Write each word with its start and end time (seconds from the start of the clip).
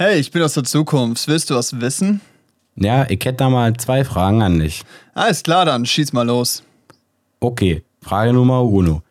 Hey, 0.00 0.20
ich 0.20 0.30
bin 0.30 0.42
aus 0.42 0.52
der 0.52 0.62
Zukunft. 0.62 1.26
Willst 1.26 1.50
du 1.50 1.56
was 1.56 1.80
wissen? 1.80 2.20
Ja, 2.76 3.10
ich 3.10 3.18
hätte 3.24 3.38
da 3.38 3.50
mal 3.50 3.76
zwei 3.78 4.04
Fragen 4.04 4.42
an 4.42 4.60
dich. 4.60 4.84
Alles 5.12 5.42
klar, 5.42 5.64
dann 5.64 5.84
schieß 5.84 6.12
mal 6.12 6.24
los. 6.24 6.62
Okay, 7.40 7.82
Frage 8.00 8.32
Nummer 8.32 8.62
uno. 8.62 9.02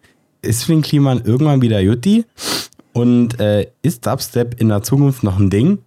Ist 0.42 0.63
Finn 0.63 0.81
Kliman 0.81 1.26
irgendwann 1.26 1.62
wieder 1.62 1.81
Jutti? 1.81 2.23
Und 2.94 3.38
äh, 3.42 3.70
ist 3.81 4.05
Dubstep 4.05 4.62
in 4.62 4.70
der 4.70 4.81
Zukunft 4.81 5.23
noch 5.23 5.38
ein 5.38 5.50
Ding? 5.50 5.79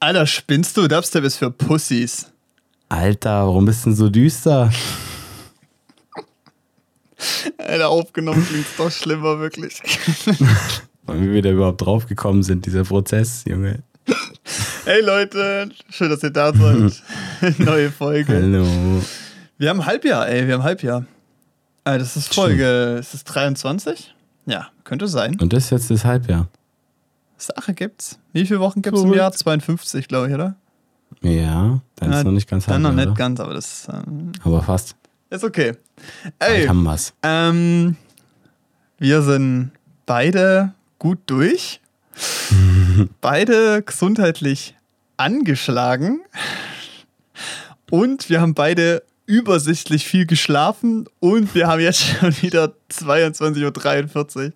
Alter, 0.00 0.26
spinnst 0.26 0.78
du? 0.78 0.88
Dubstep 0.88 1.24
ist 1.24 1.36
für 1.36 1.50
Pussys. 1.50 2.32
Alter, 2.88 3.44
warum 3.48 3.66
bist 3.66 3.84
du 3.84 3.90
denn 3.90 3.96
so 3.96 4.08
düster? 4.08 4.72
Alter, 7.58 7.90
aufgenommen 7.90 8.46
klingt 8.48 8.64
doch 8.78 8.90
schlimmer, 8.90 9.40
wirklich. 9.40 9.82
Und 11.06 11.20
wie 11.20 11.32
wir 11.32 11.42
da 11.42 11.50
überhaupt 11.50 11.82
draufgekommen 11.82 12.42
sind, 12.42 12.64
dieser 12.64 12.84
Prozess, 12.84 13.44
Junge. 13.46 13.82
Hey 14.84 15.00
Leute, 15.00 15.68
schön, 15.90 16.10
dass 16.10 16.22
ihr 16.22 16.30
da 16.30 16.52
seid. 16.52 17.02
Neue 17.58 17.90
Folge. 17.90 18.34
Hallo. 18.34 18.66
Wir 19.58 19.70
haben 19.70 19.86
Halbjahr, 19.86 20.28
ey, 20.28 20.46
wir 20.46 20.54
haben 20.54 20.62
Halbjahr. 20.64 21.04
Äh, 21.84 21.98
das 21.98 22.16
ist 22.16 22.34
Folge, 22.34 22.96
ist 22.98 23.14
das 23.14 23.24
23? 23.24 24.14
Ja, 24.46 24.68
könnte 24.84 25.06
sein. 25.06 25.38
Und 25.40 25.52
das 25.52 25.64
ist 25.64 25.70
jetzt 25.70 25.90
das 25.90 26.04
Halbjahr. 26.04 26.48
Sache 27.36 27.74
gibt's. 27.74 28.18
Wie 28.32 28.44
viele 28.46 28.60
Wochen 28.60 28.82
gibt's 28.82 29.02
im. 29.02 29.12
Jahr? 29.14 29.32
52, 29.32 30.08
glaube 30.08 30.28
ich, 30.28 30.34
oder? 30.34 30.56
Ja, 31.22 31.80
dann 31.96 32.10
ist 32.10 32.16
Ja, 32.18 32.24
noch 32.24 32.32
nicht 32.32 32.48
ganz 32.48 32.66
Dann 32.66 32.82
noch 32.82 32.88
Halbjahr, 32.90 33.06
nicht 33.06 33.12
oder? 33.12 33.18
ganz, 33.18 33.40
aber 33.40 33.54
das 33.54 33.88
ähm, 33.92 34.32
Aber 34.42 34.62
fast. 34.62 34.96
ist 35.30 35.44
okay. 35.44 35.74
Ey, 36.40 36.66
haben 36.66 36.82
wir's. 36.82 37.12
ähm, 37.22 37.96
wir 38.98 39.22
sind 39.22 39.70
beide 40.06 40.72
gut 40.98 41.18
durch. 41.26 41.80
beide 43.20 43.82
gesundheitlich 43.82 44.76
angeschlagen. 45.22 46.20
Und 47.90 48.28
wir 48.28 48.40
haben 48.40 48.54
beide 48.54 49.04
übersichtlich 49.26 50.06
viel 50.06 50.26
geschlafen 50.26 51.06
und 51.20 51.54
wir 51.54 51.68
haben 51.68 51.80
jetzt 51.80 52.02
schon 52.20 52.34
wieder 52.42 52.74
22.43 52.90 54.36
Uhr. 54.46 54.52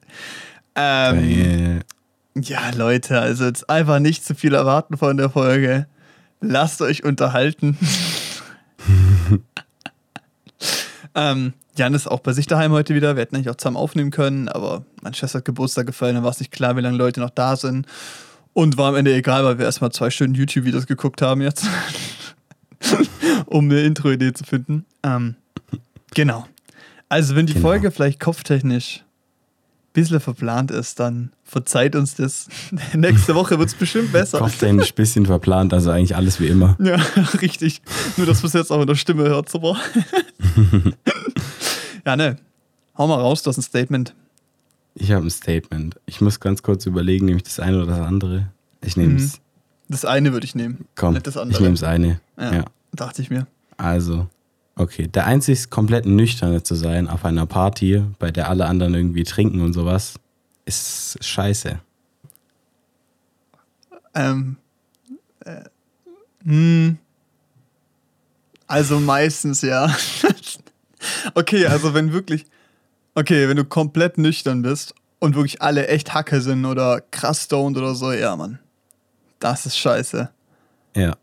Ähm, 0.74 1.80
ja, 2.34 2.70
Leute, 2.76 3.20
also 3.20 3.44
jetzt 3.44 3.70
einfach 3.70 4.00
nicht 4.00 4.24
zu 4.24 4.34
viel 4.34 4.54
erwarten 4.54 4.98
von 4.98 5.16
der 5.16 5.30
Folge. 5.30 5.86
Lasst 6.40 6.82
euch 6.82 7.04
unterhalten. 7.04 7.78
ähm, 11.14 11.54
Jan 11.76 11.94
ist 11.94 12.08
auch 12.08 12.20
bei 12.20 12.32
sich 12.32 12.46
daheim 12.46 12.72
heute 12.72 12.94
wieder. 12.94 13.16
Wir 13.16 13.22
hätten 13.22 13.36
eigentlich 13.36 13.50
auch 13.50 13.56
zusammen 13.56 13.76
aufnehmen 13.76 14.10
können, 14.10 14.48
aber 14.48 14.84
mein 15.02 15.14
Schwester 15.14 15.38
hat 15.38 15.44
Geburtstag 15.44 15.86
gefallen, 15.86 16.16
dann 16.16 16.24
war 16.24 16.30
es 16.32 16.40
nicht 16.40 16.52
klar, 16.52 16.76
wie 16.76 16.80
lange 16.80 16.96
Leute 16.96 17.20
noch 17.20 17.30
da 17.30 17.56
sind. 17.56 17.86
Und 18.56 18.78
war 18.78 18.88
am 18.88 18.94
Ende 18.96 19.12
egal, 19.14 19.44
weil 19.44 19.58
wir 19.58 19.66
erstmal 19.66 19.92
zwei 19.92 20.08
Stunden 20.08 20.34
YouTube-Videos 20.34 20.86
geguckt 20.86 21.20
haben 21.20 21.42
jetzt. 21.42 21.66
um 23.44 23.66
eine 23.66 23.82
Intro-Idee 23.82 24.32
zu 24.32 24.44
finden. 24.44 24.86
Ähm, 25.02 25.34
genau. 26.14 26.46
Also, 27.10 27.36
wenn 27.36 27.44
die 27.44 27.52
Genau. 27.52 27.66
Folge 27.68 27.90
vielleicht 27.90 28.18
kopftechnisch 28.18 29.00
ein 29.00 29.92
bisschen 29.92 30.20
verplant 30.20 30.70
ist, 30.70 30.98
dann 31.00 31.32
verzeiht 31.44 31.94
uns 31.96 32.14
das. 32.14 32.48
Nächste 32.94 33.34
Woche 33.34 33.58
wird 33.58 33.68
es 33.68 33.74
bestimmt 33.74 34.10
besser. 34.12 34.38
Kopftechnisch 34.38 34.92
ein 34.92 34.94
bisschen 34.96 35.26
verplant, 35.26 35.74
also 35.74 35.90
eigentlich 35.90 36.16
alles 36.16 36.40
wie 36.40 36.46
immer. 36.46 36.78
Ja, 36.80 36.96
richtig. 37.42 37.82
Nur, 38.16 38.26
dass 38.26 38.38
man 38.42 38.46
es 38.46 38.52
jetzt 38.54 38.72
auch 38.72 38.80
in 38.80 38.86
der 38.86 38.94
Stimme 38.94 39.24
hört, 39.24 39.50
super. 39.50 39.76
ja, 42.06 42.16
ne. 42.16 42.36
Hau 42.96 43.06
mal 43.06 43.20
raus, 43.20 43.42
du 43.42 43.50
hast 43.50 43.58
ein 43.58 43.62
Statement. 43.62 44.14
Ich 44.98 45.12
habe 45.12 45.26
ein 45.26 45.30
Statement. 45.30 46.00
Ich 46.06 46.22
muss 46.22 46.40
ganz 46.40 46.62
kurz 46.62 46.86
überlegen, 46.86 47.26
nehme 47.26 47.36
ich 47.36 47.42
das 47.42 47.60
eine 47.60 47.76
oder 47.76 47.86
das 47.86 48.00
andere? 48.00 48.48
Ich 48.80 48.96
nehme 48.96 49.16
es. 49.16 49.40
Das 49.88 50.06
eine 50.06 50.32
würde 50.32 50.46
ich 50.46 50.54
nehmen. 50.54 50.86
Komm, 50.94 51.14
nicht 51.14 51.26
das 51.26 51.36
andere. 51.36 51.58
ich 51.58 51.60
nehme 51.60 51.74
das 51.74 51.82
eine. 51.82 52.20
Ja, 52.38 52.54
ja. 52.54 52.64
dachte 52.92 53.20
ich 53.20 53.28
mir. 53.28 53.46
Also, 53.76 54.26
okay. 54.74 55.06
Der 55.06 55.26
einzig 55.26 55.68
komplett 55.68 56.06
nüchterne 56.06 56.62
zu 56.62 56.74
sein 56.74 57.08
auf 57.08 57.26
einer 57.26 57.44
Party, 57.44 58.02
bei 58.18 58.30
der 58.30 58.48
alle 58.48 58.66
anderen 58.66 58.94
irgendwie 58.94 59.24
trinken 59.24 59.60
und 59.60 59.74
sowas, 59.74 60.14
ist 60.64 61.22
scheiße. 61.22 61.78
Ähm, 64.14 64.56
äh, 65.40 65.64
hm. 66.42 66.96
Also 68.66 68.98
meistens 68.98 69.60
ja. 69.60 69.94
okay, 71.34 71.66
also 71.66 71.92
wenn 71.92 72.14
wirklich, 72.14 72.46
okay, 73.16 73.48
wenn 73.48 73.56
du 73.56 73.64
komplett 73.64 74.16
nüchtern 74.18 74.62
bist 74.62 74.94
und 75.18 75.34
wirklich 75.34 75.60
alle 75.62 75.88
echt 75.88 76.14
Hacke 76.14 76.40
sind 76.40 76.64
oder 76.64 77.00
krass 77.10 77.42
stoned 77.44 77.76
oder 77.76 77.94
so, 77.96 78.12
ja, 78.12 78.36
Mann. 78.36 78.60
Das 79.40 79.66
ist 79.66 79.76
scheiße. 79.78 80.30
Ja, 80.94 81.16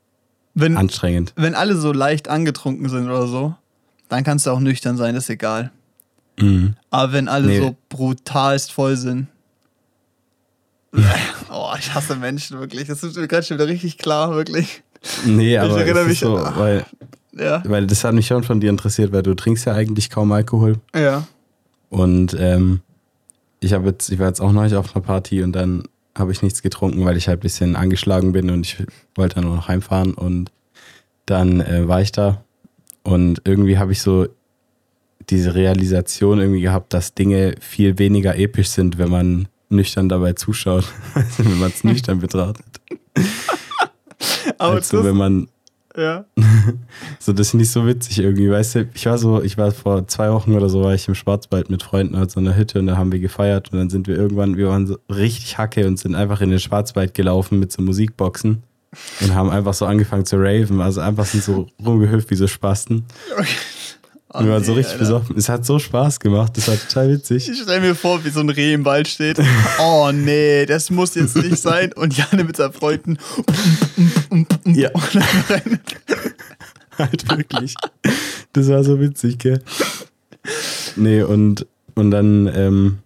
Wenn, 0.53 0.75
anstrengend. 0.77 1.33
wenn 1.35 1.55
alle 1.55 1.75
so 1.77 1.93
leicht 1.93 2.27
angetrunken 2.27 2.89
sind 2.89 3.05
oder 3.05 3.27
so, 3.27 3.55
dann 4.09 4.23
kannst 4.23 4.45
du 4.45 4.51
auch 4.51 4.59
nüchtern 4.59 4.97
sein, 4.97 5.15
ist 5.15 5.29
egal. 5.29 5.71
Mhm. 6.39 6.75
Aber 6.91 7.13
wenn 7.13 7.27
alle 7.27 7.47
Nee. 7.47 7.59
so 7.59 7.75
brutalst 7.89 8.71
voll 8.71 8.97
sind. 8.97 9.27
oh, 11.51 11.73
ich 11.79 11.93
hasse 11.93 12.15
Menschen 12.15 12.59
wirklich. 12.59 12.87
Das 12.87 13.03
ist 13.03 13.15
mir 13.17 13.27
gerade 13.27 13.43
schon 13.43 13.57
wieder 13.57 13.67
richtig 13.67 13.97
klar, 13.97 14.31
wirklich. 14.35 14.83
Nee, 15.25 15.57
aber 15.57 15.79
erinnere 15.81 16.03
es 16.03 16.07
mich 16.09 16.19
so, 16.19 16.37
an- 16.37 16.55
weil, 16.57 16.85
Ja. 17.33 17.63
weil 17.65 17.87
das 17.87 18.03
hat 18.03 18.13
mich 18.13 18.27
schon 18.27 18.43
von 18.43 18.59
dir 18.59 18.69
interessiert, 18.69 19.11
weil 19.11 19.23
du 19.23 19.33
trinkst 19.33 19.65
ja 19.65 19.73
eigentlich 19.73 20.09
kaum 20.09 20.31
Alkohol. 20.31 20.77
Ja. 20.95 21.25
Und 21.93 22.35
ähm, 22.39 22.81
ich 23.59 23.71
habe 23.71 23.89
jetzt, 23.89 24.09
ich 24.09 24.17
war 24.17 24.25
jetzt 24.25 24.41
auch 24.41 24.51
neulich 24.51 24.73
auf 24.73 24.95
einer 24.95 25.05
Party 25.05 25.43
und 25.43 25.51
dann 25.51 25.83
habe 26.17 26.31
ich 26.31 26.41
nichts 26.41 26.63
getrunken, 26.63 27.05
weil 27.05 27.17
ich 27.17 27.27
halt 27.27 27.37
ein 27.37 27.41
bisschen 27.41 27.75
angeschlagen 27.75 28.31
bin 28.31 28.49
und 28.49 28.65
ich 28.65 28.83
wollte 29.13 29.35
dann 29.35 29.43
nur 29.43 29.55
noch 29.55 29.67
heimfahren 29.67 30.15
und 30.15 30.51
dann 31.27 31.61
äh, 31.61 31.87
war 31.87 32.01
ich 32.01 32.11
da 32.11 32.43
und 33.03 33.43
irgendwie 33.45 33.77
habe 33.77 33.91
ich 33.91 34.01
so 34.01 34.27
diese 35.29 35.53
Realisation 35.53 36.39
irgendwie 36.39 36.61
gehabt, 36.61 36.95
dass 36.95 37.13
Dinge 37.13 37.53
viel 37.59 37.99
weniger 37.99 38.37
episch 38.37 38.69
sind, 38.69 38.97
wenn 38.97 39.11
man 39.11 39.47
nüchtern 39.69 40.09
dabei 40.09 40.33
zuschaut, 40.33 40.85
als 41.13 41.37
wenn 41.45 41.59
man 41.59 41.69
es 41.69 41.83
nüchtern 41.83 42.19
betrachtet. 42.19 42.81
Aber 44.57 44.73
Als 44.73 44.89
so, 44.89 44.97
das, 44.97 45.05
wenn 45.05 45.17
man 45.17 45.47
ja. 45.95 46.25
so, 47.19 47.33
das 47.33 47.47
ist 47.47 47.53
nicht 47.53 47.71
so 47.71 47.85
witzig 47.85 48.19
irgendwie, 48.19 48.49
weißt 48.49 48.75
du, 48.75 48.89
ich 48.93 49.05
war 49.05 49.17
so, 49.17 49.41
ich 49.41 49.57
war 49.57 49.71
vor 49.71 50.07
zwei 50.07 50.31
Wochen 50.31 50.53
oder 50.53 50.69
so, 50.69 50.83
war 50.83 50.93
ich 50.93 51.07
im 51.07 51.15
Schwarzwald 51.15 51.69
mit 51.69 51.83
Freunden 51.83 52.15
auf 52.15 52.31
so 52.31 52.39
einer 52.39 52.55
Hütte 52.55 52.79
und 52.79 52.87
da 52.87 52.97
haben 52.97 53.11
wir 53.11 53.19
gefeiert 53.19 53.71
und 53.71 53.79
dann 53.79 53.89
sind 53.89 54.07
wir 54.07 54.15
irgendwann, 54.15 54.57
wir 54.57 54.69
waren 54.69 54.87
so 54.87 54.97
richtig 55.09 55.57
hacke 55.57 55.85
und 55.87 55.97
sind 55.97 56.15
einfach 56.15 56.41
in 56.41 56.49
den 56.49 56.59
Schwarzwald 56.59 57.13
gelaufen 57.13 57.59
mit 57.59 57.71
so 57.71 57.81
Musikboxen 57.81 58.63
und 59.21 59.35
haben 59.35 59.49
einfach 59.49 59.73
so 59.73 59.85
angefangen 59.85 60.25
zu 60.25 60.37
raven, 60.37 60.81
also 60.81 61.01
einfach 61.01 61.25
sind 61.25 61.43
so 61.43 61.67
rumgehüpft 61.83 62.29
wie 62.29 62.35
so 62.35 62.47
Spasten. 62.47 63.05
Oh, 64.35 64.43
wir 64.43 64.51
waren 64.51 64.63
so 64.63 64.71
nee, 64.71 64.79
richtig 64.79 64.93
Alter. 64.93 65.05
besoffen. 65.05 65.37
Es 65.37 65.47
hat 65.47 65.63
so 65.63 65.77
Spaß 65.77 66.19
gemacht, 66.19 66.57
das 66.57 66.67
war 66.67 66.75
total 66.75 67.11
witzig. 67.11 67.47
Ich 67.49 67.61
stell 67.61 67.81
mir 67.81 67.93
vor, 67.93 68.25
wie 68.25 68.29
so 68.29 68.39
ein 68.39 68.49
Reh 68.49 68.73
im 68.73 68.83
Wald 68.83 69.07
steht. 69.07 69.39
Oh 69.79 70.11
nee, 70.11 70.65
das 70.65 70.89
muss 70.89 71.13
jetzt 71.13 71.35
nicht 71.35 71.57
sein. 71.57 71.93
Und 71.93 72.17
Janne 72.17 72.43
mit 72.43 72.57
seinen 72.57 72.73
Freunden. 72.73 73.17
Ja. 74.65 74.89
Halt 76.97 77.29
wirklich. 77.29 77.75
Das 78.53 78.69
war 78.69 78.83
so 78.83 78.99
witzig, 78.99 79.37
gell? 79.37 79.61
Nee, 80.95 81.21
und, 81.23 81.67
und 81.95 82.11
dann, 82.11 82.47
ähm, 82.53 82.99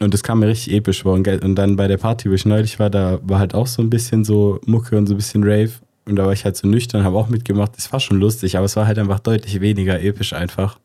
und 0.00 0.14
das 0.14 0.22
kam 0.22 0.40
mir 0.40 0.48
richtig 0.48 0.72
episch 0.74 1.02
vor. 1.02 1.14
Und 1.14 1.54
dann 1.56 1.76
bei 1.76 1.88
der 1.88 1.98
Party, 1.98 2.30
wo 2.30 2.34
ich 2.34 2.46
neulich 2.46 2.78
war, 2.78 2.90
da 2.90 3.18
war 3.22 3.38
halt 3.38 3.54
auch 3.54 3.66
so 3.66 3.82
ein 3.82 3.90
bisschen 3.90 4.24
so 4.24 4.60
Mucke 4.66 4.96
und 4.96 5.06
so 5.06 5.14
ein 5.14 5.16
bisschen 5.16 5.42
Rave. 5.42 5.72
Und 6.06 6.16
da 6.16 6.26
war 6.26 6.32
ich 6.32 6.44
halt 6.44 6.56
so 6.56 6.68
nüchtern, 6.68 7.04
habe 7.04 7.16
auch 7.16 7.28
mitgemacht. 7.28 7.76
Das 7.76 7.92
war 7.92 8.00
schon 8.00 8.18
lustig, 8.18 8.56
aber 8.56 8.66
es 8.66 8.76
war 8.76 8.86
halt 8.86 8.98
einfach 8.98 9.20
deutlich 9.20 9.60
weniger 9.60 10.00
episch 10.00 10.32
einfach. 10.32 10.78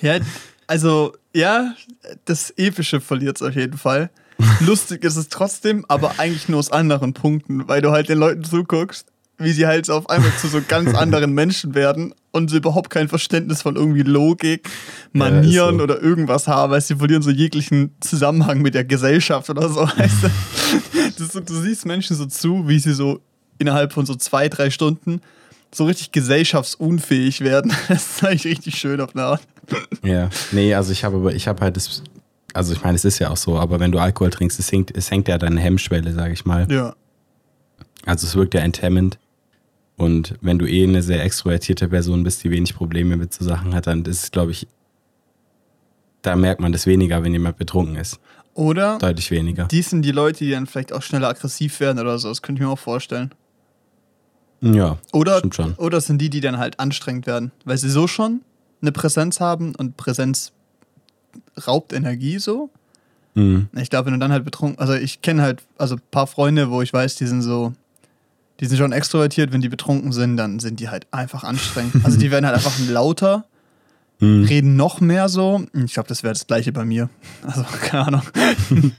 Ja, 0.00 0.18
also, 0.66 1.14
ja, 1.34 1.74
das 2.26 2.52
Epische 2.56 3.00
verliert 3.00 3.36
es 3.36 3.42
auf 3.42 3.54
jeden 3.54 3.78
Fall. 3.78 4.10
Lustig 4.60 5.04
ist 5.04 5.16
es 5.16 5.28
trotzdem, 5.28 5.84
aber 5.88 6.14
eigentlich 6.18 6.48
nur 6.48 6.58
aus 6.58 6.72
anderen 6.72 7.12
Punkten, 7.12 7.68
weil 7.68 7.82
du 7.82 7.90
halt 7.90 8.08
den 8.08 8.18
Leuten 8.18 8.44
zuguckst, 8.44 9.06
wie 9.38 9.52
sie 9.52 9.66
halt 9.66 9.86
so 9.86 9.94
auf 9.94 10.08
einmal 10.08 10.32
zu 10.40 10.48
so 10.48 10.60
ganz 10.66 10.94
anderen 10.96 11.32
Menschen 11.32 11.74
werden 11.74 12.14
und 12.30 12.50
sie 12.50 12.58
überhaupt 12.58 12.90
kein 12.90 13.08
Verständnis 13.08 13.62
von 13.62 13.76
irgendwie 13.76 14.02
Logik, 14.02 14.68
Manieren 15.12 15.78
so. 15.78 15.82
oder 15.82 16.00
irgendwas 16.00 16.46
haben, 16.46 16.72
weil 16.72 16.80
sie 16.80 16.96
verlieren 16.96 17.22
so 17.22 17.30
jeglichen 17.30 17.94
Zusammenhang 18.00 18.62
mit 18.62 18.74
der 18.74 18.84
Gesellschaft 18.84 19.50
oder 19.50 19.68
so. 19.68 19.80
Weißt 19.80 20.22
du? 20.22 20.28
Du 21.18 21.54
siehst 21.60 21.84
Menschen 21.84 22.16
so 22.16 22.24
zu, 22.24 22.66
wie 22.66 22.78
sie 22.78 22.94
so 22.94 23.20
innerhalb 23.60 23.92
von 23.92 24.06
so 24.06 24.14
zwei, 24.14 24.48
drei 24.48 24.70
Stunden 24.70 25.20
so 25.72 25.84
richtig 25.84 26.12
gesellschaftsunfähig 26.12 27.40
werden. 27.42 27.72
Das 27.88 28.16
ist 28.16 28.24
eigentlich 28.24 28.44
richtig 28.46 28.76
schön 28.76 29.00
auf 29.00 29.14
eine 29.14 29.24
Art. 29.24 29.42
Ja. 30.02 30.28
Nee, 30.52 30.74
also 30.74 30.92
ich 30.92 31.04
habe 31.04 31.16
aber, 31.16 31.34
ich 31.34 31.46
habe 31.46 31.60
halt 31.60 31.76
das, 31.76 32.02
also 32.54 32.72
ich 32.72 32.82
meine, 32.82 32.96
es 32.96 33.04
ist 33.04 33.18
ja 33.18 33.30
auch 33.30 33.36
so, 33.36 33.58
aber 33.58 33.78
wenn 33.78 33.92
du 33.92 33.98
Alkohol 33.98 34.30
trinkst, 34.30 34.58
es 34.58 34.66
senkt, 34.66 34.96
es 34.96 35.06
senkt 35.06 35.28
ja 35.28 35.38
deine 35.38 35.60
Hemmschwelle, 35.60 36.12
sage 36.12 36.32
ich 36.32 36.44
mal. 36.44 36.70
Ja. 36.70 36.94
Also 38.06 38.26
es 38.26 38.34
wirkt 38.34 38.54
ja 38.54 38.60
enthemmend. 38.60 39.18
Und 39.96 40.34
wenn 40.40 40.58
du 40.58 40.66
eh 40.66 40.84
eine 40.84 41.02
sehr 41.02 41.22
extrovertierte 41.22 41.88
Person 41.88 42.24
bist, 42.24 42.42
die 42.42 42.50
wenig 42.50 42.74
Probleme 42.74 43.16
mit 43.16 43.34
so 43.34 43.44
Sachen 43.44 43.74
hat, 43.74 43.86
dann 43.86 44.04
ist 44.06 44.24
es, 44.24 44.30
glaube 44.30 44.52
ich, 44.52 44.66
da 46.22 46.36
merkt 46.36 46.60
man 46.60 46.72
das 46.72 46.86
weniger, 46.86 47.22
wenn 47.22 47.32
jemand 47.32 47.58
betrunken 47.58 47.96
ist. 47.96 48.18
Oder 48.54 48.98
deutlich 48.98 49.30
weniger. 49.30 49.66
die 49.66 49.82
sind 49.82 50.02
die 50.02 50.10
Leute, 50.10 50.44
die 50.44 50.50
dann 50.50 50.66
vielleicht 50.66 50.92
auch 50.92 51.02
schneller 51.02 51.28
aggressiv 51.28 51.80
werden 51.80 51.98
oder 51.98 52.18
so. 52.18 52.28
Das 52.28 52.42
könnte 52.42 52.60
ich 52.60 52.66
mir 52.66 52.72
auch 52.72 52.78
vorstellen. 52.78 53.30
Ja, 54.62 54.98
Oder, 55.12 55.38
stimmt 55.38 55.54
schon. 55.54 55.74
oder 55.74 55.98
es 55.98 56.06
sind 56.06 56.18
die, 56.20 56.28
die 56.30 56.40
dann 56.40 56.58
halt 56.58 56.78
anstrengend 56.80 57.26
werden, 57.26 57.50
weil 57.64 57.78
sie 57.78 57.88
so 57.90 58.06
schon 58.06 58.40
eine 58.82 58.92
Präsenz 58.92 59.40
haben 59.40 59.74
und 59.74 59.96
Präsenz 59.96 60.52
raubt 61.66 61.92
Energie 61.92 62.38
so. 62.38 62.70
Mhm. 63.34 63.68
Ich 63.76 63.90
glaube, 63.90 64.06
wenn 64.06 64.14
du 64.14 64.18
dann 64.20 64.32
halt 64.32 64.44
betrunken, 64.44 64.78
also 64.78 64.94
ich 64.94 65.22
kenne 65.22 65.42
halt 65.42 65.62
also 65.78 65.94
ein 65.96 66.02
paar 66.10 66.26
Freunde, 66.26 66.70
wo 66.70 66.82
ich 66.82 66.92
weiß, 66.92 67.14
die 67.16 67.26
sind 67.26 67.42
so, 67.42 67.72
die 68.60 68.66
sind 68.66 68.76
schon 68.78 68.92
extrovertiert, 68.92 69.52
wenn 69.52 69.60
die 69.62 69.68
betrunken 69.68 70.12
sind, 70.12 70.36
dann 70.36 70.58
sind 70.60 70.80
die 70.80 70.88
halt 70.90 71.06
einfach 71.10 71.44
anstrengend. 71.44 72.04
Also 72.04 72.18
die 72.18 72.30
werden 72.30 72.44
halt 72.46 72.56
einfach 72.56 72.78
lauter, 72.88 73.44
Mhm. 74.22 74.44
reden 74.44 74.76
noch 74.76 75.00
mehr 75.00 75.30
so. 75.30 75.64
Ich 75.72 75.94
glaube, 75.94 76.10
das 76.10 76.22
wäre 76.22 76.34
das 76.34 76.46
gleiche 76.46 76.72
bei 76.72 76.84
mir. 76.84 77.08
Also 77.42 77.62
keine 77.80 78.06
Ahnung. 78.06 78.22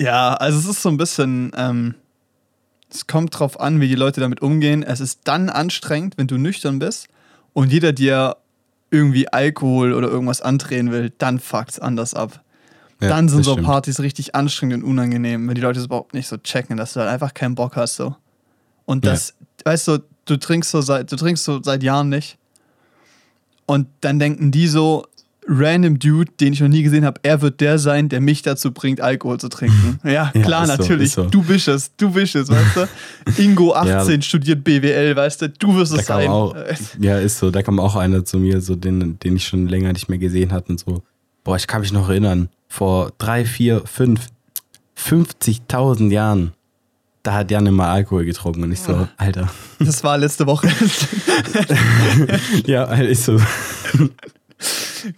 ja, 0.00 0.34
also 0.34 0.58
es 0.58 0.66
ist 0.66 0.82
so 0.82 0.88
ein 0.88 0.96
bisschen, 0.96 1.52
ähm, 1.56 1.94
es 2.90 3.06
kommt 3.06 3.38
drauf 3.38 3.60
an, 3.60 3.80
wie 3.80 3.88
die 3.88 3.94
Leute 3.94 4.20
damit 4.20 4.40
umgehen. 4.42 4.82
Es 4.82 5.00
ist 5.00 5.20
dann 5.24 5.48
anstrengend, 5.50 6.14
wenn 6.16 6.26
du 6.26 6.38
nüchtern 6.38 6.78
bist 6.78 7.08
und 7.52 7.70
jeder 7.72 7.92
dir 7.92 8.36
irgendwie 8.90 9.28
Alkohol 9.28 9.92
oder 9.92 10.08
irgendwas 10.08 10.40
andrehen 10.40 10.90
will, 10.90 11.12
dann 11.18 11.38
fuckt's 11.38 11.78
anders 11.78 12.14
ab. 12.14 12.42
Ja, 13.00 13.08
dann 13.08 13.28
sind 13.28 13.44
so 13.44 13.52
stimmt. 13.52 13.66
Partys 13.66 14.00
richtig 14.00 14.34
anstrengend 14.34 14.82
und 14.82 14.90
unangenehm, 14.90 15.46
wenn 15.46 15.54
die 15.54 15.60
Leute 15.60 15.78
es 15.78 15.86
überhaupt 15.86 16.14
nicht 16.14 16.26
so 16.26 16.36
checken, 16.38 16.76
dass 16.76 16.94
du 16.94 17.00
halt 17.00 17.10
einfach 17.10 17.34
keinen 17.34 17.54
Bock 17.54 17.76
hast 17.76 17.96
so. 17.96 18.16
Und 18.86 19.04
Ja. 19.04 19.12
das, 19.12 19.34
weißt 19.64 19.88
du, 19.88 19.98
du 20.24 20.36
trinkst 20.38 20.70
so 20.70 20.80
seit 20.80 21.12
du 21.12 21.16
trinkst 21.16 21.44
so 21.44 21.62
seit 21.62 21.82
Jahren 21.82 22.08
nicht. 22.08 22.38
Und 23.66 23.86
dann 24.00 24.18
denken 24.18 24.50
die 24.50 24.66
so 24.66 25.04
random 25.48 25.98
Dude, 25.98 26.30
den 26.38 26.52
ich 26.52 26.60
noch 26.60 26.68
nie 26.68 26.82
gesehen 26.82 27.04
habe, 27.04 27.18
er 27.22 27.40
wird 27.40 27.60
der 27.60 27.78
sein, 27.78 28.08
der 28.08 28.20
mich 28.20 28.42
dazu 28.42 28.70
bringt 28.72 29.00
Alkohol 29.00 29.40
zu 29.40 29.48
trinken. 29.48 29.98
Ja, 30.04 30.30
Ja, 30.34 30.42
klar, 30.42 30.66
so, 30.66 30.72
natürlich. 30.72 31.06
ist 31.08 31.14
so. 31.14 31.24
Du 31.24 31.42
bist 31.42 31.68
es, 31.68 31.90
du 31.96 32.10
bist 32.10 32.34
es, 32.36 32.48
weißt 32.50 32.76
du? 32.76 33.42
Ingo 33.42 33.74
18 33.74 34.22
studiert 34.22 34.62
BWL, 34.62 35.16
weißt 35.16 35.42
du? 35.42 35.48
Du 35.48 35.74
wirst 35.76 35.92
es 35.94 36.06
sein. 36.06 36.28
auch, 36.28 36.54
Äh, 36.54 36.74
ja, 37.00 37.18
ist 37.18 37.38
so, 37.38 37.50
da 37.50 37.62
kam 37.62 37.80
auch 37.80 37.96
einer 37.96 38.24
zu 38.24 38.38
mir, 38.38 38.60
so 38.60 38.76
den, 38.76 39.18
den 39.18 39.36
ich 39.36 39.46
schon 39.46 39.66
länger 39.68 39.92
nicht 39.92 40.08
mehr 40.08 40.18
gesehen 40.18 40.52
hatte 40.52 40.72
und 40.72 40.80
so. 40.80 41.02
Boah, 41.44 41.56
ich 41.56 41.66
kann 41.66 41.80
mich 41.80 41.92
noch 41.92 42.08
erinnern, 42.08 42.48
vor 42.68 43.12
drei, 43.18 43.44
vier, 43.46 43.82
fünf, 43.86 44.26
50.000 44.98 46.10
Jahren, 46.10 46.52
da 47.22 47.32
hat 47.34 47.50
Jan 47.50 47.66
immer 47.66 47.86
Alkohol 47.88 48.24
getrunken 48.24 48.64
und 48.64 48.72
ich 48.72 48.80
so, 48.80 49.08
Alter. 49.16 49.48
Das 49.78 50.02
war 50.04 50.18
letzte 50.18 50.46
Woche. 50.46 50.68
ja, 52.66 52.84
ist 52.94 53.24
so. 53.24 53.40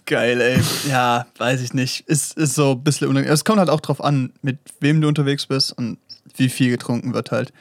Geil, 0.05 0.39
ey. 0.41 0.61
Ja, 0.89 1.25
weiß 1.37 1.61
ich 1.61 1.73
nicht. 1.73 2.01
Ist, 2.07 2.37
ist 2.37 2.55
so 2.55 2.71
ein 2.73 2.83
bisschen 2.83 3.07
unangenehm. 3.07 3.33
Es 3.33 3.43
kommt 3.43 3.59
halt 3.59 3.69
auch 3.69 3.79
drauf 3.81 4.03
an, 4.03 4.31
mit 4.41 4.59
wem 4.79 5.01
du 5.01 5.07
unterwegs 5.07 5.47
bist 5.47 5.71
und 5.77 5.97
wie 6.35 6.49
viel 6.49 6.69
getrunken 6.69 7.13
wird 7.13 7.31
halt. 7.31 7.51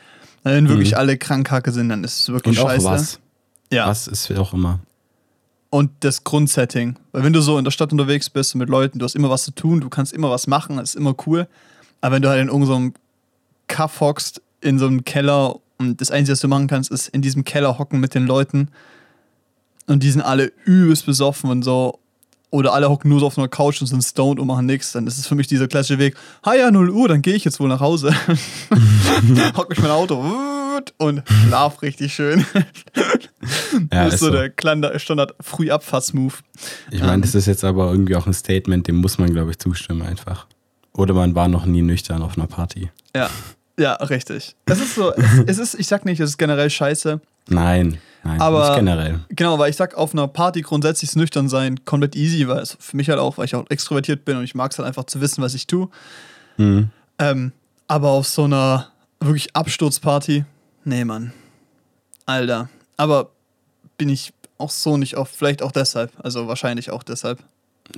Wenn 0.42 0.68
wirklich 0.68 0.92
Mhm. 0.92 0.96
alle 0.98 1.18
Krankhacke 1.18 1.72
sind, 1.72 1.88
dann 1.88 2.04
ist 2.04 2.20
es 2.20 2.28
wirklich 2.28 2.58
Und 2.58 2.64
auch 2.64 2.70
scheiße. 2.70 2.84
was. 2.84 3.20
Ja. 3.72 3.86
Was 3.86 4.06
ist 4.08 4.30
auch 4.32 4.52
immer. 4.52 4.80
Und 5.70 5.90
das 6.00 6.24
Grundsetting. 6.24 6.96
Weil 7.12 7.22
wenn 7.24 7.32
du 7.32 7.40
so 7.40 7.56
in 7.56 7.64
der 7.64 7.70
Stadt 7.70 7.92
unterwegs 7.92 8.28
bist 8.28 8.54
und 8.54 8.58
mit 8.58 8.68
Leuten, 8.68 8.98
du 8.98 9.04
hast 9.04 9.14
immer 9.14 9.30
was 9.30 9.44
zu 9.44 9.52
tun, 9.52 9.80
du 9.80 9.88
kannst 9.88 10.12
immer 10.12 10.30
was 10.30 10.46
machen, 10.46 10.76
das 10.76 10.90
ist 10.90 10.94
immer 10.96 11.14
cool. 11.26 11.46
Aber 12.00 12.16
wenn 12.16 12.22
du 12.22 12.28
halt 12.28 12.40
in 12.42 12.48
irgendeinem 12.48 12.94
Kaff 13.68 14.00
hockst, 14.00 14.42
in 14.60 14.78
so 14.78 14.86
einem 14.86 15.04
Keller 15.04 15.56
und 15.78 16.00
das 16.00 16.10
Einzige, 16.10 16.32
was 16.32 16.40
du 16.40 16.48
machen 16.48 16.66
kannst, 16.66 16.90
ist 16.90 17.08
in 17.08 17.22
diesem 17.22 17.44
Keller 17.44 17.78
hocken 17.78 18.00
mit 18.00 18.14
den 18.14 18.26
Leuten 18.26 18.68
und 19.90 20.02
die 20.02 20.10
sind 20.10 20.22
alle 20.22 20.52
übelst 20.64 21.06
besoffen 21.06 21.50
und 21.50 21.62
so. 21.62 21.98
Oder 22.52 22.72
alle 22.72 22.90
hocken 22.90 23.08
nur 23.08 23.20
so 23.20 23.26
auf 23.26 23.38
einer 23.38 23.46
Couch 23.46 23.80
und 23.80 23.86
sind 23.86 24.02
stoned 24.02 24.40
und 24.40 24.46
machen 24.48 24.66
nichts, 24.66 24.90
dann 24.92 25.06
ist 25.06 25.18
es 25.18 25.26
für 25.26 25.36
mich 25.36 25.46
dieser 25.46 25.68
klassische 25.68 26.00
Weg. 26.00 26.16
Ha 26.44 26.54
ja, 26.54 26.70
0 26.70 26.90
Uhr, 26.90 27.06
dann 27.06 27.22
gehe 27.22 27.34
ich 27.34 27.44
jetzt 27.44 27.60
wohl 27.60 27.68
nach 27.68 27.78
Hause. 27.78 28.12
Hock 29.56 29.68
mich 29.70 29.80
mein 29.80 29.92
Auto 29.92 30.24
und 30.98 31.22
schlaf 31.46 31.82
richtig 31.82 32.12
schön. 32.12 32.44
Ja, 33.92 34.04
das 34.04 34.14
ist 34.14 34.20
so, 34.20 34.26
so. 34.26 34.32
der 34.32 34.98
Standard 34.98 35.34
Frühabfahrts-Move. 35.40 36.34
Ich 36.90 37.00
meine, 37.00 37.22
das 37.22 37.36
ist 37.36 37.46
jetzt 37.46 37.62
aber 37.62 37.90
irgendwie 37.90 38.16
auch 38.16 38.26
ein 38.26 38.34
Statement, 38.34 38.88
dem 38.88 38.96
muss 38.96 39.18
man, 39.18 39.32
glaube 39.32 39.52
ich, 39.52 39.58
zustimmen 39.58 40.02
einfach. 40.02 40.46
Oder 40.92 41.14
man 41.14 41.34
war 41.34 41.46
noch 41.46 41.66
nie 41.66 41.82
nüchtern 41.82 42.22
auf 42.22 42.36
einer 42.36 42.48
Party. 42.48 42.90
Ja, 43.14 43.30
ja, 43.80 43.94
richtig. 43.94 44.54
Es 44.66 44.80
ist 44.80 44.94
so, 44.94 45.12
es, 45.14 45.24
es 45.46 45.58
ist, 45.58 45.74
ich 45.74 45.86
sag 45.86 46.04
nicht, 46.04 46.20
es 46.20 46.30
ist 46.30 46.38
generell 46.38 46.70
scheiße. 46.70 47.20
Nein, 47.48 47.98
nein, 48.22 48.40
Aber- 48.40 48.68
nicht 48.68 48.76
generell. 48.76 49.20
Genau, 49.30 49.58
weil 49.58 49.70
ich 49.70 49.76
sag, 49.76 49.94
auf 49.94 50.12
einer 50.12 50.28
Party 50.28 50.60
grundsätzlich 50.60 51.14
nüchtern 51.16 51.48
sein 51.48 51.84
komplett 51.84 52.14
easy, 52.14 52.46
weil 52.46 52.58
es 52.58 52.76
für 52.78 52.96
mich 52.96 53.08
halt 53.08 53.18
auch, 53.18 53.38
weil 53.38 53.46
ich 53.46 53.54
auch 53.54 53.64
extrovertiert 53.70 54.24
bin 54.24 54.36
und 54.36 54.44
ich 54.44 54.54
mag 54.54 54.70
es 54.72 54.78
halt 54.78 54.86
einfach 54.86 55.04
zu 55.04 55.20
wissen, 55.20 55.42
was 55.42 55.54
ich 55.54 55.66
tue. 55.66 55.88
Mhm. 56.58 56.90
Ähm, 57.18 57.52
aber 57.88 58.10
auf 58.10 58.28
so 58.28 58.44
einer 58.44 58.88
wirklich 59.20 59.54
Absturzparty, 59.56 60.44
nee, 60.84 61.04
Mann. 61.04 61.32
Alter. 62.26 62.68
Aber 62.96 63.30
bin 63.98 64.08
ich 64.08 64.32
auch 64.58 64.70
so 64.70 64.96
nicht 64.96 65.16
oft, 65.16 65.34
vielleicht 65.34 65.62
auch 65.62 65.72
deshalb, 65.72 66.12
also 66.22 66.46
wahrscheinlich 66.46 66.90
auch 66.90 67.02
deshalb. 67.02 67.38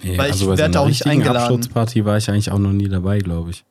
Nee, 0.03 0.17
Weil 0.17 0.27
ich 0.29 0.33
also 0.35 0.47
bei 0.47 0.57
werd 0.59 0.73
so 0.75 0.81
auch 0.81 0.87
nicht 0.87 1.05
eingeladen. 1.07 1.37
Absturzparty 1.39 2.05
war 2.05 2.17
ich 2.17 2.31
eigentlich 2.31 2.51
auch 2.51 2.59
noch 2.59 2.73
nie 2.73 2.89
dabei, 2.89 3.19
glaube 3.19 3.51
ich. 3.51 3.65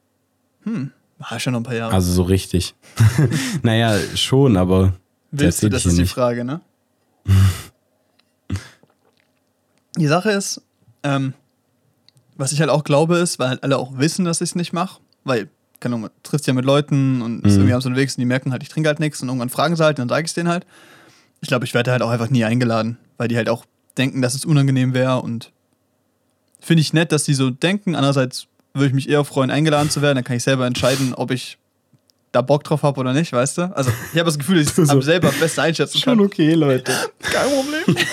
War 1.29 1.39
schon 1.39 1.53
noch 1.53 1.59
ein 1.59 1.63
paar 1.63 1.75
Jahre. 1.75 1.93
Also 1.93 2.11
so 2.11 2.23
richtig. 2.23 2.73
naja, 3.63 3.97
schon, 4.15 4.57
aber 4.57 4.93
Willst 5.31 5.61
du, 5.63 5.69
das 5.69 5.85
ist 5.85 5.95
die 5.97 6.01
nicht. 6.01 6.11
Frage, 6.13 6.43
ne? 6.43 6.61
die 9.97 10.07
Sache 10.07 10.31
ist, 10.31 10.61
ähm, 11.03 11.33
was 12.37 12.51
ich 12.51 12.59
halt 12.59 12.69
auch 12.69 12.83
glaube, 12.83 13.17
ist, 13.17 13.39
weil 13.39 13.49
halt 13.49 13.63
alle 13.63 13.77
auch 13.77 13.97
wissen, 13.97 14.25
dass 14.25 14.41
ich 14.41 14.51
es 14.51 14.55
nicht 14.55 14.73
mache, 14.73 14.99
weil, 15.23 15.49
keine 15.79 15.95
Ahnung, 15.95 16.01
man 16.03 16.11
trifft 16.23 16.47
ja 16.47 16.53
mit 16.53 16.65
Leuten 16.65 17.21
und 17.21 17.45
ist 17.45 17.53
Mhm. 17.53 17.59
irgendwie 17.59 17.73
am 17.73 17.81
so 17.81 17.89
unterwegs 17.89 18.15
und 18.15 18.21
die 18.21 18.25
merken 18.25 18.51
halt, 18.51 18.63
ich 18.63 18.69
trinke 18.69 18.87
halt 18.89 18.99
nichts 18.99 19.21
und 19.21 19.27
irgendwann 19.27 19.49
fragen 19.49 19.75
sie 19.75 19.83
halt 19.83 19.99
und 19.99 20.09
dann 20.09 20.15
sage 20.15 20.25
ich 20.25 20.31
es 20.31 20.33
denen 20.33 20.49
halt. 20.49 20.65
Ich 21.41 21.47
glaube, 21.47 21.65
ich 21.65 21.73
werde 21.73 21.91
halt 21.91 22.01
auch 22.01 22.09
einfach 22.09 22.29
nie 22.29 22.43
eingeladen, 22.45 22.97
weil 23.17 23.27
die 23.27 23.37
halt 23.37 23.49
auch 23.49 23.65
denken, 23.97 24.21
dass 24.21 24.35
es 24.35 24.45
unangenehm 24.45 24.93
wäre 24.93 25.21
und 25.21 25.51
finde 26.59 26.81
ich 26.81 26.93
nett, 26.93 27.11
dass 27.11 27.23
die 27.23 27.33
so 27.33 27.49
denken. 27.49 27.95
Andererseits 27.95 28.47
würde 28.73 28.87
ich 28.87 28.93
mich 28.93 29.09
eher 29.09 29.23
freuen, 29.25 29.51
eingeladen 29.51 29.89
zu 29.89 30.01
werden, 30.01 30.15
dann 30.15 30.23
kann 30.23 30.37
ich 30.37 30.43
selber 30.43 30.65
entscheiden, 30.65 31.13
ob 31.13 31.31
ich 31.31 31.57
da 32.31 32.41
Bock 32.41 32.63
drauf 32.63 32.83
habe 32.83 32.99
oder 32.99 33.13
nicht, 33.13 33.33
weißt 33.33 33.57
du? 33.57 33.75
Also 33.75 33.91
ich 34.13 34.19
habe 34.19 34.25
das 34.27 34.37
Gefühl, 34.39 34.63
dass 34.63 34.71
ich 34.73 34.77
es 34.83 34.89
So. 34.89 35.01
selber 35.01 35.29
am 35.29 35.39
besten 35.39 35.59
einschätzen 35.61 36.01
kann. 36.01 36.19
okay, 36.21 36.53
Leute. 36.53 36.91
Kein 37.21 37.49
Problem. 37.49 37.95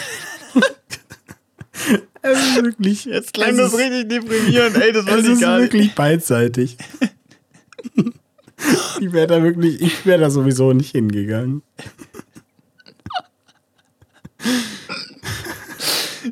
Es 2.21 2.39
ist 2.39 2.63
wirklich, 2.63 3.05
Jetzt 3.05 3.33
klang 3.33 3.57
das 3.57 3.73
richtig 3.79 4.09
deprimierend, 4.09 4.77
ey, 4.77 4.93
das 4.93 5.07
war 5.07 5.15
es 5.17 5.23
nicht 5.23 5.33
ist 5.35 5.41
geil. 5.41 5.61
wirklich 5.63 5.95
beidseitig. 5.95 6.77
ich 9.01 9.13
wäre 9.13 9.29
da 9.29 9.43
wirklich, 9.43 9.81
ich 9.81 10.05
wäre 10.05 10.21
da 10.23 10.29
sowieso 10.29 10.73
nicht 10.73 10.91
hingegangen. 10.91 11.63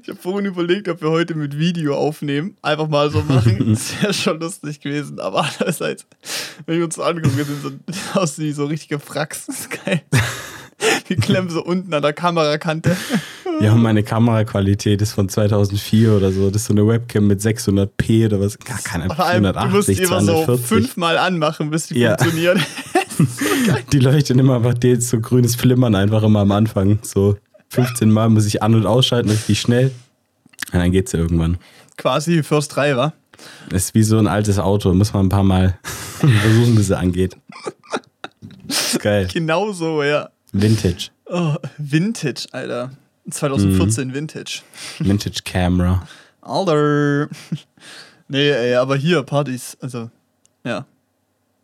Ich 0.07 0.11
habe 0.11 0.21
vorhin 0.23 0.47
überlegt, 0.47 0.89
ob 0.89 1.03
wir 1.03 1.11
heute 1.11 1.35
mit 1.35 1.59
Video 1.59 1.97
aufnehmen. 1.97 2.57
Einfach 2.63 2.87
mal 2.87 3.11
so 3.11 3.23
machen. 3.23 3.59
Das 3.75 4.01
wäre 4.01 4.15
schon 4.15 4.39
lustig 4.39 4.81
gewesen. 4.81 5.19
Aber 5.19 5.45
andererseits, 5.45 6.07
wenn 6.65 6.79
wir 6.79 6.85
uns 6.85 6.95
so 6.95 7.03
angucken, 7.03 7.37
wir 7.37 7.45
sind 7.45 7.61
so 7.61 7.73
aus 8.21 8.39
wie 8.39 8.53
so 8.53 8.67
richtige 8.67 9.01
Fracks. 9.01 9.47
Das 9.47 9.63
ist 9.63 9.85
geil. 9.85 10.03
Wir 11.09 11.17
klemmen 11.17 11.49
so 11.51 11.65
unten 11.65 11.93
an 11.95 12.03
der 12.03 12.13
Kamerakante. 12.13 12.97
Ja, 13.61 13.75
meine 13.75 14.03
Kameraqualität 14.03 15.01
ist 15.01 15.13
von 15.13 15.29
2004 15.29 16.13
oder 16.13 16.31
so. 16.31 16.51
Das 16.51 16.63
ist 16.63 16.69
so 16.69 16.75
eine 16.75 16.87
Webcam 16.87 17.27
mit 17.27 17.41
600p 17.41 18.27
oder 18.27 18.41
was. 18.41 18.59
Gar 18.59 18.79
keine 18.83 19.07
Vor 19.07 19.25
allem, 19.25 19.43
du 19.45 19.53
musst 19.69 19.89
die 19.89 19.95
480, 19.95 20.05
immer 20.05 20.21
so 20.21 20.45
240. 20.45 20.67
fünfmal 20.67 21.17
anmachen, 21.17 21.71
bis 21.71 21.87
die 21.87 21.99
Ja. 22.01 22.17
funktioniert. 22.19 22.59
Die 23.93 23.99
leuchten 23.99 24.39
immer 24.39 24.57
einfach 24.57 24.75
die 24.75 24.97
so 25.01 25.19
grünes 25.21 25.57
Flimmern 25.57 25.95
einfach 25.95 26.23
immer 26.23 26.41
am 26.41 26.53
Anfang. 26.53 26.99
So 27.03 27.39
15 27.77 28.11
Mal 28.11 28.29
muss 28.31 28.47
ich 28.47 28.63
an- 28.63 28.75
und 28.75 28.87
ausschalten, 28.87 29.31
richtig 29.31 29.61
schnell. 29.61 29.93
Und 30.73 30.79
dann 30.81 30.91
geht's 30.93 31.13
ja 31.13 31.19
irgendwann. 31.21 31.59
Quasi 31.97 32.43
First 32.43 32.75
3, 32.77 32.97
wa? 32.97 33.13
Das 33.69 33.85
ist 33.85 33.95
wie 33.95 34.03
so 34.03 34.19
ein 34.19 34.27
altes 34.27 34.59
Auto. 34.59 34.93
Muss 34.95 35.13
man 35.13 35.27
ein 35.27 35.29
paar 35.29 35.45
Mal 35.45 35.79
versuchen, 36.19 36.75
bis 36.75 36.87
es 36.87 36.93
angeht. 36.93 37.37
Ist 38.69 39.01
geil. 39.01 39.29
Genau 39.33 39.73
so, 39.73 40.03
ja. 40.03 40.31
Vintage. 40.53 41.09
Oh, 41.27 41.55
Vintage, 41.79 42.47
Alter. 42.53 42.91
2014 43.31 44.09
Mhm. 44.09 44.15
Vintage. 44.15 44.63
Vintage 44.99 45.41
Camera. 45.45 46.07
Alter. 46.41 47.29
Nee, 48.29 48.51
ey, 48.51 48.75
aber 48.75 48.97
hier, 48.97 49.23
Partys, 49.23 49.77
also, 49.81 50.11
ja. 50.65 50.85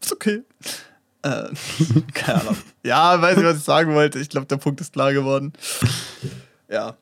Ist 0.01 0.13
okay. 0.13 0.43
Äh, 1.23 1.49
keine 2.15 2.41
Ahnung. 2.41 2.57
Ja, 2.83 3.21
weiß 3.21 3.37
nicht, 3.37 3.47
was 3.47 3.59
ich 3.59 3.65
sagen 3.65 3.95
wollte. 3.95 4.19
Ich 4.19 4.29
glaube, 4.29 4.47
der 4.47 4.57
Punkt 4.57 4.81
ist 4.81 4.93
klar 4.93 5.13
geworden. 5.13 5.53
Ja. 6.69 6.97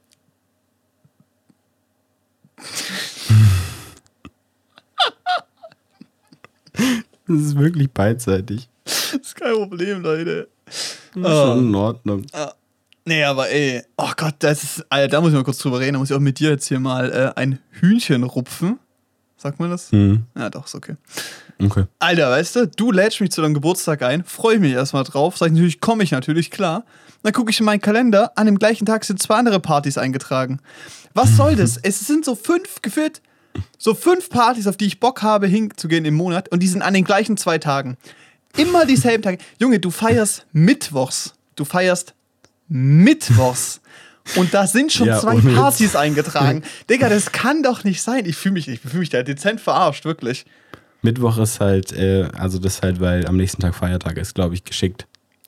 Das 7.27 7.41
ist 7.41 7.59
wirklich 7.59 7.91
beidseitig. 7.91 8.69
Ist 8.85 9.37
kein 9.37 9.55
Problem, 9.55 10.03
Leute. 10.03 10.49
Das 11.15 11.33
ist 11.33 11.39
schon 11.39 11.59
in 11.69 11.75
Ordnung. 11.75 12.27
Nee, 13.05 13.25
aber 13.25 13.49
ey, 13.49 13.83
oh 13.97 14.11
Gott, 14.17 14.35
das 14.41 14.63
ist, 14.63 14.87
Alter, 14.89 15.09
da 15.09 15.21
muss 15.21 15.31
ich 15.31 15.37
mal 15.37 15.45
kurz 15.45 15.59
drüber 15.59 15.81
reden. 15.81 15.95
Da 15.95 15.99
muss 15.99 16.11
ich 16.11 16.17
auch 16.17 16.21
mit 16.21 16.39
dir 16.39 16.51
jetzt 16.51 16.69
hier 16.69 16.81
mal 16.81 17.11
äh, 17.11 17.41
ein 17.41 17.59
Hühnchen 17.71 18.25
rupfen. 18.25 18.79
Sagt 19.37 19.59
man 19.59 19.71
das? 19.71 19.91
Hm. 19.91 20.25
Ja, 20.37 20.51
doch, 20.51 20.67
ist 20.67 20.75
okay. 20.75 20.97
Okay. 21.63 21.85
Alter, 21.99 22.31
weißt 22.31 22.57
du, 22.57 22.67
du 22.69 22.93
lädst 22.93 23.21
mich 23.21 23.31
zu 23.31 23.43
deinem 23.43 23.55
Geburtstag 23.55 24.03
ein, 24.03 24.25
freue 24.25 24.59
mich 24.59 24.73
erstmal 24.73 25.05
drauf, 25.05 25.37
sag 25.37 25.47
ich 25.49 25.53
natürlich, 25.53 25.81
komme 25.81 26.03
ich 26.03 26.11
natürlich, 26.11 26.51
klar. 26.51 26.85
Dann 27.23 27.33
gucke 27.33 27.51
ich 27.51 27.61
in 27.61 27.67
meinen 27.67 27.81
Kalender, 27.81 28.33
an 28.37 28.47
dem 28.47 28.59
gleichen 28.59 28.87
Tag 28.87 29.05
sind 29.05 29.21
zwei 29.21 29.37
andere 29.37 29.61
Partys 29.61 29.99
eingetragen. 29.99 30.61
Was 31.13 31.37
soll 31.37 31.57
das? 31.57 31.77
es 31.77 32.01
sind 32.01 32.25
so 32.25 32.35
fünf, 32.35 32.81
gefühlt, 32.83 33.21
so 33.79 33.95
fünf 33.95 34.31
Partys, 34.31 34.67
auf 34.67 34.77
die 34.77 34.87
ich 34.87 35.01
Bock 35.01 35.23
habe, 35.23 35.47
hinzugehen 35.47 36.05
im 36.05 36.15
Monat 36.15 36.49
und 36.51 36.63
die 36.63 36.69
sind 36.69 36.83
an 36.83 36.95
den 36.95 37.05
gleichen 37.05 37.37
zwei 37.37 37.59
Tagen. 37.59 37.97
Immer 38.57 38.87
dieselben 38.87 39.23
Tage. 39.23 39.39
Junge, 39.59 39.79
du 39.79 39.91
feierst 39.91 40.47
Mittwochs. 40.53 41.35
Du 41.57 41.65
feierst 41.65 42.15
Mittwochs. 42.69 43.81
Und 44.37 44.55
da 44.55 44.67
sind 44.67 44.93
schon 44.93 45.09
Ja, 45.09 45.19
zwei. 45.19 45.41
Partys 45.41 45.97
eingetragen. 45.97 46.63
Digga, 46.89 47.09
das 47.09 47.33
kann 47.33 47.63
doch 47.63 47.85
nicht 47.85 48.03
sein. 48.03 48.27
Ich 48.27 48.37
fühle 48.37 48.55
mich, 48.55 48.69
ich 48.69 48.81
fühl 48.81 49.01
mich 49.01 49.11
da 49.11 49.23
dezent 49.23 49.61
verarscht, 49.61 50.05
wirklich. 50.05 50.45
Mittwoch 51.03 51.39
ist 51.39 51.61
halt, 51.61 51.93
äh, 51.93 52.29
also 52.37 52.59
das 52.59 52.83
halt, 52.83 53.01
weil 53.01 53.27
am 53.27 53.37
nächsten 53.37 53.61
Tag 53.63 53.75
Feiertag 53.75 54.17
ist, 54.19 54.35
glaube 54.35 54.55
ich, 54.55 54.65
geschickt. 54.65 55.07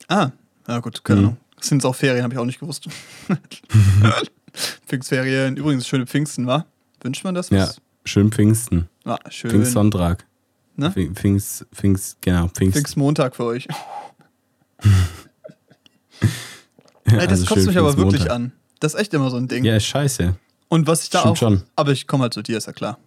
Ah, 0.08 0.30
ja 0.68 0.78
gut, 0.80 1.04
keine 1.04 1.20
Mhm. 1.20 1.26
Ahnung. 1.26 1.36
Sind 1.60 1.78
es 1.78 1.84
auch 1.84 1.94
Ferien, 1.94 2.24
habe 2.24 2.34
ich 2.34 2.40
auch 2.40 2.44
nicht 2.44 2.58
gewusst. 2.60 2.86
Pfingstferien, 4.86 5.56
übrigens 5.56 5.86
schöne 5.86 6.06
Pfingsten, 6.06 6.46
wa? 6.46 6.66
Wünscht 7.02 7.24
man 7.24 7.34
das? 7.34 7.50
Ja, 7.50 7.62
Was? 7.68 7.80
schön 8.04 8.30
Pfingsten. 8.32 8.88
Ah, 9.04 9.18
schön. 9.30 9.50
Pfingstsonntag. 9.50 10.26
Ne? 10.76 10.90
Pfing- 10.90 11.14
Pfingst, 11.14 11.66
Pfingst, 11.72 12.16
genau, 12.20 12.48
Pfingst. 12.48 12.74
Pfingstmontag 12.76 13.36
für 13.36 13.44
euch. 13.44 13.68
Ja, 14.84 14.90
Ey, 17.04 17.26
das 17.26 17.40
also 17.40 17.46
kotzt 17.54 17.66
mich 17.66 17.78
aber 17.78 17.96
wirklich 17.96 18.30
an. 18.30 18.52
Das 18.80 18.94
ist 18.94 19.00
echt 19.00 19.14
immer 19.14 19.30
so 19.30 19.36
ein 19.36 19.48
Ding. 19.48 19.64
Ja, 19.64 19.76
ist 19.76 19.84
scheiße. 19.86 20.34
Und 20.68 20.86
was 20.86 21.04
ich 21.04 21.10
da 21.10 21.20
Stimmt 21.20 21.32
auch. 21.32 21.36
schon. 21.36 21.62
Aber 21.76 21.92
ich 21.92 22.06
komme 22.06 22.22
halt 22.22 22.34
zu 22.34 22.42
dir, 22.42 22.56
ist 22.58 22.66
ja 22.66 22.72
klar. 22.72 22.98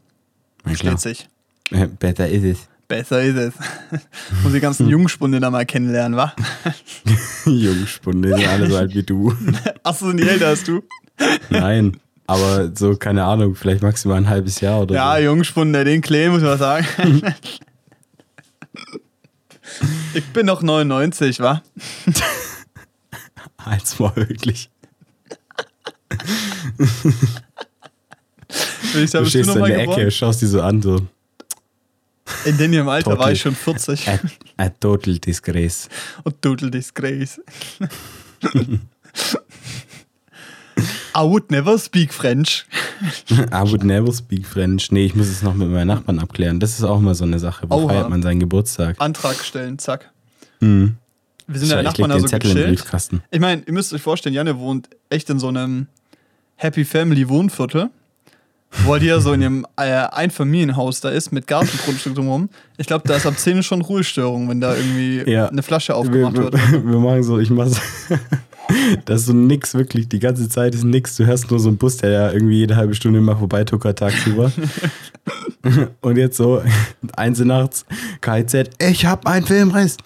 Na 0.64 0.74
klar. 0.74 0.98
Steht 0.98 1.18
sich. 1.18 1.30
Besser 2.00 2.28
ist 2.30 2.44
es. 2.44 2.68
Besser 2.88 3.22
ist 3.24 3.36
es. 3.36 3.54
Muss 4.44 4.54
die 4.54 4.60
ganzen 4.60 4.88
Jungspunde 4.90 5.40
da 5.40 5.50
mal 5.50 5.66
kennenlernen, 5.66 6.18
wa? 6.18 6.34
Jungspunde, 7.46 8.30
die 8.30 8.42
sind 8.42 8.48
alle 8.48 8.70
so 8.70 8.78
alt 8.78 8.94
wie 8.94 9.04
du. 9.04 9.34
Achso, 9.84 10.08
sind 10.08 10.18
die 10.18 10.28
älter 10.28 10.50
als 10.50 10.64
du? 10.64 10.84
Nein, 11.50 11.98
aber 12.28 12.72
so, 12.76 12.96
keine 12.96 13.24
Ahnung, 13.24 13.56
vielleicht 13.56 13.82
maximal 13.82 14.18
ein 14.18 14.30
halbes 14.30 14.60
Jahr 14.62 14.82
oder 14.82 14.96
Ja, 14.96 15.16
so. 15.16 15.24
Jungspunde, 15.24 15.84
den 15.84 16.02
Klee, 16.02 16.30
muss 16.30 16.42
man 16.44 16.58
sagen. 16.60 16.86
ich 20.14 20.26
bin 20.28 20.46
noch 20.46 20.62
99, 20.62 21.40
wa? 21.40 21.64
Halt's 23.60 23.98
mal 23.98 24.16
wirklich. 24.16 24.70
Ich 28.94 29.12
Du 29.12 29.26
stehst 29.26 29.48
noch 29.48 29.56
in 29.56 29.66
der 29.66 29.80
Ecke, 29.80 30.12
schaust 30.12 30.42
die 30.42 30.46
so 30.46 30.62
an, 30.62 30.82
so. 30.82 31.02
In 32.46 32.58
dem 32.58 32.88
Alter 32.88 33.12
war 33.12 33.18
Total. 33.18 33.34
ich 33.34 33.42
schon 33.42 33.56
40. 33.56 34.08
A, 34.08 34.20
a 34.58 34.70
total 34.70 35.18
disgrace. 35.20 35.90
Und 36.24 36.42
total 36.42 36.72
disgrace. 36.72 37.42
I 41.18 41.22
would 41.22 41.50
never 41.50 41.80
speak 41.80 42.14
French. 42.14 42.66
I 43.30 43.64
would 43.64 43.84
never 43.84 44.12
speak 44.12 44.46
French. 44.46 44.92
Nee, 44.92 45.06
ich 45.06 45.16
muss 45.16 45.28
es 45.28 45.42
noch 45.42 45.54
mit 45.54 45.70
meinen 45.70 45.88
Nachbarn 45.88 46.20
abklären. 46.20 46.60
Das 46.60 46.72
ist 46.72 46.84
auch 46.84 47.00
mal 47.00 47.16
so 47.16 47.24
eine 47.24 47.40
Sache. 47.40 47.70
Wo 47.70 47.76
Oha. 47.76 47.88
feiert 47.88 48.10
man 48.10 48.22
seinen 48.22 48.42
Geburtstag? 48.42 48.98
Antrag 49.00 49.38
stellen, 49.44 49.80
zack. 49.80 50.12
Hm. 50.60 50.98
Wir 51.48 51.60
sind 51.60 51.70
ja 51.70 51.82
Nachbarn 51.84 52.12
also 52.12 52.28
Zettel 52.28 52.54
gechillt. 52.54 53.22
Ich 53.32 53.40
meine, 53.40 53.64
ihr 53.66 53.74
müsst 53.74 53.94
euch 53.94 54.02
vorstellen, 54.02 54.36
Janne 54.36 54.58
wohnt 54.60 54.90
echt 55.10 55.30
in 55.30 55.40
so 55.40 55.48
einem 55.48 55.88
Happy 56.58 56.84
Family 56.84 57.30
Wohnviertel, 57.30 57.90
wo 58.84 58.96
die 58.98 59.08
ja 59.08 59.20
so 59.20 59.34
in 59.34 59.42
ihrem 59.42 59.66
äh, 59.78 59.84
Einfamilienhaus 60.12 61.02
da 61.02 61.10
ist 61.10 61.32
mit 61.32 61.48
Gartengrundstück 61.48 62.16
drumherum. 62.16 62.50
Ich 62.78 62.88
glaube, 62.88 63.08
da 63.08 63.16
ist 63.16 63.26
ab 63.26 63.38
10 63.38 63.64
schon 63.64 63.82
Ruhestörung, 63.82 64.50
wenn 64.50 64.62
da 64.62 64.76
irgendwie 64.76 65.24
Ja. 65.30 65.48
eine 65.48 65.64
Flasche 65.64 65.96
aufgemacht 65.96 66.36
wir, 66.36 66.44
wird. 66.44 66.54
wir 66.72 67.00
machen 67.00 67.24
so, 67.24 67.40
ich 67.40 67.50
mach 67.50 67.68
so. 67.68 67.80
Das 69.06 69.22
ist 69.22 69.28
so 69.28 69.34
nix, 69.34 69.76
wirklich. 69.76 70.10
Die 70.10 70.18
ganze 70.18 70.50
Zeit 70.50 70.74
ist 70.74 70.84
nix. 70.84 71.16
Du 71.18 71.26
hörst 71.28 71.52
nur 71.52 71.60
so 71.60 71.68
einen 71.70 71.78
Bus, 71.78 71.98
der 71.98 72.10
ja 72.10 72.32
irgendwie 72.32 72.58
jede 72.58 72.76
halbe 72.76 72.96
Stunde 72.96 73.22
mal 73.22 73.36
vorbeituckert 73.36 74.00
tagsüber. 74.00 74.52
Und 76.02 76.18
jetzt 76.18 76.38
so, 76.38 76.64
eins 77.16 77.40
nachts, 77.40 77.86
KZ, 78.22 78.72
ich 78.80 79.06
hab 79.06 79.28
einen 79.28 79.46
Filmriss. 79.46 79.98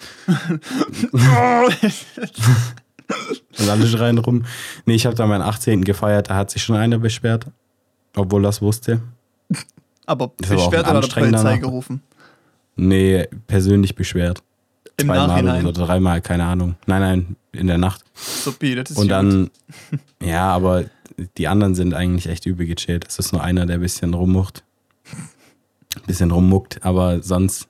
Und 3.58 3.68
alle 3.68 3.86
schreien 3.86 4.18
rum. 4.18 4.44
Nee, 4.84 4.94
ich 4.94 5.06
habe 5.06 5.16
da 5.16 5.26
meinen 5.26 5.42
18. 5.42 5.82
gefeiert, 5.82 6.28
da 6.28 6.36
hat 6.36 6.50
sich 6.50 6.62
schon 6.62 6.76
einer 6.76 6.98
beschwert. 6.98 7.46
Obwohl 8.16 8.42
das 8.42 8.60
wusste. 8.62 9.00
Aber 10.06 10.24
aber 10.24 10.32
beschwert 10.36 10.86
ein 10.86 10.96
oder 10.96 11.06
hat 11.06 11.14
Polizei 11.14 11.54
Nach- 11.54 11.60
gerufen? 11.60 12.02
Nee, 12.76 13.28
persönlich 13.46 13.94
beschwert. 13.94 14.42
Im 14.96 15.06
Zweimal 15.06 15.28
Nachhinein. 15.28 15.66
oder 15.66 15.84
dreimal, 15.86 16.20
keine 16.20 16.44
Ahnung. 16.44 16.76
Nein, 16.86 17.00
nein, 17.00 17.36
in 17.52 17.66
der 17.66 17.78
Nacht. 17.78 18.04
So, 18.14 18.52
Pi, 18.52 18.74
das 18.74 18.90
ist 18.90 18.96
Und 18.98 19.08
dann, 19.08 19.50
ja, 20.22 20.50
aber 20.50 20.84
die 21.36 21.48
anderen 21.48 21.74
sind 21.74 21.94
eigentlich 21.94 22.26
echt 22.28 22.46
übel 22.46 22.66
gechillt. 22.66 23.06
Es 23.06 23.18
ist 23.18 23.32
nur 23.32 23.42
einer, 23.42 23.66
der 23.66 23.76
ein 23.76 23.80
bisschen 23.80 24.14
rummucht. 24.14 24.62
Ein 25.12 26.02
bisschen 26.06 26.30
rummuckt, 26.30 26.84
aber 26.84 27.22
sonst, 27.22 27.68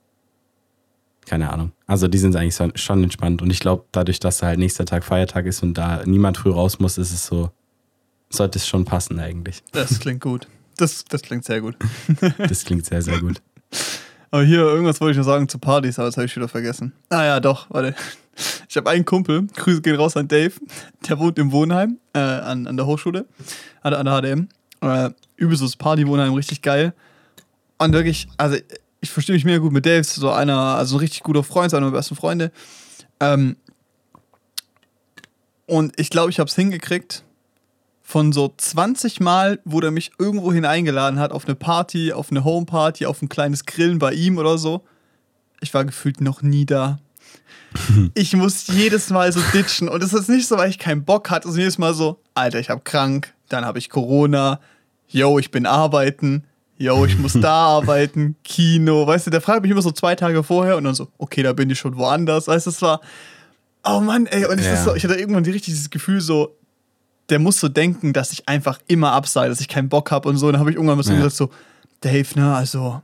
keine 1.26 1.52
Ahnung. 1.52 1.72
Also 1.86 2.08
die 2.08 2.18
sind 2.18 2.36
eigentlich 2.36 2.58
schon 2.80 3.02
entspannt. 3.02 3.42
Und 3.42 3.50
ich 3.50 3.60
glaube, 3.60 3.84
dadurch, 3.92 4.20
dass 4.20 4.42
halt 4.42 4.58
nächster 4.58 4.84
Tag 4.84 5.04
Feiertag 5.04 5.46
ist 5.46 5.62
und 5.62 5.74
da 5.74 6.02
niemand 6.04 6.36
früh 6.36 6.50
raus 6.50 6.78
muss, 6.80 6.98
ist 6.98 7.12
es 7.12 7.26
so, 7.26 7.50
sollte 8.30 8.58
es 8.58 8.66
schon 8.66 8.84
passen 8.84 9.18
eigentlich. 9.18 9.62
Das 9.72 9.98
klingt 9.98 10.20
gut. 10.20 10.48
Das, 10.76 11.04
das 11.04 11.22
klingt 11.22 11.44
sehr 11.44 11.60
gut. 11.60 11.76
Das 12.38 12.64
klingt 12.64 12.86
sehr, 12.86 13.02
sehr 13.02 13.20
gut. 13.20 13.42
Aber 14.30 14.44
hier, 14.44 14.60
irgendwas 14.60 15.00
wollte 15.00 15.12
ich 15.12 15.18
noch 15.18 15.24
sagen 15.24 15.48
zu 15.48 15.58
Partys, 15.58 15.98
aber 15.98 16.06
das 16.06 16.16
habe 16.16 16.26
ich 16.26 16.34
wieder 16.34 16.48
vergessen. 16.48 16.92
Ah 17.08 17.24
ja, 17.24 17.40
doch, 17.40 17.68
warte. 17.70 17.94
Ich 18.68 18.76
habe 18.76 18.88
einen 18.88 19.04
Kumpel, 19.04 19.48
Grüße 19.48 19.82
gehen 19.82 19.96
raus 19.96 20.16
an 20.16 20.28
Dave, 20.28 20.52
der 21.08 21.18
wohnt 21.18 21.38
im 21.38 21.52
Wohnheim, 21.52 21.98
äh, 22.14 22.20
an, 22.20 22.66
an 22.66 22.76
der 22.76 22.86
Hochschule, 22.86 23.26
an, 23.82 23.92
an 23.92 24.06
der 24.06 24.20
HDM. 24.20 24.48
Äh, 24.80 25.10
übelstes 25.36 25.76
Partywohnheim, 25.76 26.32
richtig 26.32 26.62
geil. 26.62 26.94
Und 27.78 27.92
wirklich, 27.92 28.28
also 28.36 28.56
ich 29.00 29.10
verstehe 29.10 29.34
mich 29.34 29.44
mega 29.44 29.58
gut 29.58 29.72
mit 29.72 29.84
Dave, 29.84 30.04
so 30.04 30.30
einer, 30.30 30.56
also 30.76 30.96
ein 30.96 31.00
richtig 31.00 31.22
guter 31.22 31.42
Freund, 31.42 31.74
einer 31.74 31.86
meiner 31.86 31.96
besten 31.96 32.14
Freunde. 32.14 32.52
Ähm, 33.18 33.56
und 35.66 35.98
ich 35.98 36.10
glaube, 36.10 36.30
ich 36.30 36.38
habe 36.38 36.48
es 36.48 36.54
hingekriegt, 36.54 37.24
von 38.10 38.32
so 38.32 38.52
20 38.56 39.20
Mal, 39.20 39.60
wo 39.64 39.80
der 39.80 39.92
mich 39.92 40.10
irgendwo 40.18 40.52
hineingeladen 40.52 41.20
hat, 41.20 41.30
auf 41.30 41.44
eine 41.46 41.54
Party, 41.54 42.12
auf 42.12 42.32
eine 42.32 42.42
Homeparty, 42.42 43.06
auf 43.06 43.22
ein 43.22 43.28
kleines 43.28 43.66
Grillen 43.66 44.00
bei 44.00 44.12
ihm 44.12 44.36
oder 44.36 44.58
so. 44.58 44.82
Ich 45.60 45.72
war 45.74 45.84
gefühlt 45.84 46.20
noch 46.20 46.42
nie 46.42 46.66
da. 46.66 46.98
Ich 48.14 48.34
muss 48.34 48.66
jedes 48.66 49.10
Mal 49.10 49.32
so 49.32 49.40
ditchen. 49.52 49.88
Und 49.88 50.02
es 50.02 50.12
ist 50.12 50.28
nicht 50.28 50.48
so, 50.48 50.56
weil 50.58 50.70
ich 50.70 50.80
keinen 50.80 51.04
Bock 51.04 51.30
hatte. 51.30 51.46
Es 51.46 51.54
ist 51.54 51.58
jedes 51.58 51.78
Mal 51.78 51.94
so, 51.94 52.18
Alter, 52.34 52.58
ich 52.58 52.68
hab 52.68 52.84
krank, 52.84 53.32
dann 53.48 53.64
habe 53.64 53.78
ich 53.78 53.88
Corona, 53.90 54.58
yo, 55.06 55.38
ich 55.38 55.52
bin 55.52 55.64
arbeiten, 55.64 56.42
yo, 56.78 57.04
ich 57.04 57.16
muss 57.16 57.34
da 57.34 57.52
arbeiten, 57.76 58.34
Kino. 58.42 59.06
Weißt 59.06 59.28
du, 59.28 59.30
der 59.30 59.40
fragt 59.40 59.62
mich 59.62 59.70
immer 59.70 59.82
so 59.82 59.92
zwei 59.92 60.16
Tage 60.16 60.42
vorher 60.42 60.76
und 60.78 60.82
dann 60.84 60.96
so, 60.96 61.06
okay, 61.18 61.44
da 61.44 61.52
bin 61.52 61.70
ich 61.70 61.78
schon 61.78 61.96
woanders. 61.96 62.48
Weißt 62.48 62.66
du, 62.66 62.70
es 62.70 62.82
war, 62.82 63.00
oh 63.84 64.00
Mann, 64.00 64.26
ey. 64.26 64.46
Und 64.46 64.60
Ja. 64.60 64.72
ist 64.72 64.82
so, 64.82 64.96
ich 64.96 65.04
hatte 65.04 65.14
irgendwann 65.14 65.44
die 65.44 65.50
richtig 65.52 65.74
dieses 65.74 65.90
Gefühl 65.90 66.20
so, 66.20 66.56
der 67.30 67.38
muss 67.38 67.60
so 67.60 67.68
denken, 67.68 68.12
dass 68.12 68.32
ich 68.32 68.48
einfach 68.48 68.78
immer 68.86 69.12
absei, 69.12 69.48
dass 69.48 69.60
ich 69.60 69.68
keinen 69.68 69.88
Bock 69.88 70.10
habe 70.10 70.28
und 70.28 70.36
so. 70.36 70.46
Und 70.46 70.54
dann 70.54 70.60
habe 70.60 70.70
ich 70.70 70.76
irgendwann 70.76 70.96
mal 70.96 71.02
so 71.02 71.10
Ja. 71.12 71.16
gesagt, 71.18 71.36
so, 71.36 71.50
Dave, 72.00 72.26
ne, 72.38 72.54
also, 72.54 73.00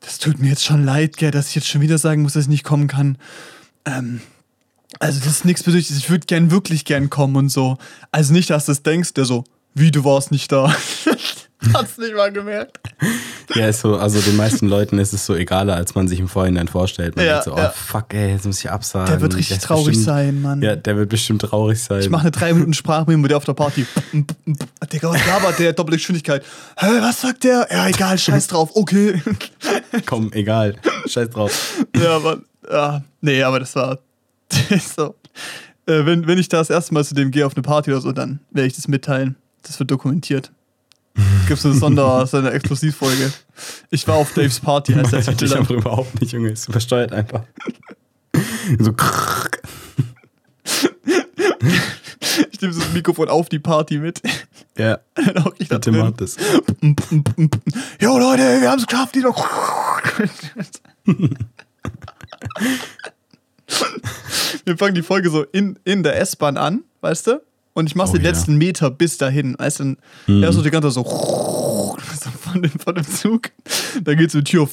das 0.00 0.18
tut 0.18 0.38
mir 0.38 0.48
jetzt 0.50 0.64
schon 0.64 0.84
leid, 0.84 1.16
gell, 1.16 1.30
dass 1.30 1.48
ich 1.48 1.54
jetzt 1.54 1.68
schon 1.68 1.80
wieder 1.80 1.98
sagen 1.98 2.22
muss, 2.22 2.34
dass 2.34 2.44
ich 2.44 2.48
nicht 2.48 2.64
kommen 2.64 2.86
kann. 2.86 3.18
Ähm, 3.84 4.20
also, 5.00 5.18
das 5.20 5.28
ist 5.28 5.44
nichts 5.44 5.62
Persönliches. 5.62 5.96
Ich 5.96 6.10
würde 6.10 6.26
gern, 6.26 6.50
wirklich 6.50 6.84
gern 6.84 7.10
kommen 7.10 7.36
und 7.36 7.48
so. 7.48 7.78
Also 8.12 8.32
nicht, 8.32 8.50
dass 8.50 8.66
du 8.66 8.72
das 8.72 8.82
denkst, 8.82 9.14
der 9.14 9.24
so, 9.24 9.44
wie, 9.74 9.90
du 9.90 10.04
warst 10.04 10.30
nicht 10.30 10.52
da. 10.52 10.72
Hat's 11.72 11.96
nicht 11.98 12.14
mal 12.14 12.32
gemerkt. 12.32 12.80
Ja, 13.54 13.68
ist 13.68 13.80
so, 13.80 13.96
also 13.96 14.20
den 14.20 14.36
meisten 14.36 14.68
Leuten 14.68 14.98
ist 14.98 15.12
es 15.12 15.26
so 15.26 15.36
egaler, 15.36 15.76
als 15.76 15.94
man 15.94 16.08
sich 16.08 16.18
im 16.18 16.28
Vorhinein 16.28 16.66
vorstellt. 16.66 17.14
Man 17.14 17.26
Ja, 17.26 17.32
denkt 17.32 17.44
so, 17.44 17.52
oh 17.54 17.58
ja. 17.58 17.68
fuck, 17.68 18.12
ey, 18.14 18.30
jetzt 18.32 18.46
muss 18.46 18.58
ich 18.58 18.70
absagen. 18.70 19.06
Der 19.06 19.20
wird 19.20 19.36
richtig 19.36 19.58
ist 19.58 19.64
traurig 19.64 19.88
bestimmt, 19.88 20.06
sein, 20.06 20.40
Mann. 20.42 20.62
Ja, 20.62 20.74
der 20.76 20.96
wird 20.96 21.10
bestimmt 21.10 21.42
traurig 21.42 21.80
sein. 21.80 22.00
Ich 22.00 22.08
mache 22.08 22.22
eine 22.22 22.30
3 22.30 22.54
Minuten 22.54 22.72
Sprachmemo 22.72 23.20
mit 23.20 23.30
der 23.30 23.36
auf 23.36 23.44
der 23.44 23.52
Party. 23.52 23.86
Digga, 24.92 25.10
was 25.10 25.26
labert 25.26 25.58
der? 25.58 25.74
Doppelte 25.74 25.98
Geschwindigkeit. 25.98 26.42
Hä, 26.78 26.86
was 27.00 27.20
sagt 27.20 27.44
der? 27.44 27.68
Ja, 27.70 27.86
egal, 27.86 28.16
scheiß 28.18 28.46
drauf. 28.46 28.70
Okay. 28.74 29.22
Komm, 30.06 30.32
egal. 30.32 30.76
Scheiß 31.06 31.28
drauf. 31.28 31.84
ja, 31.94 32.16
aber, 32.16 32.38
ja, 32.68 33.02
nee, 33.20 33.42
aber 33.42 33.60
das 33.60 33.76
war 33.76 33.98
so. 34.94 35.14
Äh, 35.86 36.06
wenn, 36.06 36.26
wenn 36.26 36.38
ich 36.38 36.48
da 36.48 36.58
das 36.58 36.70
erste 36.70 36.94
Mal 36.94 37.04
zu 37.04 37.14
dem 37.14 37.30
gehe 37.30 37.44
auf 37.46 37.54
eine 37.54 37.62
Party 37.62 37.90
oder 37.92 38.00
so, 38.00 38.12
dann 38.12 38.40
werde 38.50 38.68
ich 38.68 38.74
das 38.74 38.88
mitteilen. 38.88 39.36
Das 39.62 39.78
wird 39.78 39.90
dokumentiert. 39.90 40.50
Gibt 41.46 41.58
es 41.58 41.66
eine 41.66 41.74
Sonder, 41.74 42.26
so 42.26 42.38
eine 42.38 42.50
Exklusivfolge. 42.50 43.32
Ich 43.90 44.06
war 44.08 44.16
auf 44.16 44.32
Daves 44.32 44.60
Party, 44.60 44.94
heißt 44.94 45.12
der 45.12 45.22
Titel 45.22 45.44
ich 45.44 45.56
aber 45.56 45.74
überhaupt 45.74 46.20
nicht, 46.20 46.32
Junge. 46.32 46.50
Es 46.50 46.68
übersteuert 46.68 47.12
einfach. 47.12 47.42
so 48.78 48.92
krrrk. 48.92 49.62
Ich 52.50 52.60
nehme 52.60 52.72
so 52.72 52.80
das 52.80 52.92
Mikrofon 52.92 53.28
auf 53.28 53.48
die 53.48 53.58
Party 53.58 53.98
mit. 53.98 54.20
Ja, 54.76 54.98
Dann 55.14 55.52
ich 55.58 55.68
da 55.68 55.78
mach 55.92 56.10
das. 56.12 56.36
Jo 58.00 58.18
Leute, 58.18 58.60
wir 58.60 58.70
haben 58.70 58.80
es 58.80 58.86
geschafft. 58.86 59.14
Die 59.14 59.20
doch. 59.20 59.48
wir 64.64 64.78
fangen 64.78 64.94
die 64.94 65.02
Folge 65.02 65.30
so 65.30 65.44
in, 65.44 65.78
in 65.84 66.02
der 66.02 66.18
S-Bahn 66.20 66.56
an, 66.56 66.82
weißt 67.02 67.28
du? 67.28 67.42
Und 67.74 67.86
ich 67.86 67.94
mache 67.96 68.10
Oh 68.10 68.12
den 68.12 68.22
ja. 68.22 68.30
letzten 68.30 68.56
Meter 68.56 68.90
bis 68.90 69.18
dahin. 69.18 69.56
Weißt 69.58 69.80
du, 69.80 69.84
dann 69.84 69.96
Mhm. 70.26 70.52
so 70.52 70.62
die 70.62 70.70
ganze 70.70 70.88
Zeit 70.88 70.94
so, 70.94 71.04
von, 72.40 72.62
dem, 72.62 72.70
von 72.70 72.94
dem 72.94 73.06
Zug. 73.08 73.50
Dann 74.02 74.16
geht 74.16 74.30
so 74.30 74.38
die 74.38 74.44
Tür 74.44 74.62
auf. 74.62 74.70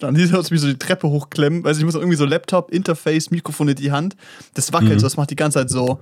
Dann 0.00 0.14
sieht 0.16 0.32
es 0.32 0.50
mich 0.50 0.60
so 0.60 0.66
die 0.66 0.78
Treppe 0.78 1.08
hochklemmen. 1.08 1.62
Weißt 1.64 1.76
du, 1.78 1.80
ich 1.80 1.84
muss 1.86 1.94
irgendwie 1.94 2.16
so 2.16 2.24
Laptop, 2.26 2.70
Interface, 2.70 3.30
Mikrofon 3.30 3.68
in 3.68 3.76
die 3.76 3.92
Hand. 3.92 4.16
Das 4.54 4.72
wackelt 4.72 4.94
Mhm. 4.94 4.98
so, 4.98 5.06
das 5.06 5.16
macht 5.16 5.30
die 5.30 5.36
ganze 5.36 5.58
Zeit 5.60 5.70
so. 5.70 6.00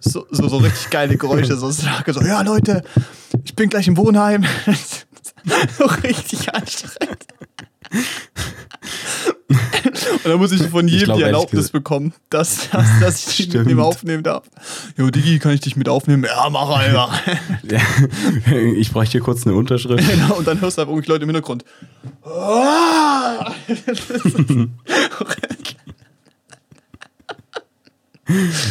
So, 0.00 0.26
so, 0.30 0.48
so 0.48 0.56
richtig 0.58 0.88
geile 0.90 1.16
Geräusche. 1.16 1.56
So, 1.56 1.70
so, 1.70 1.82
so, 2.06 2.20
ja, 2.22 2.40
Leute, 2.42 2.82
ich 3.44 3.54
bin 3.54 3.68
gleich 3.68 3.88
im 3.88 3.96
Wohnheim. 3.96 4.44
so 5.78 5.84
richtig 5.84 6.52
anstrengend. 6.54 7.26
Und 9.48 10.24
dann 10.32 10.38
muss 10.38 10.50
ich 10.52 10.62
von 10.62 10.86
Ich 10.88 10.94
jedem 10.94 11.04
glaub, 11.06 11.18
die 11.18 11.22
Erlaubnis 11.22 11.70
bekommen, 11.70 12.12
dass, 12.30 12.68
dass, 12.70 13.00
dass 13.00 13.28
ich 13.28 13.36
dich 13.48 13.54
mit 13.54 13.70
dem 13.70 13.78
aufnehmen 13.80 14.22
darf. 14.24 14.44
Jo, 14.96 15.10
Digi, 15.10 15.38
kann 15.38 15.52
ich 15.52 15.60
dich 15.60 15.76
mit 15.76 15.88
aufnehmen? 15.88 16.24
Ja, 16.24 16.48
mach 16.50 16.68
einfach. 16.70 17.20
Ja, 17.62 17.80
ich 18.76 18.90
bräuchte 18.90 19.12
hier 19.12 19.20
kurz 19.20 19.46
eine 19.46 19.54
Unterschrift. 19.54 20.08
genau, 20.10 20.34
und 20.34 20.46
dann 20.46 20.60
hörst 20.60 20.78
du 20.78 20.82
einfach 20.82 20.92
irgendwelche 20.92 21.12
Leute 21.12 21.22
im 21.24 21.28
Hintergrund. 21.28 21.64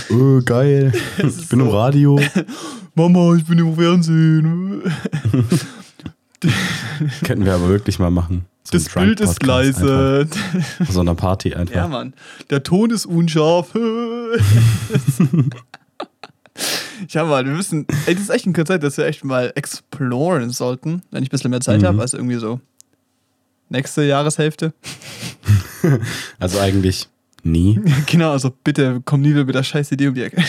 Oh, 0.10 0.42
geil. 0.44 0.92
Ich 1.18 1.48
bin 1.50 1.60
im 1.62 1.68
so- 1.70 1.78
Radio. 1.78 2.20
Mama, 2.96 3.36
ich 3.36 3.46
bin 3.46 3.60
im 3.60 3.76
Fernsehen. 3.76 4.82
Könnten 7.24 7.46
wir 7.46 7.54
aber 7.54 7.70
wirklich 7.70 8.00
mal 8.00 8.12
machen. 8.12 8.46
So 8.68 8.72
Das 8.78 8.90
Bild 8.90 9.20
ist 9.20 9.44
leise. 9.44 10.28
Einfach. 10.32 10.92
So 10.92 11.02
einer 11.02 11.14
Party 11.16 11.54
einfach. 11.56 11.76
Ja, 11.76 11.88
Mann. 11.88 12.14
Der 12.50 12.64
Ton 12.64 12.90
ist 12.90 13.06
unscharf. 13.06 13.70
ja, 17.10 17.24
Mann, 17.26 17.46
wir 17.46 17.54
müssen. 17.54 17.86
Ey, 18.08 18.16
das 18.16 18.24
ist 18.24 18.30
echt 18.30 18.46
eine 18.48 18.64
Zeit, 18.66 18.82
dass 18.84 18.98
wir 18.98 19.06
echt 19.06 19.24
mal 19.24 19.52
exploren 19.56 20.50
sollten, 20.50 21.04
wenn 21.12 21.22
ich 21.24 21.30
ein 21.30 21.32
bisschen 21.32 21.52
mehr 21.52 21.62
Zeit 21.62 21.82
Mhm. 21.82 21.86
habe. 21.86 22.02
Also 22.02 22.18
irgendwie 22.18 22.38
so 22.38 22.60
nächste 23.70 24.04
Jahreshälfte. 24.04 24.74
Also 26.40 26.60
eigentlich 26.60 27.10
nie. 27.44 27.80
genau, 28.08 28.32
also 28.32 28.52
bitte 28.64 29.04
komm 29.06 29.22
nie 29.22 29.30
wieder 29.36 29.46
mit 29.46 29.54
der 29.54 29.62
scheiß 29.62 29.92
Idee 29.92 30.08
um 30.08 30.16
die 30.16 30.24
Ecke. 30.24 30.44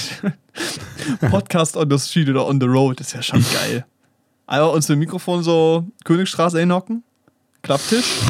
Podcast 1.30 1.76
on 1.76 1.90
the 1.90 1.98
street 1.98 2.30
oder 2.30 2.46
on 2.46 2.58
the 2.58 2.66
road, 2.66 2.98
ist 3.02 3.12
ja 3.12 3.20
schon 3.20 3.44
geil. 3.52 3.84
Einfach 4.46 4.72
uns 4.72 4.88
im 4.88 4.98
Mikrofon 4.98 5.42
so 5.42 5.84
Königstraße 6.04 6.58
einhocken, 6.58 7.02
Klapptisch. 7.66 8.06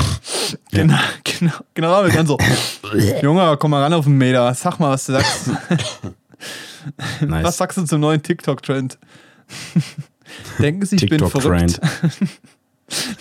Genau, 0.70 0.98
genau, 1.24 1.52
genau, 1.74 2.04
wir 2.04 2.10
können 2.10 2.28
so. 2.28 2.38
Junge, 3.22 3.56
komm 3.58 3.72
mal 3.72 3.82
ran 3.82 3.92
auf 3.94 4.04
den 4.04 4.16
Meter. 4.16 4.54
Sag 4.54 4.78
mal, 4.78 4.90
was 4.92 5.06
du 5.06 5.12
sagst. 5.12 5.50
Was 7.20 7.42
Nice. 7.42 7.56
sagst 7.56 7.78
du 7.78 7.84
zum 7.84 8.00
neuen 8.00 8.22
TikTok-Trend? 8.22 8.96
Denken 10.60 10.86
Sie, 10.86 10.94
ich 10.96 11.08
bin 11.08 11.18
verrückt? 11.28 11.80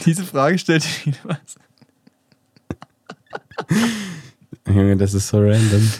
Diese 0.05 0.23
Frage 0.23 0.59
stellt 0.59 0.83
sich 0.83 1.13
was. 1.23 1.39
Junge, 4.67 4.97
das 4.97 5.15
ist 5.15 5.27
so 5.27 5.39
random. 5.39 5.91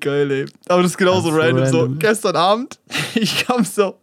Geil, 0.00 0.30
ey. 0.32 0.46
Aber 0.68 0.82
das 0.82 0.92
ist 0.92 0.98
genauso 0.98 1.30
Das 1.30 1.36
ist 1.36 1.40
so 1.40 1.40
random. 1.40 1.66
So, 1.70 1.80
random. 1.82 1.98
gestern 2.00 2.36
Abend, 2.36 2.80
ich 3.14 3.46
kam 3.46 3.64
so 3.64 4.00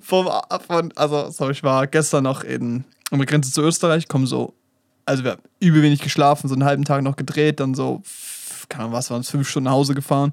vom, 0.00 0.28
von, 0.68 0.92
also, 0.94 1.28
sorry, 1.30 1.52
ich 1.52 1.62
war 1.64 1.88
gestern 1.88 2.22
noch 2.22 2.44
in, 2.44 2.84
an 3.10 3.18
der 3.18 3.26
Grenze 3.26 3.50
zu 3.50 3.62
Österreich, 3.62 4.06
komm 4.06 4.28
so, 4.28 4.54
also 5.10 5.24
wir 5.24 5.32
haben 5.32 5.42
übel 5.58 5.82
wenig 5.82 6.00
geschlafen, 6.00 6.48
so 6.48 6.54
einen 6.54 6.64
halben 6.64 6.84
Tag 6.84 7.02
noch 7.02 7.16
gedreht, 7.16 7.58
dann 7.58 7.74
so, 7.74 8.00
keine 8.68 8.84
Ahnung, 8.84 8.94
was 8.94 9.10
waren 9.10 9.22
es, 9.22 9.30
fünf 9.30 9.48
Stunden 9.48 9.64
nach 9.64 9.72
Hause 9.72 9.94
gefahren. 9.94 10.32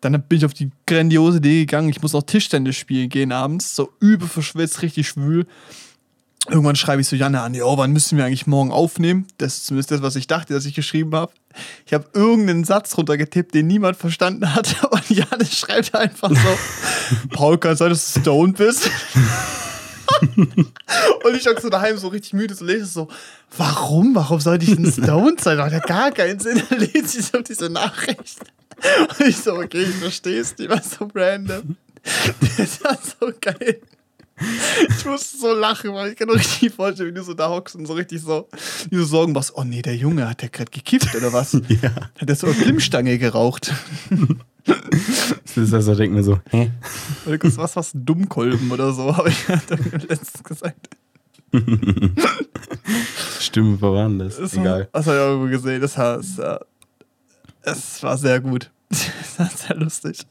Dann 0.00 0.20
bin 0.20 0.38
ich 0.38 0.44
auf 0.44 0.52
die 0.52 0.70
grandiose 0.84 1.38
Idee 1.38 1.60
gegangen, 1.60 1.88
ich 1.88 2.02
muss 2.02 2.12
noch 2.12 2.24
Tischtennis 2.24 2.76
spielen 2.76 3.08
gehen 3.08 3.30
abends, 3.30 3.76
so 3.76 3.92
übel 4.00 4.28
verschwitzt, 4.28 4.82
richtig 4.82 5.08
schwül. 5.08 5.46
Irgendwann 6.48 6.76
schreibe 6.76 7.00
ich 7.00 7.08
so 7.08 7.16
Janne 7.16 7.40
an, 7.40 7.54
jo, 7.54 7.78
wann 7.78 7.92
müssen 7.92 8.18
wir 8.18 8.24
eigentlich 8.24 8.46
morgen 8.46 8.72
aufnehmen? 8.72 9.26
Das 9.38 9.58
ist 9.58 9.66
zumindest 9.66 9.92
das, 9.92 10.02
was 10.02 10.16
ich 10.16 10.26
dachte, 10.26 10.54
dass 10.54 10.64
ich 10.64 10.74
geschrieben 10.74 11.14
habe. 11.14 11.32
Ich 11.86 11.94
habe 11.94 12.06
irgendeinen 12.12 12.64
Satz 12.64 12.96
runtergetippt, 12.98 13.54
den 13.54 13.68
niemand 13.68 13.96
verstanden 13.96 14.54
hat, 14.54 14.76
aber 14.84 15.00
Janne 15.08 15.46
schreibt 15.46 15.94
einfach 15.94 16.30
so, 16.30 16.58
Paul, 17.30 17.58
kann 17.58 17.76
sein, 17.76 17.90
dass 17.90 18.12
du 18.12 18.20
stoned 18.20 18.56
bist? 18.58 18.90
Und 21.24 21.36
ich 21.36 21.46
hab 21.46 21.60
so 21.60 21.68
daheim 21.68 21.98
so 21.98 22.08
richtig 22.08 22.32
müde, 22.32 22.54
so 22.54 22.64
lese 22.64 22.84
es 22.84 22.94
so, 22.94 23.08
warum? 23.56 24.14
Warum 24.14 24.40
sollte 24.40 24.64
ich 24.64 24.74
denn 24.74 24.90
stoned 24.90 25.40
sein? 25.40 25.58
Hat 25.58 25.72
ja 25.72 25.80
gar 25.80 26.10
keinen 26.12 26.38
Sinn. 26.38 26.62
Dann 26.70 26.80
lese 26.80 27.18
ich 27.18 27.26
so 27.26 27.40
diese 27.40 27.70
Nachricht. 27.70 28.38
Und 29.18 29.26
ich 29.26 29.38
so, 29.38 29.54
okay, 29.54 29.82
ich 29.82 29.96
verstehe 29.96 30.40
es, 30.40 30.54
die 30.54 30.68
war 30.68 30.82
so 30.82 31.08
random. 31.14 31.76
Das 32.56 32.84
war 32.84 32.96
so 33.02 33.32
geil. 33.40 33.80
Ich 34.88 35.04
musste 35.04 35.38
so 35.38 35.54
lachen, 35.54 35.92
weil 35.94 36.10
ich 36.10 36.16
kann 36.16 36.28
mir 36.28 36.34
richtig 36.34 36.74
vorstellen, 36.74 37.10
wie 37.10 37.14
du 37.14 37.24
so 37.24 37.34
da 37.34 37.48
hockst 37.48 37.74
und 37.74 37.86
so 37.86 37.94
richtig 37.94 38.20
so, 38.20 38.48
wie 38.90 38.96
du 38.96 39.04
Sorgen 39.04 39.32
machst, 39.32 39.52
oh 39.54 39.64
nee, 39.64 39.82
der 39.82 39.96
Junge, 39.96 40.28
hat 40.28 40.42
der 40.42 40.50
gerade 40.50 40.70
gekifft 40.70 41.14
oder 41.14 41.32
was? 41.32 41.54
Ja. 41.82 41.90
Hat 42.18 42.28
der 42.28 42.36
so 42.36 42.46
eine 42.46 42.54
Klimmstange 42.54 43.18
geraucht? 43.18 43.72
Das 45.56 45.68
ist 45.68 45.74
also, 45.74 45.94
denk 45.94 46.12
mir 46.12 46.22
so, 46.22 46.38
hä? 46.50 46.70
Oder 47.26 47.38
was, 47.42 47.56
was, 47.56 47.76
was, 47.76 47.90
Dummkolben 47.94 48.70
oder 48.70 48.92
so, 48.92 49.16
habe 49.16 49.30
ich 49.30 49.48
mir 49.48 49.60
letztens 50.08 50.44
gesagt. 50.44 50.90
Stimme 53.40 53.78
verwandelt. 53.78 54.38
Das 54.38 54.52
Egal. 54.52 54.88
Das 54.92 55.06
habe 55.06 55.16
ich 55.16 55.22
irgendwo 55.22 55.48
gesehen. 55.48 55.80
Das 55.80 55.96
war, 55.96 56.18
das 56.18 56.36
war, 56.36 56.60
es 57.62 58.02
war 58.02 58.18
sehr 58.18 58.40
gut. 58.40 58.70
Das 59.38 59.38
war 59.38 59.50
sehr 59.50 59.76
lustig. 59.76 60.26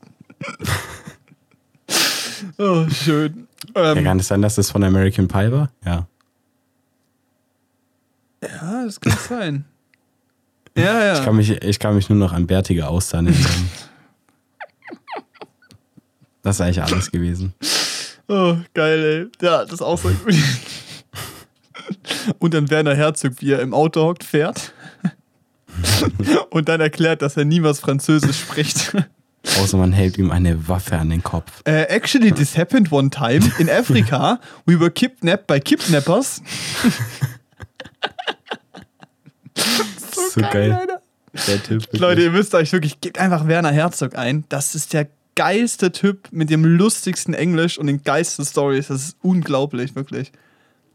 Oh, 2.58 2.88
schön. 2.90 3.48
Ja, 3.76 3.94
Ähm, 3.94 4.04
kann 4.04 4.20
es 4.20 4.28
sein, 4.28 4.42
dass 4.42 4.56
das 4.56 4.72
von 4.72 4.84
American 4.84 5.28
Pie 5.28 5.52
war? 5.52 5.72
Ja. 5.86 6.08
ja, 8.42 8.86
das 8.86 9.00
kann 9.00 9.18
sein. 9.30 9.66
Ja, 10.78 11.04
ja. 11.04 11.14
Ich, 11.14 11.24
kann 11.24 11.36
mich, 11.36 11.50
ich 11.52 11.80
kann 11.80 11.96
mich 11.96 12.10
nur 12.10 12.18
noch 12.18 12.34
an 12.34 12.48
bärtige 12.48 12.88
Austern 12.88 13.28
erinnern. 13.28 13.70
Das 16.46 16.58
ist 16.58 16.62
eigentlich 16.62 16.84
alles 16.84 17.10
gewesen. 17.10 17.56
Oh, 18.28 18.56
geil, 18.76 19.32
ey. 19.42 19.46
Ja, 19.46 19.64
das 19.64 19.74
ist 19.74 19.82
auch 19.82 19.98
so 19.98 20.10
gut. 20.10 20.36
Und 22.38 22.54
dann 22.54 22.70
Werner 22.70 22.94
Herzog, 22.94 23.34
wie 23.40 23.52
er 23.52 23.62
im 23.62 23.74
Auto 23.74 24.04
hockt, 24.04 24.24
fährt. 24.24 24.72
Und 26.52 26.70
dann 26.70 26.82
erklärt, 26.82 27.24
dass 27.24 27.36
er 27.36 27.46
niemals 27.46 27.80
Französisch 27.80 28.42
spricht. 28.42 28.96
Außer 29.60 29.76
man 29.78 29.92
hält 29.92 30.20
ihm 30.20 30.30
eine 30.30 30.68
Waffe 30.68 31.00
an 31.00 31.10
den 31.10 31.24
Kopf. 31.24 31.64
Uh, 31.68 31.72
actually, 31.90 32.32
this 32.32 32.56
happened 32.56 32.92
one 32.92 33.10
time 33.10 33.52
in 33.58 33.68
Africa. 33.68 34.40
We 34.68 34.80
were 34.80 34.92
kidnapped 34.92 35.48
by 35.48 35.60
kidnappers. 35.60 36.44
So 39.56 40.42
geil. 40.42 40.74
Alter. 40.74 41.02
Der 41.48 41.64
Typ. 41.64 41.88
Leute, 41.94 42.22
ihr 42.22 42.32
müsst 42.32 42.54
euch 42.54 42.72
wirklich, 42.72 43.02
gebt 43.02 43.18
einfach 43.18 43.48
Werner 43.48 43.72
Herzog 43.72 44.16
ein. 44.16 44.46
Das 44.50 44.76
ist 44.76 44.94
der 44.94 45.08
geilste 45.36 45.92
Typ 45.92 46.32
mit 46.32 46.50
dem 46.50 46.64
lustigsten 46.66 47.34
Englisch 47.34 47.78
und 47.78 47.88
den 47.88 48.04
geilsten 48.04 48.46
Stories. 48.46 48.88
Das 48.88 49.04
ist 49.04 49.18
unglaublich, 49.22 49.96
wirklich. 49.96 50.32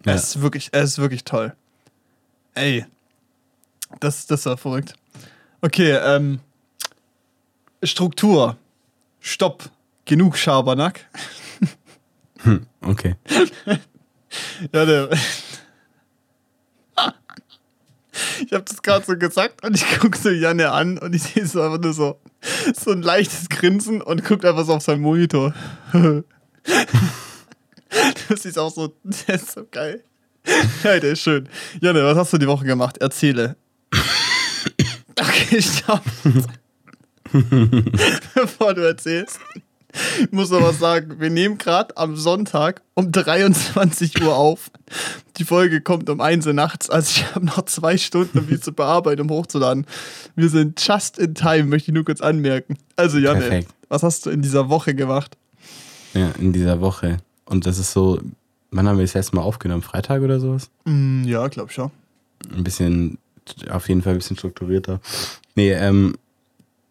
Ja. 0.05 0.13
Er 0.13 0.15
ist 0.17 0.41
wirklich, 0.41 0.71
er 0.73 0.83
ist 0.83 0.99
wirklich 0.99 1.25
toll. 1.25 1.55
Ey. 2.55 2.87
Das, 4.01 4.27
das 4.27 4.47
war 4.47 4.57
verrückt. 4.57 4.95
Okay, 5.61 5.93
ähm. 5.93 6.41
Struktur. 7.83 8.57
Stopp. 9.21 9.71
Genug 10.05 10.37
Schabernack. 10.37 11.07
Hm, 12.43 12.67
okay. 12.83 13.17
Ja, 14.73 14.85
der. 14.85 15.11
Ich 18.45 18.53
habe 18.53 18.65
das 18.65 18.83
gerade 18.83 19.05
so 19.05 19.17
gesagt 19.17 19.65
und 19.65 19.77
ich 19.77 19.85
gucke 20.01 20.19
so 20.19 20.31
Janne 20.31 20.73
an 20.73 20.99
und 20.99 21.15
ich 21.15 21.23
sehe 21.23 21.47
so 21.47 21.63
einfach 21.63 21.81
nur 21.81 21.93
so, 21.93 22.21
so 22.75 22.91
ein 22.93 23.03
leichtes 23.03 23.49
Grinsen 23.49 24.03
und 24.03 24.25
guckt 24.25 24.45
einfach 24.45 24.65
so 24.65 24.75
auf 24.75 24.83
seinen 24.83 25.03
Monitor. 25.03 25.55
Das 28.29 28.45
ist 28.45 28.57
auch 28.57 28.73
so, 28.73 28.95
der 29.03 29.35
ist 29.35 29.51
so 29.51 29.67
geil. 29.69 30.05
Ja, 30.85 31.01
der 31.01 31.13
ist 31.13 31.23
schön. 31.23 31.49
Janne, 31.81 32.05
was 32.05 32.17
hast 32.17 32.33
du 32.33 32.39
die 32.39 32.47
Woche 32.47 32.65
gemacht? 32.65 32.99
Erzähle. 32.99 33.57
Okay, 35.19 35.61
stopp. 35.61 36.03
Bevor 38.35 38.75
du 38.75 38.87
erzählst. 38.87 39.41
Ich 40.21 40.33
muss 40.33 40.51
noch 40.51 40.63
was 40.63 40.79
sagen. 40.79 41.21
Wir 41.21 41.31
nehmen 41.31 41.59
gerade 41.59 41.97
am 41.97 42.17
Sonntag 42.17 42.83
um 42.95 43.11
23 43.11 44.23
Uhr 44.23 44.37
auf. 44.37 44.71
Die 45.37 45.45
Folge 45.45 45.81
kommt 45.81 46.09
um 46.11 46.21
1 46.21 46.47
Uhr 46.47 46.53
nachts. 46.53 46.91
Also 46.91 47.21
ich 47.21 47.35
habe 47.35 47.47
noch 47.47 47.63
zwei 47.63 47.97
Stunden, 47.97 48.39
um 48.39 48.47
die 48.47 48.61
zu 48.61 48.73
bearbeiten, 48.73 49.23
um 49.23 49.31
hochzuladen. 49.31 49.87
Wir 50.37 50.49
sind 50.49 50.81
just 50.87 51.19
in 51.19 51.35
time, 51.35 51.65
möchte 51.65 51.91
ich 51.91 51.95
nur 51.95 52.05
kurz 52.05 52.21
anmerken. 52.21 52.77
Also 52.97 53.19
Janne, 53.19 53.41
Perfekt. 53.41 53.75
was 53.89 54.03
hast 54.03 54.27
du 54.27 54.31
in 54.31 54.43
dieser 54.43 54.69
Woche 54.69 54.95
gemacht? 54.95 55.37
Ja, 56.15 56.31
in 56.39 56.53
dieser 56.53 56.81
Woche. 56.81 57.19
Und 57.45 57.67
das 57.67 57.79
ist 57.79 57.93
so 57.93 58.21
wann 58.71 58.89
haben 58.89 58.99
wir 58.99 59.05
das 59.05 59.15
erste 59.15 59.37
Mal 59.37 59.43
aufgenommen? 59.43 59.83
Freitag 59.83 60.23
oder 60.23 60.41
sowas? 60.41 60.71
Mm, 60.85 61.25
ja, 61.25 61.47
glaub 61.49 61.73
schon. 61.73 61.91
Ein 62.55 62.65
bisschen, 62.65 63.19
auf 63.69 63.89
jeden 63.89 64.03
Fall 64.03 64.13
ein 64.13 64.19
bisschen 64.19 64.37
strukturierter. 64.37 65.01
Nee, 65.55 65.73
ähm, 65.73 66.17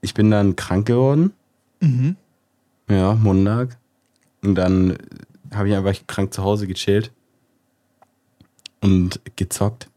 ich 0.02 0.14
bin 0.14 0.32
dann 0.32 0.56
krank 0.56 0.86
geworden. 0.88 1.34
Mhm. 1.80 2.16
Ja, 2.90 3.14
Montag. 3.16 3.78
Und 4.44 4.56
dann 4.56 4.98
habe 5.54 5.70
ich 5.70 5.76
einfach 5.76 5.94
krank 6.08 6.34
zu 6.34 6.44
Hause 6.44 6.68
gechillt 6.68 7.12
und 8.82 9.20
gezockt. 9.36 9.88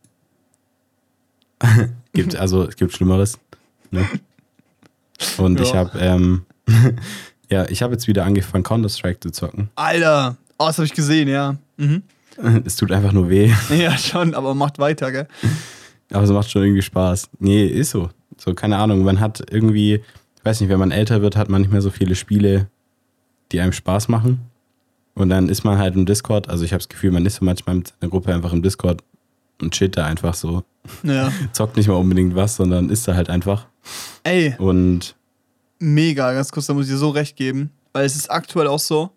gibt, 2.12 2.37
also 2.37 2.64
es 2.64 2.76
gibt 2.76 2.92
Schlimmeres. 2.92 3.38
Ne? 3.90 4.09
Und 5.38 5.59
Ja. 5.61 5.64
ich 5.64 5.74
habe, 5.74 5.98
ähm, 6.00 6.44
ja, 7.50 7.68
ich 7.68 7.83
habe 7.83 7.92
jetzt 7.92 8.09
wieder 8.09 8.24
angefangen, 8.24 8.64
Counter-Strike 8.64 9.20
zu 9.20 9.31
zocken. 9.31 9.70
Alter, 9.76 10.37
oh, 10.59 10.66
das 10.66 10.78
habe 10.78 10.87
ich 10.87 10.94
gesehen, 10.94 11.28
ja. 11.28 11.57
Mhm. 11.76 12.02
Es 12.64 12.76
tut 12.76 12.90
einfach 12.92 13.12
nur 13.12 13.28
weh, 13.28 13.52
Ja, 13.70 13.96
schon, 13.98 14.35
aber 14.35 14.55
macht 14.55 14.78
weiter, 14.78 15.12
gell? 15.12 15.28
aber 16.11 16.24
es 16.24 16.31
macht 16.31 16.50
schon 16.50 16.62
irgendwie 16.62 16.83
Spaß. 16.83 17.28
Nee, 17.38 17.66
ist 17.66 17.90
so. 17.90 18.09
So, 18.38 18.55
keine 18.55 18.78
Ahnung, 18.78 19.05
man 19.05 19.20
hat 19.20 19.42
irgendwie, 19.52 19.94
ich 20.37 20.44
weiß 20.44 20.61
nicht, 20.61 20.70
wenn 20.70 20.78
man 20.78 20.90
älter 20.90 21.20
wird, 21.22 21.37
hat 21.37 21.48
man 21.50 21.61
nicht 21.61 21.70
mehr 21.70 21.83
so 21.83 21.90
viele 21.90 22.14
Spiele, 22.16 22.68
die 23.52 23.60
einem 23.60 23.72
Spaß 23.72 24.08
machen. 24.08 24.40
Und 25.14 25.28
dann 25.28 25.48
ist 25.48 25.64
man 25.64 25.78
halt 25.78 25.94
im 25.94 26.06
Discord, 26.06 26.48
also 26.48 26.64
ich 26.64 26.72
habe 26.72 26.78
das 26.78 26.88
Gefühl, 26.88 27.10
man 27.10 27.26
ist 27.26 27.36
so 27.36 27.44
manchmal 27.44 27.76
mit 27.76 27.92
seiner 28.00 28.10
Gruppe 28.10 28.34
einfach 28.34 28.52
im 28.52 28.62
Discord 28.62 29.02
und 29.60 29.74
chillt 29.74 29.96
da 29.96 30.06
einfach 30.06 30.34
so. 30.34 30.64
Ja. 31.02 31.30
Zockt 31.52 31.76
nicht 31.76 31.88
mal 31.88 31.94
unbedingt 31.94 32.34
was, 32.34 32.56
sondern 32.56 32.88
ist 32.88 33.06
da 33.06 33.14
halt 33.14 33.28
einfach. 33.28 33.66
Ey, 34.24 34.54
Und 34.58 35.14
mega, 35.78 36.32
ganz 36.32 36.50
kurz, 36.50 36.66
da 36.66 36.74
muss 36.74 36.86
ich 36.86 36.92
dir 36.92 36.98
so 36.98 37.10
recht 37.10 37.36
geben, 37.36 37.70
weil 37.92 38.06
es 38.06 38.16
ist 38.16 38.30
aktuell 38.30 38.66
auch 38.68 38.78
so. 38.78 39.10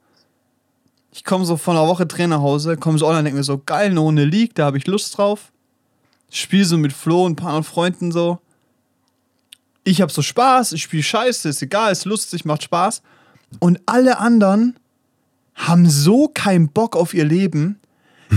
Ich 1.12 1.24
komme 1.24 1.46
so 1.46 1.56
von 1.56 1.78
einer 1.78 1.88
Woche 1.88 2.08
Trainer 2.08 2.38
nach 2.38 2.44
Hause, 2.44 2.76
komme 2.76 2.98
so 2.98 3.06
online 3.06 3.20
und 3.20 3.26
denke 3.26 3.38
mir 3.38 3.44
so, 3.44 3.62
geil, 3.66 3.90
eine 3.92 4.00
Runde 4.00 4.26
League, 4.26 4.54
da 4.56 4.66
habe 4.66 4.78
ich 4.78 4.86
Lust 4.86 5.18
drauf. 5.18 5.54
Spiel 6.30 6.66
so 6.66 6.78
mit 6.78 6.92
Flo 6.92 7.26
und 7.26 7.34
ein 7.34 7.36
paar 7.38 7.50
anderen 7.50 7.64
Freunden 7.64 8.12
so. 8.12 8.40
Ich 9.86 10.02
habe 10.02 10.12
so 10.12 10.22
Spaß, 10.22 10.74
ich 10.74 10.84
spiele 10.84 11.04
Scheiße, 11.04 11.48
ist 11.48 11.62
egal, 11.62 11.92
ist 11.92 12.06
lustig, 12.06 12.44
macht 12.44 12.64
Spaß. 12.64 13.02
Und 13.60 13.80
alle 13.86 14.20
anderen 14.20 14.76
haben 15.54 15.90
so 15.90 16.28
keinen 16.28 16.70
Bock 16.70 16.96
auf 16.96 17.14
ihr 17.14 17.26
Leben. 17.26 17.80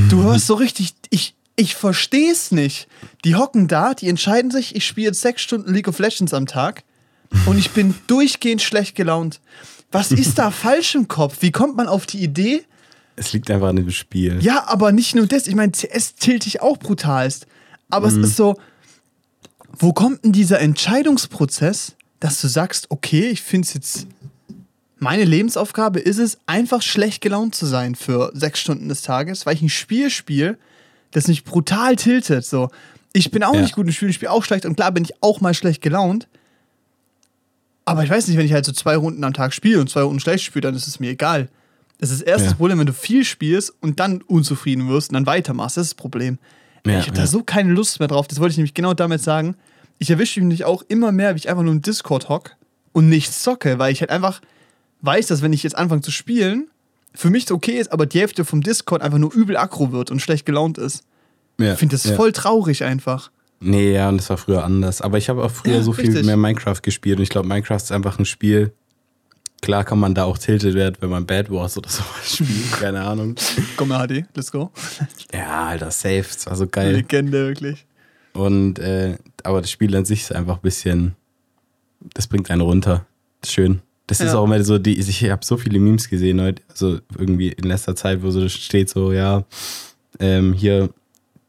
Du 0.08 0.22
hörst 0.22 0.46
so 0.46 0.54
richtig, 0.54 0.94
ich, 1.10 1.34
ich 1.56 1.74
verstehe 1.74 2.30
es 2.30 2.52
nicht. 2.52 2.88
Die 3.24 3.34
hocken 3.34 3.66
da, 3.66 3.94
die 3.94 4.08
entscheiden 4.08 4.50
sich, 4.50 4.76
ich 4.76 4.86
spiele 4.86 5.08
jetzt 5.08 5.20
sechs 5.20 5.42
Stunden 5.42 5.72
League 5.72 5.88
of 5.88 5.98
Legends 5.98 6.34
am 6.34 6.46
Tag 6.46 6.84
und 7.46 7.58
ich 7.58 7.70
bin 7.70 7.94
durchgehend 8.06 8.62
schlecht 8.62 8.94
gelaunt. 8.94 9.40
Was 9.90 10.12
ist 10.12 10.38
da 10.38 10.50
falsch 10.52 10.94
im 10.94 11.08
Kopf? 11.08 11.38
Wie 11.40 11.50
kommt 11.50 11.76
man 11.76 11.88
auf 11.88 12.06
die 12.06 12.22
Idee? 12.22 12.64
es 13.18 13.32
liegt 13.32 13.50
einfach 13.50 13.68
an 13.68 13.76
dem 13.76 13.90
Spiel. 13.90 14.38
Ja, 14.40 14.64
aber 14.68 14.92
nicht 14.92 15.14
nur 15.14 15.26
das. 15.26 15.46
Ich 15.46 15.54
meine, 15.54 15.72
CS 15.72 16.14
tilt 16.14 16.46
dich 16.46 16.62
auch 16.62 16.78
brutalst. 16.78 17.46
Aber 17.90 18.06
es 18.06 18.14
ist 18.14 18.36
so, 18.36 18.56
wo 19.78 19.92
kommt 19.92 20.24
denn 20.24 20.32
dieser 20.32 20.60
Entscheidungsprozess, 20.60 21.96
dass 22.20 22.40
du 22.40 22.48
sagst, 22.48 22.90
okay, 22.90 23.28
ich 23.28 23.42
finde 23.42 23.66
es 23.66 23.74
jetzt, 23.74 24.06
meine 24.98 25.24
Lebensaufgabe 25.24 26.00
ist 26.00 26.18
es, 26.18 26.38
einfach 26.46 26.82
schlecht 26.82 27.20
gelaunt 27.20 27.54
zu 27.54 27.66
sein 27.66 27.94
für 27.94 28.30
sechs 28.34 28.60
Stunden 28.60 28.88
des 28.88 29.02
Tages, 29.02 29.46
weil 29.46 29.54
ich 29.54 29.62
ein 29.62 29.68
Spiel 29.68 30.10
spiele, 30.10 30.58
das 31.12 31.28
mich 31.28 31.44
brutal 31.44 31.96
tiltet. 31.96 32.44
So, 32.44 32.70
ich 33.12 33.30
bin 33.30 33.42
auch 33.44 33.54
Ja. 33.54 33.62
nicht 33.62 33.74
gut 33.74 33.86
im 33.86 33.92
Spiel, 33.92 34.08
ich 34.10 34.16
spiele 34.16 34.32
auch 34.32 34.44
schlecht 34.44 34.66
und 34.66 34.76
klar 34.76 34.92
bin 34.92 35.04
ich 35.04 35.12
auch 35.22 35.40
mal 35.40 35.54
schlecht 35.54 35.82
gelaunt. 35.82 36.26
Aber 37.84 38.04
ich 38.04 38.10
weiß 38.10 38.28
nicht, 38.28 38.36
wenn 38.36 38.44
ich 38.46 38.52
halt 38.52 38.64
so 38.66 38.72
zwei 38.72 38.96
Runden 38.96 39.24
am 39.24 39.32
Tag 39.32 39.54
spiele 39.54 39.80
und 39.80 39.88
zwei 39.88 40.02
Runden 40.02 40.20
schlecht 40.20 40.44
spiele, 40.44 40.62
dann 40.62 40.74
ist 40.74 40.86
es 40.86 41.00
mir 41.00 41.10
egal. 41.10 41.48
Das 41.98 42.10
ist 42.10 42.20
erst 42.20 42.44
Ja. 42.44 42.50
das 42.50 42.56
Problem, 42.58 42.78
wenn 42.78 42.86
du 42.86 42.92
viel 42.92 43.24
spielst 43.24 43.72
und 43.80 43.98
dann 43.98 44.20
unzufrieden 44.22 44.88
wirst 44.88 45.10
und 45.10 45.14
dann 45.14 45.26
weitermachst. 45.26 45.76
Das 45.78 45.86
ist 45.86 45.92
das 45.94 45.96
Problem. 45.96 46.38
Ja, 46.86 46.98
ich 47.00 47.06
habe 47.08 47.16
ja. 47.16 47.22
da 47.22 47.26
so 47.26 47.42
keine 47.42 47.72
Lust 47.72 47.98
mehr 47.98 48.08
drauf. 48.08 48.28
Das 48.28 48.40
wollte 48.40 48.52
ich 48.52 48.56
nämlich 48.58 48.74
genau 48.74 48.94
damit 48.94 49.22
sagen. 49.22 49.56
Ich 49.98 50.10
erwische 50.10 50.40
mich 50.42 50.64
auch 50.64 50.82
immer 50.88 51.10
mehr, 51.12 51.34
wie 51.34 51.38
ich 51.38 51.48
einfach 51.48 51.62
nur 51.62 51.72
im 51.72 51.82
Discord 51.82 52.28
hock 52.28 52.56
und 52.92 53.08
nichts 53.08 53.42
zocke, 53.42 53.78
weil 53.78 53.92
ich 53.92 54.00
halt 54.00 54.10
einfach 54.10 54.40
weiß, 55.02 55.26
dass 55.28 55.42
wenn 55.42 55.52
ich 55.52 55.62
jetzt 55.62 55.76
anfange 55.76 56.02
zu 56.02 56.10
spielen, 56.10 56.68
für 57.14 57.30
mich 57.30 57.50
okay 57.50 57.78
ist, 57.78 57.92
aber 57.92 58.06
die 58.06 58.20
Hälfte 58.20 58.44
vom 58.44 58.60
Discord 58.62 59.02
einfach 59.02 59.18
nur 59.18 59.32
übel 59.34 59.56
aggro 59.56 59.92
wird 59.92 60.10
und 60.10 60.20
schlecht 60.20 60.46
gelaunt 60.46 60.78
ist. 60.78 61.04
Ja, 61.58 61.72
Ich 61.72 61.78
finde 61.78 61.94
das 61.96 62.04
ja. 62.04 62.14
voll 62.16 62.32
traurig 62.32 62.84
einfach. 62.84 63.30
Nee, 63.60 63.92
ja, 63.94 64.08
und 64.08 64.18
das 64.18 64.30
war 64.30 64.36
früher 64.36 64.62
anders. 64.64 65.00
Aber 65.00 65.18
ich 65.18 65.28
habe 65.28 65.42
auch 65.42 65.50
früher 65.50 65.76
Ja, 65.76 65.82
so 65.82 65.92
viel 65.92 66.06
richtig. 66.06 66.26
mehr 66.26 66.36
Minecraft 66.36 66.80
gespielt 66.80 67.16
und 67.18 67.24
ich 67.24 67.28
glaube, 67.28 67.48
Minecraft 67.48 67.76
ist 67.76 67.90
einfach 67.90 68.18
ein 68.18 68.24
Spiel. 68.24 68.72
Klar 69.60 69.82
kann 69.82 69.98
man 69.98 70.14
da 70.14 70.22
auch 70.24 70.38
tilted 70.38 70.74
werden, 70.74 70.96
wenn 71.00 71.10
man 71.10 71.26
Bad 71.26 71.50
Wars 71.50 71.76
oder 71.76 71.88
sowas 71.90 72.36
spielt. 72.36 72.70
Keine 72.72 73.00
Ahnung. 73.02 73.34
Komm 73.76 73.88
mal, 73.88 74.06
HD, 74.06 74.24
let's 74.36 74.52
go. 74.52 74.70
Ja, 75.32 75.66
Alter, 75.66 75.90
safe. 75.90 76.22
Das 76.32 76.46
war 76.46 76.54
so 76.54 76.68
geil. 76.68 76.92
Legende, 76.94 77.48
wirklich. 77.48 77.84
Und, 78.34 78.78
äh, 78.78 79.16
aber 79.42 79.60
das 79.60 79.70
Spiel 79.72 79.96
an 79.96 80.04
sich 80.04 80.20
ist 80.22 80.32
einfach 80.32 80.56
ein 80.56 80.62
bisschen, 80.62 81.16
das 82.14 82.28
bringt 82.28 82.50
einen 82.52 82.60
runter. 82.60 83.04
Das 83.40 83.50
ist 83.50 83.54
schön. 83.54 83.80
Das 84.08 84.18
ist 84.20 84.32
Ja. 84.32 84.38
auch 84.38 84.44
immer 84.44 84.62
so, 84.64 84.78
die, 84.78 84.98
ich 84.98 85.30
habe 85.30 85.44
so 85.44 85.56
viele 85.56 85.78
Memes 85.78 86.08
gesehen 86.08 86.40
heute, 86.40 86.62
also 86.70 86.98
irgendwie 87.16 87.48
in 87.50 87.64
letzter 87.64 87.94
Zeit, 87.94 88.22
wo 88.22 88.30
so 88.30 88.48
steht 88.48 88.88
so, 88.90 89.12
ja, 89.12 89.44
ähm, 90.18 90.52
hier, 90.54 90.90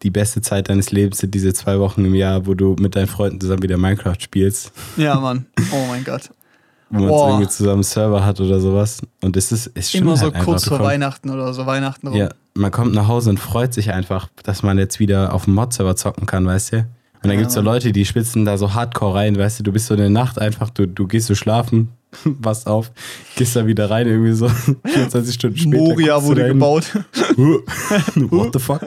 die 0.04 0.12
beste 0.12 0.41
Zeit 0.41 0.69
deines 0.69 0.91
Lebens 0.91 1.17
sind 1.17 1.34
diese 1.34 1.54
zwei 1.54 1.80
Wochen 1.80 2.06
im 2.06 2.13
Jahr, 2.15 2.45
wo 2.45 2.54
du 2.54 2.76
mit 2.80 2.95
deinen 2.95 3.08
Freunden 3.08 3.39
zusammen 3.41 3.63
wieder 3.63 3.78
Minecraft 3.78 4.15
spielst, 4.19 4.72
Ja, 4.98 5.19
Mann. 5.19 5.45
Oh 5.72 5.86
mein 5.89 6.04
Gott. 6.04 6.30
wo 6.91 7.00
man 7.02 7.30
irgendwie 7.30 7.48
zusammen 7.50 7.76
einen 7.76 7.84
Server 7.84 8.26
hat 8.26 8.39
oder 8.41 8.60
sowas. 8.60 9.02
Und 9.22 9.36
das 9.36 9.52
ist, 9.52 9.72
es 9.76 9.93
Immer 9.93 10.17
so 10.17 10.32
halt 10.34 10.43
kurz 10.43 10.65
vor 10.65 10.78
kommst- 10.80 10.89
Weihnachten 10.91 11.30
oder 11.30 11.54
so 11.54 11.65
Weihnachten 11.65 12.08
rum. 12.08 12.17
Ja, 12.17 12.30
man 12.56 12.72
kommt 12.72 12.93
nach 12.95 13.08
Hause 13.08 13.30
und 13.30 13.39
freut 13.39 13.74
sich 13.74 13.91
einfach, 13.93 14.28
dass 14.43 14.63
man 14.63 14.78
jetzt 14.80 15.00
wieder 15.00 15.34
auf 15.34 15.45
dem 15.45 15.54
Mod-Server 15.54 15.95
zocken 15.95 16.26
kann, 16.26 16.45
weißt 16.48 16.74
du? 16.74 16.78
Und 16.78 16.88
dann 17.24 17.32
Ja, 17.34 17.38
gibt's 17.39 17.54
so 17.54 17.60
Mann. 17.62 17.74
Leute, 17.76 17.91
die 17.91 18.06
spitzen 18.06 18.43
da 18.45 18.58
so 18.58 18.74
hardcore 18.74 19.13
rein, 19.15 19.38
weißt 19.38 19.60
du, 19.60 19.63
du 19.63 19.72
bist 19.72 19.86
so 19.88 19.93
in 19.93 20.00
der 20.00 20.10
Nacht 20.10 20.39
einfach, 20.39 20.69
du, 20.72 20.88
du 20.88 21.06
gehst 21.08 21.28
so 21.28 21.36
schlafen, 21.36 21.89
wachst 22.24 22.67
auf, 22.67 22.91
gehst 23.36 23.56
da 23.56 23.65
wieder 23.67 23.89
rein, 23.89 24.08
irgendwie 24.08 24.34
so 24.34 24.50
24 24.86 25.34
Stunden 25.36 25.58
später. 25.58 25.78
Moria 25.78 26.24
wurde 26.24 26.48
gebaut. 26.48 26.86
What 27.38 28.54
the 28.54 28.60
fuck? 28.60 28.82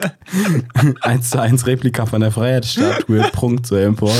1 1.01 1.29
zu 1.29 1.39
1 1.41 1.65
Replika 1.65 2.05
von 2.05 2.21
der 2.21 2.31
Freiheitsstatue, 2.31 3.21
prunkt 3.31 3.65
so 3.67 3.75
empor. 3.75 4.13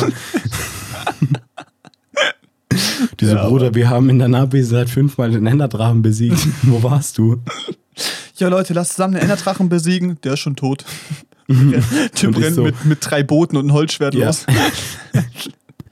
Diese 3.19 3.35
Ja, 3.35 3.47
Bruder, 3.47 3.75
wir 3.75 3.89
haben 3.89 4.09
in 4.09 4.19
der 4.19 4.33
Abwesenheit 4.33 4.89
fünfmal 4.89 5.29
den 5.31 5.45
Enderdrachen 5.45 6.01
besiegt. 6.01 6.39
Wo 6.63 6.81
warst 6.81 7.17
du? 7.17 7.41
Ja, 8.37 8.47
Leute, 8.47 8.73
lasst 8.73 8.93
zusammen 8.93 9.13
den 9.13 9.21
Enderdrachen 9.23 9.69
besiegen. 9.69 10.17
Der 10.23 10.33
ist 10.33 10.39
schon 10.39 10.55
tot. 10.55 10.83
typ 11.47 12.29
Und 12.29 12.37
ich 12.39 12.43
rennt 12.45 12.55
so- 12.55 12.63
mit, 12.63 12.85
mit 12.85 12.97
drei 13.01 13.21
Booten 13.21 13.57
und 13.57 13.65
einem 13.65 13.73
Holzschwert 13.73 14.15
Ja. 14.15 14.27
los. 14.27 14.45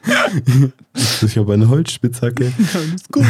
Ich 1.24 1.38
habe 1.38 1.54
eine 1.54 1.70
Holzspitzhacke. 1.70 2.52
Alles 2.74 3.04
gut. 3.12 3.26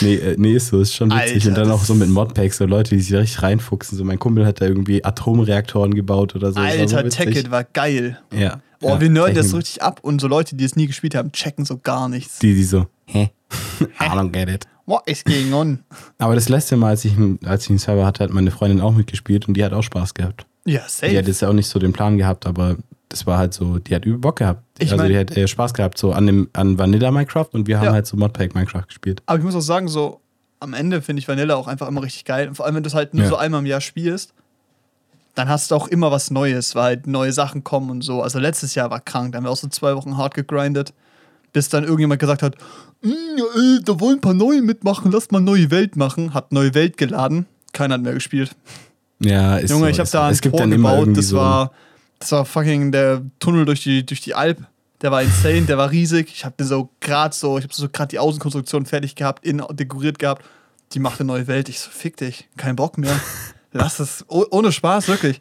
Nee, 0.00 0.14
äh, 0.14 0.34
nee, 0.38 0.54
ist 0.54 0.68
so, 0.68 0.80
ist 0.80 0.94
schon 0.94 1.10
witzig. 1.10 1.34
Alter, 1.34 1.48
und 1.48 1.54
dann 1.56 1.68
das 1.68 1.80
auch 1.80 1.84
so 1.84 1.94
mit 1.94 2.08
Modpacks, 2.08 2.56
so 2.58 2.64
Leute, 2.64 2.94
die 2.94 3.02
sich 3.02 3.12
richtig 3.14 3.42
reinfuchsen. 3.42 3.98
So, 3.98 4.04
mein 4.04 4.18
Kumpel 4.18 4.46
hat 4.46 4.60
da 4.60 4.66
irgendwie 4.66 5.04
Atomreaktoren 5.04 5.94
gebaut 5.94 6.34
oder 6.34 6.52
so. 6.52 6.60
Das 6.60 6.74
so 6.90 6.96
Alter, 6.96 7.06
witzig. 7.06 7.24
Tacket 7.26 7.50
war 7.50 7.64
geil. 7.64 8.18
Ja. 8.32 8.60
Boah, 8.80 8.92
ja, 8.94 9.00
wir 9.00 9.10
nerden 9.10 9.34
das 9.34 9.50
so 9.50 9.56
richtig 9.58 9.82
ab 9.82 10.00
und 10.02 10.20
so 10.20 10.26
Leute, 10.28 10.56
die 10.56 10.64
es 10.64 10.74
nie 10.74 10.86
gespielt 10.86 11.14
haben, 11.14 11.32
checken 11.32 11.64
so 11.64 11.78
gar 11.78 12.08
nichts. 12.08 12.38
Die, 12.38 12.54
die 12.54 12.64
so, 12.64 12.86
hä? 13.06 13.30
I 14.00 14.04
don't 14.04 14.30
get 14.30 14.48
it. 14.48 14.66
What 14.86 15.02
is 15.08 15.22
going 15.22 15.52
on? 15.52 15.78
Aber 16.18 16.34
das 16.34 16.48
letzte 16.48 16.76
Mal, 16.76 16.88
als 16.88 17.04
ich, 17.04 17.12
einen- 17.16 17.38
als 17.44 17.64
ich 17.64 17.70
einen 17.70 17.78
Server 17.78 18.04
hatte, 18.06 18.24
hat 18.24 18.30
meine 18.30 18.50
Freundin 18.50 18.80
auch 18.80 18.92
mitgespielt 18.94 19.46
und 19.48 19.54
die 19.54 19.64
hat 19.64 19.72
auch 19.72 19.82
Spaß 19.82 20.14
gehabt. 20.14 20.46
Ja, 20.64 20.80
Die 20.80 20.90
safe. 20.90 21.18
hat 21.18 21.26
jetzt 21.28 21.42
ja 21.42 21.48
auch 21.48 21.52
nicht 21.52 21.68
so 21.68 21.78
den 21.78 21.92
Plan 21.92 22.16
gehabt, 22.18 22.46
aber 22.46 22.76
das 23.12 23.26
war 23.26 23.38
halt 23.38 23.52
so, 23.54 23.78
die 23.78 23.94
hat 23.94 24.04
übel 24.04 24.18
Bock 24.18 24.36
gehabt. 24.36 24.62
Ich 24.78 24.90
also 24.90 25.02
mein- 25.02 25.12
die 25.12 25.18
hat 25.18 25.36
äh, 25.36 25.46
Spaß 25.46 25.74
gehabt, 25.74 25.98
so 25.98 26.12
an, 26.12 26.26
dem, 26.26 26.48
an 26.54 26.78
Vanilla 26.78 27.10
Minecraft 27.10 27.48
und 27.52 27.66
wir 27.66 27.78
haben 27.78 27.86
Ja. 27.86 27.92
halt 27.92 28.06
so 28.06 28.16
Modpack 28.16 28.54
Minecraft 28.54 28.86
gespielt. 28.86 29.22
Aber 29.26 29.38
ich 29.38 29.44
muss 29.44 29.54
auch 29.54 29.60
sagen, 29.60 29.88
so 29.88 30.20
am 30.60 30.74
Ende 30.74 31.02
finde 31.02 31.20
ich 31.20 31.28
Vanilla 31.28 31.56
auch 31.56 31.66
einfach 31.68 31.88
immer 31.88 32.02
richtig 32.02 32.24
geil. 32.24 32.48
Und 32.48 32.54
vor 32.54 32.66
allem, 32.66 32.76
wenn 32.76 32.82
du 32.82 32.88
es 32.88 32.94
halt 32.94 33.14
nur 33.14 33.24
Ja. 33.24 33.28
so 33.30 33.36
einmal 33.36 33.60
im 33.60 33.66
Jahr 33.66 33.80
spielst, 33.80 34.32
dann 35.34 35.48
hast 35.48 35.70
du 35.70 35.74
auch 35.74 35.88
immer 35.88 36.10
was 36.10 36.30
Neues, 36.30 36.74
weil 36.74 36.82
halt 36.84 37.06
neue 37.06 37.32
Sachen 37.32 37.64
kommen 37.64 37.90
und 37.90 38.02
so. 38.02 38.22
Also 38.22 38.38
letztes 38.38 38.74
Jahr 38.74 38.90
war 38.90 39.00
krank, 39.00 39.32
da 39.32 39.38
haben 39.38 39.44
wir 39.44 39.50
auch 39.50 39.56
so 39.56 39.68
zwei 39.68 39.94
Wochen 39.96 40.16
hart 40.16 40.34
gegrindet, 40.34 40.92
bis 41.52 41.68
dann 41.68 41.84
irgendjemand 41.84 42.20
gesagt 42.20 42.42
hat, 42.42 42.56
"Mm, 43.02 43.08
äh, 43.08 43.80
da 43.84 43.98
wollen 43.98 44.16
ein 44.18 44.20
paar 44.20 44.34
neue 44.34 44.62
mitmachen, 44.62 45.10
lass 45.10 45.30
mal 45.30 45.40
neue 45.40 45.70
Welt 45.70 45.96
machen. 45.96 46.32
Hat 46.34 46.52
neue 46.52 46.74
Welt 46.74 46.96
geladen, 46.96 47.46
keiner 47.72 47.94
hat 47.94 48.02
mehr 48.02 48.14
gespielt. 48.14 48.54
Ja, 49.20 49.56
ist 49.56 49.70
Junge, 49.70 49.84
so, 49.84 49.90
ich 49.90 49.98
habe 50.00 50.10
da 50.10 50.26
so. 50.28 50.32
Es 50.32 50.40
gibt 50.40 50.56
Tor 50.56 50.66
gebaut, 50.66 51.08
das 51.16 51.28
so. 51.28 51.36
war, 51.36 51.72
das 52.22 52.32
war 52.32 52.44
fucking 52.44 52.92
der 52.92 53.22
Tunnel 53.38 53.64
durch 53.64 53.82
die, 53.82 54.04
durch 54.06 54.20
die 54.20 54.34
Alp. 54.34 54.58
Der 55.00 55.10
war 55.10 55.22
insane, 55.22 55.62
der 55.62 55.78
war 55.78 55.90
riesig. 55.90 56.30
Ich 56.32 56.44
habe 56.44 56.54
den 56.58 56.66
so 56.66 56.90
gerade 57.00 57.34
so, 57.34 57.58
ich 57.58 57.64
habe 57.64 57.74
so 57.74 57.88
gerade 57.88 58.08
die 58.08 58.18
Außenkonstruktion 58.18 58.86
fertig 58.86 59.16
gehabt, 59.16 59.44
innen 59.44 59.64
dekoriert 59.72 60.18
gehabt. 60.18 60.44
Die 60.92 61.00
macht 61.00 61.20
eine 61.20 61.26
neue 61.26 61.46
Welt. 61.48 61.68
Ich 61.68 61.80
so, 61.80 61.90
fick 61.90 62.16
dich, 62.16 62.48
kein 62.56 62.76
Bock 62.76 62.98
mehr. 62.98 63.18
Lass 63.72 63.98
es, 63.98 64.24
oh, 64.28 64.44
ohne 64.50 64.70
Spaß, 64.70 65.08
wirklich. 65.08 65.38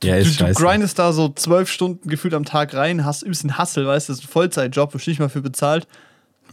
Du, 0.00 0.08
Ja, 0.08 0.16
ist 0.16 0.40
du, 0.40 0.44
du 0.46 0.52
grindest 0.54 0.98
da 0.98 1.12
so 1.12 1.28
zwölf 1.28 1.70
Stunden 1.70 2.08
gefühlt 2.08 2.32
am 2.34 2.44
Tag 2.44 2.74
rein, 2.74 3.04
hast 3.04 3.22
übelst 3.22 3.44
einen 3.44 3.58
Hassel, 3.58 3.86
weißt 3.86 4.08
du, 4.08 4.12
das 4.12 4.20
ist 4.20 4.26
ein 4.26 4.32
Vollzeitjob, 4.32 4.94
wirst 4.94 5.06
nicht 5.08 5.20
mal 5.20 5.28
für 5.28 5.42
bezahlt. 5.42 5.86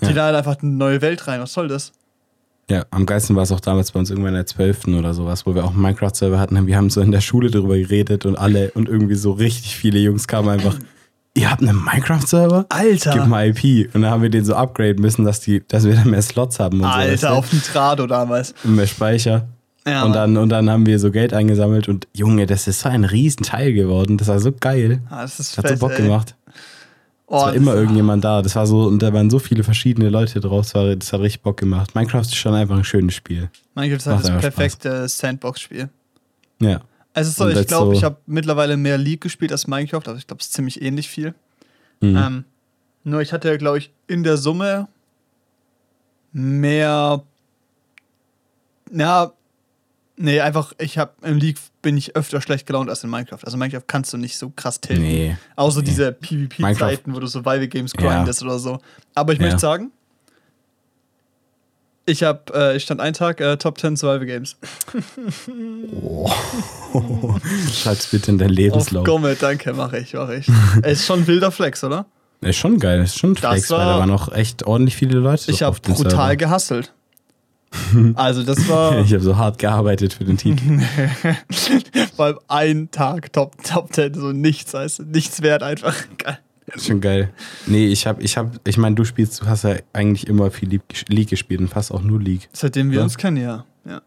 Die 0.01 0.05
Ja. 0.07 0.11
laden 0.11 0.35
einfach 0.37 0.57
eine 0.61 0.71
neue 0.71 1.01
Welt 1.01 1.27
rein. 1.27 1.39
Was 1.41 1.53
soll 1.53 1.67
das? 1.67 1.91
Ja, 2.69 2.85
am 2.91 3.05
geilsten 3.07 3.35
war 3.35 3.43
es 3.43 3.51
auch 3.51 3.59
damals 3.59 3.91
bei 3.91 3.99
uns 3.99 4.11
irgendwann 4.11 4.33
in 4.33 4.35
der 4.35 4.45
12. 4.45 4.87
oder 4.89 5.13
sowas, 5.15 5.45
wo 5.45 5.55
wir 5.55 5.63
auch 5.63 5.71
einen 5.71 5.81
Minecraft-Server 5.81 6.39
hatten. 6.39 6.67
Wir 6.67 6.77
haben 6.77 6.89
so 6.91 7.01
in 7.01 7.11
der 7.11 7.21
Schule 7.21 7.49
darüber 7.49 7.75
geredet 7.75 8.25
und 8.25 8.37
alle 8.37 8.71
und 8.71 8.87
irgendwie 8.87 9.15
so 9.15 9.31
richtig 9.31 9.75
viele 9.75 9.97
Jungs 9.99 10.27
kamen 10.27 10.49
einfach, 10.49 10.77
ihr 11.33 11.49
habt 11.49 11.63
einen 11.63 11.83
Minecraft-Server? 11.83 12.67
Alter. 12.69 13.13
Gib 13.13 13.27
mal 13.27 13.47
IP. 13.47 13.93
Und 13.95 14.03
dann 14.03 14.11
haben 14.11 14.21
wir 14.21 14.29
den 14.29 14.45
so 14.45 14.53
upgraden 14.53 15.01
müssen, 15.01 15.25
dass, 15.25 15.39
die, 15.39 15.63
dass 15.67 15.83
wir 15.85 15.95
dann 15.95 16.11
mehr 16.11 16.21
Slots 16.21 16.59
haben 16.59 16.79
und 16.81 16.85
Alter, 16.85 17.17
so. 17.17 17.27
auf 17.27 17.49
dem 17.49 17.61
Trado 17.63 18.05
damals. 18.05 18.53
Und 18.63 18.75
mehr 18.75 18.87
Speicher. 18.87 19.47
Ja, 19.87 20.03
und, 20.03 20.13
dann, 20.13 20.37
und 20.37 20.49
dann 20.49 20.69
haben 20.69 20.85
wir 20.85 20.99
so 20.99 21.09
Geld 21.09 21.33
eingesammelt 21.33 21.87
und 21.87 22.07
Junge, 22.13 22.45
das 22.45 22.67
ist 22.67 22.81
so 22.81 22.89
ein 22.89 23.05
Riesenteil 23.05 23.73
geworden. 23.73 24.17
Das 24.17 24.27
war 24.27 24.39
so 24.39 24.51
geil. 24.51 25.01
Ah, 25.09 25.21
das 25.21 25.39
ist 25.39 25.57
Das 25.57 25.57
hat 25.57 25.65
so 25.65 25.69
fett, 25.71 25.79
Bock 25.79 25.91
ey. 25.91 26.03
gemacht. 26.03 26.35
Oh, 27.31 27.35
Es 27.37 27.41
war 27.43 27.53
immer 27.53 27.75
irgendjemand 27.75 28.23
da. 28.23 28.41
Das 28.41 28.55
war 28.55 28.65
so, 28.65 28.83
und 28.87 28.99
da 29.03 29.13
waren 29.13 29.29
so 29.29 29.37
viele 29.37 29.63
verschiedene 29.63 30.09
Leute 30.09 30.39
drauf. 30.39 30.65
Das, 30.65 30.73
war, 30.75 30.95
das 30.95 31.13
hat 31.13 31.21
richtig 31.21 31.41
Bock 31.43 31.57
gemacht. 31.57 31.93
Minecraft 31.93 32.21
ist 32.21 32.35
schon 32.35 32.55
einfach 32.55 32.75
ein 32.75 32.83
schönes 32.83 33.13
Spiel. 33.13 33.49
Minecraft 33.75 33.97
ist 33.97 34.05
halt 34.07 34.23
das 34.23 34.39
perfekte 34.41 35.07
Sandbox-Spiel. 35.07 35.89
Ja. 36.59 36.81
Also 37.13 37.31
so, 37.31 37.47
ich 37.49 37.67
glaube, 37.67 37.91
so- 37.93 37.97
ich 37.99 38.03
habe 38.03 38.17
mittlerweile 38.25 38.77
mehr 38.77 38.97
League 38.97 39.21
gespielt 39.21 39.51
als 39.51 39.67
Minecraft, 39.67 40.01
also 40.07 40.17
ich 40.17 40.25
glaube, 40.27 40.39
es 40.41 40.47
ist 40.47 40.53
ziemlich 40.53 40.81
ähnlich 40.81 41.07
viel. 41.09 41.33
Mhm. 42.01 42.17
Ähm, 42.17 42.45
nur 43.03 43.21
ich 43.21 43.31
hatte, 43.33 43.57
glaube 43.57 43.77
ich, 43.77 43.91
in 44.07 44.23
der 44.23 44.37
Summe 44.37 44.87
mehr. 46.31 47.23
Ja, 48.91 49.31
nee, 50.19 50.39
einfach, 50.41 50.73
ich 50.77 50.97
habe 50.99 51.13
im 51.23 51.37
League 51.37 51.57
bin 51.81 51.97
ich 51.97 52.15
öfter 52.15 52.41
schlecht 52.41 52.67
gelaunt 52.67 52.89
als 52.89 53.03
in 53.03 53.09
Minecraft. 53.09 53.39
Also 53.43 53.57
Minecraft 53.57 53.83
kannst 53.87 54.13
du 54.13 54.17
nicht 54.17 54.37
so 54.37 54.51
krass 54.55 54.79
tilten. 54.79 55.01
Nee. 55.03 55.37
Außer 55.55 55.79
nee. 55.79 55.85
diese 55.85 56.11
PvP-Zeiten, 56.11 57.15
wo 57.15 57.19
du 57.19 57.25
Survival-Games 57.27 57.93
Ja. 57.99 58.15
grindest 58.17 58.43
oder 58.43 58.59
so. 58.59 58.79
Aber 59.15 59.33
ich 59.33 59.39
Ja. 59.39 59.45
möchte 59.45 59.59
sagen, 59.59 59.91
ich 62.05 62.23
habe, 62.23 62.41
äh, 62.55 62.75
ich 62.77 62.83
stand 62.83 63.01
einen 63.01 63.13
Tag 63.13 63.39
äh, 63.39 63.55
Top 63.57 63.79
10 63.79 63.95
Survival-Games. 63.95 64.57
Oh. 66.01 66.29
Schreib's 67.73 68.07
bitte 68.07 68.31
in 68.31 68.41
Auf 68.41 68.49
Lebenslauf. 68.49 69.05
Gommel, 69.05 69.35
danke, 69.39 69.73
mache 69.73 69.99
ich, 69.99 70.13
mache 70.13 70.35
ich. 70.37 70.47
Ist 70.85 71.05
schon 71.05 71.19
ein 71.21 71.27
wilder 71.27 71.51
Flex, 71.51 71.83
oder? 71.83 72.05
Ist 72.41 72.55
schon 72.55 72.79
geil, 72.79 73.01
ist 73.03 73.17
schon 73.19 73.31
ein 73.31 73.35
Flex, 73.35 73.69
weil 73.69 73.79
war- 73.79 73.93
da 73.95 73.99
waren 73.99 74.11
auch 74.11 74.31
echt 74.31 74.63
ordentlich 74.65 74.95
viele 74.95 75.19
Leute. 75.19 75.51
Ich 75.51 75.61
habe 75.61 75.71
auf 75.71 75.81
brutal 75.81 76.09
Server. 76.11 76.35
gehasselt. 76.37 76.93
Also 78.15 78.43
das 78.43 78.67
war 78.67 78.99
Ich 79.05 79.13
habe 79.13 79.23
so 79.23 79.37
hart 79.37 79.57
gearbeitet 79.59 80.13
für 80.13 80.25
den 80.25 80.37
Titel. 80.37 80.79
vor 82.15 82.25
allem 82.25 82.39
ein 82.47 82.91
Tag 82.91 83.31
Top, 83.33 83.61
Top 83.63 83.93
10, 83.93 84.13
so 84.15 84.31
nichts, 84.31 84.73
heißt 84.73 85.01
nichts 85.07 85.41
wert 85.41 85.63
einfach. 85.63 85.95
Geil. 86.17 86.39
Schon 86.77 87.01
geil. 87.01 87.31
Nee, 87.65 87.87
ich 87.87 88.05
habe, 88.05 88.21
ich 88.21 88.37
habe, 88.37 88.51
ich 88.65 88.77
meine, 88.77 88.95
du 88.95 89.03
spielst, 89.03 89.41
du 89.41 89.47
hast 89.47 89.63
ja 89.63 89.77
eigentlich 89.91 90.27
immer 90.27 90.51
viel 90.51 90.79
League 91.07 91.29
gespielt 91.29 91.59
und 91.61 91.67
fast 91.67 91.91
auch 91.91 92.01
nur 92.01 92.19
League. 92.21 92.47
Seitdem 92.53 92.91
wir 92.91 92.99
Ja. 92.99 93.03
uns 93.03 93.17
kennen, 93.17 93.37
ja. 93.37 93.65
ja. 93.87 94.01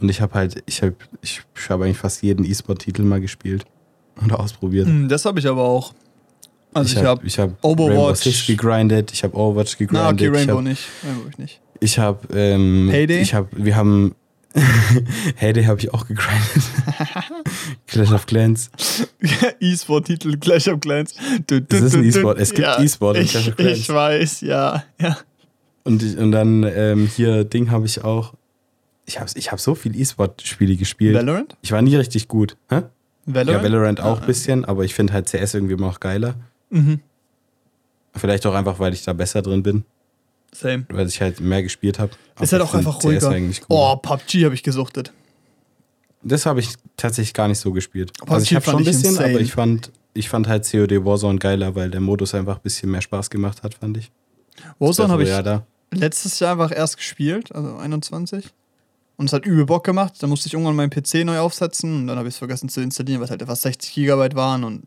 Und 0.00 0.08
ich 0.08 0.20
habe 0.20 0.34
halt, 0.34 0.60
ich 0.66 0.82
habe, 0.82 0.96
ich 1.22 1.40
habe 1.68 1.84
eigentlich 1.84 1.98
fast 1.98 2.22
jeden 2.22 2.44
E-Sport-Titel 2.44 3.02
mal 3.02 3.20
gespielt 3.20 3.64
und 4.20 4.32
ausprobiert. 4.32 4.88
Hm, 4.88 5.08
Das 5.08 5.24
habe 5.24 5.38
ich 5.38 5.46
aber 5.46 5.62
auch. 5.62 5.94
Also 6.72 6.94
ich, 6.96 7.00
ich 7.00 7.04
habe 7.06 7.24
ich 7.26 7.38
hab 7.38 7.50
Overwatch- 7.64 7.90
Rainbow 7.90 8.14
Six 8.14 8.46
gegrindet, 8.48 9.12
ich 9.12 9.22
habe 9.22 9.36
Overwatch 9.36 9.78
gegrindet. 9.78 10.02
Na, 10.04 10.10
okay, 10.10 10.26
ich 10.26 10.32
Rainbow 10.36 10.56
hab, 10.56 10.64
nicht. 10.64 10.82
Rainbow 11.04 11.28
ich 11.30 11.38
nicht. 11.38 11.60
Ich 11.84 11.98
habe, 11.98 12.26
ähm, 12.34 12.88
Payday? 12.90 13.20
ich 13.20 13.34
habe, 13.34 13.48
wir 13.52 13.76
haben, 13.76 14.14
Heyday 15.36 15.64
habe 15.64 15.80
ich 15.80 15.92
auch 15.92 16.06
gegrindet. 16.06 16.62
Clash 17.86 18.10
of 18.12 18.24
Clans. 18.24 18.70
E-Sport-Titel 19.60 20.38
gleich 20.38 20.68
am 20.70 20.80
Clans. 20.80 21.14
Du, 21.46 21.60
du, 21.60 21.76
Es 21.76 21.82
ist 21.82 21.94
ein. 21.96 22.04
E-Sport. 22.04 22.38
Es 22.38 22.54
gibt 22.54 22.66
E-Sport 22.78 23.16
in 23.18 23.24
Ich, 23.24 23.30
Clash 23.32 23.48
of 23.48 23.56
Clans. 23.56 23.78
ich 23.78 23.88
weiß, 23.90 24.40
ja. 24.40 24.84
ja. 24.98 25.18
Und, 25.82 26.02
ich, 26.02 26.16
und 26.16 26.32
dann 26.32 26.62
ähm, 26.64 27.06
hier 27.14 27.44
Ding 27.44 27.70
habe 27.70 27.84
ich 27.84 28.02
auch. 28.02 28.32
Ich 29.04 29.20
habe 29.20 29.28
ich 29.34 29.52
hab 29.52 29.60
so 29.60 29.74
viel 29.74 29.94
E-Sport-Spiele 30.00 30.76
gespielt. 30.76 31.14
Valorant? 31.14 31.54
Ich 31.60 31.72
war 31.72 31.82
nie 31.82 31.96
richtig 31.96 32.28
gut. 32.28 32.56
Hä? 32.70 32.82
Valorant? 33.26 33.62
Ja, 33.62 33.70
Valorant 33.70 34.00
auch 34.00 34.16
ein 34.18 34.22
Ah, 34.22 34.26
bisschen, 34.26 34.64
aber 34.64 34.84
ich 34.84 34.94
finde 34.94 35.12
halt 35.12 35.28
CS 35.28 35.52
irgendwie 35.52 35.74
immer 35.74 35.88
noch 35.88 36.00
geiler. 36.00 36.36
Mhm. 36.70 37.00
Vielleicht 38.16 38.46
auch 38.46 38.54
einfach, 38.54 38.78
weil 38.78 38.94
ich 38.94 39.04
da 39.04 39.12
besser 39.12 39.42
drin 39.42 39.62
bin, 39.62 39.84
Same. 40.54 40.86
weil 40.88 41.06
ich 41.06 41.20
halt 41.20 41.40
mehr 41.40 41.62
gespielt 41.62 41.98
habe. 41.98 42.12
Ist 42.40 42.52
halt 42.52 42.62
auch 42.62 42.74
einfach 42.74 43.02
ruhiger. 43.02 43.34
Oh, 43.68 43.96
PUBG 43.96 44.44
habe 44.44 44.54
ich 44.54 44.62
gesuchtet. 44.62 45.12
Das 46.22 46.46
habe 46.46 46.60
ich 46.60 46.70
tatsächlich 46.96 47.34
gar 47.34 47.48
nicht 47.48 47.58
so 47.58 47.72
gespielt. 47.72 48.12
Aber 48.22 48.32
also 48.32 48.44
ich 48.44 48.50
PUBG 48.50 48.56
habe 48.56 48.64
schon 48.70 48.80
ein 48.80 48.84
bisschen, 48.84 49.10
insane. 49.10 49.30
aber 49.30 49.40
ich 49.40 49.52
fand, 49.52 49.90
ich 50.14 50.28
fand 50.28 50.48
halt 50.48 50.70
COD 50.70 51.04
Warzone 51.04 51.38
geiler, 51.38 51.74
weil 51.74 51.90
der 51.90 52.00
Modus 52.00 52.34
einfach 52.34 52.56
ein 52.56 52.62
bisschen 52.62 52.90
mehr 52.90 53.02
Spaß 53.02 53.28
gemacht 53.30 53.62
hat, 53.62 53.74
fand 53.74 53.96
ich. 53.98 54.10
Warzone 54.78 55.12
habe 55.12 55.24
ich 55.24 55.28
da. 55.30 55.66
letztes 55.90 56.38
Jahr 56.38 56.52
einfach 56.52 56.74
erst 56.74 56.96
gespielt, 56.96 57.54
also 57.54 57.76
21. 57.76 58.46
Und 59.16 59.26
es 59.26 59.32
hat 59.32 59.44
übel 59.46 59.64
Bock 59.66 59.84
gemacht. 59.84 60.14
Dann 60.20 60.30
musste 60.30 60.46
ich 60.48 60.54
irgendwann 60.54 60.74
meinen 60.76 60.90
PC 60.90 61.24
neu 61.24 61.38
aufsetzen 61.38 61.94
und 61.94 62.06
dann 62.08 62.18
habe 62.18 62.28
ich 62.28 62.34
es 62.34 62.38
vergessen 62.38 62.68
zu 62.68 62.80
installieren, 62.80 63.20
weil 63.20 63.26
es 63.26 63.30
halt 63.30 63.42
etwa 63.42 63.54
60 63.54 63.92
Gigabyte 63.92 64.34
waren 64.34 64.64
und 64.64 64.84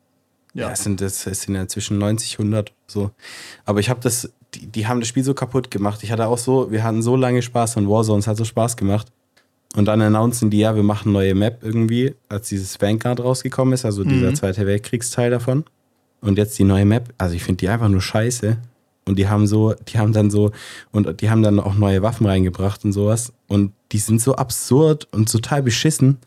Ja, 0.54 0.68
ja. 0.68 0.72
es 0.74 0.84
sind, 0.84 1.02
es 1.02 1.24
sind 1.24 1.56
ja 1.56 1.68
zwischen 1.68 1.98
90, 1.98 2.40
100 2.40 2.74
so. 2.88 3.12
Aber 3.64 3.80
ich 3.80 3.90
habe 3.90 4.00
das, 4.02 4.30
die, 4.58 4.68
die 4.68 4.88
haben 4.88 5.00
das 5.00 5.10
Spiel 5.10 5.24
so 5.24 5.34
kaputt 5.34 5.72
gemacht. 5.72 6.04
Ich 6.04 6.12
hatte 6.12 6.28
auch 6.28 6.38
so, 6.38 6.72
wir 6.72 6.84
hatten 6.84 7.02
so 7.02 7.16
lange 7.16 7.42
Spaß 7.42 7.78
an 7.78 7.88
Warzone, 7.90 8.20
es 8.20 8.28
hat 8.28 8.38
so 8.38 8.46
Spaß 8.46 8.78
gemacht. 8.78 9.08
Und 9.76 9.86
dann 9.86 10.02
announcen 10.02 10.50
die, 10.50 10.60
ja, 10.60 10.76
wir 10.76 10.84
machen 10.84 11.12
neue 11.12 11.36
Map 11.36 11.60
irgendwie, 11.62 12.16
als 12.30 12.50
dieses 12.50 12.82
Vanguard 12.82 13.20
rausgekommen 13.20 13.74
ist, 13.74 13.86
also 13.86 14.04
dieser 14.04 14.32
Mhm. 14.32 14.36
Zweite 14.36 14.66
Weltkriegsteil 14.66 15.30
davon. 15.30 15.66
Und 16.22 16.38
jetzt 16.38 16.58
die 16.58 16.64
neue 16.64 16.86
Map, 16.86 17.14
also 17.18 17.36
ich 17.36 17.44
finde 17.44 17.58
die 17.58 17.70
einfach 17.70 17.90
nur 17.90 18.02
scheiße. 18.02 18.58
Und 19.06 19.20
die 19.20 19.28
haben 19.28 19.46
so, 19.46 19.74
die 19.88 20.00
haben 20.00 20.14
dann 20.14 20.32
so, 20.32 20.52
und 20.92 21.22
die 21.22 21.30
haben 21.30 21.44
dann 21.44 21.60
auch 21.60 21.76
neue 21.76 22.02
Waffen 22.02 22.26
reingebracht 22.26 22.84
und 22.86 22.92
sowas. 22.92 23.34
Und 23.48 23.72
die 23.92 24.00
sind 24.00 24.22
so 24.22 24.36
absurd 24.36 25.08
und 25.14 25.32
total 25.32 25.62
beschissen. 25.62 26.18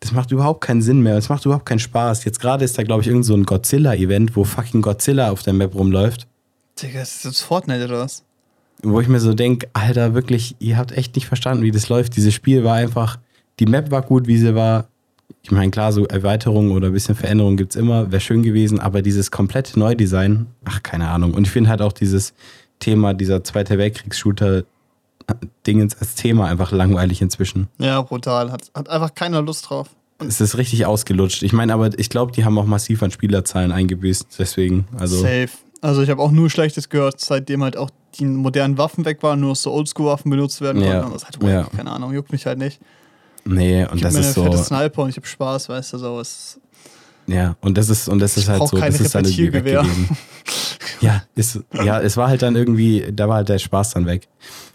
Das 0.00 0.12
macht 0.12 0.32
überhaupt 0.32 0.62
keinen 0.62 0.82
Sinn 0.82 1.02
mehr. 1.02 1.14
Das 1.14 1.28
macht 1.28 1.44
überhaupt 1.44 1.66
keinen 1.66 1.78
Spaß. 1.78 2.24
Jetzt 2.24 2.40
gerade 2.40 2.64
ist 2.64 2.76
da, 2.78 2.82
glaube 2.82 3.02
ich, 3.02 3.08
irgend 3.08 3.24
so 3.24 3.34
ein 3.34 3.44
Godzilla-Event, 3.44 4.34
wo 4.34 4.44
fucking 4.44 4.82
Godzilla 4.82 5.30
auf 5.30 5.42
der 5.42 5.52
Map 5.52 5.74
rumläuft. 5.74 6.26
Digga, 6.80 7.02
ist 7.02 7.16
das 7.16 7.24
jetzt 7.24 7.42
Fortnite 7.42 7.84
oder 7.84 7.98
was? 8.00 8.22
Wo 8.82 9.00
ich 9.00 9.08
mir 9.08 9.20
so 9.20 9.34
denke, 9.34 9.68
Alter, 9.72 10.14
wirklich, 10.14 10.56
ihr 10.58 10.76
habt 10.76 10.90
echt 10.92 11.14
nicht 11.14 11.26
verstanden, 11.26 11.62
wie 11.62 11.70
das 11.70 11.88
läuft. 11.88 12.16
Dieses 12.16 12.34
Spiel 12.34 12.64
war 12.64 12.74
einfach, 12.74 13.18
die 13.60 13.66
Map 13.66 13.90
war 13.90 14.02
gut, 14.02 14.26
wie 14.26 14.36
sie 14.36 14.54
war. 14.54 14.88
Ich 15.42 15.50
meine, 15.50 15.70
klar, 15.70 15.90
so 15.92 16.04
Erweiterungen 16.06 16.72
oder 16.72 16.88
ein 16.88 16.92
bisschen 16.92 17.14
Veränderungen 17.14 17.56
gibt 17.56 17.74
es 17.74 17.80
immer, 17.80 18.12
wäre 18.12 18.20
schön 18.20 18.42
gewesen, 18.42 18.78
aber 18.80 19.00
dieses 19.00 19.30
komplette 19.30 19.78
Neudesign, 19.78 20.48
ach, 20.64 20.82
keine 20.82 21.08
Ahnung. 21.08 21.32
Und 21.34 21.46
ich 21.46 21.52
finde 21.52 21.70
halt 21.70 21.80
auch 21.80 21.92
dieses 21.92 22.34
Thema, 22.78 23.14
dieser 23.14 23.42
Zweite 23.44 23.78
Weltkriegs-Shooter-Dingens 23.78 25.96
als 25.98 26.16
Thema 26.16 26.48
einfach 26.48 26.72
langweilig 26.72 27.22
inzwischen. 27.22 27.68
Ja, 27.78 28.02
brutal. 28.02 28.52
Hat, 28.52 28.70
hat 28.74 28.90
einfach 28.90 29.14
keiner 29.14 29.40
Lust 29.40 29.70
drauf. 29.70 29.88
Es 30.18 30.40
ist 30.40 30.58
richtig 30.58 30.86
ausgelutscht. 30.86 31.42
Ich 31.42 31.52
meine, 31.52 31.74
aber 31.74 31.98
ich 31.98 32.10
glaube, 32.10 32.30
die 32.32 32.44
haben 32.44 32.58
auch 32.58 32.66
massiv 32.66 33.02
an 33.02 33.10
Spielerzahlen 33.10 33.72
eingebüßt. 33.72 34.26
Deswegen, 34.38 34.86
also. 34.98 35.16
Safe. 35.16 35.48
Also 35.84 36.00
ich 36.02 36.08
habe 36.08 36.22
auch 36.22 36.30
nur 36.30 36.48
Schlechtes 36.48 36.88
gehört, 36.88 37.20
seitdem 37.20 37.62
halt 37.62 37.76
auch 37.76 37.90
die 38.18 38.24
modernen 38.24 38.78
Waffen 38.78 39.04
weg 39.04 39.22
waren, 39.22 39.40
nur 39.40 39.50
noch 39.50 39.56
so 39.56 39.70
Oldschool-Waffen 39.72 40.30
benutzt 40.30 40.60
werden 40.62 40.80
Ja. 40.82 41.00
konnten. 41.00 41.06
Und 41.06 41.14
das 41.14 41.22
ist 41.22 41.26
halt 41.26 41.42
wack. 41.42 41.50
Ja. 41.50 41.76
keine 41.76 41.90
Ahnung, 41.90 42.12
juckt 42.14 42.32
mich 42.32 42.46
halt 42.46 42.58
nicht. 42.58 42.80
Nee, 43.44 43.82
und 43.84 43.92
Gib 43.94 44.02
das 44.02 44.14
mir 44.14 44.20
ist 44.20 44.38
eine 44.38 44.56
so. 44.56 44.62
Sniper 44.64 45.02
und 45.02 45.10
ich 45.10 45.16
habe 45.16 45.26
Spaß, 45.26 45.68
weißt 45.68 45.92
du, 45.92 45.98
so. 45.98 46.20
Es, 46.20 46.58
Ja, 47.26 47.56
und 47.60 47.76
das 47.76 47.90
ist, 47.90 48.08
und 48.08 48.18
das 48.20 48.36
ist 48.38 48.48
halt 48.48 48.66
so, 48.66 48.78
das 48.78 48.98
ist 49.00 49.14
dann 49.14 49.24
irgendwie 49.26 49.52
weggegeben. 49.52 50.08
ja, 51.02 51.22
ist, 51.34 51.60
ja, 51.74 52.00
es 52.00 52.16
war 52.16 52.28
halt 52.28 52.40
dann 52.42 52.56
irgendwie, 52.56 53.04
da 53.12 53.28
war 53.28 53.36
halt 53.36 53.50
der 53.50 53.58
Spaß 53.58 53.90
dann 53.94 54.06
weg. 54.06 54.26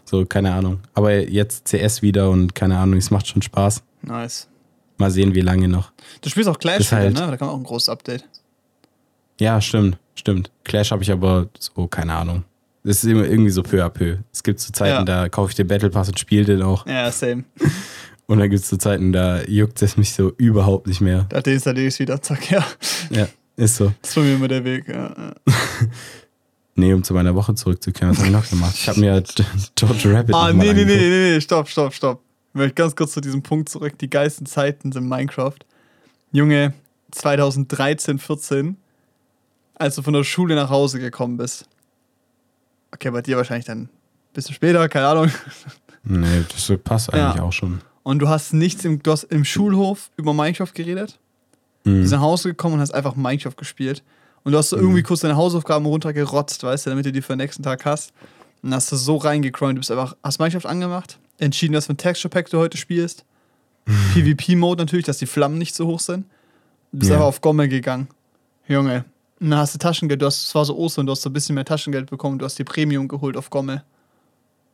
So, 0.06 0.26
keine 0.28 0.54
Ahnung. 0.54 0.80
Aber 0.94 1.12
jetzt 1.28 1.66
CS 1.70 2.02
wieder 2.04 2.30
und 2.30 2.54
keine 2.54 2.78
Ahnung, 2.78 2.98
es 3.00 3.10
macht 3.10 3.28
schon 3.28 3.42
Spaß. 3.42 3.82
nice. 4.04 4.48
Mal 4.98 5.10
sehen, 5.12 5.34
wie 5.34 5.42
lange 5.42 5.70
noch. 5.70 5.92
Du 6.22 6.30
spielst 6.30 6.50
auch 6.50 6.60
Clash 6.60 6.82
Ist 6.82 6.92
wieder, 6.92 7.00
halt- 7.02 7.14
ne? 7.14 7.28
Da 7.28 7.38
kam 7.38 7.48
auch 7.50 7.56
ein 7.58 7.64
großes 7.64 7.88
Update. 7.90 8.26
Ja, 9.40 9.60
stimmt, 9.62 9.98
stimmt. 10.16 10.52
Clash 10.64 10.92
habe 10.92 11.02
ich 11.04 11.12
aber 11.12 11.48
so, 11.58 11.88
keine 11.88 12.14
Ahnung. 12.14 12.44
Das 12.84 13.04
ist 13.04 13.10
immer 13.10 13.26
irgendwie 13.26 13.50
so 13.52 13.62
peu 13.64 13.84
à 13.84 13.90
peu. 13.90 14.18
Es 14.32 14.42
gibt 14.44 14.60
so 14.60 14.72
Zeiten, 14.72 14.92
Ja. 15.00 15.04
da 15.04 15.30
kaufe 15.30 15.50
ich 15.52 15.56
den 15.56 15.68
Battle 15.68 15.90
Pass 15.90 16.08
und 16.10 16.20
spiele 16.20 16.46
den 16.46 16.62
auch. 16.62 16.86
Ja, 16.88 17.12
same. 17.12 17.44
Und 18.28 18.40
dann 18.40 18.50
gibt 18.50 18.64
es 18.64 18.70
so 18.70 18.78
Zeiten, 18.78 19.12
da 19.12 19.42
juckt 19.44 19.82
es 19.82 19.98
mich 19.98 20.14
so 20.14 20.32
überhaupt 20.38 20.88
nicht 20.88 21.02
mehr. 21.02 21.26
Da 21.30 21.42
deinstalliere 21.42 21.88
ich 21.88 21.96
es 21.96 22.00
wieder, 22.00 22.22
zack, 22.22 22.50
ja. 22.52 22.66
Ja, 23.10 23.28
ist 23.58 23.76
so. 23.78 23.92
Das 24.02 24.12
ist 24.12 24.16
bei 24.16 24.22
mir 24.22 24.36
immer 24.36 24.48
der 24.48 24.64
Weg. 24.64 24.88
Ja. 24.88 25.34
Nee, 26.76 26.94
um 26.94 27.04
zu 27.04 27.14
meiner 27.14 27.36
Woche 27.36 27.54
zurückzukehren, 27.56 28.12
was 28.12 28.20
habe 28.20 28.28
ich 28.28 28.34
noch 28.34 28.50
gemacht? 28.50 28.74
Ich 28.74 28.88
habe 28.88 29.00
mir 29.02 29.22
George 29.76 30.14
Rabbit 30.16 30.34
Ah, 30.34 30.54
nee, 30.54 30.72
nee, 30.74 30.86
nee, 30.86 30.96
nee, 30.96 31.34
nee, 31.34 31.42
stopp, 31.42 31.68
stopp, 31.68 31.94
stopp. 31.94 32.22
Ich 32.54 32.56
möchte 32.58 32.76
ganz 32.76 32.96
kurz 32.96 33.12
zu 33.12 33.20
diesem 33.20 33.44
Punkt 33.44 33.68
zurück. 33.68 33.98
Die 34.00 34.10
geilsten 34.10 34.46
Zeiten 34.46 34.94
sind 34.94 35.06
Minecraft. 35.10 35.58
Junge, 36.32 36.74
2013, 37.12 38.18
14, 38.18 38.78
als 39.80 39.96
du 39.96 40.02
von 40.04 40.14
der 40.14 40.24
Schule 40.24 40.56
nach 40.56 40.70
Hause 40.70 41.00
gekommen 41.00 41.38
bist. 41.38 41.66
Okay, 42.94 43.10
bei 43.12 43.22
dir 43.22 43.38
wahrscheinlich 43.38 43.66
dann 43.66 43.84
ein 43.84 43.90
bisschen 44.34 44.54
später, 44.54 44.88
keine 44.90 45.08
Ahnung. 45.08 45.32
Nee, 46.04 46.44
das 46.52 46.72
passt 46.84 47.14
eigentlich 47.14 47.36
Ja. 47.38 47.44
auch 47.44 47.52
schon. 47.54 47.82
Und 48.04 48.20
du 48.20 48.30
hast 48.30 48.54
nichts 48.54 48.86
im, 48.86 49.02
du 49.04 49.12
hast 49.12 49.24
im 49.26 49.44
Schulhof 49.46 50.10
über 50.18 50.34
Minecraft 50.34 50.74
geredet. 50.74 51.20
Du 51.84 51.92
Mhm. 51.92 52.02
bist 52.02 52.12
nach 52.14 52.22
Hause 52.22 52.50
gekommen 52.50 52.76
und 52.76 52.82
hast 52.82 52.94
einfach 52.94 53.16
Minecraft 53.16 53.56
gespielt. 53.58 54.04
Und 54.44 54.54
du 54.54 54.58
hast 54.58 54.70
so 54.70 54.78
irgendwie 54.78 55.04
kurz 55.04 55.20
deine 55.22 55.36
Hausaufgaben 55.36 55.86
runtergerotzt, 55.86 56.64
weißt 56.64 56.86
du, 56.86 56.90
damit 56.92 57.06
du 57.06 57.12
die 57.12 57.22
für 57.22 57.34
den 57.34 57.40
nächsten 57.40 57.64
Tag 57.64 57.86
hast. 57.86 58.14
Und 58.64 58.74
hast 58.74 58.92
du 58.92 58.96
so 58.96 59.18
reingecrimt. 59.18 59.74
Du 59.76 59.80
bist 59.80 59.92
einfach, 59.92 60.16
hast 60.24 60.40
Minecraft 60.40 60.66
angemacht, 60.70 61.20
entschieden, 61.38 61.74
dass 61.74 61.86
für 61.88 61.94
ein 61.94 61.98
Texture 61.98 62.30
Pack 62.30 62.50
du 62.50 62.58
heute 62.58 62.78
spielst. 62.78 63.24
PvP-Mode 64.14 64.82
natürlich, 64.84 65.06
dass 65.06 65.18
die 65.18 65.26
Flammen 65.26 65.58
nicht 65.58 65.76
so 65.76 65.88
hoch 65.88 66.00
sind. 66.00 66.26
Du 66.92 67.00
bist 67.00 67.10
Ja. 67.10 67.16
einfach 67.18 67.28
auf 67.28 67.42
Gomme 67.42 67.68
gegangen. 67.70 68.08
Junge. 68.68 69.06
Und 69.40 69.50
dann 69.52 69.60
hast 69.60 69.74
du 69.74 69.78
Taschengeld, 69.80 70.22
du 70.22 70.26
hast, 70.26 70.46
es 70.48 70.56
war 70.56 70.66
so 70.66 70.78
Ostern, 70.78 71.06
du 71.06 71.12
hast 71.14 71.22
so 71.22 71.30
ein 71.30 71.34
bisschen 71.34 71.56
mehr 71.56 71.66
Taschengeld 71.66 72.10
bekommen, 72.10 72.40
du 72.40 72.46
hast 72.46 72.60
die 72.60 72.64
Premium 72.66 73.08
geholt 73.08 73.38
auf 73.38 73.50
Gomme. 73.50 73.84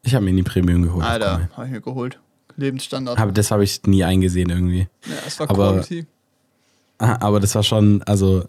Ich 0.04 0.14
habe 0.16 0.26
mir 0.26 0.34
nie 0.34 0.44
Premium 0.44 0.82
geholt. 0.84 1.06
Alter, 1.06 1.50
hab 1.56 1.66
ich 1.66 1.72
mir 1.72 1.82
geholt. 1.82 2.20
Lebensstandard. 2.58 3.20
Aber 3.20 3.32
das 3.32 3.52
habe 3.52 3.64
ich 3.64 3.84
nie 3.84 4.04
eingesehen 4.04 4.50
irgendwie. 4.50 4.88
ja, 5.06 5.14
es 5.28 5.40
war 5.40 5.50
aber- 5.50 5.74
Quality. 5.74 6.06
Ah, 6.98 7.18
Aber 7.20 7.40
das 7.42 7.54
war 7.56 7.64
schon, 7.64 8.02
also, 8.04 8.46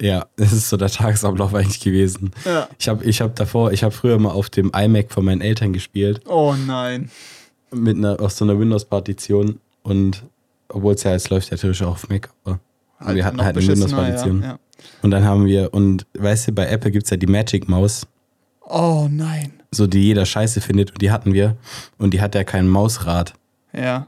ja, 0.00 0.26
das 0.36 0.52
ist 0.52 0.68
so 0.68 0.76
der 0.76 0.90
Tagesablauf 0.90 1.54
eigentlich 1.54 1.80
gewesen. 1.80 2.32
Ja. 2.44 2.68
Ich 2.78 2.88
habe 2.88 3.02
ich 3.04 3.20
hab 3.22 3.34
davor, 3.36 3.72
ich 3.72 3.82
habe 3.82 3.92
früher 3.94 4.18
mal 4.18 4.30
auf 4.32 4.50
dem 4.50 4.70
iMac 4.74 5.10
von 5.12 5.24
meinen 5.24 5.40
Eltern 5.40 5.72
gespielt, 5.72 6.20
Oh 6.28 6.54
nein. 6.66 7.10
mit 7.70 7.96
einer, 7.96 8.20
aus 8.20 8.36
so 8.36 8.44
einer 8.44 8.58
Windows-Partition 8.60 9.58
und, 9.82 10.22
obwohl 10.68 10.94
es 10.94 11.02
ja 11.04 11.12
jetzt 11.12 11.30
läuft 11.30 11.50
ja 11.50 11.56
theoretisch 11.56 11.82
auch 11.86 11.92
auf 11.92 12.08
Mac, 12.10 12.28
aber 12.44 12.60
wir 13.14 13.24
hatten 13.24 13.42
halt 13.42 13.56
eine 13.56 13.66
Windows-Partition. 13.66 14.42
Ja, 14.42 14.48
ja. 14.48 14.58
Und 15.02 15.10
dann 15.10 15.24
haben 15.24 15.46
wir, 15.46 15.72
und 15.74 16.06
weißt 16.16 16.48
du, 16.48 16.52
bei 16.52 16.66
Apple 16.66 16.90
gibt 16.90 17.04
es 17.04 17.10
ja 17.10 17.16
die 17.16 17.26
Magic-Maus, 17.26 18.06
Oh 18.60 19.08
nein. 19.10 19.52
so 19.70 19.86
die 19.86 20.00
jeder 20.00 20.24
scheiße 20.24 20.60
findet, 20.60 20.92
und 20.92 21.02
die 21.02 21.10
hatten 21.10 21.32
wir. 21.34 21.56
Und 21.98 22.14
die 22.14 22.20
hat 22.20 22.34
ja 22.34 22.44
kein 22.44 22.68
Mausrad. 22.68 23.34
Ja. 23.72 24.06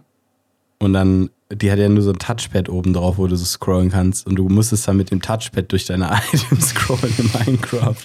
Und 0.78 0.92
dann, 0.92 1.30
die 1.52 1.70
hat 1.72 1.78
ja 1.78 1.88
nur 1.88 2.02
so 2.02 2.10
ein 2.10 2.18
Touchpad 2.18 2.68
oben 2.68 2.92
drauf, 2.92 3.18
wo 3.18 3.26
du 3.26 3.36
so 3.36 3.44
scrollen 3.44 3.90
kannst. 3.90 4.26
Und 4.26 4.36
du 4.36 4.48
musstest 4.48 4.86
dann 4.86 4.96
mit 4.96 5.10
dem 5.10 5.20
Touchpad 5.22 5.70
durch 5.72 5.86
deine 5.86 6.10
Items 6.32 6.68
scrollen 6.70 7.12
in 7.18 7.30
Minecraft. 7.32 8.04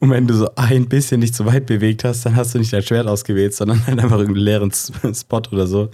Und 0.00 0.10
wenn 0.10 0.26
du 0.26 0.34
so 0.34 0.48
ein 0.56 0.88
bisschen 0.88 1.20
nicht 1.20 1.34
so 1.34 1.46
weit 1.46 1.66
bewegt 1.66 2.04
hast, 2.04 2.26
dann 2.26 2.34
hast 2.34 2.54
du 2.54 2.58
nicht 2.58 2.72
dein 2.72 2.82
Schwert 2.82 3.06
ausgewählt, 3.06 3.54
sondern 3.54 3.84
halt 3.86 3.98
einfach 4.00 4.18
irgendeinen 4.18 4.44
leeren 4.44 4.72
Spot 4.72 5.42
oder 5.52 5.66
so. 5.66 5.90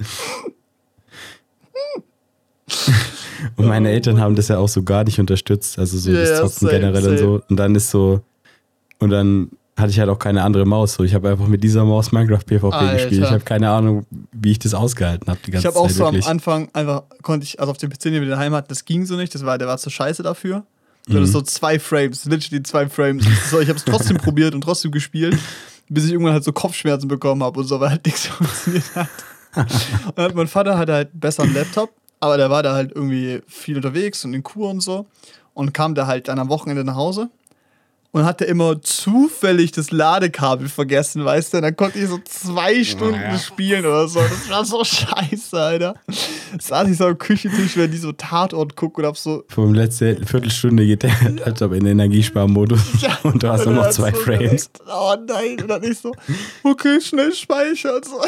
Und 3.57 3.66
meine 3.66 3.90
Eltern 3.90 4.20
haben 4.20 4.35
das 4.37 4.48
ja 4.48 4.59
auch 4.59 4.68
so 4.68 4.83
gar 4.83 5.05
nicht 5.05 5.20
unterstützt, 5.20 5.79
also 5.79 5.98
so 5.98 6.11
Ja, 6.11 6.20
das 6.20 6.38
Zocken 6.40 6.68
same, 6.68 6.72
generell 6.72 7.09
und 7.09 7.18
so. 7.18 7.42
Und 7.48 7.57
dann 7.57 7.74
ist 7.74 7.90
so, 7.90 8.22
und 8.98 9.11
dann 9.11 9.50
hatte 9.77 9.90
ich 9.90 9.98
halt 9.98 10.09
auch 10.09 10.18
keine 10.18 10.42
andere 10.42 10.64
Maus. 10.64 10.94
So, 10.94 11.05
ich 11.05 11.14
habe 11.14 11.29
einfach 11.31 11.46
mit 11.48 11.62
dieser 11.62 11.85
Maus 11.85 12.12
Minecraft 12.12 12.44
PvP 12.46 12.72
Alter. 12.74 12.94
gespielt. 12.94 13.24
Ich 13.24 13.31
habe 13.31 13.44
keine 13.44 13.70
Ahnung, 13.70 14.07
wie 14.33 14.53
ich 14.53 14.59
das 14.61 14.72
ausgehalten 14.72 15.29
habe 15.29 15.40
die 15.44 15.48
Ich 15.48 15.53
ganze 15.55 15.68
habe 15.68 15.79
auch 15.79 15.88
Zeit 15.88 15.96
so 15.96 16.05
wirklich. 16.05 16.24
am 16.24 16.31
Anfang 16.31 16.68
einfach, 16.72 17.03
konnte 17.22 17.44
ich, 17.44 17.59
also 17.61 17.72
auf 17.72 17.77
dem 17.79 17.90
PC, 17.90 18.03
den 18.05 18.22
wir 18.22 18.29
daheim 18.29 18.55
hatten, 18.55 18.68
das 18.68 18.85
ging 18.85 19.05
so 19.05 19.16
nicht, 19.16 19.35
das 19.35 19.44
war, 19.44 19.59
der 19.59 19.68
war 19.68 19.77
zu 19.79 19.90
scheiße 19.90 20.22
dafür. 20.22 20.64
Du 21.07 21.16
hattest 21.16 21.33
so 21.35 21.42
zwei 21.42 21.79
Frames, 21.79 22.24
literally 22.24 22.62
zwei 22.62 22.88
Frames. 22.88 23.27
So, 23.50 23.61
ich 23.61 23.68
habe 23.68 23.79
es 23.79 23.85
trotzdem 23.85 24.16
probiert 24.18 24.55
und 24.55 24.62
trotzdem 24.62 24.90
gespielt, 24.90 25.37
bis 25.90 26.07
ich 26.07 26.12
irgendwann 26.12 26.33
halt 26.33 26.44
so 26.44 26.53
Kopfschmerzen 26.53 27.09
bekommen 27.09 27.42
habe 27.42 27.61
und 27.61 27.66
so, 27.66 27.79
weil 27.79 27.90
halt 27.90 28.07
nichts 28.07 28.27
funktioniert 28.29 28.85
hat. 28.94 29.09
Und 30.16 30.22
hat 30.24 30.35
mein 30.35 30.46
Vater 30.48 30.79
hatte 30.79 30.94
halt 30.94 31.11
einen 31.11 31.20
besseren 31.20 31.53
Laptop, 31.53 31.90
aber 32.24 32.38
der 32.38 32.48
war 32.48 32.62
da 32.62 32.72
halt 32.74 32.92
irgendwie 32.94 33.42
viel 33.46 33.76
unterwegs 33.76 34.24
und 34.24 34.32
in 34.32 34.42
Kur 34.42 34.70
und 34.70 34.80
so. 34.80 35.06
Und 35.52 35.74
kam 35.74 35.94
da 35.94 36.06
halt 36.06 36.26
dann 36.28 36.38
am 36.38 36.48
Wochenende 36.48 36.82
nach 36.84 36.96
Hause 36.96 37.28
und 38.12 38.24
hatte 38.24 38.44
immer 38.44 38.80
zufällig 38.80 39.72
das 39.72 39.90
Ladekabel 39.90 40.68
vergessen, 40.68 41.24
weißt 41.24 41.52
du? 41.52 41.56
Und 41.58 41.62
dann 41.64 41.76
konnte 41.76 41.98
ich 41.98 42.08
so 42.08 42.18
zwei 42.24 42.82
Stunden 42.82 43.20
Ja. 43.20 43.38
spielen 43.38 43.84
oder 43.84 44.08
so. 44.08 44.20
Das 44.20 44.48
war 44.48 44.64
so 44.64 44.82
scheiße, 44.84 45.60
Alter. 45.60 45.94
Saß 46.60 46.88
ich 46.88 46.96
so 46.96 47.06
am 47.06 47.18
Küchentisch, 47.18 47.76
wenn 47.76 47.90
die 47.90 47.98
so 47.98 48.12
Tatort 48.12 48.74
gucken 48.74 49.04
und 49.04 49.08
hab 49.08 49.16
so. 49.18 49.44
Vom 49.48 49.74
letzten 49.74 50.24
Viertelstunde 50.26 50.87
geht 50.87 51.02
der 51.02 51.12
Laptop 51.44 51.72
in 51.72 51.84
den 51.84 51.98
Energiesparmodus 51.98 52.80
und 53.24 53.42
du 53.42 53.48
hast 53.48 53.64
nur 53.66 53.74
noch 53.74 53.90
zwei 53.90 54.12
so 54.12 54.16
Frames. 54.18 54.70
direkt, 54.72 54.80
Oh 54.88 55.14
nein, 55.28 55.60
und 55.60 55.68
dann 55.68 55.82
ich 55.84 55.98
so, 55.98 56.12
okay, 56.62 57.00
schnell 57.00 57.32
speichern. 57.34 58.00
So. 58.02 58.20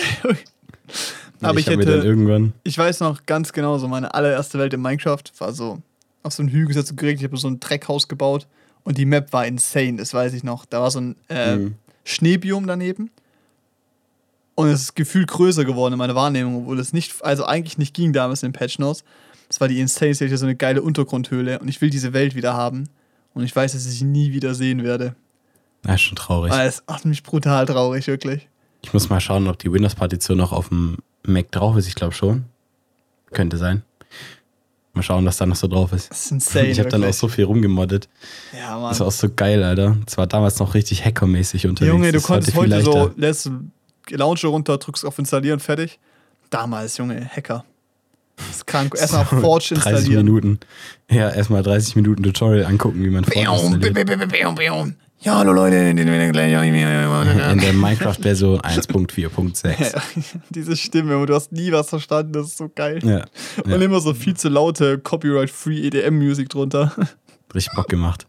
Aber 1.42 1.58
ich, 1.58 1.66
dann 1.66 1.78
hätte, 1.78 1.92
irgendwann. 1.92 2.52
ich 2.64 2.78
weiß 2.78 3.00
noch 3.00 3.26
ganz 3.26 3.52
genau, 3.52 3.78
so 3.78 3.88
meine 3.88 4.14
allererste 4.14 4.58
Welt 4.58 4.72
in 4.72 4.80
Minecraft 4.80 5.22
war 5.38 5.52
so 5.52 5.82
auf 6.22 6.32
so 6.32 6.42
einen 6.42 6.50
Hügel 6.50 6.68
gesetzt 6.68 6.90
und 6.90 6.96
geregnet. 6.96 7.22
Ich 7.22 7.28
habe 7.28 7.36
so 7.36 7.48
ein 7.48 7.60
Dreckhaus 7.60 8.08
gebaut 8.08 8.46
und 8.84 8.98
die 8.98 9.04
Map 9.04 9.32
war 9.32 9.46
insane, 9.46 9.96
das 9.96 10.14
weiß 10.14 10.32
ich 10.32 10.44
noch. 10.44 10.64
Da 10.64 10.80
war 10.80 10.90
so 10.90 11.00
ein 11.00 11.16
äh, 11.28 11.56
Mhm. 11.56 11.74
Schneebiom 12.04 12.66
daneben. 12.66 13.10
Und 14.54 14.68
es 14.68 14.80
ist 14.82 14.96
gefühlt 14.96 15.28
größer 15.28 15.64
geworden 15.66 15.92
in 15.94 15.98
meiner 15.98 16.14
Wahrnehmung, 16.14 16.62
obwohl 16.62 16.80
es 16.80 16.92
nicht, 16.94 17.22
also 17.22 17.44
eigentlich 17.44 17.76
nicht 17.76 17.94
ging 17.94 18.12
damals 18.14 18.42
in 18.42 18.48
den 18.50 18.58
Patch 18.58 18.78
Notes. 18.78 19.04
Das 19.48 19.60
war 19.60 19.68
die 19.68 19.80
Insane 19.80 20.14
State, 20.14 20.36
so 20.36 20.46
eine 20.46 20.56
geile 20.56 20.80
Untergrundhöhle 20.82 21.58
und 21.58 21.68
ich 21.68 21.80
will 21.82 21.90
diese 21.90 22.12
Welt 22.14 22.34
wieder 22.34 22.54
haben. 22.54 22.88
Und 23.34 23.44
ich 23.44 23.54
weiß, 23.54 23.72
dass 23.72 23.84
ich 23.86 23.98
sie 23.98 24.04
nie 24.04 24.32
wieder 24.32 24.54
sehen 24.54 24.82
werde. 24.82 25.14
Das 25.82 25.96
ist 25.96 26.02
schon 26.02 26.16
traurig. 26.16 26.50
Weil 26.52 26.66
es 26.66 26.82
macht 26.88 27.04
mich 27.04 27.22
brutal 27.22 27.66
traurig, 27.66 28.06
wirklich. 28.06 28.48
Ich 28.86 28.92
muss 28.92 29.08
mal 29.08 29.18
schauen, 29.20 29.48
ob 29.48 29.58
die 29.58 29.72
Windows-Partition 29.72 30.38
noch 30.38 30.52
auf 30.52 30.68
dem 30.68 30.98
Mac 31.24 31.50
drauf 31.50 31.76
ist. 31.76 31.88
Ich 31.88 31.96
glaube 31.96 32.14
schon. 32.14 32.44
Könnte 33.32 33.56
sein. 33.56 33.82
Mal 34.92 35.02
schauen, 35.02 35.26
was 35.26 35.36
da 35.38 35.44
noch 35.44 35.56
so 35.56 35.66
drauf 35.66 35.92
ist. 35.92 36.08
Das 36.08 36.26
ist 36.26 36.30
insane. 36.30 36.68
ich 36.68 36.78
habe 36.78 36.88
dann 36.88 37.02
auch 37.02 37.12
so 37.12 37.26
viel 37.26 37.44
rumgemoddet. 37.46 38.08
Ja, 38.52 38.58
Das 38.60 38.70
war 38.70 38.80
Mann. 38.92 39.00
auch 39.08 39.10
so 39.12 39.28
geil, 39.34 39.64
Alter. 39.64 39.96
Das 40.06 40.16
war 40.16 40.28
damals 40.28 40.60
noch 40.60 40.74
richtig 40.74 41.04
hackermäßig 41.04 41.66
unterwegs. 41.66 41.92
Junge, 41.92 42.06
du 42.06 42.12
Das 42.12 42.22
ist 42.22 42.26
konntest 42.28 42.56
heute 42.56 42.80
so, 42.82 43.10
lässt 43.16 43.50
Launcher 44.10 44.48
runter, 44.48 44.78
drückst 44.78 45.04
auf 45.04 45.18
Installieren, 45.18 45.58
fertig. 45.58 45.98
Damals, 46.50 46.96
Junge, 46.96 47.28
Hacker. 47.28 47.64
Das 48.36 48.48
ist 48.50 48.66
krank. 48.68 48.94
Erstmal 48.96 49.24
Forge 49.26 49.74
30 49.74 49.76
installieren. 49.76 50.24
Minuten. 50.26 50.60
Ja, 51.10 51.28
erstmal 51.30 51.64
30 51.64 51.96
Minuten 51.96 52.22
Tutorial 52.22 52.66
angucken, 52.66 53.02
wie 53.02 53.10
man 53.10 53.24
Forge 53.24 53.40
installiert. 53.80 53.82
Ja, 55.20 55.38
hallo 55.38 55.52
Leute. 55.52 55.76
In 55.76 55.96
der 55.96 57.72
Minecraft-Version 57.72 58.60
1.4.6. 58.60 59.66
Ja, 59.94 60.02
Diese 60.50 60.76
Stimme, 60.76 61.16
und 61.16 61.28
du 61.28 61.34
hast 61.34 61.52
nie 61.52 61.72
was 61.72 61.88
verstanden, 61.88 62.32
das 62.32 62.48
ist 62.48 62.58
so 62.58 62.70
geil. 62.72 63.00
Ja, 63.02 63.24
Und 63.64 63.70
ja, 63.70 63.76
immer 63.78 64.00
so 64.00 64.12
viel 64.14 64.34
zu 64.36 64.48
laute 64.48 64.98
Copyright-Free 64.98 65.86
EDM-Musik 65.86 66.48
drunter. 66.50 66.92
richtig 67.54 67.74
Bock 67.74 67.88
gemacht. 67.88 68.26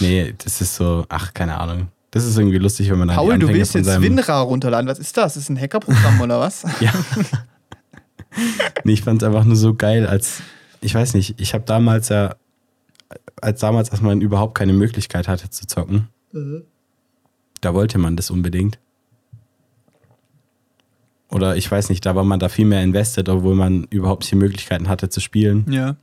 Nee, 0.00 0.34
das 0.42 0.60
ist 0.60 0.74
so, 0.74 1.04
ach, 1.08 1.32
keine 1.34 1.58
Ahnung. 1.58 1.88
Das 2.10 2.24
ist 2.24 2.36
irgendwie 2.36 2.58
lustig, 2.58 2.90
wenn 2.90 2.98
man 2.98 3.08
dann 3.08 3.16
Paul, 3.16 3.38
du 3.38 3.48
willst 3.48 3.72
von 3.72 3.82
jetzt. 3.82 4.00
WinRAR 4.00 4.42
runterladen. 4.44 4.88
Was 4.88 4.98
ist 4.98 5.16
das? 5.16 5.36
Ist 5.36 5.48
ein 5.48 5.60
Hackerprogramm 5.60 6.20
oder 6.20 6.40
was? 6.40 6.64
Ja. 6.80 6.92
nee, 8.84 8.92
ich 8.92 9.02
fand 9.02 9.22
es 9.22 9.26
einfach 9.26 9.44
nur 9.44 9.56
so 9.56 9.74
geil, 9.74 10.06
als, 10.06 10.42
ich 10.80 10.94
weiß 10.94 11.14
nicht, 11.14 11.40
ich 11.40 11.54
habe 11.54 11.64
damals 11.64 12.08
ja, 12.08 12.34
als 13.40 13.60
damals, 13.60 13.90
als 13.90 14.00
man 14.00 14.20
überhaupt 14.20 14.56
keine 14.56 14.72
Möglichkeit 14.72 15.28
hatte 15.28 15.50
zu 15.50 15.66
zocken, 15.66 16.08
da 17.60 17.74
wollte 17.74 17.98
man 17.98 18.16
das 18.16 18.30
unbedingt. 18.30 18.78
Oder 21.30 21.56
ich 21.56 21.70
weiß 21.70 21.88
nicht, 21.88 22.04
da 22.06 22.14
war 22.14 22.24
man 22.24 22.38
da 22.38 22.48
viel 22.48 22.66
mehr 22.66 22.82
invested, 22.82 23.28
obwohl 23.28 23.54
man 23.54 23.84
überhaupt 23.90 24.22
nicht 24.22 24.32
die 24.32 24.36
Möglichkeiten 24.36 24.88
hatte 24.88 25.08
zu 25.08 25.20
spielen. 25.20 25.66
Ja. 25.68 25.96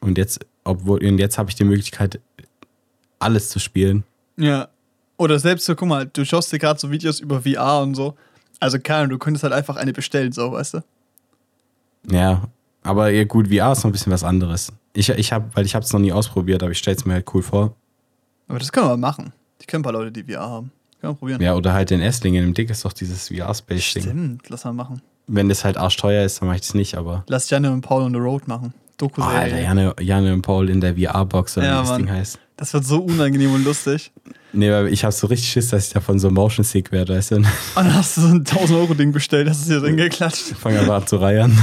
Und 0.00 0.18
jetzt, 0.18 0.46
obwohl, 0.62 1.04
und 1.04 1.18
jetzt 1.18 1.38
habe 1.38 1.50
ich 1.50 1.56
die 1.56 1.64
Möglichkeit, 1.64 2.20
alles 3.18 3.48
zu 3.48 3.58
spielen. 3.58 4.04
Ja. 4.36 4.68
Oder 5.16 5.38
selbst 5.38 5.64
so, 5.64 5.74
guck 5.74 5.88
mal, 5.88 6.06
du 6.06 6.24
schaust 6.24 6.52
dir 6.52 6.58
gerade 6.58 6.78
so 6.78 6.90
Videos 6.90 7.20
über 7.20 7.42
VR 7.42 7.80
und 7.82 7.94
so. 7.94 8.14
Also, 8.60 8.78
keine 8.78 9.08
du 9.08 9.18
könntest 9.18 9.44
halt 9.44 9.52
einfach 9.52 9.76
eine 9.76 9.92
bestellen, 9.92 10.32
so, 10.32 10.52
weißt 10.52 10.74
du? 10.74 10.84
Ja, 12.10 12.48
aber 12.82 13.10
ja, 13.10 13.24
gut, 13.24 13.48
VR 13.48 13.72
ist 13.72 13.78
noch 13.78 13.86
ein 13.86 13.92
bisschen 13.92 14.12
was 14.12 14.24
anderes. 14.24 14.72
Ich, 14.92 15.08
ich 15.08 15.32
habe, 15.32 15.48
weil 15.54 15.64
ich 15.64 15.74
habe 15.74 15.84
es 15.84 15.92
noch 15.92 16.00
nie 16.00 16.12
ausprobiert, 16.12 16.62
aber 16.62 16.72
ich 16.72 16.78
stelle 16.78 16.96
es 16.96 17.04
mir 17.04 17.14
halt 17.14 17.34
cool 17.34 17.42
vor. 17.42 17.74
Aber 18.46 18.58
das 18.58 18.70
können 18.70 18.88
wir 18.88 18.96
machen. 18.96 19.32
Ich 19.60 19.66
kenne 19.66 19.80
ein 19.80 19.84
paar 19.84 19.92
Leute, 19.92 20.12
die 20.12 20.24
VR 20.32 20.40
haben. 20.48 20.72
Können 21.00 21.12
wir 21.14 21.18
probieren. 21.18 21.42
Ja, 21.42 21.54
oder 21.54 21.72
halt 21.72 21.90
den 21.90 22.00
Esslingen. 22.00 22.44
Im 22.44 22.54
Dick 22.54 22.70
ist 22.70 22.84
doch 22.84 22.92
dieses 22.92 23.28
VR-Space-Ding. 23.28 24.02
Stimmt, 24.02 24.48
lass 24.48 24.64
mal 24.64 24.72
machen. 24.72 25.00
Wenn 25.26 25.48
das 25.48 25.64
halt 25.64 25.76
arschteuer 25.76 26.24
ist, 26.24 26.40
dann 26.40 26.48
mache 26.48 26.56
ich 26.56 26.62
das 26.62 26.74
nicht, 26.74 26.96
aber. 26.96 27.24
Lass 27.28 27.48
Janne 27.50 27.70
und 27.72 27.80
Paul 27.80 28.02
on 28.02 28.12
the 28.12 28.18
Road 28.18 28.46
machen. 28.48 28.72
Oh, 28.74 28.80
Doku-Serie. 28.98 29.38
Alter, 29.38 29.60
Janne, 29.60 29.94
Janne 30.00 30.32
und 30.32 30.42
Paul 30.42 30.70
in 30.70 30.80
der 30.80 30.94
VR-Box 30.96 31.58
oder 31.58 31.66
Ja, 31.66 31.72
wie 31.76 31.80
das 31.80 31.88
Mann. 31.90 32.06
Ding 32.06 32.10
heißt. 32.14 32.38
Das 32.56 32.72
wird 32.72 32.84
so 32.84 33.00
unangenehm 33.02 33.52
und 33.52 33.64
lustig. 33.64 34.12
Nee, 34.52 34.70
weil 34.70 34.86
ich 34.88 35.02
habe 35.04 35.12
so 35.12 35.26
richtig 35.26 35.50
Schiss, 35.50 35.68
dass 35.70 35.88
ich 35.88 35.92
davon 35.92 36.20
so 36.20 36.30
Motion 36.30 36.62
Sick 36.64 36.92
werde, 36.92 37.16
weißt 37.16 37.32
du? 37.32 37.36
Und 37.36 37.44
Und 37.46 37.50
dann 37.74 37.94
hast 37.94 38.16
du 38.16 38.20
so 38.20 38.28
ein 38.28 38.44
1000-Euro-Ding 38.44 39.10
bestellt, 39.12 39.48
hast 39.48 39.62
es 39.62 39.66
hier 39.66 39.80
drin 39.80 39.96
geklatscht. 39.96 40.54
fange 40.56 40.78
einfach 40.78 40.94
an 41.02 41.06
zu 41.08 41.16
reiern. 41.16 41.58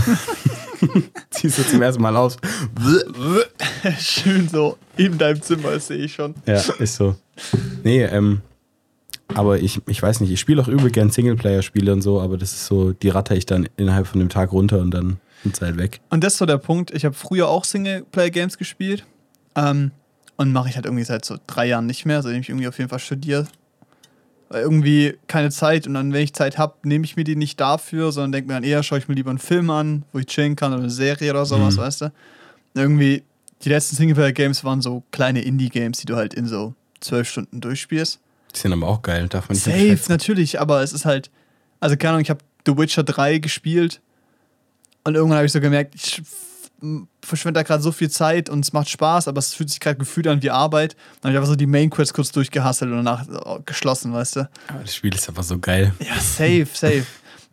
Ziehst 1.30 1.60
du 1.60 1.64
zum 1.66 1.82
ersten 1.82 2.02
Mal 2.02 2.16
aus. 2.18 2.36
Schön 4.00 4.50
so 4.50 4.78
in 4.98 5.18
deinem 5.18 5.42
Zimmer, 5.42 5.72
das 5.72 5.88
sehe 5.88 5.98
ich 5.98 6.14
schon. 6.14 6.36
Ja, 6.46 6.56
ist 6.80 6.96
so. 6.96 7.16
Nee, 7.84 8.04
ähm, 8.04 8.42
aber 9.34 9.60
ich, 9.60 9.82
ich 9.88 10.02
weiß 10.02 10.20
nicht, 10.22 10.32
ich 10.32 10.40
spiele 10.40 10.62
auch 10.62 10.68
übel 10.68 10.92
gern 10.92 11.10
Singleplayer-Spiele 11.10 11.94
und 11.94 12.02
so, 12.02 12.20
aber 12.22 12.38
das 12.38 12.52
ist 12.52 12.66
so, 12.66 12.92
die 12.92 13.10
ratter 13.10 13.36
ich 13.36 13.46
dann 13.46 13.68
innerhalb 13.78 14.08
von 14.08 14.20
dem 14.20 14.30
Tag 14.30 14.52
runter 14.52 14.80
und 14.80 14.92
dann 14.92 15.20
sind 15.44 15.56
sie 15.56 15.66
halt 15.66 15.78
weg. 15.78 16.02
Und 16.10 16.24
das 16.24 16.34
ist 16.34 16.40
so 16.40 16.46
der 16.46 16.58
Punkt. 16.58 16.92
Ich 16.92 17.06
habe 17.06 17.16
früher 17.16 17.48
auch 17.48 17.64
Singleplayer-Games 17.64 18.58
gespielt. 18.58 19.06
Ähm, 19.56 19.92
und 20.38 20.52
mache 20.54 20.70
ich 20.70 20.76
halt 20.76 20.86
irgendwie 20.86 21.04
seit 21.04 21.24
so 21.24 21.38
drei 21.46 21.68
Jahren 21.68 21.86
nicht 21.86 22.06
mehr, 22.06 22.22
seitdem 22.24 22.42
ich 22.42 22.50
irgendwie 22.50 22.68
auf 22.68 22.78
jeden 22.78 22.90
Fall 22.90 23.00
studiere. 23.00 23.48
Weil 24.50 24.64
irgendwie 24.64 25.18
keine 25.28 25.50
Zeit 25.52 25.88
und 25.88 25.94
dann, 25.94 26.12
wenn 26.14 26.24
ich 26.24 26.34
Zeit 26.34 26.58
habe, 26.58 26.74
nehme 26.84 27.06
ich 27.06 27.16
mir 27.16 27.24
die 27.24 27.36
nicht 27.36 27.60
dafür, 27.60 28.12
sondern 28.12 28.32
denke 28.34 28.48
mir 28.48 28.56
dann 28.56 28.64
eher, 28.64 28.82
schaue 28.84 28.98
ich 29.00 29.08
mir 29.08 29.16
lieber 29.16 29.30
einen 29.30 29.40
Film 29.40 29.70
an, 29.70 30.04
wo 30.12 30.20
ich 30.20 30.26
chillen 30.26 30.56
kann 30.56 30.74
oder 30.74 30.82
eine 30.82 30.90
Serie 30.90 31.32
oder 31.32 31.46
sowas, 31.46 31.76
Mhm. 31.78 31.82
weißt 31.82 32.02
du? 32.02 32.12
Irgendwie, 32.74 33.24
die 33.64 33.70
letzten 33.70 33.96
Singleplayer-Games 33.96 34.64
waren 34.64 34.82
so 34.82 35.04
kleine 35.12 35.42
Indie-Games, 35.42 36.00
die 36.00 36.06
du 36.06 36.16
halt 36.16 36.34
in 36.34 36.48
so 36.48 36.74
zwölf 37.02 37.30
Stunden 37.30 37.62
durchspielst. 37.62 38.20
Die 38.56 38.60
sind 38.60 38.74
aber 38.74 38.88
auch 38.88 39.02
geil, 39.02 39.28
darf 39.28 39.50
man 39.50 39.56
nicht 39.56 39.64
Safe, 39.64 40.12
natürlich, 40.12 40.60
aber 40.60 40.82
es 40.82 40.94
ist 40.94 41.06
halt, 41.06 41.30
also 41.80 41.98
keine 41.98 42.12
Ahnung, 42.12 42.22
ich 42.22 42.30
habe 42.30 42.42
The 42.66 42.78
Witcher 42.78 43.04
3 43.04 43.40
gespielt. 43.40 44.02
Und 45.04 45.16
irgendwann 45.16 45.38
habe 45.38 45.46
ich 45.46 45.52
so 45.52 45.60
gemerkt, 45.60 45.96
ich 45.96 46.22
verschwende 47.22 47.60
da 47.60 47.64
gerade 47.64 47.84
so 47.84 47.92
viel 47.92 48.10
Zeit 48.10 48.50
und 48.50 48.66
es 48.66 48.74
macht 48.74 48.90
Spaß, 48.90 49.28
aber 49.28 49.40
es 49.40 49.54
fühlt 49.54 49.70
sich 49.70 49.80
gerade 49.80 49.98
gefühlt 49.98 50.28
an 50.28 50.42
wie 50.42 50.50
Arbeit. 50.50 50.96
Dann 51.22 51.30
habe 51.30 51.34
ich 51.34 51.38
einfach 51.38 51.50
so 51.50 51.56
die 51.56 51.68
Main 51.68 51.90
Quest 51.90 52.14
kurz 52.14 52.32
durchgehasselt 52.32 52.92
und 52.92 52.98
danach 52.98 53.26
oh, 53.46 53.60
geschlossen, 53.66 54.14
weißt 54.14 54.38
du? 54.38 54.50
Aber 54.68 54.82
das 54.82 54.96
Spiel 54.96 55.14
ist 55.14 55.30
einfach 55.30 55.44
so 55.44 55.60
geil. 55.60 55.94
Ja, 56.00 56.16
safe, 56.20 56.68
safe. 56.74 57.06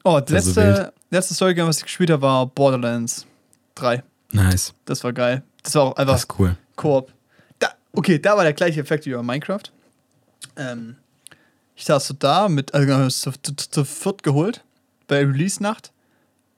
Oh, 0.04 0.20
die 0.26 0.32
Das 0.32 0.46
ist 0.46 0.54
so 0.54 0.60
letzte, 0.60 0.92
letzte 1.10 1.34
Story-Game, 1.34 1.66
was 1.66 1.78
ich 1.78 1.84
gespielt 1.84 2.10
habe, 2.10 2.22
war 2.22 2.46
Borderlands 2.46 3.26
3. 3.74 4.02
Nice. 4.32 4.72
Das 4.84 5.04
war 5.04 5.12
geil. 5.12 5.42
Das 5.62 5.74
war 5.74 5.82
auch 5.82 5.96
einfach 5.96 6.14
Das 6.14 6.22
ist 6.22 6.38
cool. 6.38 6.56
Koop. 6.76 7.12
Okay, 7.92 8.18
da 8.18 8.36
war 8.36 8.44
der 8.44 8.52
gleiche 8.52 8.80
Effekt 8.80 9.06
wie 9.06 9.12
bei 9.12 9.22
Minecraft. 9.22 9.62
Ähm, 10.56 10.96
ich 11.74 11.84
saß 11.84 12.06
so 12.08 12.14
da 12.14 12.48
mit, 12.48 12.74
also 12.74 12.86
wir 12.86 12.94
haben 12.96 13.06
es 13.06 13.20
zu, 13.20 13.32
zu, 13.42 13.54
zu 13.54 13.84
viert 13.84 14.22
geholt, 14.22 14.64
bei 15.06 15.18
Release-Nacht. 15.24 15.92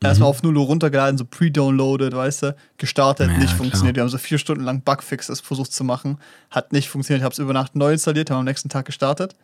Erstmal 0.03 0.29
Mhm. 0.29 0.31
auf 0.31 0.43
0 0.43 0.57
Uhr 0.57 0.65
runtergeladen, 0.65 1.19
so 1.19 1.27
pre-downloaded, 1.27 2.15
weißt 2.15 2.43
du, 2.45 2.57
gestartet, 2.79 3.29
Ja, 3.31 3.37
nicht 3.37 3.49
klar. 3.49 3.57
funktioniert. 3.59 3.97
Wir 3.97 4.03
haben 4.03 4.09
so 4.09 4.17
vier 4.17 4.39
Stunden 4.39 4.65
lang 4.65 4.81
Bugfixes 4.81 5.41
versucht 5.41 5.73
zu 5.75 5.85
machen. 5.85 6.19
Hat 6.51 6.73
nicht 6.73 6.89
funktioniert, 6.89 7.23
habe 7.23 7.35
es 7.35 7.39
über 7.39 7.53
Nacht 7.53 7.77
neu 7.77 7.93
installiert, 7.93 8.31
haben 8.31 8.39
am 8.39 8.45
nächsten 8.47 8.71
Tag 8.71 8.87
gestartet. 8.87 9.37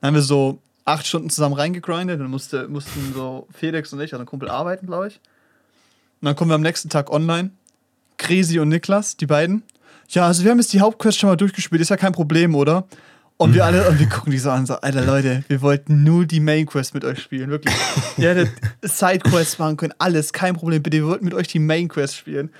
Dann 0.00 0.08
haben 0.08 0.14
wir 0.16 0.22
so 0.22 0.58
acht 0.84 1.06
Stunden 1.06 1.30
zusammen 1.30 1.54
reingegrindet, 1.54 2.18
dann 2.20 2.30
musste, 2.30 2.66
mussten 2.66 3.12
so 3.14 3.46
Felix 3.54 3.92
und 3.92 4.00
ich, 4.00 4.12
also 4.12 4.24
ein 4.24 4.26
Kumpel, 4.26 4.48
arbeiten, 4.50 4.86
glaube 4.88 5.06
ich. 5.08 5.20
Und 6.20 6.26
dann 6.26 6.34
kommen 6.34 6.50
wir 6.50 6.56
am 6.56 6.62
nächsten 6.62 6.88
Tag 6.88 7.08
online. 7.12 7.50
Kresi 8.18 8.58
und 8.58 8.70
Niklas, 8.70 9.16
die 9.16 9.26
beiden. 9.26 9.62
Ja, 10.12 10.26
also 10.26 10.44
wir 10.44 10.50
haben 10.50 10.58
jetzt 10.58 10.72
die 10.72 10.80
Hauptquest 10.80 11.18
schon 11.18 11.30
mal 11.30 11.36
durchgespielt, 11.36 11.80
ist 11.80 11.88
ja 11.88 11.96
kein 11.96 12.12
Problem, 12.12 12.54
oder? 12.54 12.84
Und 13.38 13.54
wir 13.54 13.64
alle, 13.64 13.88
und 13.88 13.98
wir 13.98 14.08
gucken 14.08 14.30
die 14.30 14.38
so 14.38 14.50
an, 14.50 14.66
so, 14.66 14.74
Alter 14.74 15.04
Leute, 15.04 15.42
wir 15.48 15.62
wollten 15.62 16.04
nur 16.04 16.26
die 16.26 16.38
Main 16.38 16.66
Quest 16.66 16.94
mit 16.94 17.04
euch 17.04 17.20
spielen, 17.20 17.50
wirklich. 17.50 17.74
Ihr 18.18 18.28
hättet 18.28 18.50
Sidequests 18.82 19.58
machen 19.58 19.76
können, 19.78 19.94
alles, 19.98 20.32
kein 20.32 20.54
Problem, 20.54 20.82
bitte, 20.82 20.98
wir 20.98 21.06
wollten 21.06 21.24
mit 21.24 21.34
euch 21.34 21.48
die 21.48 21.58
Main 21.58 21.88
Quest 21.88 22.14
spielen. 22.16 22.50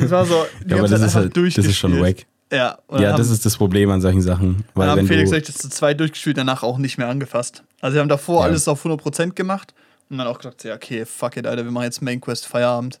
Das 0.00 0.10
war 0.10 0.26
so, 0.26 0.44
die 0.62 0.70
Ja, 0.70 0.76
aber 0.78 0.88
das 0.88 1.00
Zeit 1.00 1.08
ist, 1.08 1.14
halt, 1.14 1.36
das 1.56 1.64
ist 1.64 1.78
schon 1.78 1.98
wack. 2.00 2.26
Ja, 2.52 2.76
und 2.86 3.00
Ja, 3.00 3.12
das 3.12 3.26
haben, 3.28 3.34
ist 3.34 3.46
das 3.46 3.56
Problem 3.56 3.88
an 3.90 4.00
solchen 4.00 4.20
Sachen. 4.20 4.64
Weil 4.74 4.88
dann 4.88 4.98
haben 4.98 5.06
Felix 5.06 5.30
und 5.30 5.38
ich 5.38 5.44
das 5.44 5.56
zu 5.56 5.70
zweit 5.70 5.98
durchgespielt, 6.00 6.36
danach 6.36 6.62
auch 6.62 6.76
nicht 6.76 6.98
mehr 6.98 7.08
angefasst. 7.08 7.62
Also 7.80 7.94
wir 7.94 8.00
haben 8.02 8.08
davor 8.08 8.42
Ja. 8.42 8.48
alles 8.48 8.68
auf 8.68 8.84
100% 8.84 9.32
gemacht 9.34 9.74
und 10.10 10.18
dann 10.18 10.26
auch 10.26 10.38
gesagt, 10.38 10.64
ja, 10.64 10.74
okay, 10.74 11.06
fuck 11.06 11.36
it, 11.36 11.46
Alter, 11.46 11.64
wir 11.64 11.70
machen 11.70 11.84
jetzt 11.84 12.02
Main 12.02 12.20
Quest 12.20 12.46
Feierabend. 12.46 13.00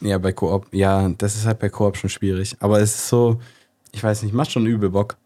Ja, 0.00 0.18
bei 0.18 0.32
Koop, 0.32 0.66
ja, 0.72 1.08
das 1.10 1.36
ist 1.36 1.46
halt 1.46 1.58
bei 1.58 1.68
Koop 1.68 1.96
schon 1.96 2.10
schwierig. 2.10 2.56
Aber 2.60 2.80
es 2.80 2.94
ist 2.94 3.08
so, 3.08 3.40
ich 3.92 4.02
weiß 4.02 4.22
nicht, 4.22 4.32
macht 4.34 4.50
schon 4.52 4.66
übel 4.66 4.90
Bock. 4.90 5.16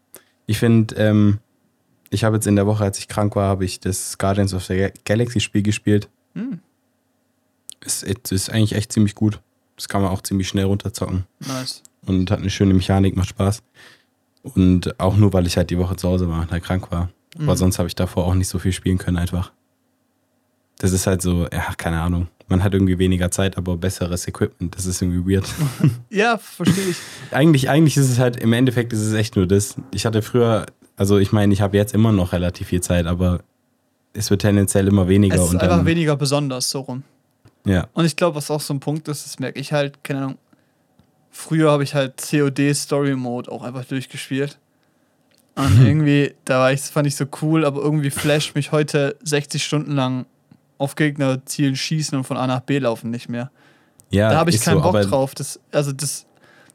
Ich 0.47 0.57
finde, 0.59 0.95
ähm, 0.95 1.39
ich 2.09 2.23
habe 2.23 2.35
jetzt 2.35 2.45
in 2.47 2.55
der 2.55 2.67
Woche, 2.67 2.83
als 2.83 2.99
ich 2.99 3.07
krank 3.07 3.35
war, 3.35 3.47
habe 3.47 3.65
ich 3.65 3.79
das 3.79 4.17
Guardians 4.17 4.53
of 4.53 4.65
the 4.65 4.89
Galaxy 5.05 5.39
Spiel 5.39 5.63
gespielt. 5.63 6.09
Hm. 6.33 6.59
Es 7.81 8.03
ist, 8.03 8.31
ist 8.31 8.49
eigentlich 8.49 8.73
echt 8.73 8.91
ziemlich 8.91 9.15
gut. 9.15 9.39
Das 9.75 9.87
kann 9.87 10.01
man 10.01 10.11
auch 10.11 10.21
ziemlich 10.21 10.47
schnell 10.47 10.65
runterzocken. 10.65 11.25
Nice. 11.39 11.81
Und 12.05 12.29
hat 12.31 12.39
eine 12.39 12.49
schöne 12.49 12.73
Mechanik, 12.73 13.15
macht 13.15 13.29
Spaß. 13.29 13.61
Und 14.43 14.99
auch 14.99 15.15
nur, 15.17 15.33
weil 15.33 15.47
ich 15.47 15.57
halt 15.57 15.69
die 15.69 15.77
Woche 15.77 15.95
zu 15.95 16.07
Hause 16.07 16.29
war 16.29 16.41
und 16.41 16.51
halt 16.51 16.63
krank 16.63 16.91
war. 16.91 17.09
Aber 17.35 17.53
Mhm. 17.53 17.57
sonst 17.57 17.79
habe 17.79 17.87
ich 17.87 17.95
davor 17.95 18.25
auch 18.25 18.33
nicht 18.35 18.47
so 18.47 18.59
viel 18.59 18.71
spielen 18.71 18.97
können, 18.97 19.17
einfach. 19.17 19.51
Das 20.77 20.91
ist 20.91 21.07
halt 21.07 21.21
so, 21.21 21.47
ja, 21.51 21.73
keine 21.77 22.01
Ahnung. 22.01 22.27
Man 22.47 22.63
hat 22.63 22.73
irgendwie 22.73 22.99
weniger 22.99 23.31
Zeit, 23.31 23.57
aber 23.57 23.75
besseres 23.77 24.27
Equipment. 24.27 24.75
Das 24.75 24.85
ist 24.85 25.01
irgendwie 25.01 25.33
weird. 25.33 25.45
Ja, 26.09 26.37
verstehe 26.37 26.89
ich. 26.89 26.97
eigentlich, 27.31 27.69
eigentlich 27.69 27.97
ist 27.97 28.09
es 28.09 28.19
halt, 28.19 28.37
im 28.37 28.53
Endeffekt 28.53 28.93
ist 28.93 28.99
es 28.99 29.13
echt 29.13 29.35
nur 29.35 29.47
das. 29.47 29.75
Ich 29.91 30.05
hatte 30.05 30.21
früher, 30.21 30.65
also 30.95 31.17
ich 31.17 31.31
meine, 31.31 31.53
ich 31.53 31.61
habe 31.61 31.75
jetzt 31.77 31.93
immer 31.93 32.11
noch 32.11 32.33
relativ 32.33 32.67
viel 32.67 32.81
Zeit, 32.81 33.07
aber 33.07 33.39
es 34.13 34.29
wird 34.29 34.41
tendenziell 34.41 34.87
immer 34.87 35.07
weniger. 35.07 35.35
Es 35.35 35.41
ist 35.41 35.49
und 35.51 35.61
einfach 35.61 35.77
dann, 35.77 35.85
weniger 35.85 36.15
besonders, 36.15 36.69
so 36.69 36.81
rum. 36.81 37.03
ja, 37.65 37.87
Und 37.93 38.05
ich 38.05 38.15
glaube, 38.15 38.35
was 38.35 38.51
auch 38.51 38.61
so 38.61 38.73
ein 38.73 38.79
Punkt 38.79 39.07
ist, 39.07 39.25
das 39.25 39.39
merke 39.39 39.59
ich 39.59 39.73
halt, 39.73 40.03
keine 40.03 40.19
Ahnung. 40.19 40.37
Früher 41.31 41.71
habe 41.71 41.83
ich 41.83 41.95
halt 41.95 42.13
COD 42.17 42.73
Story 42.75 43.15
Mode 43.15 43.51
auch 43.51 43.63
einfach 43.63 43.85
durchgespielt. 43.85 44.57
Und 45.55 45.81
irgendwie, 45.85 46.33
da 46.45 46.59
war 46.59 46.71
ich, 46.71 46.81
fand 46.81 47.07
ich 47.07 47.15
so 47.15 47.25
cool, 47.41 47.65
aber 47.65 47.81
irgendwie 47.81 48.11
flasht 48.11 48.55
mich 48.55 48.71
heute 48.71 49.17
60 49.23 49.63
Stunden 49.63 49.91
lang 49.93 50.25
auf 50.77 50.95
Gegnerzielen 50.95 51.75
schießen 51.75 52.17
und 52.17 52.23
von 52.23 52.37
A 52.37 52.47
nach 52.47 52.61
B 52.61 52.79
laufen 52.79 53.11
nicht 53.11 53.29
mehr. 53.29 53.51
ja 54.09 54.29
da 54.29 54.37
habe 54.37 54.49
ich 54.49 54.61
keinen 54.61 54.81
so, 54.81 54.91
Bock 54.91 55.01
drauf. 55.01 55.35
Das, 55.35 55.59
also 55.71 55.91
das, 55.91 56.25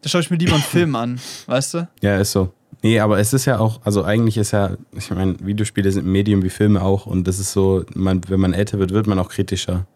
da 0.02 0.08
schaue 0.08 0.20
ich 0.22 0.30
mir 0.30 0.36
lieber 0.36 0.54
einen 0.54 0.62
Film 0.70 0.96
an, 0.96 1.20
weißt 1.46 1.74
du? 1.74 1.88
Ja, 2.00 2.18
ist 2.18 2.32
so. 2.32 2.52
Nee, 2.82 2.98
aber 3.00 3.18
es 3.18 3.32
ist 3.32 3.44
ja 3.44 3.58
auch, 3.58 3.80
also 3.84 4.04
eigentlich 4.04 4.38
ist 4.38 4.52
ja, 4.52 4.76
ich 4.92 5.10
meine, 5.10 5.36
Videospiele 5.40 5.92
sind 5.92 6.06
ein 6.06 6.12
Medium 6.12 6.42
wie 6.42 6.48
Filme 6.48 6.80
auch 6.80 7.06
und 7.06 7.28
das 7.28 7.38
ist 7.38 7.52
so, 7.52 7.84
man, 7.94 8.22
wenn 8.28 8.40
man 8.40 8.54
älter 8.54 8.78
wird, 8.78 8.92
wird 8.92 9.06
man 9.06 9.18
auch 9.18 9.28
kritischer. 9.28 9.86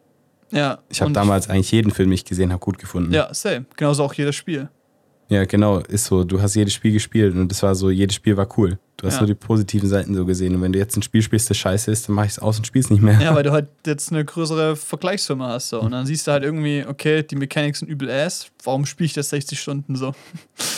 Ja. 0.50 0.78
Ich 0.88 1.00
habe 1.00 1.12
damals 1.12 1.48
eigentlich 1.48 1.72
jeden 1.72 1.90
Film, 1.90 2.10
den 2.10 2.14
ich 2.14 2.24
gesehen 2.24 2.52
habe, 2.52 2.60
gut 2.60 2.78
gefunden. 2.78 3.12
Ja, 3.12 3.32
same. 3.32 3.64
Genauso 3.76 4.04
auch 4.04 4.14
jedes 4.14 4.36
Spiel. 4.36 4.68
Ja, 5.28 5.44
genau, 5.46 5.78
ist 5.78 6.04
so. 6.04 6.22
Du 6.24 6.40
hast 6.40 6.54
jedes 6.54 6.74
Spiel 6.74 6.92
gespielt 6.92 7.34
und 7.34 7.48
das 7.48 7.62
war 7.62 7.74
so, 7.74 7.90
jedes 7.90 8.14
Spiel 8.14 8.36
war 8.36 8.46
cool. 8.58 8.78
Du 8.96 9.06
hast 9.06 9.14
Ja. 9.14 9.20
nur 9.20 9.26
die 9.26 9.34
positiven 9.34 9.88
Seiten 9.88 10.14
so 10.14 10.24
gesehen. 10.24 10.54
Und 10.54 10.62
wenn 10.62 10.72
du 10.72 10.78
jetzt 10.78 10.96
ein 10.96 11.02
Spiel 11.02 11.20
spielst, 11.20 11.50
das 11.50 11.56
scheiße 11.56 11.90
ist, 11.90 12.08
dann 12.08 12.14
mach 12.14 12.24
ich 12.24 12.30
es 12.32 12.38
aus 12.38 12.58
und 12.58 12.66
spiel's 12.66 12.90
nicht 12.90 13.02
mehr. 13.02 13.20
Ja, 13.20 13.34
weil 13.34 13.42
du 13.44 13.50
halt 13.52 13.68
jetzt 13.86 14.12
eine 14.12 14.24
größere 14.24 14.76
Vergleichsfirma 14.76 15.48
hast. 15.48 15.70
So. 15.70 15.80
Und 15.80 15.90
dann 15.90 16.06
siehst 16.06 16.26
du 16.26 16.32
halt 16.32 16.44
irgendwie, 16.44 16.84
okay, 16.88 17.22
die 17.22 17.36
Mechanics 17.36 17.80
sind 17.80 17.88
übel 17.88 18.08
ass. 18.10 18.46
Warum 18.62 18.86
spiele 18.86 19.06
ich 19.06 19.12
das 19.12 19.30
60 19.30 19.60
Stunden 19.60 19.96
so? 19.96 20.14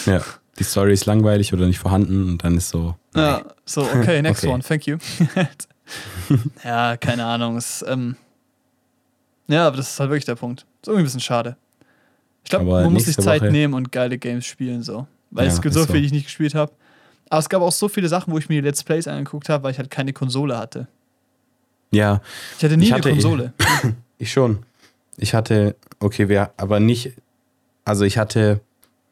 Ja. 0.06 0.22
Die 0.58 0.64
Story 0.64 0.94
ist 0.94 1.04
langweilig 1.04 1.52
oder 1.52 1.66
nicht 1.66 1.78
vorhanden 1.78 2.30
und 2.30 2.42
dann 2.42 2.56
ist 2.56 2.70
so. 2.70 2.96
Ja, 3.14 3.42
so, 3.66 3.82
okay, 3.82 4.22
next 4.22 4.42
Okay. 4.42 4.52
one, 4.54 4.62
thank 4.62 4.86
you. 4.86 4.96
ja, 6.64 6.96
keine 6.96 7.24
Ahnung. 7.26 7.56
Es, 7.58 7.84
ähm, 7.86 8.16
ja, 9.48 9.66
aber 9.66 9.76
das 9.76 9.90
ist 9.90 10.00
halt 10.00 10.10
wirklich 10.10 10.24
der 10.24 10.34
Punkt. 10.34 10.60
Ist 10.80 10.88
irgendwie 10.88 11.02
ein 11.02 11.04
bisschen 11.04 11.20
schade. 11.20 11.56
Ich 12.44 12.50
glaube, 12.50 12.64
man 12.64 12.92
muss 12.92 13.04
sich 13.04 13.16
Zeit 13.16 13.42
Woche- 13.42 13.50
nehmen 13.52 13.74
und 13.74 13.92
geile 13.92 14.18
Games 14.18 14.46
spielen, 14.46 14.82
so. 14.82 15.06
Weil 15.30 15.46
Ja, 15.46 15.52
es 15.52 15.60
gibt 15.60 15.74
so 15.74 15.84
viele, 15.84 16.00
die 16.00 16.06
ich 16.06 16.12
nicht 16.12 16.24
gespielt 16.26 16.54
habe. 16.54 16.72
Aber 17.28 17.40
es 17.40 17.48
gab 17.48 17.62
auch 17.62 17.72
so 17.72 17.88
viele 17.88 18.08
Sachen, 18.08 18.32
wo 18.32 18.38
ich 18.38 18.48
mir 18.48 18.60
die 18.62 18.66
Let's 18.68 18.84
Plays 18.84 19.08
angeguckt 19.08 19.48
habe, 19.48 19.64
weil 19.64 19.72
ich 19.72 19.78
halt 19.78 19.90
keine 19.90 20.12
Konsole 20.12 20.56
hatte. 20.56 20.86
Ja, 21.90 22.20
Ich 22.58 22.64
hatte 22.64 22.76
nie 22.76 22.84
Ich 22.86 22.92
eine 22.94 22.98
hatte- 23.02 23.10
Konsole. 23.10 23.52
ich 24.18 24.30
schon. 24.32 24.64
Ich 25.16 25.34
hatte, 25.34 25.76
okay, 26.00 26.28
wer, 26.28 26.52
aber 26.56 26.78
nicht, 26.80 27.12
also 27.84 28.04
ich 28.04 28.18
hatte 28.18 28.60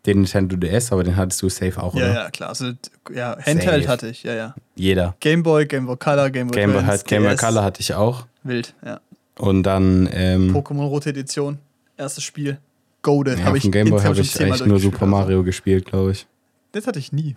den 0.07 0.19
Nintendo 0.19 0.57
DS, 0.57 0.93
aber 0.93 1.03
den 1.03 1.17
hattest 1.17 1.41
du 1.41 1.49
safe 1.49 1.83
auch, 1.83 1.95
Ja, 1.95 2.05
oder? 2.05 2.15
ja, 2.15 2.31
klar. 2.31 2.51
Also, 2.51 2.73
ja, 3.15 3.37
Handheld 3.39 3.85
Safe. 3.85 3.89
hatte 3.89 4.09
ich, 4.09 4.23
ja, 4.23 4.35
ja. 4.35 4.55
Jeder. 4.75 5.17
Game 5.21 5.43
Boy, 5.43 5.65
Game 5.67 5.87
Boy 5.87 5.97
Color, 5.97 6.29
Game 6.31 6.49
Boy 6.49 6.57
Game 6.61 6.73
Boy, 6.73 6.81
Advance, 6.83 7.05
Game 7.07 7.23
Boy 7.23 7.37
Color 7.37 7.65
hatte 7.65 7.81
ich 7.81 7.95
auch. 7.95 8.27
Wild, 8.43 8.75
ja. 8.85 9.01
Und 9.39 9.63
dann, 9.63 10.09
ähm, 10.13 10.55
Pokémon 10.55 10.87
Rote 10.89 11.09
Edition, 11.11 11.59
erstes 11.97 12.23
Spiel. 12.23 12.59
Goaded. 13.01 13.39
ja, 13.39 13.45
hab 13.47 13.53
auf 13.53 13.57
ich 13.65 13.71
Game 13.73 13.89
Boy 13.91 14.03
habe 14.03 14.21
ich 14.21 14.41
eigentlich 14.41 14.65
nur 14.67 14.79
Super 14.79 14.97
oder 14.97 15.07
so. 15.07 15.11
Mario 15.11 15.43
gespielt, 15.43 15.87
glaube 15.87 16.13
ich. 16.13 16.27
Das 16.73 16.87
hatte 16.87 16.99
ich 16.99 17.13
nie. 17.13 17.35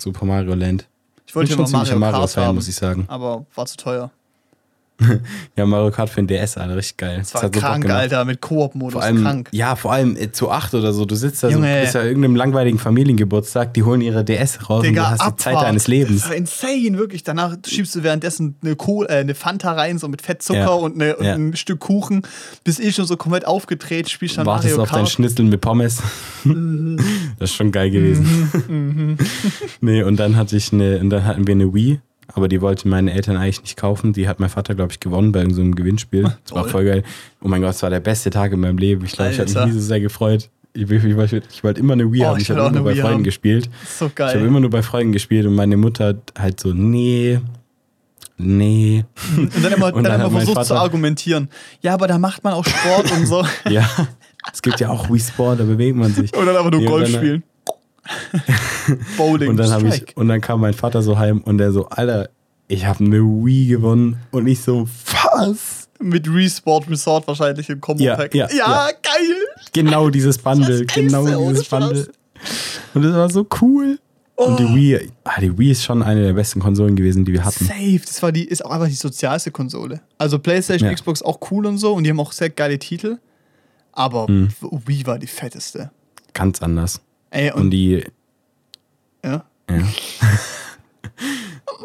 Super 0.00 0.26
Mario 0.26 0.54
Land. 0.54 0.86
Ich 1.26 1.34
wollte 1.34 1.50
Bin 1.50 1.58
immer 1.58 1.68
schon 1.68 1.74
ziemlicher 1.74 1.98
Mario 1.98 2.12
Kart 2.12 2.22
Mario-Fan, 2.22 2.44
haben, 2.44 2.54
muss 2.56 2.68
ich 2.68 2.74
sagen. 2.74 3.04
aber 3.08 3.46
war 3.54 3.66
zu 3.66 3.76
teuer. 3.76 4.10
Ja, 5.56 5.66
Mario 5.66 5.90
Kart 5.90 6.10
für 6.10 6.22
den 6.22 6.26
DS, 6.28 6.56
Alter, 6.56 6.76
richtig 6.76 6.96
geil. 6.98 7.18
Das 7.18 7.34
war 7.34 7.42
so 7.42 7.48
Bock 7.50 7.60
krank, 7.60 7.82
gemacht. 7.82 7.98
Alter, 7.98 8.24
mit 8.24 8.40
Koop-Modus. 8.40 9.02
Krank. 9.02 9.48
ja, 9.52 9.76
vor 9.76 9.92
allem 9.92 10.16
äh, 10.16 10.30
zu 10.32 10.50
acht 10.50 10.74
oder 10.74 10.92
so. 10.92 11.04
Du 11.04 11.14
sitzt 11.14 11.42
da 11.42 11.48
so, 11.48 11.54
Junge. 11.54 11.74
du 11.74 11.80
bist 11.82 11.94
ja 11.94 12.02
irgendeinem 12.02 12.36
langweiligen 12.36 12.78
Familiengeburtstag, 12.78 13.74
die 13.74 13.82
holen 13.82 14.00
ihre 14.00 14.24
DS 14.24 14.68
raus 14.70 14.86
und 14.86 14.94
du 14.94 15.00
hast 15.08 15.20
die 15.26 15.36
Zeit 15.36 15.54
Abfahrt. 15.54 15.68
deines 15.68 15.88
Lebens. 15.88 16.20
Das 16.22 16.30
war 16.30 16.36
insane, 16.36 16.98
wirklich. 16.98 17.22
Danach 17.24 17.56
schiebst 17.66 17.94
du 17.96 18.02
währenddessen 18.02 18.56
eine, 18.62 18.76
Kohl, 18.76 19.06
äh, 19.06 19.16
eine 19.16 19.34
Fanta 19.34 19.72
rein, 19.72 19.98
so 19.98 20.08
mit 20.08 20.22
Fettzucker 20.22 20.58
Ja. 20.60 20.68
und, 20.68 20.94
eine, 20.94 21.16
und 21.16 21.24
Ja. 21.26 21.34
ein 21.34 21.56
Stück 21.56 21.80
Kuchen. 21.80 22.22
Bist 22.64 22.80
eh 22.80 22.92
schon 22.92 23.06
so 23.06 23.16
komplett 23.16 23.46
aufgedreht, 23.46 24.08
spielst 24.10 24.38
dann 24.38 24.46
Wartest 24.46 24.70
Mario 24.76 24.82
auf 24.82 24.90
dein 24.90 24.98
Kart. 25.00 25.10
Schnitzel 25.10 25.44
mit 25.46 25.60
Pommes. 25.60 26.02
das 26.44 27.50
ist 27.50 27.56
schon 27.56 27.72
geil 27.72 27.90
gewesen. 27.90 29.18
nee, 29.80 30.02
und 30.02 30.16
dann 30.18 30.36
hatte 30.36 30.56
ich 30.56 30.72
eine, 30.72 30.98
und 31.00 31.10
dann 31.10 31.24
hatten 31.24 31.46
wir 31.46 31.54
eine 31.54 31.72
Wii, 31.74 32.00
aber 32.34 32.48
die 32.48 32.60
wollten 32.60 32.88
meine 32.88 33.12
Eltern 33.12 33.36
eigentlich 33.36 33.60
nicht 33.62 33.76
kaufen. 33.76 34.12
Die 34.12 34.28
hat 34.28 34.40
mein 34.40 34.48
Vater, 34.50 34.74
glaube 34.74 34.92
ich, 34.92 35.00
gewonnen 35.00 35.32
bei 35.32 35.40
irgendeinem 35.40 35.74
Gewinnspiel. 35.74 36.22
Das 36.44 36.54
war 36.54 36.64
voll 36.68 36.84
geil. 36.84 37.02
Oh 37.42 37.48
mein 37.48 37.60
Gott, 37.62 37.74
es 37.74 37.82
war 37.82 37.90
der 37.90 38.00
beste 38.00 38.30
Tag 38.30 38.52
in 38.52 38.60
meinem 38.60 38.78
Leben. 38.78 39.04
Ich 39.04 39.12
glaube, 39.12 39.30
ich 39.32 39.38
habe 39.40 39.50
mich 39.52 39.64
nie 39.66 39.72
so 39.72 39.80
sehr 39.80 40.00
gefreut. 40.00 40.48
Ich, 40.72 40.82
ich, 40.88 41.04
ich, 41.04 41.16
wollte- 41.16 41.42
ich 41.50 41.64
wollte 41.64 41.80
immer 41.80 41.94
eine 41.94 42.12
Wii 42.12 42.22
Oh, 42.22 42.26
haben. 42.28 42.40
ich 42.40 42.48
habe 42.50 42.60
immer 42.60 42.70
nur 42.70 42.84
bei 42.84 42.92
Wii 42.94 43.00
Freunden 43.00 43.14
haben. 43.16 43.24
gespielt. 43.24 43.68
So 43.84 44.06
Ich 44.06 44.12
habe 44.20 44.32
geil. 44.34 44.46
immer 44.46 44.60
nur 44.60 44.70
bei 44.70 44.82
Freunden 44.82 45.12
gespielt 45.12 45.44
und 45.46 45.54
meine 45.56 45.76
Mutter 45.76 46.06
hat 46.08 46.32
halt 46.38 46.60
so, 46.60 46.72
nee, 46.72 47.40
nee. 48.38 49.04
Und 49.36 49.64
dann 49.64 49.72
immer, 49.72 49.86
Und 49.94 50.04
dann 50.04 50.12
dann 50.20 50.20
immer 50.20 50.30
versucht 50.30 50.64
zu 50.64 50.68
Vater- 50.74 50.80
argumentieren. 50.80 51.48
Ja, 51.82 51.94
aber 51.94 52.06
da 52.06 52.18
macht 52.18 52.44
man 52.44 52.52
auch 52.54 52.64
Sport 52.64 53.10
und 53.12 53.26
so. 53.26 53.44
Ja, 53.68 53.88
es 54.52 54.62
gibt 54.62 54.80
ja 54.80 54.88
auch 54.90 55.10
Wii 55.10 55.20
Sport, 55.20 55.60
da 55.60 55.64
bewegt 55.64 55.96
man 55.96 56.12
sich. 56.14 56.34
Und 56.36 56.46
dann 56.46 56.56
aber 56.56 56.70
nur 56.70 56.80
Nee, 56.80 56.86
Golf 56.86 57.08
spielen. 57.10 57.42
Bowling, 59.16 59.50
Und 59.50 59.56
dann, 59.56 59.70
hab 59.70 59.82
ich, 59.84 60.16
und 60.16 60.28
dann 60.28 60.40
kam 60.40 60.60
mein 60.60 60.74
Vater 60.74 61.02
so 61.02 61.18
heim 61.18 61.40
und 61.42 61.58
der 61.58 61.72
so, 61.72 61.88
Alter, 61.88 62.28
ich 62.68 62.86
habe 62.86 63.04
eine 63.04 63.18
Wii 63.20 63.66
gewonnen. 63.68 64.18
Und 64.30 64.46
ich 64.46 64.60
so, 64.60 64.88
was? 65.12 65.88
Mit 66.00 66.28
Resport 66.32 66.88
Resort 66.88 67.26
wahrscheinlich 67.28 67.68
im 67.68 67.80
Combo-Pack. 67.80 68.34
Ja, 68.34 68.48
ja, 68.50 68.56
ja. 68.56 68.86
geil. 69.02 69.36
Genau 69.72 70.08
dieses 70.10 70.38
Bundle, 70.38 70.86
genau 70.86 71.26
dieses. 71.50 71.68
Bundle. 71.68 72.08
Und 72.94 73.02
das 73.02 73.12
war 73.14 73.28
so 73.30 73.46
cool. 73.60 73.98
Und 74.36 74.58
die 74.58 74.74
Wii, 74.74 75.10
ah, 75.24 75.38
die 75.38 75.58
Wii 75.58 75.72
ist 75.72 75.84
schon 75.84 76.02
eine 76.02 76.22
der 76.22 76.32
besten 76.32 76.60
Konsolen 76.60 76.96
gewesen, 76.96 77.26
die 77.26 77.34
wir 77.34 77.44
hatten. 77.44 77.66
Safe, 77.66 78.00
das 78.00 78.22
war 78.22 78.32
die, 78.32 78.44
ist 78.44 78.64
auch 78.64 78.70
einfach 78.70 78.86
die 78.88 78.94
sozialste 78.94 79.50
Konsole. 79.50 80.00
Also 80.16 80.38
PlayStation, 80.38 80.88
Ja. 80.88 80.94
Xbox 80.94 81.20
auch 81.20 81.38
cool 81.50 81.66
und 81.66 81.76
so 81.76 81.92
und 81.92 82.04
die 82.04 82.10
haben 82.10 82.20
auch 82.20 82.32
sehr 82.32 82.48
geile 82.48 82.78
Titel. 82.78 83.18
Aber 83.92 84.30
Mhm. 84.30 84.48
Wii 84.86 85.06
war 85.06 85.18
die 85.18 85.26
fetteste. 85.26 85.90
Ganz 86.32 86.62
anders. 86.62 87.02
Ey, 87.30 87.52
und, 87.52 87.60
Und 87.62 87.70
die, 87.70 88.04
ja. 89.24 89.44
ja. 89.68 89.76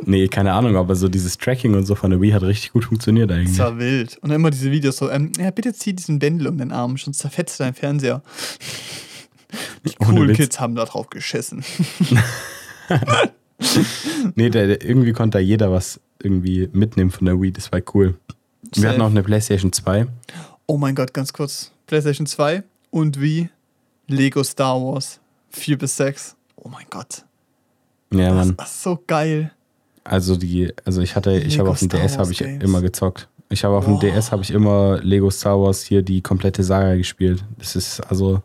nee, 0.04 0.28
keine 0.28 0.54
Ahnung, 0.54 0.76
aber 0.76 0.96
so 0.96 1.08
dieses 1.08 1.38
Tracking 1.38 1.76
und 1.76 1.86
so 1.86 1.96
von 1.96 2.12
der 2.12 2.22
Wii 2.22 2.32
hat 2.32 2.44
richtig 2.44 2.74
gut 2.74 2.86
funktioniert 2.86 3.30
Das 3.30 3.38
eigentlich. 3.38 3.60
war 3.60 3.78
wild. 3.78 4.18
Und 4.22 4.32
immer 4.32 4.50
diese 4.50 4.72
Videos 4.72 4.98
so, 4.98 5.10
ähm, 5.10 5.32
ja, 5.38 5.52
bitte 5.52 5.74
zieh 5.74 5.94
diesen 5.94 6.20
Bändel 6.20 6.48
um 6.48 6.58
den 6.58 6.72
Arm, 6.72 6.98
sonst 6.98 7.20
zerfetzt 7.20 7.60
dein 7.60 7.74
Fernseher. 7.74 8.24
Die 9.86 9.94
coolen. 9.96 10.36
Kids 10.36 10.60
haben 10.60 10.76
da 10.76 10.86
drauf 10.86 11.10
geschissen. 11.10 11.64
Nee, 14.36 14.50
der, 14.50 14.68
der, 14.68 14.84
irgendwie 14.84 15.14
konnte 15.14 15.38
da 15.38 15.42
jeder 15.42 15.72
was 15.72 16.00
irgendwie 16.22 16.70
mitnehmen 16.74 17.10
von 17.12 17.26
der 17.26 17.40
Wii, 17.40 17.52
das 17.52 17.72
war 17.72 17.82
cool. 17.94 18.16
Wir 18.74 18.82
Safe. 18.82 18.88
hatten 18.90 19.02
auch 19.02 19.10
eine 19.10 19.24
PlayStation 19.24 19.72
2. 19.72 20.08
Oh 20.66 20.78
mein 20.78 20.96
Gott, 20.96 21.14
ganz 21.14 21.32
kurz. 21.32 21.72
PlayStation 21.88 22.26
2 22.28 22.64
und 22.92 23.22
wie 23.22 23.50
Lego 24.08 24.44
Star 24.44 24.76
Wars 24.82 25.20
4 25.56 25.78
bis 25.78 25.98
6. 25.98 26.36
Oh 26.56 26.70
mein 26.70 26.86
Gott. 26.90 27.26
Ja, 28.14 28.34
Das 28.34 28.48
Mann. 28.48 28.58
ist 28.64 28.84
so 28.84 29.00
geil. 29.08 29.52
Also 30.04 30.36
die, 30.36 30.72
also 30.86 31.02
ich 31.02 31.16
hatte, 31.16 31.38
ich 31.38 31.58
habe 31.60 31.70
auf 31.70 31.80
dem 31.80 31.90
DS 31.90 32.18
habe 32.18 32.32
ich 32.32 32.38
Games. 32.40 32.64
immer 32.64 32.82
gezockt. 32.82 33.28
Ich 33.50 33.64
habe 33.64 33.76
auf 33.76 33.86
dem 33.86 33.96
Boah. 33.96 34.02
DS 34.02 34.32
habe 34.32 34.44
ich 34.44 34.52
immer 34.52 35.00
Lego 35.02 35.30
Star 35.32 35.60
Wars 35.60 35.82
hier 35.84 36.02
die 36.04 36.22
komplette 36.22 36.64
Saga 36.64 36.96
gespielt. 36.96 37.44
Das 37.58 37.76
ist 37.76 38.00
also 38.02 38.42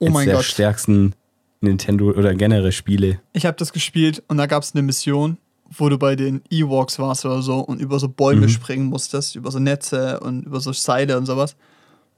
Oh 0.00 0.06
eins 0.06 0.14
mein 0.14 0.26
der 0.26 0.36
Gott. 0.36 0.44
stärksten 0.44 1.14
Nintendo 1.60 2.10
oder 2.10 2.34
generell 2.34 2.72
Spiele. 2.72 3.20
Ich 3.32 3.46
habe 3.46 3.56
das 3.56 3.72
gespielt 3.72 4.22
und 4.28 4.36
da 4.38 4.46
gab 4.46 4.62
es 4.64 4.74
eine 4.74 4.82
Mission, 4.82 5.38
wo 5.70 5.88
du 5.88 5.98
bei 5.98 6.14
den 6.16 6.42
Ewoks 6.50 6.98
warst 6.98 7.24
oder 7.24 7.42
so 7.42 7.60
und 7.60 7.80
über 7.80 7.98
so 7.98 8.08
Bäume 8.08 8.42
Mhm. 8.42 8.48
springen 8.50 8.86
musstest, 8.86 9.34
über 9.36 9.50
so 9.50 9.58
Netze 9.60 10.20
und 10.20 10.44
über 10.46 10.60
so 10.60 10.72
Seile 10.72 11.16
und 11.16 11.26
sowas. 11.26 11.56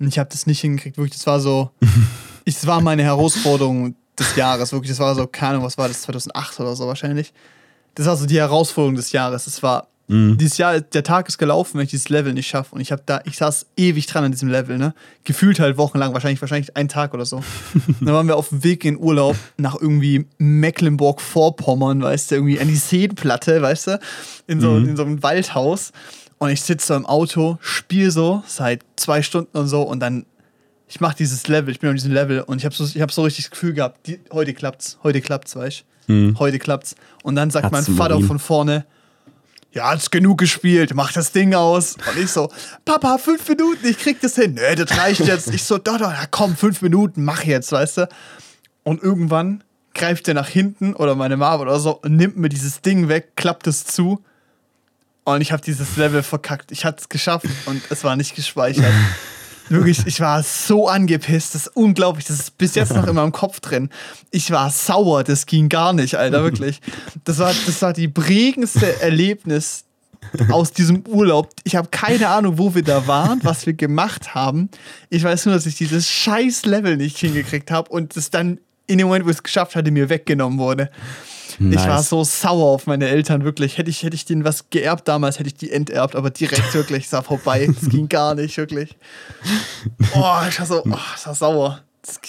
Und 0.01 0.09
ich 0.09 0.19
habe 0.19 0.29
das 0.31 0.47
nicht 0.47 0.61
hingekriegt, 0.61 0.97
wirklich. 0.99 1.15
Das 1.17 1.27
war 1.27 1.41
so, 1.41 1.71
das 2.47 2.67
war 2.67 2.81
meine 2.81 3.03
Herausforderung 3.03 3.95
des 4.19 4.37
Jahres, 4.37 4.73
wirklich. 4.73 4.91
Das 4.91 4.99
war 5.01 5.15
so, 5.15 5.27
keine 5.27 5.53
Ahnung, 5.53 5.65
was 5.65 5.79
war 5.79 5.89
das, 5.89 6.03
2008 6.03 6.61
oder 6.61 6.75
so 6.77 6.87
wahrscheinlich. 6.87 7.33
Das 7.95 8.07
war 8.07 8.17
so 8.17 8.27
die 8.27 8.39
Herausforderung 8.39 8.97
des 8.97 9.13
Jahres. 9.13 9.45
Das 9.47 9.63
war, 9.63 9.89
Mhm. 10.09 10.39
dieses 10.39 10.57
Jahr, 10.59 10.81
der 10.81 11.03
Tag 11.03 11.27
ist 11.27 11.37
gelaufen, 11.37 11.79
wenn 11.79 11.85
ich 11.85 11.91
dieses 11.91 12.09
Level 12.09 12.33
nicht 12.33 12.47
schaffe. 12.47 12.77
Und 12.77 12.81
ich 12.81 12.93
habe 12.93 13.03
da, 13.05 13.23
ich 13.25 13.37
saß 13.39 13.67
ewig 13.77 14.07
dran 14.07 14.23
an 14.23 14.31
diesem 14.31 14.49
Level, 14.49 14.79
ne? 14.79 14.95
Gefühlt 15.25 15.59
halt 15.59 15.79
wochenlang, 15.79 16.15
wahrscheinlich, 16.15 16.41
wahrscheinlich 16.41 16.77
einen 16.77 16.89
Tag 16.89 17.13
oder 17.13 17.27
so. 17.27 17.43
dann 18.01 18.15
waren 18.15 18.29
wir 18.29 18.37
auf 18.37 18.51
dem 18.51 18.63
Weg 18.63 18.85
in 18.85 18.97
Urlaub 18.99 19.35
nach 19.57 19.75
irgendwie 19.75 20.27
Mecklenburg-Vorpommern, 20.39 22.03
weißt 22.03 22.31
du, 22.31 22.35
irgendwie 22.37 22.61
an 22.61 22.69
die 22.69 22.77
Seenplatte, 22.77 23.61
weißt 23.63 23.87
du, 23.89 24.01
in 24.47 24.61
so, 24.61 24.77
in 24.77 24.97
so 24.97 25.03
einem 25.03 25.23
Waldhaus. 25.23 25.93
Und 26.39 26.51
ich 26.51 26.63
sitze 26.63 26.89
so 26.89 26.95
im 26.95 27.07
Auto, 27.07 27.59
spiele 27.61 28.11
so 28.11 28.43
seit 28.47 28.83
zwei 28.97 29.23
Stunden 29.23 29.57
und 29.57 29.69
so 29.69 29.83
und 29.83 30.01
dann, 30.01 30.27
ich 30.89 31.01
mache 31.01 31.17
dieses 31.17 31.47
Level, 31.49 31.71
ich 31.71 31.81
bin 31.81 31.91
auf 31.91 31.97
diesem 31.97 32.13
Level 32.13 32.41
und 32.43 32.59
ich 32.59 32.65
habe 32.65 32.75
so, 32.75 32.85
ich 32.85 33.01
hab 33.01 33.11
so 33.11 33.23
richtig 33.23 33.47
das 33.47 33.51
Gefühl 33.51 33.75
gehabt, 33.75 34.07
die, 34.07 34.21
heute 34.33 34.55
klappt's, 34.55 34.99
heute 35.03 35.21
klappt's, 35.21 35.57
weißt 35.57 35.85
du? 36.07 36.13
Mhm. 36.13 36.39
Heute 36.39 36.59
klappt's. 36.59 36.95
Und 37.23 37.35
dann 37.35 37.51
sagt 37.51 37.65
Hat's 37.65 37.73
mein 37.73 37.97
Vater 37.97 38.21
von 38.21 38.39
vorne, 38.39 38.87
ja, 39.73 39.91
hat's 39.91 40.11
genug 40.11 40.39
gespielt, 40.39 40.95
mach 40.95 41.13
das 41.13 41.33
Ding 41.33 41.55
aus. 41.55 41.97
Und 41.97 42.23
ich 42.23 42.31
so, 42.31 42.51
Papa, 42.85 43.19
fünf 43.19 43.47
Minuten, 43.49 43.87
ich 43.87 43.99
krieg 43.99 44.21
das 44.21 44.37
hin. 44.37 44.55
Nee, 44.55 44.77
das 44.77 44.97
reicht 44.97 45.27
jetzt. 45.27 45.53
Ich 45.53 45.65
so, 45.65 45.79
doch, 45.79 45.99
doch, 45.99 46.13
komm, 46.31 46.57
fünf 46.57 46.81
Minuten, 46.83 47.25
mach 47.25 47.45
jetzt, 47.45 47.73
weißt 47.73 47.99
du. 47.99 48.09
Und 48.85 49.03
irgendwann 49.03 49.65
greift 49.93 50.29
er 50.29 50.35
nach 50.35 50.49
hinten 50.49 50.95
oder 50.95 51.15
meine 51.15 51.37
Mama 51.37 51.63
oder 51.63 51.81
so 51.81 52.01
und 52.01 52.17
nimmt 52.17 52.37
mir 52.37 52.49
dieses 52.49 52.81
Ding 52.83 53.09
weg, 53.09 53.33
klappt 53.35 53.67
es 53.67 53.85
zu. 53.85 54.23
Und 55.25 55.41
ich 55.41 55.51
habe 55.51 55.63
dieses 55.63 55.97
Level 55.97 56.23
verkackt. 56.23 56.71
Ich 56.71 56.85
hatte 56.85 57.01
es 57.01 57.09
geschafft 57.09 57.47
und 57.67 57.83
es 57.91 58.05
war 58.05 58.15
nicht 58.15 58.37
gespeichert. 58.37 58.85
Wirklich, 59.69 60.07
ich 60.07 60.21
war 60.21 60.43
so 60.43 60.89
angepisst. 60.89 61.55
Das 61.55 61.67
ist 61.67 61.77
unglaublich. 61.77 62.27
Das 62.27 62.39
ist 62.39 62.59
bis 62.59 62.75
jetzt 62.75 62.95
noch 62.95 63.07
in 63.07 63.15
meinem 63.15 63.33
Kopf 63.33 63.61
drin. 63.61 63.91
Ich 64.31 64.51
war 64.51 64.71
sauer. 64.71 65.25
Das 65.25 65.47
ging 65.47 65.69
gar 65.69 65.93
nicht, 65.93 66.15
Alter, 66.15 66.43
wirklich. 66.43 66.81
Das 67.25 67.39
war, 67.39 67.53
das 67.67 67.83
war 67.83 67.93
die 67.93 68.09
prägendste 68.09 69.01
Erlebnis 69.01 69.85
aus 70.51 70.73
diesem 70.73 71.05
Urlaub. 71.07 71.51
Ich 71.65 71.77
habe 71.77 71.89
keine 71.91 72.29
Ahnung, 72.29 72.59
wo 72.59 72.75
wir 72.75 72.83
da 72.83 73.07
waren, 73.07 73.41
was 73.43 73.67
wir 73.67 73.75
gemacht 73.75 74.35
haben. 74.35 74.71
Ich 75.11 75.23
weiß 75.23 75.47
nur, 75.47 75.55
dass 75.55 75.67
ich 75.67 75.77
dieses 75.77 76.09
scheiß 76.09 76.67
Level 76.67 76.97
nicht 76.97 77.19
hingekriegt 77.19 77.71
habe 77.71 77.91
und 77.91 78.17
es 78.17 78.31
dann 78.31 78.59
in 78.87 78.99
dem 78.99 79.09
Moment, 79.09 79.25
wo 79.25 79.31
ich 79.31 79.37
es 79.37 79.43
geschafft 79.43 79.75
hatte, 79.75 79.91
mir 79.91 80.09
weggenommen 80.09 80.59
wurde. 80.59 80.91
Ich 81.59 81.77
war 81.77 81.97
Nice. 81.97 82.09
so 82.11 82.23
sauer 82.25 82.67
auf 82.75 82.87
meine 82.87 83.09
Eltern, 83.09 83.45
wirklich. 83.45 83.79
Hätte 83.79 83.91
ich, 83.91 84.03
hätte 84.03 84.15
ich 84.15 84.25
denen 84.25 84.45
was 84.45 84.69
geerbt 84.71 85.09
damals, 85.09 85.39
hätte 85.39 85.49
ich 85.49 85.55
die 85.55 85.71
enterbt, 85.71 86.15
aber 86.15 86.31
direkt 86.31 86.75
wirklich, 86.75 87.07
es 87.07 87.13
war 87.13 87.23
vorbei. 87.23 87.69
Es 87.81 87.89
ging 87.91 88.09
gar 88.09 88.35
nicht, 88.35 88.57
wirklich. 88.57 88.97
Oh, 90.15 90.35
ich 90.49 90.59
war 90.59 90.67
so, 90.67 90.83
oh, 90.85 90.97
ich 91.17 91.27
war 91.27 91.35
sauer. 91.35 91.81
Das, 92.03 92.21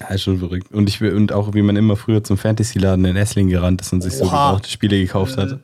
Ja, 0.00 0.08
ist 0.08 0.22
schon 0.22 0.38
verrückt. 0.38 0.72
Und 0.72 0.88
ich 0.88 1.00
und 1.02 1.32
auch 1.32 1.54
wie 1.54 1.62
man 1.62 1.76
immer 1.76 1.96
früher 1.96 2.22
zum 2.24 2.36
Fantasy-Laden 2.36 3.04
in 3.04 3.16
Essling 3.16 3.48
gerannt 3.48 3.80
ist 3.80 3.92
und 3.92 4.02
sich 4.02 4.14
so 4.14 4.24
Oha. 4.24 4.48
gebrauchte 4.50 4.70
Spiele 4.70 4.98
gekauft 4.98 5.36
hat. 5.36 5.60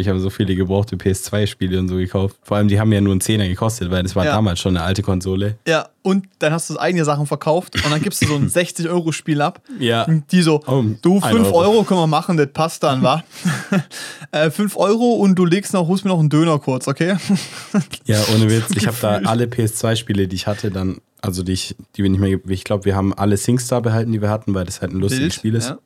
Ich 0.00 0.08
habe 0.08 0.18
so 0.20 0.30
viele 0.30 0.54
gebrauchte 0.54 0.96
PS2-Spiele 0.96 1.78
und 1.78 1.88
so 1.88 1.96
gekauft. 1.96 2.36
Vor 2.42 2.56
allem, 2.56 2.68
die 2.68 2.80
haben 2.80 2.92
ja 2.92 3.00
nur 3.00 3.12
einen 3.12 3.20
Zehner 3.20 3.46
gekostet, 3.48 3.90
weil 3.90 4.02
das 4.02 4.16
war 4.16 4.24
Ja. 4.24 4.32
damals 4.32 4.60
schon 4.60 4.76
eine 4.76 4.84
alte 4.84 5.02
Konsole. 5.02 5.56
ja, 5.66 5.88
und 6.02 6.26
dann 6.40 6.52
hast 6.52 6.68
du 6.68 6.78
eigene 6.78 7.04
Sachen 7.04 7.26
verkauft 7.26 7.76
und 7.76 7.88
dann 7.90 8.02
gibst 8.02 8.22
du 8.22 8.26
so 8.26 8.34
ein 8.34 8.48
60-Euro-Spiel 8.50 9.40
ab. 9.40 9.60
Ja. 9.78 10.02
Und 10.04 10.30
die 10.32 10.42
so, 10.42 10.60
Oh, 10.66 10.82
du, 11.00 11.16
ein 11.20 11.36
5 11.36 11.46
Euro. 11.48 11.58
Euro. 11.58 11.84
können 11.84 12.00
wir 12.00 12.06
machen, 12.08 12.36
das 12.36 12.48
passt 12.52 12.82
dann, 12.82 13.02
wa? 13.02 13.22
äh, 14.32 14.50
5 14.50 14.76
Euro 14.76 15.12
und 15.14 15.36
du 15.36 15.44
legst 15.44 15.72
noch, 15.72 15.86
holst 15.88 16.04
mir 16.04 16.10
noch 16.10 16.18
einen 16.20 16.28
Döner 16.30 16.58
kurz, 16.58 16.88
okay? 16.88 17.16
Ja, 18.06 18.18
ohne 18.34 18.50
Witz. 18.50 18.70
Ich 18.76 18.86
habe 18.86 18.96
da 19.00 19.20
alle 19.24 19.44
PS2-Spiele, 19.44 20.26
die 20.28 20.36
ich 20.36 20.46
hatte, 20.46 20.70
dann, 20.70 20.98
also 21.20 21.42
die 21.42 21.52
ich, 21.52 21.76
die 21.96 22.02
wir 22.02 22.10
nicht 22.10 22.20
mehr, 22.20 22.38
ich 22.48 22.64
glaube, 22.64 22.84
wir 22.84 22.96
haben 22.96 23.14
alle 23.14 23.36
SingStar 23.36 23.80
behalten, 23.82 24.10
die 24.12 24.20
wir 24.20 24.30
hatten, 24.30 24.54
weil 24.54 24.64
das 24.64 24.80
halt 24.80 24.92
ein 24.92 24.98
lustiges 25.00 25.22
Wild, 25.24 25.34
Spiel 25.34 25.54
ist. 25.54 25.68
Ja. 25.70 25.78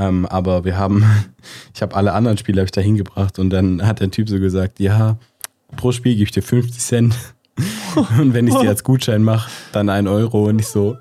Ähm, 0.00 0.24
aber 0.26 0.64
wir 0.64 0.78
haben, 0.78 1.04
ich 1.74 1.82
habe 1.82 1.94
alle 1.94 2.12
anderen 2.12 2.38
Spiele 2.38 2.60
hab 2.60 2.66
ich 2.66 2.72
da 2.72 2.80
hingebracht 2.80 3.38
und 3.38 3.50
dann 3.50 3.86
hat 3.86 4.00
der 4.00 4.10
Typ 4.10 4.28
so 4.28 4.40
gesagt, 4.40 4.80
ja, 4.80 5.16
pro 5.76 5.92
Spiel 5.92 6.14
gebe 6.14 6.24
ich 6.24 6.30
dir 6.32 6.42
50 6.42 6.80
Cent 6.80 7.14
und 8.18 8.32
wenn 8.32 8.48
ich 8.48 8.54
dir 8.54 8.70
als 8.70 8.82
Gutschein 8.82 9.22
mache, 9.22 9.50
dann 9.72 9.90
ein 9.90 10.08
Euro 10.08 10.48
und 10.48 10.58
ich 10.58 10.68
so, 10.68 10.96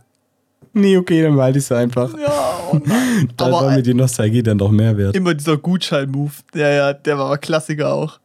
nee, 0.74 0.97
okay, 0.97 1.22
dann 1.24 1.36
behalte 1.36 1.60
ich 1.60 1.64
es 1.64 1.72
einfach. 1.72 2.14
Ja, 2.18 2.60
oh 2.72 2.80
nein. 2.84 3.30
Da 3.38 3.45
Aber 3.45 3.66
war 3.66 3.72
mir 3.72 3.82
die 3.82 3.93
Nostalgie 3.93 4.43
dann 4.43 4.58
doch 4.58 4.72
mehr 4.72 4.97
wert. 4.97 5.16
immer 5.16 5.34
dieser 5.34 5.58
Gutschein-Move. 5.58 6.32
Ja, 6.56 6.70
ja, 6.70 6.93
der 6.93 7.18
war 7.18 7.26
aber 7.28 7.38
Klassiker 7.38 7.93
auch. 7.93 8.20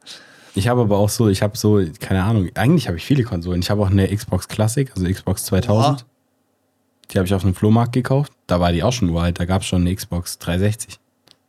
Ich 0.55 0.67
habe 0.67 0.81
aber 0.81 0.97
auch 0.97 1.09
so, 1.09 1.27
ich 1.27 1.41
habe 1.41 1.57
so, 1.57 1.81
keine 1.99 2.23
Ahnung, 2.23 2.49
eigentlich 2.55 2.87
habe 2.87 2.97
ich 2.97 3.05
viele 3.05 3.23
Konsolen. 3.23 3.61
Ich 3.61 3.69
habe 3.69 3.81
auch 3.81 3.89
eine 3.89 4.07
Xbox 4.13 4.47
Classic, 4.47 4.89
also 4.95 5.07
Xbox 5.07 5.45
2000. 5.45 5.99
Boah. 5.99 6.05
Die 7.11 7.17
habe 7.17 7.27
ich 7.27 7.33
auf 7.33 7.43
einem 7.43 7.55
Flohmarkt 7.55 7.93
gekauft. 7.93 8.33
Da 8.47 8.59
war 8.59 8.71
die 8.71 8.83
auch 8.83 8.91
schon 8.93 9.09
uralt, 9.09 9.39
da 9.39 9.45
gab 9.45 9.61
es 9.61 9.67
schon 9.67 9.81
eine 9.81 9.95
Xbox 9.95 10.39
360. 10.39 10.99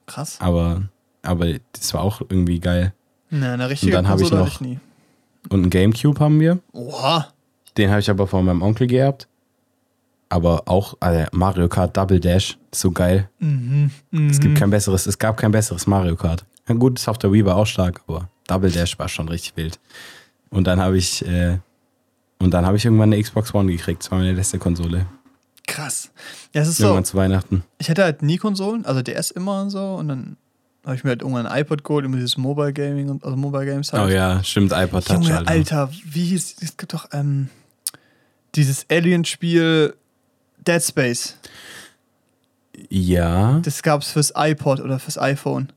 Krass. 0.07 0.37
Aber, 0.41 0.83
aber 1.23 1.47
das 1.73 1.93
war 1.95 2.03
auch 2.03 2.21
irgendwie 2.21 2.61
geil. 2.61 2.93
Na, 3.31 3.55
eine 3.55 3.69
richtige 3.69 3.93
dann 3.93 4.09
hab 4.09 4.21
ich 4.21 4.31
noch- 4.31 4.61
ich. 4.61 4.79
Und 5.49 5.61
einen 5.63 5.71
Gamecube 5.71 6.19
haben 6.21 6.41
wir. 6.41 6.59
Oha. 6.73 7.29
Den 7.77 7.91
habe 7.91 8.01
ich 8.01 8.11
aber 8.11 8.27
von 8.27 8.45
meinem 8.45 8.63
Onkel 8.63 8.87
geerbt. 8.87 9.29
Aber 10.29 10.63
auch 10.67 10.97
also 10.99 11.25
Mario 11.33 11.69
Kart 11.69 11.97
Double 11.97 12.19
Dash, 12.19 12.59
ist 12.73 12.81
so 12.81 12.91
geil. 12.91 13.29
Mhm. 13.39 13.91
Mhm. 14.11 14.29
Es 14.31 14.41
gibt 14.41 14.59
kein 14.59 14.71
besseres, 14.71 15.07
es 15.07 15.19
gab 15.19 15.37
kein 15.37 15.53
besseres 15.53 15.87
Mario 15.87 16.17
Kart. 16.17 16.45
Ja, 16.69 16.75
gut, 16.75 16.99
das 16.99 17.07
auf 17.09 17.19
der 17.19 17.33
Wii 17.33 17.45
war 17.45 17.57
auch 17.57 17.67
stark, 17.67 18.01
aber 18.09 18.29
Double 18.49 18.71
Dash 18.71 18.99
war 18.99 19.09
schon 19.09 19.29
richtig 19.29 19.57
wild. 19.57 19.79
Und 20.51 20.67
dann 20.67 20.81
habe 20.81 20.99
ich, 20.99 21.25
äh, 21.27 21.59
und 22.41 22.51
dann 22.53 22.67
habe 22.67 22.77
ich 22.77 22.85
irgendwann 22.85 23.13
eine 23.13 23.23
Xbox 23.23 23.55
One 23.55 23.71
gekriegt. 23.71 24.03
Das 24.03 24.11
war 24.11 24.19
meine 24.19 24.33
letzte 24.33 24.59
Konsole. 24.59 25.07
Krass. 25.67 26.11
Ja, 26.53 26.63
es 26.63 26.69
ist 26.69 26.77
so. 26.79 26.85
Irgendwann 26.85 27.05
zu 27.05 27.17
Weihnachten. 27.17 27.65
Ich 27.79 27.91
hatte 27.91 28.05
halt 28.05 28.23
nie 28.23 28.37
Konsolen, 28.39 28.85
also 28.87 29.03
DS 29.03 29.31
immer 29.33 29.63
und 29.63 29.71
so. 29.71 29.95
Und 29.95 30.09
dann 30.09 30.37
habe 30.85 30.95
ich 30.95 31.03
mir 31.05 31.11
halt 31.11 31.23
irgendwann 31.23 31.47
ein 31.47 31.61
iPod 31.63 31.83
geholt, 31.83 32.05
immer 32.05 32.17
dieses 32.17 32.37
Mobile 32.37 32.73
Gaming 32.73 33.09
und 33.11 33.25
also 33.25 33.37
Mobile 33.37 33.65
Games 33.67 33.93
halt. 33.93 34.05
Oh 34.05 34.09
ja, 34.09 34.43
stimmt, 34.45 34.73
iPod 34.73 35.05
Touch, 35.05 35.15
Junge, 35.25 35.39
Alter. 35.39 35.51
Alter, 35.51 35.91
wie 36.05 36.25
hieß, 36.27 36.57
es 36.63 36.77
gibt 36.77 36.93
doch 36.95 37.09
ähm, 37.13 37.49
dieses 38.55 38.87
Alien-Spiel 38.91 39.95
Dead 40.67 40.83
Space. 40.83 41.37
Ja, 42.89 43.59
Das 43.61 43.83
gab 43.83 44.03
es 44.03 44.11
fürs 44.13 44.33
iPod 44.37 44.81
oder 44.81 44.99
fürs 44.99 45.19
iPhone. 45.19 45.73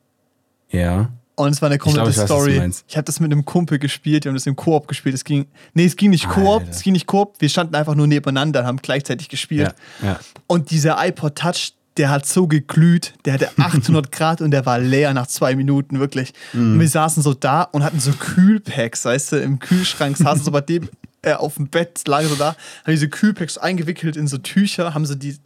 ja. 0.70 1.10
Und 1.40 1.52
es 1.52 1.62
war 1.62 1.70
eine 1.70 1.78
komplette 1.78 2.04
glaub, 2.04 2.10
ich 2.12 2.18
weiß, 2.18 2.24
was 2.24 2.30
du 2.30 2.44
Story. 2.44 2.58
meinst. 2.58 2.86
Ich 2.90 2.98
habe 2.98 3.06
das 3.06 3.22
mit 3.22 3.32
einem 3.32 3.46
Kumpel 3.46 3.80
gespielt, 3.80 4.26
wir 4.26 4.30
haben 4.30 4.36
das 4.36 4.46
im 4.46 4.58
Koop 4.58 4.90
gespielt. 4.90 5.16
Es 5.16 5.24
ging, 5.24 5.46
nee, 5.74 5.86
es 5.86 5.96
ging 5.96 6.10
nicht 6.10 6.28
Koop, 6.28 6.64
es 6.70 6.82
ging 6.82 6.92
nicht 6.92 7.08
Koop. 7.08 7.36
Wir 7.40 7.48
standen 7.48 7.76
einfach 7.76 7.96
nur 7.96 8.08
nebeneinander 8.08 8.60
und 8.60 8.66
haben 8.66 8.78
gleichzeitig 8.82 9.30
gespielt. 9.30 9.74
Ja, 10.02 10.08
ja. 10.08 10.20
Und 10.48 10.70
dieser 10.70 10.98
iPod 11.02 11.36
Touch, 11.36 11.74
der 11.96 12.10
hat 12.10 12.26
so 12.26 12.48
geglüht, 12.48 13.14
der 13.24 13.36
hatte 13.36 13.50
800 13.58 14.12
Grad 14.12 14.42
und 14.42 14.52
der 14.52 14.66
war 14.66 14.80
leer 14.80 15.14
nach 15.14 15.28
zwei 15.28 15.56
Minuten, 15.56 16.00
wirklich. 16.00 16.34
Mhm. 16.52 16.74
Und 16.74 16.80
wir 16.82 16.90
saßen 16.90 17.24
so 17.24 17.34
da 17.34 17.62
und 17.64 17.84
hatten 17.84 18.02
so 18.02 18.12
Kühlpacks, 18.12 19.06
weißt 19.06 19.32
du, 19.32 19.36
im 19.38 19.60
Kühlschrank 19.60 20.18
saßen 20.18 20.44
so 20.44 20.52
bei 20.52 20.62
dem 20.62 20.90
äh, 21.22 21.34
auf 21.34 21.56
dem 21.56 21.68
Bett, 21.68 22.08
lagen 22.08 22.28
so 22.30 22.36
da, 22.36 22.50
haben 22.84 22.92
diese 22.92 23.10
Kühlpacks 23.10 23.58
eingewickelt 23.58 24.16
in 24.16 24.28
so 24.28 24.38
Tücher, 24.38 24.94
haben 24.94 25.06
sie 25.06 25.18
die 25.18 25.38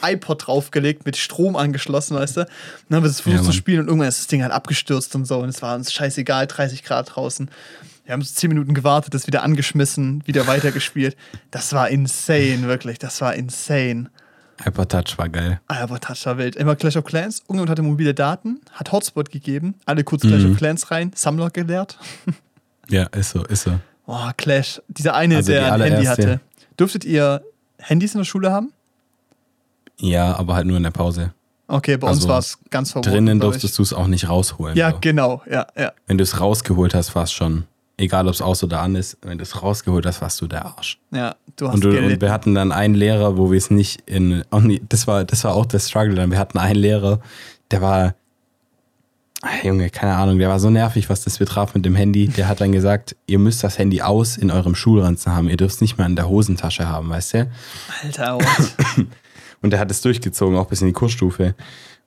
das 0.00 0.10
iPod 0.12 0.46
draufgelegt, 0.46 1.06
mit 1.06 1.16
Strom 1.16 1.54
angeschlossen, 1.56 2.16
weißt 2.16 2.38
du? 2.38 2.40
Dann 2.88 2.96
haben 2.96 3.04
wir 3.04 3.08
das 3.08 3.20
versucht 3.20 3.44
Ja, 3.44 3.46
zu 3.50 3.52
spielen 3.56 3.80
und 3.80 3.86
irgendwann 3.86 4.08
ist 4.08 4.18
das 4.18 4.26
Ding 4.26 4.42
halt 4.42 4.52
abgestürzt 4.52 5.14
und 5.14 5.24
so 5.26 5.38
und 5.38 5.48
es 5.48 5.62
war 5.62 5.76
uns 5.76 5.92
scheißegal, 5.92 6.46
30 6.48 6.82
Grad 6.82 7.14
draußen. 7.14 7.50
Wir 8.04 8.12
haben 8.14 8.22
so 8.22 8.34
10 8.34 8.48
Minuten 8.48 8.74
gewartet, 8.74 9.14
das 9.14 9.28
wieder 9.28 9.44
angeschmissen, 9.44 10.22
wieder 10.26 10.48
weitergespielt. 10.48 11.16
Das 11.52 11.72
war 11.72 11.88
insane, 11.90 12.62
wirklich, 12.62 12.98
das 12.98 13.20
war 13.20 13.34
insane. 13.34 14.10
iPod 14.66 14.88
Touch 14.90 15.16
war 15.16 15.28
geil. 15.28 15.60
Aber 15.68 16.00
Touch 16.00 16.26
war 16.26 16.36
wild. 16.36 16.56
Immer 16.56 16.74
Clash 16.74 16.96
of 16.96 17.04
Clans. 17.04 17.38
Irgendjemand 17.42 17.70
hatte 17.70 17.82
mobile 17.82 18.12
Daten, 18.12 18.60
hat 18.72 18.90
Hotspot 18.90 19.30
gegeben, 19.30 19.76
alle 19.86 20.02
kurz 20.02 20.22
Clash 20.22 20.42
Mhm. 20.42 20.52
of 20.52 20.58
Clans 20.58 20.90
rein, 20.90 21.12
Sammler 21.14 21.50
gelehrt. 21.50 21.98
Ja, 22.88 23.04
ist 23.04 23.30
so, 23.30 23.44
ist 23.44 23.62
so. 23.62 23.78
Boah, 24.10 24.32
Clash. 24.36 24.82
Dieser 24.88 25.14
eine, 25.14 25.36
Also 25.36 25.52
der 25.52 25.72
ein 25.72 25.80
Handy 25.82 26.04
hatte. 26.04 26.40
Dürftet 26.76 27.04
ihr 27.04 27.42
Handys 27.78 28.12
in 28.12 28.18
der 28.18 28.24
Schule 28.24 28.50
haben? 28.50 28.72
Ja, 30.00 30.34
aber 30.34 30.56
halt 30.56 30.66
nur 30.66 30.78
in 30.78 30.82
der 30.82 30.90
Pause. 30.90 31.32
Okay, 31.68 31.96
bei 31.96 32.08
uns 32.08 32.16
Also 32.16 32.28
war 32.28 32.38
es 32.40 32.58
ganz 32.70 32.90
verboten. 32.90 33.14
Drinnen 33.14 33.38
durftest 33.38 33.78
du 33.78 33.82
es 33.84 33.92
auch 33.92 34.08
nicht 34.08 34.28
rausholen. 34.28 34.76
Ja, 34.76 34.90
so. 34.90 34.96
genau. 35.00 35.42
Ja, 35.48 35.68
ja. 35.78 35.92
Wenn 36.08 36.18
du 36.18 36.24
es 36.24 36.40
rausgeholt 36.40 36.92
hast, 36.92 37.14
war 37.14 37.22
es 37.22 37.30
schon. 37.30 37.66
Egal, 37.98 38.26
ob 38.26 38.34
es 38.34 38.42
aus 38.42 38.64
oder 38.64 38.80
an 38.80 38.96
ist, 38.96 39.16
wenn 39.22 39.38
du 39.38 39.42
es 39.42 39.62
rausgeholt 39.62 40.04
hast, 40.04 40.20
warst 40.20 40.40
du 40.40 40.48
der 40.48 40.64
Arsch. 40.64 40.98
Ja, 41.12 41.36
du 41.54 41.68
hast 41.68 41.74
Und, 41.74 41.84
du, 41.84 41.90
und 41.90 42.20
wir 42.20 42.32
hatten 42.32 42.56
dann 42.56 42.72
einen 42.72 42.94
Lehrer, 42.96 43.36
wo 43.36 43.52
wir 43.52 43.58
es 43.58 43.70
nicht 43.70 44.02
in. 44.06 44.42
Nie, 44.50 44.82
das, 44.88 45.06
war, 45.06 45.24
das 45.24 45.44
war 45.44 45.54
auch 45.54 45.66
der 45.66 45.78
Struggle. 45.78 46.16
Dann. 46.16 46.32
Wir 46.32 46.38
hatten 46.40 46.58
einen 46.58 46.80
Lehrer, 46.80 47.20
der 47.70 47.80
war. 47.80 48.14
Ah, 49.42 49.64
Junge, 49.64 49.88
keine 49.88 50.16
Ahnung, 50.16 50.38
der 50.38 50.50
war 50.50 50.60
so 50.60 50.68
nervig, 50.68 51.08
was 51.08 51.24
das 51.24 51.38
betraf 51.38 51.74
mit 51.74 51.84
dem 51.86 51.94
Handy. 51.94 52.28
Der 52.28 52.46
hat 52.46 52.60
dann 52.60 52.72
gesagt, 52.72 53.16
ihr 53.26 53.38
müsst 53.38 53.64
das 53.64 53.78
Handy 53.78 54.02
aus 54.02 54.36
in 54.36 54.50
eurem 54.50 54.74
Schulranzen 54.74 55.34
haben. 55.34 55.48
Ihr 55.48 55.56
dürft 55.56 55.76
es 55.76 55.80
nicht 55.80 55.96
mehr 55.96 56.06
in 56.06 56.16
der 56.16 56.28
Hosentasche 56.28 56.88
haben, 56.88 57.08
weißt 57.08 57.34
du? 57.34 57.50
Alter, 58.02 58.34
what? 58.34 59.06
Und 59.62 59.70
der 59.70 59.80
hat 59.80 59.90
es 59.90 60.02
durchgezogen, 60.02 60.56
auch 60.56 60.66
bis 60.66 60.82
in 60.82 60.88
die 60.88 60.92
Kursstufe. 60.92 61.54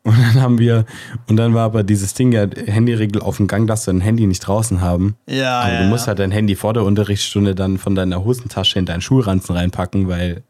Und 0.03 0.17
dann 0.19 0.41
haben 0.41 0.59
wir, 0.59 0.85
und 1.27 1.37
dann 1.37 1.53
war 1.53 1.63
aber 1.63 1.83
dieses 1.83 2.13
Ding 2.13 2.33
ja, 2.33 2.45
Handyregel 2.65 3.21
auf 3.21 3.37
dem 3.37 3.47
Gang, 3.47 3.67
dass 3.67 3.85
du 3.85 3.91
dein 3.91 4.01
Handy 4.01 4.27
nicht 4.27 4.41
draußen 4.41 4.81
haben. 4.81 5.15
Ja, 5.29 5.61
Aber 5.61 5.73
ja. 5.73 5.83
du 5.83 5.87
musst 5.87 6.07
halt 6.07 6.19
dein 6.19 6.31
Handy 6.31 6.55
vor 6.55 6.73
der 6.73 6.83
Unterrichtsstunde 6.83 7.55
dann 7.55 7.77
von 7.77 7.95
deiner 7.95 8.25
Hosentasche 8.25 8.79
in 8.79 8.85
deinen 8.85 8.99
Schulranzen 8.99 9.55
reinpacken, 9.55 10.09
weil 10.09 10.43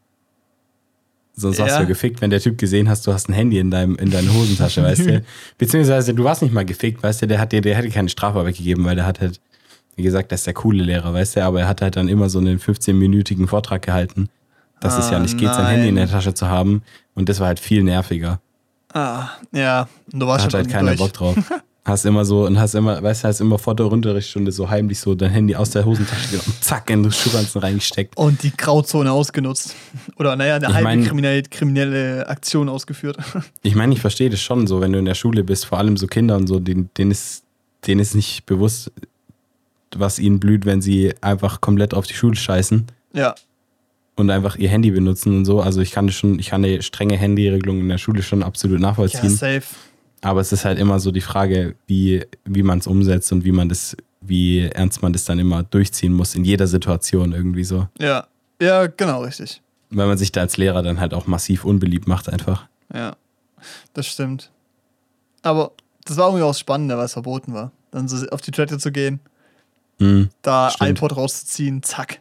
sonst 1.36 1.58
Ja. 1.58 1.66
hast 1.66 1.80
du 1.80 1.86
gefickt, 1.86 2.20
wenn 2.20 2.30
der 2.30 2.40
Typ 2.40 2.58
gesehen 2.58 2.88
hast, 2.88 3.06
du 3.06 3.12
hast 3.12 3.28
ein 3.28 3.32
Handy 3.32 3.58
in, 3.58 3.70
deinem, 3.70 3.96
in 3.96 4.10
deiner 4.10 4.32
Hosentasche, 4.32 4.82
weißt 4.82 5.06
du? 5.06 5.22
Beziehungsweise 5.58 6.14
du 6.14 6.24
warst 6.24 6.42
nicht 6.42 6.54
mal 6.54 6.64
gefickt, 6.64 7.02
weißt 7.02 7.22
du, 7.22 7.26
der 7.26 7.38
hat 7.40 7.52
dir, 7.52 7.60
der 7.60 7.76
hätte 7.76 7.90
keine 7.90 8.08
Strafe 8.08 8.44
weggegeben, 8.46 8.84
weil 8.84 8.96
der 8.96 9.06
hat 9.06 9.20
halt, 9.20 9.40
wie 9.96 10.02
gesagt, 10.02 10.30
der 10.30 10.36
ist 10.36 10.46
der 10.46 10.54
coole 10.54 10.82
Lehrer, 10.82 11.12
weißt 11.12 11.36
du, 11.36 11.44
aber 11.44 11.60
er 11.60 11.68
hat 11.68 11.82
halt 11.82 11.96
dann 11.96 12.08
immer 12.08 12.28
so 12.28 12.38
einen 12.38 12.58
15-minütigen 12.58 13.46
Vortrag 13.46 13.82
gehalten, 13.82 14.28
dass 14.80 14.98
es 14.98 15.10
ja 15.10 15.16
Ah, 15.16 15.20
nicht 15.20 15.38
geht, 15.38 15.52
sein. 15.54 15.66
Handy 15.66 15.88
in 15.88 15.96
der 15.96 16.08
Tasche 16.08 16.34
zu 16.34 16.48
haben. 16.48 16.82
Und 17.14 17.28
das 17.28 17.40
war 17.40 17.46
halt 17.46 17.60
viel 17.60 17.82
nerviger. 17.82 18.40
Ah, 18.92 19.28
ja. 19.52 19.88
Du 20.12 20.18
Da 20.20 20.26
warst 20.26 20.44
hat 20.44 20.52
schon 20.52 20.60
halt 20.60 20.70
keiner 20.70 20.88
durch. 20.94 20.98
Bock 20.98 21.12
drauf. 21.12 21.36
Hast 21.86 22.06
immer 22.06 22.24
so, 22.24 22.46
und 22.46 22.58
hast 22.58 22.74
immer, 22.74 23.02
weißt 23.02 23.24
du, 23.24 23.28
hast 23.28 23.40
immer 23.40 23.58
vor 23.58 23.76
der 23.76 23.84
Unterrichtsstunde 23.86 24.50
so 24.52 24.70
heimlich 24.70 24.98
so 25.00 25.14
dein 25.14 25.30
Handy 25.30 25.54
aus 25.54 25.68
der 25.68 25.84
Hosentasche 25.84 26.30
genommen, 26.30 26.54
zack, 26.62 26.88
in 26.88 27.02
den 27.02 27.12
Schuhranzen 27.12 27.60
reingesteckt. 27.60 28.16
Und 28.16 28.42
die 28.42 28.56
Grauzone 28.56 29.12
ausgenutzt. 29.12 29.74
Oder 30.16 30.34
naja, 30.34 30.54
eine 30.56 30.66
Ich 30.68 30.72
halbe 30.72 30.84
mein- 30.88 31.04
kriminelle, 31.04 31.42
kriminelle 31.42 32.26
Aktion 32.26 32.70
ausgeführt. 32.70 33.18
Ich 33.62 33.74
meine, 33.74 33.92
ich 33.92 34.00
verstehe 34.00 34.30
das 34.30 34.40
schon 34.40 34.66
so, 34.66 34.80
wenn 34.80 34.92
du 34.92 34.98
in 34.98 35.04
der 35.04 35.14
Schule 35.14 35.44
bist, 35.44 35.66
vor 35.66 35.76
allem 35.78 35.96
so 35.98 36.06
Kinder 36.06 36.36
und 36.36 36.46
so, 36.46 36.58
denen, 36.58 36.88
denen, 36.96 37.10
ist, 37.10 37.42
denen 37.86 38.00
ist 38.00 38.14
nicht 38.14 38.46
bewusst, 38.46 38.90
was 39.94 40.18
ihnen 40.18 40.40
blüht, 40.40 40.64
wenn 40.64 40.80
sie 40.80 41.12
einfach 41.20 41.60
komplett 41.60 41.92
auf 41.92 42.06
die 42.06 42.14
Schule 42.14 42.34
scheißen 42.36 42.86
ja. 43.12 43.34
und 44.16 44.30
einfach 44.30 44.56
ihr 44.56 44.68
Handy 44.70 44.90
benutzen 44.90 45.36
und 45.36 45.44
so. 45.44 45.60
Also 45.60 45.80
ich 45.82 45.92
kann 45.92 46.06
das 46.06 46.16
schon, 46.16 46.38
ich 46.38 46.48
kann 46.48 46.64
eine 46.64 46.80
strenge 46.82 47.16
Handyregelung 47.16 47.78
in 47.80 47.88
der 47.90 47.98
Schule 47.98 48.22
schon 48.22 48.42
absolut 48.42 48.80
Ja, 48.80 48.86
nachvollziehen. 48.88 49.28
safe. 49.30 49.62
Aber 50.24 50.40
es 50.40 50.52
ist 50.52 50.64
halt 50.64 50.78
immer 50.78 50.98
so 51.00 51.10
die 51.12 51.20
Frage, 51.20 51.76
wie, 51.86 52.24
wie 52.44 52.62
man 52.62 52.78
es 52.78 52.86
umsetzt 52.86 53.30
und 53.32 53.44
wie 53.44 53.52
man 53.52 53.68
das, 53.68 53.96
wie 54.22 54.60
ernst 54.60 55.02
man 55.02 55.12
das 55.12 55.24
dann 55.24 55.38
immer 55.38 55.62
durchziehen 55.64 56.14
muss 56.14 56.34
in 56.34 56.44
jeder 56.44 56.66
Situation 56.66 57.32
irgendwie 57.32 57.64
so. 57.64 57.86
Ja. 57.98 58.26
Ja, 58.60 58.86
genau, 58.86 59.22
richtig. 59.22 59.60
Weil 59.90 60.06
man 60.06 60.16
sich 60.16 60.32
da 60.32 60.40
als 60.40 60.56
Lehrer 60.56 60.82
dann 60.82 60.98
halt 60.98 61.12
auch 61.12 61.26
massiv 61.26 61.64
unbeliebt 61.64 62.08
macht 62.08 62.28
einfach. 62.28 62.66
Ja. 62.92 63.16
Das 63.92 64.06
stimmt. 64.06 64.50
Aber 65.42 65.72
das 66.04 66.16
war 66.16 66.28
irgendwie 66.28 66.44
auch 66.44 66.50
das 66.50 66.60
Spannende, 66.60 66.96
weil 66.96 67.04
es 67.04 67.12
verboten 67.12 67.52
war. 67.52 67.72
Dann 67.90 68.08
so 68.08 68.26
auf 68.28 68.40
die 68.40 68.50
Toilette 68.50 68.78
zu 68.78 68.90
gehen, 68.92 69.20
Mhm. 69.98 70.30
da 70.42 70.70
Stimmt. 70.70 70.90
iPod 70.98 71.16
rauszuziehen, 71.16 71.82
zack. 71.82 72.20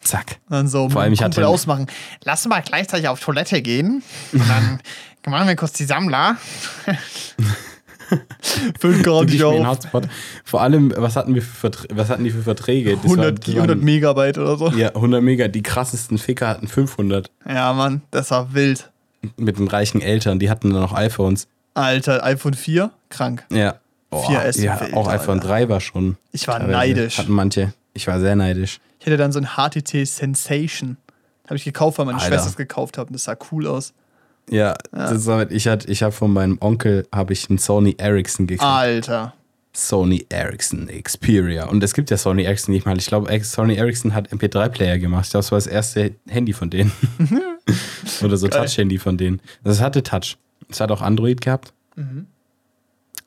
Zack. 0.00 0.40
Dann 0.48 0.66
so 0.68 0.88
Vor 0.90 1.00
allem, 1.02 1.12
ich 1.12 1.22
hatte- 1.22 1.46
ausmachen. 1.46 1.86
Lass 2.24 2.46
mal 2.48 2.60
gleichzeitig 2.60 3.06
auf 3.08 3.20
Toilette 3.20 3.62
gehen. 3.62 4.02
Und 4.32 4.48
dann 4.48 4.80
machen 5.30 5.48
wir 5.48 5.56
kurz 5.56 5.72
die 5.74 5.84
Sammler. 5.84 6.36
Füllt 8.78 9.02
gar 9.04 9.24
Du 9.24 9.32
nicht 9.32 9.42
auf. 9.42 9.66
Hotspot. 9.66 10.04
Vor 10.44 10.60
allem, 10.60 10.92
was 10.96 11.16
hatten, 11.16 11.34
wir 11.34 11.40
für 11.42 11.70
was 11.90 12.10
hatten 12.10 12.24
die 12.24 12.30
für 12.30 12.42
Verträge? 12.42 12.96
Das 12.96 13.04
100, 13.04 13.24
war- 13.24 13.32
das 13.32 13.48
100 13.54 13.68
waren- 13.78 13.84
Megabyte 13.84 14.38
oder 14.38 14.56
so. 14.56 14.68
Ja, 14.70 14.94
100 14.94 15.22
Mega. 15.22 15.48
Die 15.48 15.62
krassesten 15.62 16.18
Ficker 16.18 16.48
hatten 16.48 16.68
500 16.68 17.30
Ja, 17.48 17.72
Mann, 17.72 18.02
das 18.10 18.30
war 18.30 18.52
wild. 18.52 18.90
mit 19.36 19.58
den 19.58 19.68
reichen 19.68 20.02
Eltern. 20.02 20.38
Die 20.38 20.50
hatten 20.50 20.72
dann 20.74 20.82
auch 20.82 20.92
iPhones. 20.92 21.46
Alter, 21.74 22.22
iPhone 22.24 22.52
4, 22.54 22.90
krank. 23.08 23.44
Ja. 23.50 23.76
Boah, 24.10 24.28
4S 24.28 24.60
ja, 24.60 24.78
wild, 24.78 24.92
auch 24.94 25.08
iPhone 25.08 25.38
Alter. 25.38 25.48
3 25.48 25.68
war 25.70 25.80
schon. 25.80 26.18
Ich 26.32 26.46
war 26.48 26.58
teilweise. 26.58 26.72
neidisch. 26.76 27.16
Hatten 27.18 27.32
manche. 27.32 27.72
Ich 27.94 28.06
war 28.06 28.20
sehr 28.20 28.36
neidisch. 28.36 28.78
Ich 29.00 29.06
hatte 29.06 29.16
dann 29.16 29.32
so 29.32 29.38
ein 29.40 29.56
HTT 29.56 30.04
Sensation. 30.06 30.98
Habe 31.46 31.56
ich 31.56 31.64
gekauft, 31.64 31.96
weil 31.98 32.04
meine 32.04 32.18
Alter. 32.18 32.28
Schwester 32.34 32.50
es 32.50 32.56
gekauft 32.56 32.98
hat. 32.98 33.06
Und 33.06 33.14
das 33.14 33.24
sah 33.24 33.36
cool 33.52 33.66
aus. 33.66 33.94
Ja, 34.50 34.74
ist 34.92 35.26
damit, 35.26 35.52
ich 35.52 35.68
hatte, 35.68 35.90
ich 35.90 36.02
habe 36.02 36.12
von 36.12 36.32
meinem 36.32 36.58
Onkel 36.60 37.06
habe 37.12 37.32
ich 37.32 37.48
einen 37.48 37.58
Sony 37.58 37.94
Ericsson 37.98 38.46
gekriegt. 38.46 38.64
Alter. 38.64 39.34
Sony 39.74 40.26
Ericsson 40.28 40.88
Xperia. 40.88 41.66
Und 41.66 41.82
es 41.82 41.94
gibt 41.94 42.10
ja 42.10 42.18
Sony 42.18 42.42
Ericsson 42.42 42.74
nicht 42.74 42.84
mal. 42.84 42.98
Ich 42.98 43.06
glaube, 43.06 43.32
Sony 43.42 43.76
Ericsson 43.76 44.14
hat 44.14 44.30
MP3-Player 44.30 44.98
gemacht. 44.98 45.24
Ich 45.26 45.30
glaube, 45.30 45.42
das 45.42 45.52
war 45.52 45.58
das 45.58 45.66
erste 45.66 46.14
Handy 46.28 46.52
von 46.52 46.68
denen. 46.68 46.92
Oder 48.22 48.36
so. 48.36 48.48
Touch-Handy 48.48 48.98
von 48.98 49.16
denen. 49.16 49.40
Das 49.64 49.80
hatte 49.80 50.02
Touch. 50.02 50.36
Es 50.68 50.80
hat 50.80 50.90
auch 50.90 51.00
Android 51.00 51.40
gehabt. 51.40 51.72
Mhm. 51.96 52.26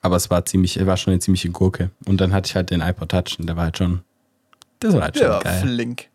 Aber 0.02 0.16
es 0.16 0.30
war 0.30 0.44
ziemlich, 0.44 0.84
war 0.86 0.96
schon 0.96 1.12
eine 1.12 1.20
ziemliche 1.20 1.50
Gurke. 1.50 1.90
Und 2.06 2.20
dann 2.20 2.32
hatte 2.32 2.48
ich 2.48 2.54
halt 2.54 2.70
den 2.70 2.80
iPod 2.80 3.08
Touch 3.08 3.38
und 3.40 3.46
der 3.46 3.56
war 3.56 3.64
halt 3.64 3.78
schon. 3.78 4.02
Das 4.78 4.94
war 4.94 5.02
halt 5.02 5.18
schon 5.18 5.28
war 5.28 5.42
geil. 5.42 5.60
flink. 5.62 6.08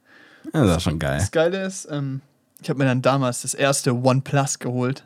Das 0.53 0.67
war 0.67 0.79
schon 0.79 0.99
geil. 0.99 1.17
Das 1.19 1.31
Geile 1.31 1.65
ist, 1.65 1.87
ähm, 1.91 2.21
ich 2.61 2.69
habe 2.69 2.79
mir 2.79 2.85
dann 2.85 3.01
damals 3.01 3.41
das 3.41 3.53
erste 3.53 3.93
OnePlus 3.95 4.59
geholt. 4.59 5.05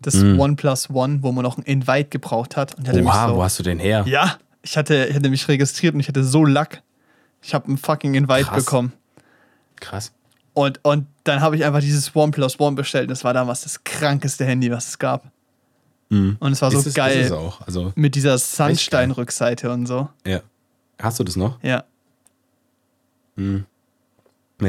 Das 0.00 0.14
Mhm. 0.14 0.38
OnePlus 0.38 0.90
One, 0.90 1.22
wo 1.22 1.32
man 1.32 1.42
noch 1.42 1.56
ein 1.58 1.62
Invite 1.62 2.08
gebraucht 2.10 2.56
hat. 2.56 2.74
Und 2.76 2.88
Oha, 2.88 3.28
so, 3.28 3.36
wo 3.36 3.42
hast 3.42 3.58
du 3.58 3.62
den 3.62 3.78
her? 3.78 4.04
Ja, 4.06 4.38
ich 4.62 4.76
hatte, 4.76 5.06
ich 5.06 5.14
hatte 5.16 5.30
mich 5.30 5.48
registriert 5.48 5.94
und 5.94 6.00
ich 6.00 6.08
hatte 6.08 6.22
so 6.22 6.44
Lack. 6.44 6.82
Ich 7.42 7.54
habe 7.54 7.66
einen 7.68 7.78
fucking 7.78 8.14
Invite 8.14 8.44
Krass. 8.44 8.64
bekommen. 8.64 8.92
Krass. 9.76 10.12
Und, 10.54 10.80
und 10.84 11.06
dann 11.24 11.40
habe 11.40 11.56
ich 11.56 11.64
einfach 11.64 11.80
dieses 11.80 12.14
OnePlus 12.14 12.58
One 12.60 12.76
bestellt. 12.76 13.10
Das 13.10 13.24
war 13.24 13.34
damals 13.34 13.62
das 13.62 13.84
krankeste 13.84 14.44
Handy, 14.44 14.70
was 14.70 14.88
es 14.88 14.98
gab. 14.98 15.30
Mhm. 16.08 16.36
Und 16.40 16.52
es 16.52 16.62
war 16.62 16.70
so 16.70 16.78
ist 16.78 16.86
es, 16.86 16.94
geil. 16.94 17.18
Ist 17.20 17.26
es 17.26 17.32
auch. 17.32 17.60
Also, 17.62 17.92
Mit 17.96 18.14
dieser. 18.14 18.38
Sandstein-Rückseite 18.38 19.70
und 19.70 19.86
so. 19.86 20.08
ja. 20.26 20.40
Hast 20.98 21.18
du 21.18 21.24
das 21.24 21.36
noch? 21.36 21.62
Ja. 21.62 21.84
Wenn 23.36 23.66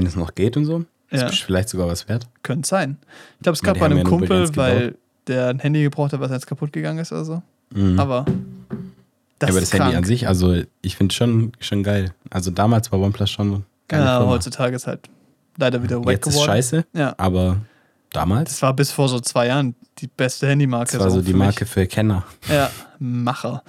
es 0.05 0.15
noch 0.18 0.36
geht 0.36 0.57
und 0.57 0.65
so? 0.65 0.84
Ist 1.10 1.22
Ja. 1.22 1.30
vielleicht 1.30 1.70
sogar 1.70 1.88
was 1.88 2.08
wert. 2.10 2.28
Könnte 2.43 2.68
sein. 2.68 2.97
Ich 3.38 3.43
glaube, 3.43 3.53
es 3.55 3.62
gab 3.62 3.80
bei 3.80 3.86
einem 3.86 4.03
Kumpel, 4.03 4.49
weil 4.55 4.95
der 5.28 5.47
ein 5.49 5.60
Handy 5.60 5.84
gebraucht 5.84 6.14
hat, 6.14 6.20
was 6.20 6.32
jetzt 6.32 6.47
kaputt 6.47 6.74
gegangen 6.74 6.99
ist 6.99 7.12
oder 7.12 7.24
so. 7.26 7.41
Mhm. 7.74 7.99
Aber 7.99 8.26
das, 9.39 9.49
ja, 9.49 9.53
aber 9.53 9.62
ist 9.62 9.74
das 9.74 9.80
Handy 9.80 9.95
an 9.95 10.03
sich, 10.03 10.28
also 10.28 10.62
ich 10.82 10.95
finde 10.97 11.14
schon, 11.14 11.51
schon 11.60 11.84
geil. 11.84 12.14
Also 12.30 12.51
damals 12.51 12.91
war 12.91 12.99
OnePlus 12.99 13.30
schon 13.30 13.64
geile 13.88 14.03
Ja, 14.05 14.18
Firma. 14.18 14.32
heutzutage 14.34 14.76
ist 14.76 14.88
halt 14.88 15.10
leider 15.58 15.82
wieder 15.84 15.99
wack 15.99 16.12
Jetzt 16.12 16.28
ist 16.28 16.34
geworden. 16.34 16.47
scheiße, 16.47 16.86
Ja. 16.93 17.14
aber 17.18 17.58
damals, 18.12 18.51
Das 18.51 18.62
war 18.62 18.74
bis 18.74 18.91
vor 18.91 19.10
so 19.10 19.20
zwei 19.20 19.47
Jahren 19.47 19.76
die 19.99 20.08
beste 20.08 20.47
Handymarke. 20.47 20.91
das 20.93 20.99
war 21.01 21.12
so 21.12 21.22
die 21.22 21.32
für 21.32 21.38
mich. 21.38 21.45
Marke 21.47 21.66
für 21.66 21.88
Kenner. 21.88 22.24
Ja, 22.49 22.70
Macher. 22.99 23.64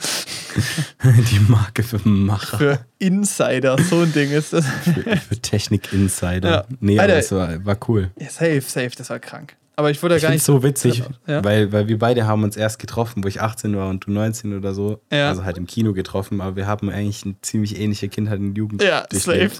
die 1.05 1.41
Marke 1.49 1.83
für 1.83 2.01
Macher, 2.09 2.59
Für 2.59 2.79
Insider, 2.99 3.77
so 3.79 4.01
ein 4.01 4.13
Ding 4.13 4.31
ist 4.31 4.53
das. 4.53 4.67
für, 4.67 5.17
für 5.17 5.37
Technik-Insider. 5.37 6.51
Ja. 6.51 6.65
Nee, 6.81 6.95
aber 6.99 7.03
Alter. 7.15 7.19
es 7.19 7.33
war, 7.33 7.65
war 7.65 7.77
cool. 7.89 8.11
Ja, 8.19 8.29
safe, 8.29 8.61
safe, 8.63 8.91
das 8.97 9.11
war 9.11 9.19
krank. 9.19 9.57
Aber 9.77 9.93
ich 9.93 10.03
wurde 10.03 10.17
Ich 10.17 10.23
gar 10.23 10.31
nicht 10.31 10.43
so 10.43 10.61
witzig, 10.65 11.05
Ja. 11.29 11.45
weil, 11.45 11.71
weil 11.71 11.87
wir 11.87 11.99
beide 12.01 12.27
haben 12.27 12.43
uns 12.43 12.57
erst 12.57 12.81
getroffen, 12.81 13.23
wo 13.23 13.29
ich 13.29 13.41
18 13.41 13.77
war 13.77 13.89
und 13.89 14.05
du 14.07 14.11
19 14.11 14.57
oder 14.57 14.75
so. 14.75 15.01
Ja. 15.13 15.29
Also 15.29 15.45
halt 15.45 15.57
im 15.57 15.67
Kino 15.69 15.93
getroffen, 15.93 16.41
aber 16.41 16.57
wir 16.57 16.67
haben 16.67 16.91
eigentlich 16.91 17.25
eine 17.25 17.41
ziemlich 17.43 17.79
ähnliche 17.79 18.09
Kindheit 18.09 18.41
und 18.41 18.57
Jugend. 18.57 18.83
Ja, 18.83 19.05
safe. 19.13 19.53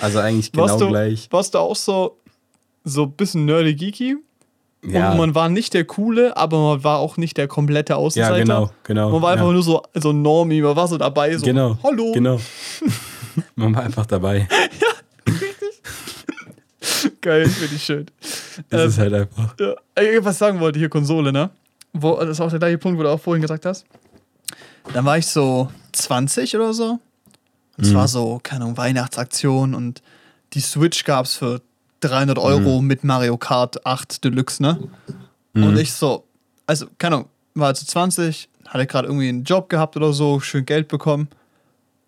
Also 0.00 0.20
eigentlich 0.20 0.52
genau 0.52 0.64
warst 0.68 0.80
du, 0.80 0.88
gleich. 0.88 1.26
Warst 1.32 1.54
du 1.54 1.58
auch 1.58 1.74
so, 1.74 2.20
so 2.84 3.04
ein 3.04 3.12
bisschen 3.12 3.44
nerdy 3.46 3.74
geeky? 3.74 4.16
Ja, 4.86 5.12
Und 5.12 5.16
man 5.18 5.34
war 5.34 5.48
nicht 5.48 5.72
der 5.72 5.84
Coole, 5.86 6.36
aber 6.36 6.60
man 6.60 6.84
war 6.84 6.98
auch 6.98 7.16
nicht 7.16 7.38
der 7.38 7.48
komplette 7.48 7.94
ja 7.94 7.96
Außenseiter. 7.96 8.38
genau, 8.38 8.70
genau. 8.82 9.10
Man 9.10 9.22
war 9.22 9.32
einfach 9.32 9.46
ja. 9.46 9.52
nur 9.52 9.62
so, 9.62 9.82
so 9.94 10.12
Normie, 10.12 10.60
man 10.60 10.76
war 10.76 10.86
so 10.86 10.98
dabei, 10.98 11.34
so, 11.38 11.44
Genau. 11.46 11.78
hallo. 11.82 12.12
Genau. 12.12 12.38
Man 13.56 13.74
war 13.74 13.82
einfach 13.82 14.06
dabei. 14.06 14.46
Geil, 17.20 17.48
finde 17.48 17.74
ich 17.74 17.82
schön. 17.82 18.06
Das 18.70 18.82
Ähm, 18.82 18.88
ist 18.90 18.98
halt 18.98 19.14
einfach. 19.14 19.54
Ja. 19.58 19.74
Was 20.22 20.34
ich 20.34 20.38
sagen 20.38 20.60
wollte, 20.60 20.78
hier 20.78 20.88
Konsole, 20.88 21.32
ne? 21.32 21.50
Wo, 21.92 22.16
das 22.16 22.28
ist 22.30 22.40
auch 22.40 22.50
der 22.50 22.58
gleiche 22.58 22.78
Punkt, 22.78 22.98
wo 22.98 23.02
du 23.02 23.10
auch 23.10 23.20
vorhin 23.20 23.42
gesagt 23.42 23.64
hast. 23.66 23.86
Dann 24.92 25.04
war 25.04 25.16
ich 25.18 25.26
so 25.26 25.68
20 25.92 26.54
oder 26.56 26.72
so. 26.74 27.00
Und 27.76 27.84
es 27.84 27.90
Mhm. 27.90 27.94
war 27.94 28.08
so, 28.08 28.38
keine 28.42 28.64
Ahnung, 28.64 28.76
Weihnachtsaktion 28.76 29.74
und 29.74 30.02
die 30.52 30.60
Switch 30.60 31.04
gab 31.04 31.24
es 31.26 31.34
für 31.34 31.60
300 32.08 32.38
Euro 32.38 32.80
Mhm. 32.80 32.86
mit 32.86 33.04
Mario 33.04 33.36
Kart 33.36 33.84
8 33.86 34.22
Deluxe, 34.24 34.62
ne? 34.62 34.78
Und 35.54 35.76
ich 35.78 35.92
so, 35.92 36.24
also, 36.66 36.86
keine 36.98 37.16
Ahnung, 37.16 37.28
war 37.54 37.68
also 37.68 37.86
20, 37.86 38.48
hatte 38.66 38.86
gerade 38.86 39.06
irgendwie 39.08 39.28
einen 39.28 39.44
Job 39.44 39.68
gehabt 39.68 39.96
oder 39.96 40.12
so, 40.12 40.40
schön 40.40 40.66
Geld 40.66 40.88
bekommen. 40.88 41.28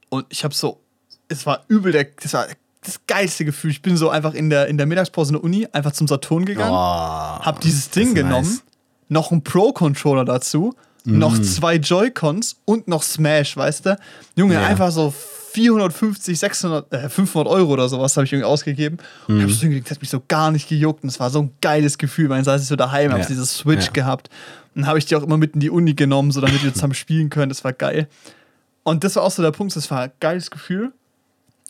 Und 0.08 0.26
ich 0.30 0.42
habe 0.44 0.54
so, 0.54 0.80
es 1.28 1.46
war 1.46 1.62
übel, 1.68 1.92
der, 1.92 2.06
das 2.22 2.32
war 2.32 2.46
das 2.82 3.00
geilste 3.06 3.44
Gefühl. 3.44 3.70
Ich 3.70 3.82
bin 3.82 3.96
so 3.96 4.08
einfach 4.10 4.34
in 4.34 4.50
der, 4.50 4.66
in 4.68 4.76
der 4.78 4.86
Mittagspause 4.86 5.30
in 5.30 5.34
der 5.34 5.44
Uni 5.44 5.66
einfach 5.72 5.92
zum 5.92 6.06
Saturn 6.08 6.44
gegangen 6.44 6.70
Oh, 6.72 6.76
hab 6.76 7.60
dieses 7.60 7.90
Ding 7.90 8.14
genommen, 8.14 8.48
nice. 8.48 8.62
noch 9.08 9.30
einen 9.30 9.42
Pro-Controller 9.44 10.24
dazu, 10.24 10.74
noch 11.04 11.40
zwei 11.40 11.76
Joy-Cons 11.76 12.56
und 12.64 12.88
noch 12.88 13.04
Smash, 13.04 13.56
weißt 13.56 13.86
du? 13.86 13.96
Junge, 14.34 14.54
Ja. 14.54 14.66
einfach 14.66 14.90
so 14.90 15.14
450, 15.56 16.38
600, 16.38 16.92
äh, 16.92 17.08
500 17.08 17.50
Euro 17.50 17.72
oder 17.72 17.88
sowas 17.88 18.14
habe 18.16 18.26
ich 18.26 18.32
irgendwie 18.32 18.44
ausgegeben. 18.44 18.98
Und 19.26 19.40
hab 19.40 19.48
das 19.48 19.60
hingelegt, 19.60 19.86
das 19.86 19.96
hat 19.96 20.02
mich 20.02 20.10
so 20.10 20.22
gar 20.28 20.50
nicht 20.50 20.68
gejuckt. 20.68 21.02
Und 21.02 21.08
es 21.08 21.18
war 21.18 21.30
so 21.30 21.40
ein 21.40 21.50
geiles 21.62 21.96
Gefühl. 21.96 22.28
Man 22.28 22.44
saß 22.44 22.60
ich 22.60 22.68
so 22.68 22.76
daheim, 22.76 23.10
Ja. 23.10 23.18
diese 23.24 23.46
Switch 23.46 23.86
Ja. 23.86 23.92
gehabt. 23.92 24.28
Und 24.74 24.82
dann 24.82 24.86
habe 24.88 24.98
ich 24.98 25.06
die 25.06 25.16
auch 25.16 25.22
immer 25.22 25.38
mit 25.38 25.54
in 25.54 25.60
die 25.60 25.70
Uni 25.70 25.94
genommen, 25.94 26.30
so 26.30 26.42
damit 26.42 26.62
wir 26.62 26.72
zusammen 26.74 26.92
spielen 26.94 27.30
können. 27.30 27.48
Das 27.48 27.64
war 27.64 27.72
geil. 27.72 28.06
Und 28.82 29.02
das 29.02 29.16
war 29.16 29.22
auch 29.22 29.30
so 29.30 29.42
der 29.42 29.50
Punkt, 29.50 29.74
das 29.74 29.90
war 29.90 30.02
ein 30.02 30.12
geiles 30.20 30.50
Gefühl. 30.50 30.92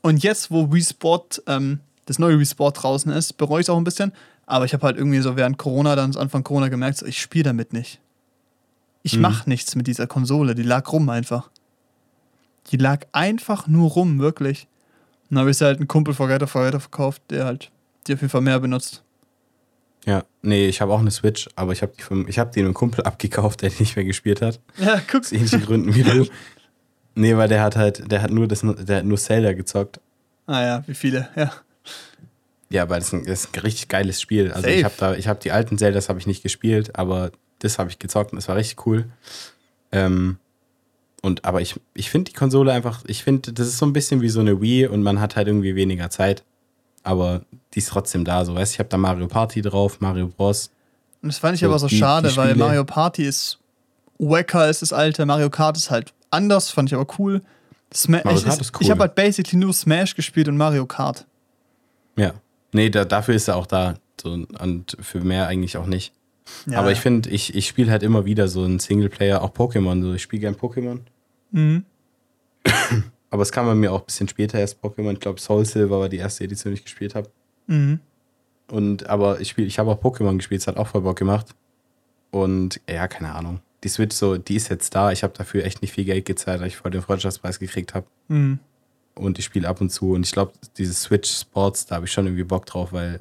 Und 0.02 0.22
jetzt, 0.24 0.50
wo 0.50 0.72
Wii 0.72 0.82
Sport, 0.82 1.42
ähm, 1.46 1.78
das 2.06 2.18
neue 2.18 2.38
Wii 2.40 2.46
Sport 2.46 2.82
draußen 2.82 3.10
ist, 3.12 3.34
bereue 3.38 3.60
ich 3.60 3.66
es 3.66 3.70
auch 3.70 3.78
ein 3.78 3.84
bisschen. 3.84 4.12
Aber 4.46 4.64
ich 4.64 4.74
habe 4.74 4.84
halt 4.84 4.96
irgendwie 4.96 5.20
so 5.20 5.36
während 5.36 5.58
Corona, 5.58 5.94
dann 5.96 6.14
Anfang 6.16 6.42
Corona 6.44 6.68
gemerkt, 6.68 6.98
so, 6.98 7.06
ich 7.06 7.20
spiele 7.20 7.44
damit 7.44 7.72
nicht. 7.72 8.00
Ich 9.02 9.14
Mhm. 9.16 9.22
mach 9.22 9.46
nichts 9.46 9.76
mit 9.76 9.86
dieser 9.86 10.06
Konsole. 10.08 10.54
Die 10.56 10.62
lag 10.64 10.92
rum 10.92 11.08
einfach. 11.08 11.50
Die 12.70 12.76
lag 12.76 13.06
einfach 13.12 13.66
nur 13.66 13.90
rum, 13.90 14.18
wirklich. 14.18 14.66
Und 15.28 15.34
dann 15.36 15.40
habe 15.40 15.50
ich 15.50 15.58
sie 15.58 15.64
halt 15.64 15.78
einen 15.78 15.88
Kumpel 15.88 16.14
vor 16.14 16.28
Weiter 16.28 16.46
verkauft, 16.46 17.22
der 17.30 17.44
halt 17.44 17.70
die 18.06 18.14
auf 18.14 18.20
jeden 18.20 18.30
Fall 18.30 18.40
mehr 18.40 18.58
benutzt. 18.60 19.02
Ja, 20.04 20.24
nee, 20.42 20.66
ich 20.66 20.80
habe 20.80 20.92
auch 20.92 21.00
eine 21.00 21.10
Switch, 21.10 21.48
aber 21.56 21.72
ich 21.72 21.82
habe 21.82 21.92
die, 21.98 22.02
vom- 22.02 22.28
ich 22.28 22.38
hab 22.38 22.52
die 22.52 22.60
einem 22.60 22.74
Kumpel 22.74 23.02
abgekauft, 23.04 23.62
der 23.62 23.70
die 23.70 23.80
nicht 23.82 23.96
mehr 23.96 24.04
gespielt 24.04 24.40
hat. 24.40 24.60
Ja, 24.78 25.00
guck's. 25.10 25.28
Aus 25.28 25.32
ähnlichen 25.32 25.62
Gründen 25.62 25.94
wie 25.94 26.02
du. 26.04 26.26
Nee, 27.16 27.36
weil 27.36 27.48
der 27.48 27.62
hat 27.62 27.76
halt, 27.76 28.10
der 28.10 28.22
hat 28.22 28.30
nur 28.30 28.46
das, 28.46 28.60
der 28.62 28.98
hat 28.98 29.04
nur 29.04 29.18
Zelda 29.18 29.52
gezockt. 29.54 30.00
Ah 30.46 30.62
ja, 30.62 30.84
wie 30.86 30.94
viele, 30.94 31.28
ja. 31.34 31.50
Ja, 32.68 32.82
aber 32.82 32.96
das 32.96 33.06
ist 33.08 33.12
ein, 33.14 33.24
das 33.26 33.44
ist 33.44 33.56
ein 33.56 33.60
richtig 33.60 33.88
geiles 33.88 34.20
Spiel. 34.20 34.48
Also 34.52 34.62
Safe. 34.62 34.74
ich 34.74 34.84
habe 34.84 34.94
da, 34.98 35.14
ich 35.14 35.28
habe 35.28 35.40
die 35.40 35.50
alten 35.50 35.78
Zeldas 35.78 36.08
habe 36.08 36.18
ich 36.18 36.26
nicht 36.26 36.42
gespielt, 36.42 36.96
aber 36.98 37.30
das 37.60 37.78
habe 37.78 37.90
ich 37.90 37.98
gezockt 37.98 38.32
und 38.32 38.36
das 38.36 38.48
war 38.48 38.56
richtig 38.56 38.86
cool. 38.86 39.06
Ähm, 39.92 40.38
und 41.26 41.44
aber 41.44 41.60
ich, 41.60 41.74
ich 41.94 42.08
finde 42.10 42.30
die 42.30 42.36
Konsole 42.36 42.72
einfach, 42.72 43.02
ich 43.06 43.22
finde, 43.24 43.52
das 43.52 43.66
ist 43.68 43.78
so 43.78 43.84
ein 43.86 43.92
bisschen 43.92 44.22
wie 44.22 44.28
so 44.28 44.40
eine 44.40 44.60
Wii 44.60 44.86
und 44.86 45.02
man 45.02 45.20
hat 45.20 45.36
halt 45.36 45.48
irgendwie 45.48 45.74
weniger 45.74 46.08
Zeit. 46.08 46.42
Aber 47.02 47.42
die 47.74 47.78
ist 47.80 47.88
trotzdem 47.88 48.24
da. 48.24 48.44
So, 48.44 48.54
weißt 48.54 48.72
du, 48.72 48.74
ich 48.76 48.78
habe 48.78 48.88
da 48.88 48.96
Mario 48.96 49.26
Party 49.28 49.60
drauf, 49.62 50.00
Mario 50.00 50.28
Bros. 50.28 50.70
Und 51.22 51.28
das 51.28 51.38
fand 51.38 51.54
ich 51.54 51.60
So, 51.60 51.66
aber 51.66 51.78
so 51.78 51.86
die- 51.88 51.98
schade, 51.98 52.28
die 52.30 52.36
weil 52.36 52.54
Mario 52.56 52.84
Party 52.84 53.24
ist 53.24 53.58
wacker 54.18 54.60
als 54.60 54.80
das 54.80 54.92
alte. 54.92 55.24
Mario 55.26 55.50
Kart 55.50 55.76
ist 55.76 55.90
halt 55.90 56.12
anders, 56.30 56.70
fand 56.70 56.88
ich 56.90 56.94
aber 56.94 57.06
cool. 57.18 57.42
Sma 57.94 58.20
Mario 58.24 58.38
ich 58.38 58.44
Kart 58.44 58.60
ist 58.60 58.72
cool. 58.74 58.82
ich 58.82 58.90
habe 58.90 59.00
halt 59.02 59.14
basically 59.14 59.56
nur 59.58 59.72
Smash 59.72 60.14
gespielt 60.16 60.48
und 60.48 60.56
Mario 60.56 60.86
Kart. 60.86 61.26
Ja. 62.16 62.32
Nee, 62.72 62.90
da, 62.90 63.04
dafür 63.04 63.34
ist 63.34 63.48
er 63.48 63.56
auch 63.56 63.66
da. 63.66 63.94
So, 64.20 64.30
und 64.60 64.96
für 65.00 65.20
mehr 65.20 65.46
eigentlich 65.46 65.76
auch 65.76 65.86
nicht. 65.86 66.12
Ja. 66.66 66.78
Aber 66.78 66.92
ich 66.92 67.00
finde, 67.00 67.28
ich, 67.30 67.54
ich 67.54 67.66
spiele 67.66 67.90
halt 67.90 68.02
immer 68.02 68.24
wieder 68.24 68.48
so 68.48 68.64
einen 68.64 68.78
Singleplayer, 68.78 69.42
auch 69.42 69.50
Pokémon. 69.52 70.02
So, 70.02 70.14
ich 70.14 70.22
spiele 70.22 70.40
gern 70.40 70.54
Pokémon. 70.54 71.00
Mhm. 71.50 71.84
Aber 73.30 73.42
es 73.42 73.52
kam 73.52 73.66
bei 73.66 73.74
mir 73.74 73.92
auch 73.92 74.00
ein 74.00 74.06
bisschen 74.06 74.28
später 74.28 74.58
erst 74.58 74.82
Pokémon. 74.82 75.12
Ich 75.12 75.20
glaube, 75.20 75.40
Soul 75.40 75.64
Silver 75.64 76.00
war 76.00 76.08
die 76.08 76.16
erste 76.18 76.44
Edition, 76.44 76.72
die 76.72 76.78
ich 76.78 76.84
gespielt 76.84 77.14
habe. 77.14 77.28
Mhm. 77.66 78.00
Und 78.70 79.08
aber 79.08 79.40
ich 79.40 79.50
spiele, 79.50 79.66
ich 79.66 79.78
habe 79.78 79.90
auch 79.90 80.00
Pokémon 80.02 80.36
gespielt, 80.36 80.60
es 80.60 80.66
hat 80.66 80.76
auch 80.76 80.86
voll 80.88 81.02
Bock 81.02 81.16
gemacht. 81.16 81.54
Und 82.30 82.80
ja, 82.88 83.06
keine 83.08 83.34
Ahnung. 83.34 83.60
Die 83.84 83.88
Switch 83.88 84.16
so, 84.16 84.36
die 84.38 84.56
ist 84.56 84.68
jetzt 84.68 84.94
da. 84.94 85.12
Ich 85.12 85.22
habe 85.22 85.32
dafür 85.36 85.64
echt 85.64 85.82
nicht 85.82 85.92
viel 85.92 86.04
Geld 86.04 86.24
gezahlt, 86.24 86.60
weil 86.60 86.68
ich 86.68 86.76
vor 86.76 86.90
den 86.90 87.02
Freundschaftspreis 87.02 87.58
gekriegt 87.58 87.94
habe. 87.94 88.06
Mhm. 88.28 88.58
Und 89.14 89.38
ich 89.38 89.44
spiele 89.44 89.68
ab 89.68 89.80
und 89.80 89.90
zu. 89.90 90.12
Und 90.12 90.26
ich 90.26 90.32
glaube, 90.32 90.52
dieses 90.76 91.02
Switch 91.02 91.30
Sports, 91.30 91.86
da 91.86 91.96
habe 91.96 92.06
ich 92.06 92.12
schon 92.12 92.26
irgendwie 92.26 92.44
Bock 92.44 92.66
drauf, 92.66 92.92
weil 92.92 93.20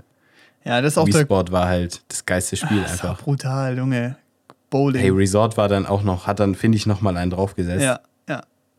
Ja, 0.64 0.82
das 0.82 0.94
ist 0.94 0.98
auch 0.98 1.08
Wii. 1.08 1.22
Sport 1.22 1.52
war 1.52 1.68
halt 1.68 2.02
das 2.08 2.26
geilste 2.26 2.56
Spiel 2.58 2.82
Das 2.82 2.96
ist 2.96 3.04
auch 3.04 3.10
einfach. 3.12 3.24
brutal, 3.24 3.78
Junge. 3.78 4.18
Bowling. 4.70 5.02
Hey, 5.02 5.10
Resort 5.12 5.58
war 5.58 5.68
dann 5.70 5.86
auch 5.86 6.02
noch, 6.04 6.26
hat 6.28 6.40
dann, 6.40 6.56
finde 6.56 6.78
ich, 6.78 6.86
nochmal 6.86 7.16
einen 7.18 7.32
draufgesetzt. 7.32 7.84
ja. 7.84 8.00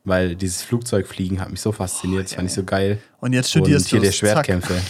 Weil 0.06 0.36
dieses 0.36 0.62
Flugzeugfliegen 0.62 1.40
hat 1.40 1.50
mich 1.50 1.60
so 1.60 1.72
fasziniert, 1.72 2.26
das 2.26 2.34
fand 2.34 2.48
ich 2.48 2.54
so 2.54 2.62
geil. 2.62 2.98
Und 3.18 3.32
jetzt 3.32 3.50
studierst 3.50 3.86
und 3.86 3.90
hier 3.90 3.98
du 3.98 4.04
der 4.06 4.12
Schwertkämpfe. 4.12 4.80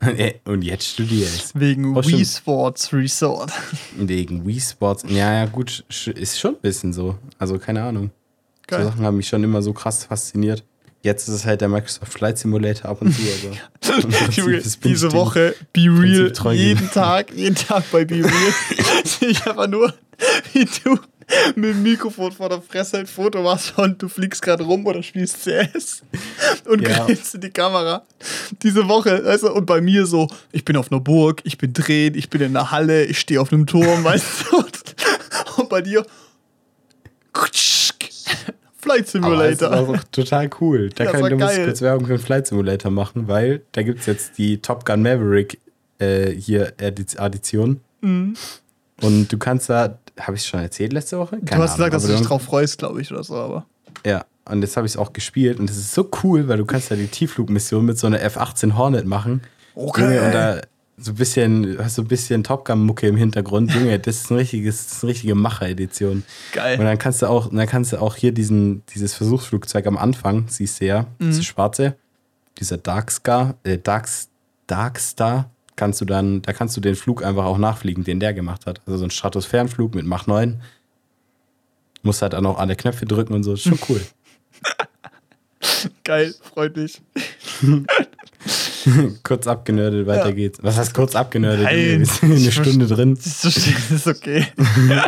und 0.46 0.62
jetzt 0.62 0.88
studiere 0.88 1.28
ich. 1.28 1.44
Wegen 1.52 1.94
Oh. 1.94 2.02
Wii 2.02 2.24
Sports 2.24 2.90
Resort. 2.94 3.52
Wegen 3.96 4.46
Wii 4.46 4.58
Sports. 4.58 5.04
Ja, 5.06 5.34
ja, 5.34 5.44
gut, 5.44 5.84
ist 5.88 6.40
schon 6.40 6.54
ein 6.54 6.60
bisschen 6.62 6.94
so. 6.94 7.18
Also 7.38 7.58
keine 7.58 7.82
Ahnung. 7.82 8.10
So 8.70 8.76
Geil. 8.78 8.84
Sachen 8.86 9.04
haben 9.04 9.18
mich 9.18 9.28
schon 9.28 9.44
immer 9.44 9.60
so 9.60 9.74
krass 9.74 10.06
fasziniert. 10.06 10.64
Jetzt 11.02 11.28
ist 11.28 11.34
es 11.34 11.44
halt 11.44 11.60
der 11.60 11.68
Microsoft 11.68 12.10
Flight 12.10 12.38
Simulator 12.38 12.90
ab 12.90 13.02
und 13.02 13.14
zu, 13.14 13.20
Prinzip 14.00 14.36
Junge, 14.38 14.62
diese 14.82 15.12
Woche 15.12 15.54
Be 15.74 15.82
Real, 15.82 16.32
jeden 16.54 16.90
Tag, 16.90 17.34
jeden 17.34 17.54
Tag 17.54 17.84
bei 17.92 18.06
Be 18.06 18.24
Real. 18.24 18.54
ich 19.20 19.46
einfach 19.46 19.66
nur, 19.68 19.92
wie 20.54 20.64
du 20.64 20.98
mit 21.56 21.70
dem 21.70 21.82
Mikrofon 21.82 22.32
vor 22.32 22.48
der 22.48 22.60
Fresse 22.62 22.98
ein 22.98 23.06
Foto 23.06 23.42
machst 23.42 23.78
und 23.78 24.00
du 24.02 24.08
fliegst 24.08 24.42
gerade 24.42 24.64
rum 24.64 24.86
oder 24.86 25.02
spielst 25.02 25.42
CS 25.44 26.02
und 26.68 26.82
Ja. 26.82 27.04
greifst 27.06 27.34
in 27.34 27.40
die 27.42 27.50
Kamera. 27.50 28.02
Diese 28.62 28.86
Woche, 28.88 29.24
weißt 29.24 29.44
du, 29.44 29.52
und 29.52 29.66
bei 29.66 29.80
mir 29.80 30.06
so, 30.06 30.28
ich 30.52 30.64
bin 30.64 30.76
auf 30.76 30.90
einer 30.92 31.00
Burg, 31.00 31.40
ich 31.44 31.58
bin 31.58 31.72
drehen, 31.72 32.14
ich 32.14 32.28
bin 32.30 32.40
in 32.40 32.56
einer 32.56 32.70
Halle, 32.70 33.04
ich 33.04 33.18
stehe 33.20 33.40
auf 33.40 33.52
einem 33.52 33.66
Turm, 33.66 34.04
weißt 34.04 34.26
du, 34.50 34.56
und, 34.58 34.72
und 35.58 35.68
bei 35.68 35.80
dir 35.82 36.04
Flight 38.76 39.14
Aber 39.16 39.44
es 39.46 39.52
ist 39.54 39.60
Simulator. 39.60 39.72
auch 39.72 40.04
total 40.12 40.50
cool. 40.60 40.90
Da 40.90 41.04
Das 41.04 41.12
kann 41.14 41.20
musst 41.38 41.38
geil. 41.56 41.64
kurz 41.64 41.80
Werbung 41.80 42.06
für 42.06 42.16
den 42.18 42.22
Flight 42.22 42.46
Simulator 42.46 42.90
machen, 42.90 43.28
weil 43.28 43.62
da 43.72 43.82
gibt 43.82 44.00
es 44.00 44.06
jetzt 44.06 44.36
die 44.38 44.58
Top 44.60 44.84
Gun 44.84 45.02
Maverick 45.02 45.58
äh, 45.98 46.30
hier 46.32 46.74
Addition. 46.78 47.80
Mhm. 48.02 48.34
Und 49.00 49.32
du 49.32 49.38
kannst 49.38 49.70
da, 49.70 49.98
habe 50.20 50.36
ich 50.36 50.42
es 50.42 50.46
schon 50.48 50.60
erzählt 50.60 50.92
letzte 50.92 51.18
Woche? 51.18 51.38
Du 51.40 51.54
hast 51.56 51.76
gesagt, 51.76 51.94
dass 51.94 52.06
du 52.06 52.12
dich 52.12 52.20
drauf 52.26 52.42
freust, 52.42 52.78
glaube 52.78 53.00
ich, 53.00 53.10
oder 53.10 53.24
so, 53.24 53.34
aber. 53.36 53.66
Ja, 54.06 54.24
und 54.44 54.62
jetzt 54.62 54.76
habe 54.76 54.86
ich 54.86 54.92
es 54.92 54.96
auch 54.96 55.12
gespielt 55.12 55.58
und 55.58 55.70
es 55.70 55.76
ist 55.76 55.94
so 55.94 56.08
cool, 56.22 56.48
weil 56.48 56.58
du 56.58 56.64
kannst 56.66 56.90
ja 56.90 56.96
die 56.96 57.06
Tiefflugmission 57.06 57.84
mit 57.84 57.98
so 57.98 58.06
einer 58.06 58.20
F-18 58.20 58.76
Hornet 58.76 59.06
machen. 59.06 59.40
Okay. 59.74 60.02
Junge, 60.02 60.22
und 60.22 60.32
da 60.34 60.60
so 60.96 61.10
ein 61.10 61.16
bisschen, 61.16 61.76
hast 61.82 61.96
so 61.96 62.02
ein 62.02 62.08
bisschen 62.08 62.44
Top 62.44 62.64
Gun-Mucke 62.66 63.08
im 63.08 63.16
Hintergrund. 63.16 63.72
Junge, 63.74 63.98
das 64.00 64.16
ist 64.16 64.30
ein 64.30 64.36
richtiges, 64.36 64.84
das 64.86 64.96
ist 64.98 65.02
eine 65.02 65.10
richtige 65.10 65.34
Macher-Edition. 65.34 66.22
Geil. 66.52 66.78
Und 66.78 66.84
dann 66.84 66.98
kannst 66.98 67.22
du 67.22 67.26
auch, 67.26 67.50
dann 67.50 67.66
kannst 67.66 67.92
du 67.92 68.00
auch 68.00 68.14
hier 68.14 68.30
diesen, 68.32 68.84
dieses 68.94 69.14
Versuchsflugzeug 69.14 69.86
am 69.86 69.98
Anfang, 69.98 70.44
siehst 70.48 70.80
du 70.80 70.86
ja, 70.86 71.06
Mhm. 71.18 71.26
dieses 71.30 71.44
schwarze, 71.46 71.96
dieser 72.58 72.76
Darkstar, 72.76 73.56
äh, 73.64 73.78
Darks, 73.78 74.28
Darkstar, 74.68 75.50
kannst 75.76 76.00
du 76.00 76.04
dann, 76.04 76.42
da 76.42 76.52
kannst 76.52 76.76
du 76.76 76.80
den 76.80 76.94
Flug 76.94 77.24
einfach 77.24 77.44
auch 77.44 77.58
nachfliegen, 77.58 78.04
den 78.04 78.20
der 78.20 78.32
gemacht 78.34 78.66
hat. 78.66 78.80
Also 78.86 78.98
so 78.98 79.04
ein 79.04 79.10
Stratosphärenflug 79.10 79.94
mit 79.94 80.06
Mach 80.06 80.26
9. 80.26 80.60
Musst 82.02 82.22
halt 82.22 82.34
auch 82.34 82.40
noch 82.42 82.58
alle 82.58 82.76
Knöpfe 82.76 83.06
drücken 83.06 83.32
und 83.34 83.42
so. 83.44 83.54
Ist 83.54 83.62
schon 83.62 83.78
cool. 83.88 84.00
Geil, 86.04 86.34
freut 86.54 86.76
mich. 86.76 87.00
kurz 89.22 89.46
abgenördet, 89.46 90.06
weiter 90.06 90.26
Ja. 90.28 90.32
geht's. 90.34 90.58
Was 90.62 90.76
heißt 90.76 90.92
kurz 90.94 91.14
abgenördet? 91.16 91.64
Nein? 91.64 92.00
Wir 92.00 92.06
sind 92.06 92.32
eine 92.32 92.52
Stunde 92.52 92.86
drin. 92.86 93.14
Das 93.14 93.26
ist, 93.44 93.54
so- 93.64 93.70
das 93.70 93.90
ist 93.90 94.06
okay. 94.06 94.46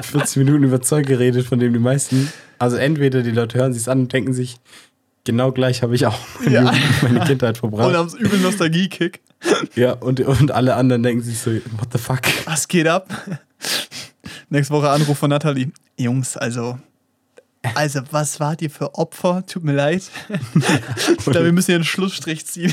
40 0.03 0.37
Minuten 0.39 0.65
über 0.65 0.81
Zeug 0.81 1.07
geredet, 1.07 1.47
von 1.47 1.59
dem 1.59 1.73
die 1.75 1.79
meisten. 1.79 2.33
Also 2.59 2.77
entweder 2.77 3.23
die 3.23 3.31
Leute 3.33 3.59
hören 3.59 3.75
sich 3.75 3.87
an 3.89 4.01
und 4.01 4.13
denken 4.13 4.33
sich, 4.33 4.57
genau 5.27 5.53
gleich 5.53 5.83
habe 5.83 5.95
ich 5.95 6.07
auch 6.07 6.19
meine, 6.41 6.55
Ja. 6.55 6.63
Jugend, 6.73 7.03
meine 7.03 7.21
Kindheit 7.27 7.63
Und 7.63 7.71
verbracht. 7.73 7.95
haben 7.95 8.09
so 8.09 8.17
übel 8.17 8.39
Nostalgie-Kick. 8.41 9.21
Ja, 9.75 9.93
und, 9.93 10.21
und 10.21 10.51
alle 10.53 10.75
anderen 10.77 11.03
denken 11.03 11.23
sich 11.23 11.39
so, 11.39 11.51
what 11.51 11.89
the 11.93 11.99
fuck? 11.99 12.21
Was 12.47 12.67
geht 12.67 12.89
ab? 12.89 13.07
Nächste 14.49 14.73
Woche 14.73 14.89
Anruf 14.89 15.19
von 15.19 15.29
Nathalie. 15.29 15.71
Jungs, 15.99 16.37
also. 16.39 16.79
Also, 17.75 18.01
was 18.13 18.39
wart 18.41 18.63
ihr 18.63 18.71
für 18.71 18.95
Opfer? 18.95 19.45
Tut 19.47 19.65
mir 19.65 19.73
leid. 19.75 20.03
ich 20.31 21.25
glaube, 21.25 21.45
wir 21.45 21.53
müssen 21.53 21.67
hier 21.67 21.75
einen 21.77 21.85
Schlussstrich 21.85 22.47
ziehen. 22.47 22.73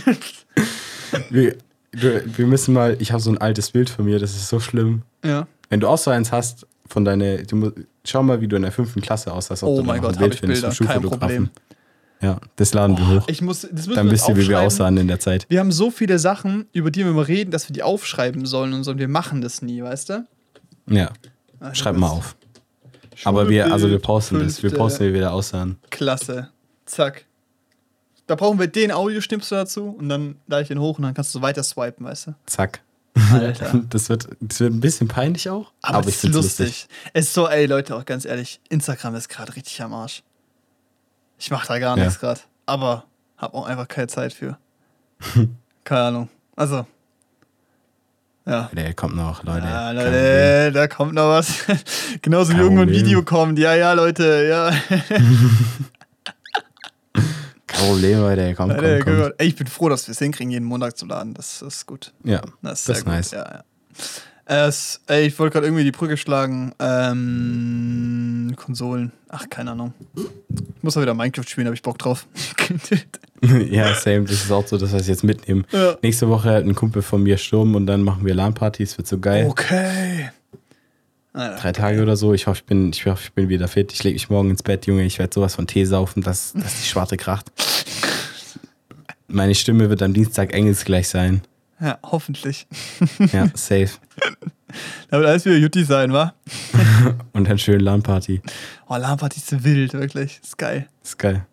Wir, 1.29 1.55
wir 1.91 2.47
müssen 2.47 2.73
mal, 2.73 2.95
ich 2.99 3.11
habe 3.11 3.21
so 3.21 3.29
ein 3.31 3.37
altes 3.39 3.71
Bild 3.71 3.89
von 3.89 4.05
mir, 4.05 4.19
das 4.19 4.31
ist 4.31 4.47
so 4.49 4.59
schlimm. 4.59 5.01
ja. 5.23 5.47
Wenn 5.69 5.79
du 5.79 5.87
auch 5.87 5.97
so 5.97 6.11
eins 6.11 6.31
hast, 6.31 6.67
von 6.87 7.03
deiner, 7.03 7.37
du, 7.37 7.71
schau 8.05 8.21
mal, 8.21 8.41
wie 8.41 8.47
du 8.47 8.55
in 8.55 8.61
der 8.61 8.71
fünften 8.71 9.01
Klasse 9.01 9.33
aussahst. 9.33 9.63
Oh 9.63 9.81
mein 9.81 10.01
Gott, 10.01 10.19
habe 10.19 10.31
ich 10.31 10.41
Bilder. 10.41 10.71
Kein. 10.71 11.01
Problem. 11.01 11.49
Ja, 12.23 12.39
das 12.55 12.73
laden 12.73 12.97
wir 12.97 13.07
hoch. 13.07 13.27
Ich 13.27 13.41
muss, 13.41 13.61
das 13.61 13.71
müssen 13.71 13.95
Dann 13.95 14.09
wisst 14.09 14.29
ihr, 14.29 14.37
wie 14.37 14.47
wir 14.47 14.61
aussahen 14.61 14.97
in 14.97 15.09
der 15.09 15.19
Zeit. 15.19 15.45
Wir 15.49 15.59
haben 15.59 15.71
so 15.73 15.91
viele 15.91 16.17
Sachen, 16.19 16.67
über 16.71 16.89
die 16.89 17.03
wir 17.03 17.11
immer 17.11 17.27
reden, 17.27 17.51
dass 17.51 17.67
wir 17.67 17.73
die 17.73 17.83
aufschreiben 17.83 18.45
sollen 18.45 18.73
und 18.73 18.83
so, 18.85 18.91
und 18.91 18.97
wir 18.97 19.09
machen 19.09 19.41
das 19.41 19.61
nie, 19.61 19.83
weißt 19.83 20.09
du? 20.09 20.27
Ja, 20.87 21.11
Also 21.59 21.75
schreib 21.75 21.97
mal 21.97 22.07
auf. 22.09 22.35
Aber 23.25 23.49
wir, 23.49 23.71
also 23.71 23.89
wir 23.89 23.99
posten 23.99 24.39
das. 24.39 24.63
Wir 24.63 24.71
posten, 24.71 25.05
wie 25.07 25.13
wir 25.13 25.21
da 25.21 25.29
aussahen. 25.31 25.77
Klasse. 25.89 26.49
Zack. 26.85 27.25
Da 28.25 28.35
brauchen 28.35 28.57
wir 28.57 28.67
den 28.67 28.91
Audioschnipsel 28.91 29.57
dazu 29.59 29.89
und 29.89 30.07
dann 30.09 30.37
lade 30.47 30.63
ich 30.63 30.69
den 30.69 30.79
hoch 30.79 30.97
und 30.97 31.03
dann 31.03 31.13
kannst 31.13 31.35
du 31.35 31.41
weiter 31.41 31.61
swipen, 31.63 32.05
weißt 32.05 32.27
du? 32.27 32.35
Zack. 32.45 32.81
Alter. 33.31 33.81
Das 33.89 34.09
wird, 34.09 34.27
das 34.39 34.59
wird 34.61 34.73
ein 34.73 34.79
bisschen 34.79 35.07
peinlich 35.07 35.49
auch. 35.49 35.71
Aber, 35.81 35.99
Aber, 35.99 36.09
es 36.09 36.23
ist 36.23 36.33
lustig. 36.33 36.67
lustig. 36.67 36.87
Es 37.13 37.25
ist 37.27 37.33
so, 37.33 37.47
ey 37.47 37.65
Leute, 37.65 37.95
auch 37.95 38.05
ganz 38.05 38.25
ehrlich, 38.25 38.59
Instagram 38.69 39.15
ist 39.15 39.27
gerade 39.29 39.55
richtig 39.55 39.81
am 39.81 39.93
Arsch. 39.93 40.23
Ich 41.43 41.51
mach 41.51 41.65
da 41.65 41.77
gar 41.77 41.97
Ja. 41.97 42.05
nichts 42.05 42.21
gerade. 42.21 42.39
Aber 42.65 43.03
hab 43.37 43.53
auch 43.53 43.65
einfach 43.67 43.85
keine 43.89 44.07
Zeit 44.07 44.31
für. 44.31 44.57
keine 45.83 46.01
Ahnung. 46.01 46.29
Also. 46.55 46.85
Ja. 48.45 48.69
Der 48.71 48.93
kommt 48.93 49.17
noch, 49.17 49.43
Leute. 49.43 49.65
Ja, 49.67 49.91
Leute, 49.91 50.71
da 50.73 50.87
kommt 50.87 51.13
noch 51.15 51.27
was. 51.27 51.65
Genauso 52.21 52.51
wie 52.51 52.55
Kein 52.55 52.63
irgendwann 52.63 52.87
ein. 52.87 52.93
Video 52.93 53.23
kommt. 53.23 53.59
Ja, 53.59 53.75
ja, 53.75 53.91
Leute, 53.91 54.47
ja. 54.49 54.71
Kein 57.67 57.87
Problem, 57.87 58.19
Leute. 58.19 58.53
Komm, 58.55 58.69
Leute, 58.69 58.99
komm, 59.03 59.21
komm. 59.21 59.31
Ey, 59.37 59.47
ich 59.47 59.55
bin 59.57 59.67
froh, 59.67 59.89
dass 59.89 60.07
wir 60.07 60.13
es 60.13 60.19
hinkriegen, 60.19 60.51
jeden 60.51 60.65
Montag 60.65 60.97
zu 60.97 61.05
laden. 61.05 61.33
Das 61.33 61.61
ist 61.61 61.85
gut. 61.85 62.13
Ja, 62.23 62.41
Das 62.61 62.79
ist, 62.81 62.89
Das 62.89 62.97
ist 62.99 63.03
gut. 63.05 63.13
nice. 63.13 63.31
Ja, 63.31 63.39
ja. 63.51 63.63
Es, 64.45 64.99
ey, 65.07 65.27
ich 65.27 65.39
wollte 65.39 65.53
gerade 65.53 65.67
irgendwie 65.67 65.85
die 65.85 65.91
Brücke 65.91 66.17
schlagen. 66.17 66.73
Ähm, 66.79 68.53
Konsolen. 68.57 69.11
Ach, 69.29 69.49
keine 69.49 69.71
Ahnung. 69.71 69.93
Ich 70.15 70.83
muss 70.83 70.95
mal 70.95 71.01
wieder 71.01 71.13
Minecraft 71.13 71.47
spielen, 71.47 71.67
habe 71.67 71.75
ich 71.75 71.81
Bock 71.81 71.97
drauf. 71.97 72.27
ja, 73.69 73.95
same. 73.95 74.23
Das 74.23 74.33
ist 74.33 74.51
auch 74.51 74.67
so, 74.67 74.77
das, 74.77 74.91
was 74.91 75.03
ich 75.03 75.07
jetzt 75.07 75.23
mitnehme. 75.23 75.63
Ja. 75.71 75.97
Nächste 76.01 76.27
Woche 76.27 76.49
hat 76.51 76.65
ein 76.65 76.75
Kumpel 76.75 77.01
von 77.01 77.23
mir 77.23 77.37
Sturm 77.37 77.75
und 77.75 77.87
dann 77.87 78.03
machen 78.03 78.25
wir 78.25 78.35
LAN-Partys. 78.35 78.97
Wird 78.97 79.07
so 79.07 79.17
geil. 79.19 79.47
okay. 79.49 80.29
Alter. 81.31 81.61
Drei 81.61 81.71
Tage 81.71 82.01
oder 82.01 82.15
so. 82.15 82.33
Ich 82.33 82.45
hoffe, 82.45 82.59
ich 82.59 82.65
bin, 82.65 82.91
ich 82.91 83.05
hoffe, 83.07 83.23
ich 83.23 83.33
bin 83.33 83.49
wieder 83.49 83.67
fit. 83.67 83.91
Ich 83.91 84.03
lege 84.03 84.13
mich 84.13 84.29
morgen 84.29 84.51
ins 84.51 84.61
Bett, 84.61 84.85
Junge. 84.85 85.03
Ich 85.03 85.17
werde 85.17 85.33
sowas 85.33 85.55
von 85.55 85.65
Tee 85.65 85.85
saufen, 85.85 86.21
dass, 86.21 86.53
dass 86.53 86.81
die 86.81 86.87
Schwarte 86.87 87.17
kracht. 87.17 87.51
Meine 89.27 89.55
Stimme 89.55 89.89
wird 89.89 90.03
am 90.03 90.13
Dienstag 90.13 90.53
engelsgleich 90.53 91.07
sein. 91.07 91.41
Ja, 91.83 91.99
hoffentlich. 92.01 92.65
Ja, 93.31 93.47
safe. 93.53 93.89
Da 95.11 95.19
wird 95.19 95.29
alles 95.29 95.45
wieder 95.45 95.57
Jutti 95.57 95.83
sein, 95.83 96.13
wa? 96.13 96.33
Und 97.33 97.47
dann 97.47 97.59
schön 97.59 97.79
LAN-Party. 97.79 98.41
Oh, 98.87 98.95
LAN-Party 98.95 99.37
ist 99.37 99.63
wild, 99.63 99.93
wirklich. 99.93 100.39
Ist 100.41 100.57
geil. 100.57 100.87
Ist 101.03 101.19
geil. 101.19 101.45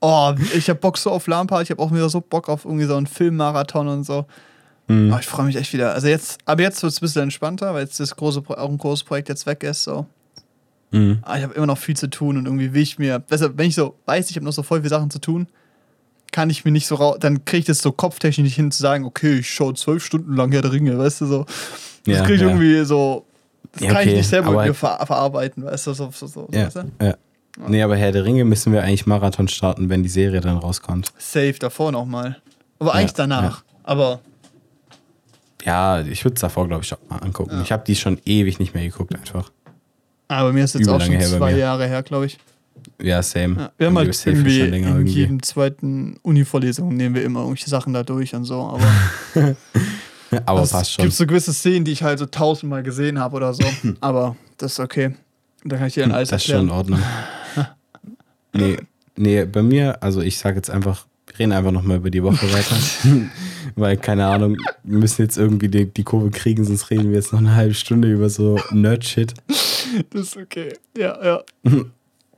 Oh, 0.00 0.34
ich 0.54 0.70
hab 0.70 0.80
Bock 0.80 0.96
so 0.96 1.10
auf 1.10 1.26
LAN-Party. 1.26 1.64
Ich 1.64 1.70
hab 1.72 1.80
auch 1.80 1.92
wieder 1.92 2.08
so 2.08 2.22
Bock 2.22 2.48
auf 2.48 2.64
irgendwie 2.64 2.86
so 2.86 2.96
einen 2.96 3.06
Filmmarathon 3.06 3.88
und 3.88 4.04
so. 4.04 4.24
Mhm. 4.88 5.12
Oh, 5.12 5.18
ich 5.18 5.26
freue 5.26 5.44
mich 5.44 5.56
echt 5.56 5.74
wieder. 5.74 5.92
Also 5.92 6.08
jetzt, 6.08 6.38
aber 6.46 6.62
jetzt 6.62 6.82
wird 6.82 6.92
es 6.94 6.98
ein 6.98 7.04
bisschen 7.04 7.22
entspannter, 7.24 7.74
weil 7.74 7.82
jetzt 7.82 8.00
das 8.00 8.16
große, 8.16 8.42
auch 8.48 8.70
ein 8.70 8.78
großes 8.78 9.04
Projekt 9.04 9.28
jetzt 9.28 9.44
weg 9.44 9.62
ist. 9.62 9.84
So. 9.84 10.06
Mhm. 10.92 11.18
Aber 11.20 11.36
ich 11.36 11.42
habe 11.42 11.52
immer 11.52 11.66
noch 11.66 11.78
viel 11.78 11.96
zu 11.96 12.08
tun 12.08 12.38
und 12.38 12.46
irgendwie 12.46 12.72
will 12.72 12.82
ich 12.82 12.98
mir, 12.98 13.18
deshalb, 13.18 13.58
wenn 13.58 13.68
ich 13.68 13.74
so 13.74 13.98
weiß, 14.06 14.30
ich 14.30 14.36
habe 14.36 14.46
noch 14.46 14.52
so 14.54 14.62
voll 14.62 14.78
viele 14.78 14.88
Sachen 14.88 15.10
zu 15.10 15.18
tun, 15.18 15.46
kann 16.34 16.50
ich 16.50 16.64
mir 16.64 16.72
nicht 16.72 16.88
so 16.88 16.96
raus, 16.96 17.18
dann 17.20 17.44
kriege 17.44 17.60
ich 17.60 17.64
das 17.66 17.78
so 17.78 17.92
kopftechnisch 17.92 18.42
nicht 18.44 18.56
hin 18.56 18.72
zu 18.72 18.82
sagen, 18.82 19.04
okay, 19.04 19.38
ich 19.38 19.48
schaue 19.48 19.74
zwölf 19.74 20.04
Stunden 20.04 20.34
lang 20.34 20.50
Herr 20.50 20.62
der 20.62 20.72
Ringe, 20.72 20.98
weißt 20.98 21.20
du 21.20 21.26
so. 21.26 21.44
Das 21.44 22.16
Ja, 22.18 22.20
kriege 22.22 22.34
ich 22.34 22.40
ja. 22.40 22.48
irgendwie 22.48 22.84
so, 22.84 23.24
das 23.70 23.82
Ja, 23.82 23.92
kann 23.92 24.08
ich 24.08 24.14
nicht 24.16 24.28
selber 24.28 24.50
mit 24.50 24.66
mir 24.66 24.74
ver 24.74 24.98
verarbeiten, 25.06 25.64
weißt 25.64 25.86
du, 25.86 25.92
so, 25.94 26.10
so, 26.10 26.26
so 26.26 26.48
Ja, 26.50 26.66
weißt 26.66 26.76
du? 26.76 26.92
ja. 27.00 27.14
Nee, 27.68 27.82
aber 27.84 27.94
Herr 27.96 28.10
der 28.10 28.24
Ringe 28.24 28.44
müssen 28.44 28.72
wir 28.72 28.82
eigentlich 28.82 29.06
Marathon 29.06 29.46
starten, 29.46 29.88
wenn 29.88 30.02
die 30.02 30.08
Serie 30.08 30.40
dann 30.40 30.58
rauskommt. 30.58 31.12
Safe 31.18 31.54
davor 31.60 31.92
nochmal. 31.92 32.38
Aber 32.80 32.94
eigentlich 32.96 33.12
danach. 33.14 33.62
Aber 33.84 34.18
Ja, 35.64 36.00
ich 36.00 36.24
würde 36.24 36.34
es 36.34 36.40
davor, 36.40 36.66
glaube 36.66 36.82
ich, 36.82 36.92
auch 36.92 36.98
mal 37.08 37.18
angucken. 37.18 37.60
Ich 37.62 37.70
habe 37.70 37.84
die 37.86 37.94
schon 37.94 38.20
ewig 38.26 38.58
nicht 38.58 38.74
mehr 38.74 38.82
geguckt, 38.82 39.14
einfach. 39.14 39.52
aber 40.26 40.52
mir 40.52 40.64
ist 40.64 40.74
jetzt 40.74 40.82
Übel 40.82 40.94
auch 40.94 41.00
schon 41.00 41.12
her 41.14 41.28
zwei 41.28 41.52
mir. 41.52 41.58
Jahre 41.58 41.86
her, 41.86 42.02
glaube 42.02 42.26
ich. 42.26 42.38
Ja, 43.02 43.22
same. 43.22 43.56
Ja, 43.56 43.72
wir 43.76 43.86
haben 43.88 43.98
halt 43.98 44.26
irgendwie 44.26 44.62
länger 44.62 44.88
in 44.88 44.94
irgendwie. 44.94 45.14
jedem 45.14 45.42
zweiten 45.42 46.16
Uni-Vorlesung 46.22 46.94
nehmen 46.94 47.14
wir 47.14 47.24
immer 47.24 47.40
irgendwelche 47.40 47.70
Sachen 47.70 47.92
da 47.92 48.02
durch 48.02 48.34
und 48.34 48.44
so. 48.44 48.60
Aber 48.60 48.86
Aber 50.46 50.62
es 50.62 50.70
passt 50.70 50.92
schon. 50.92 51.04
gibt 51.04 51.14
so 51.14 51.26
gewisse 51.26 51.52
Szenen, 51.52 51.84
die 51.84 51.92
ich 51.92 52.02
halt 52.02 52.18
so 52.18 52.26
tausendmal 52.26 52.82
gesehen 52.82 53.18
habe 53.18 53.36
oder 53.36 53.54
so. 53.54 53.64
aber 54.00 54.36
das 54.58 54.72
ist 54.72 54.80
okay. 54.80 55.14
Da 55.64 55.76
kann 55.76 55.86
ich 55.86 55.94
dir 55.94 56.02
dann 56.02 56.12
alles 56.12 56.28
Das 56.28 56.44
ist 56.44 56.50
schon 56.50 56.66
in. 56.66 56.70
Ordnung. 56.70 57.00
nee, 58.52 58.76
nee, 59.16 59.44
bei 59.44 59.62
mir, 59.62 60.02
also 60.02 60.20
ich 60.20 60.38
sage 60.38 60.56
jetzt 60.56 60.70
einfach, 60.70 61.06
wir 61.26 61.38
reden 61.38 61.52
einfach 61.52 61.72
nochmal 61.72 61.96
über 61.98 62.10
die 62.10 62.22
Woche 62.22 62.52
weiter. 62.52 62.76
Weil, 63.76 63.96
keine 63.96 64.26
Ahnung, 64.26 64.58
wir 64.82 64.98
müssen 64.98 65.22
jetzt 65.22 65.38
irgendwie 65.38 65.68
die, 65.68 65.86
die 65.92 66.04
Kurve 66.04 66.30
kriegen, 66.30 66.64
sonst 66.64 66.90
reden 66.90 67.08
wir 67.08 67.16
jetzt 67.16 67.32
noch 67.32 67.40
eine 67.40 67.54
halbe 67.54 67.74
Stunde 67.74 68.12
über 68.12 68.28
so 68.28 68.58
Nerd-Shit. 68.70 69.34
Das 70.10 70.22
ist 70.22 70.36
okay. 70.36 70.74
Ja, 70.96 71.24
ja. 71.24 71.42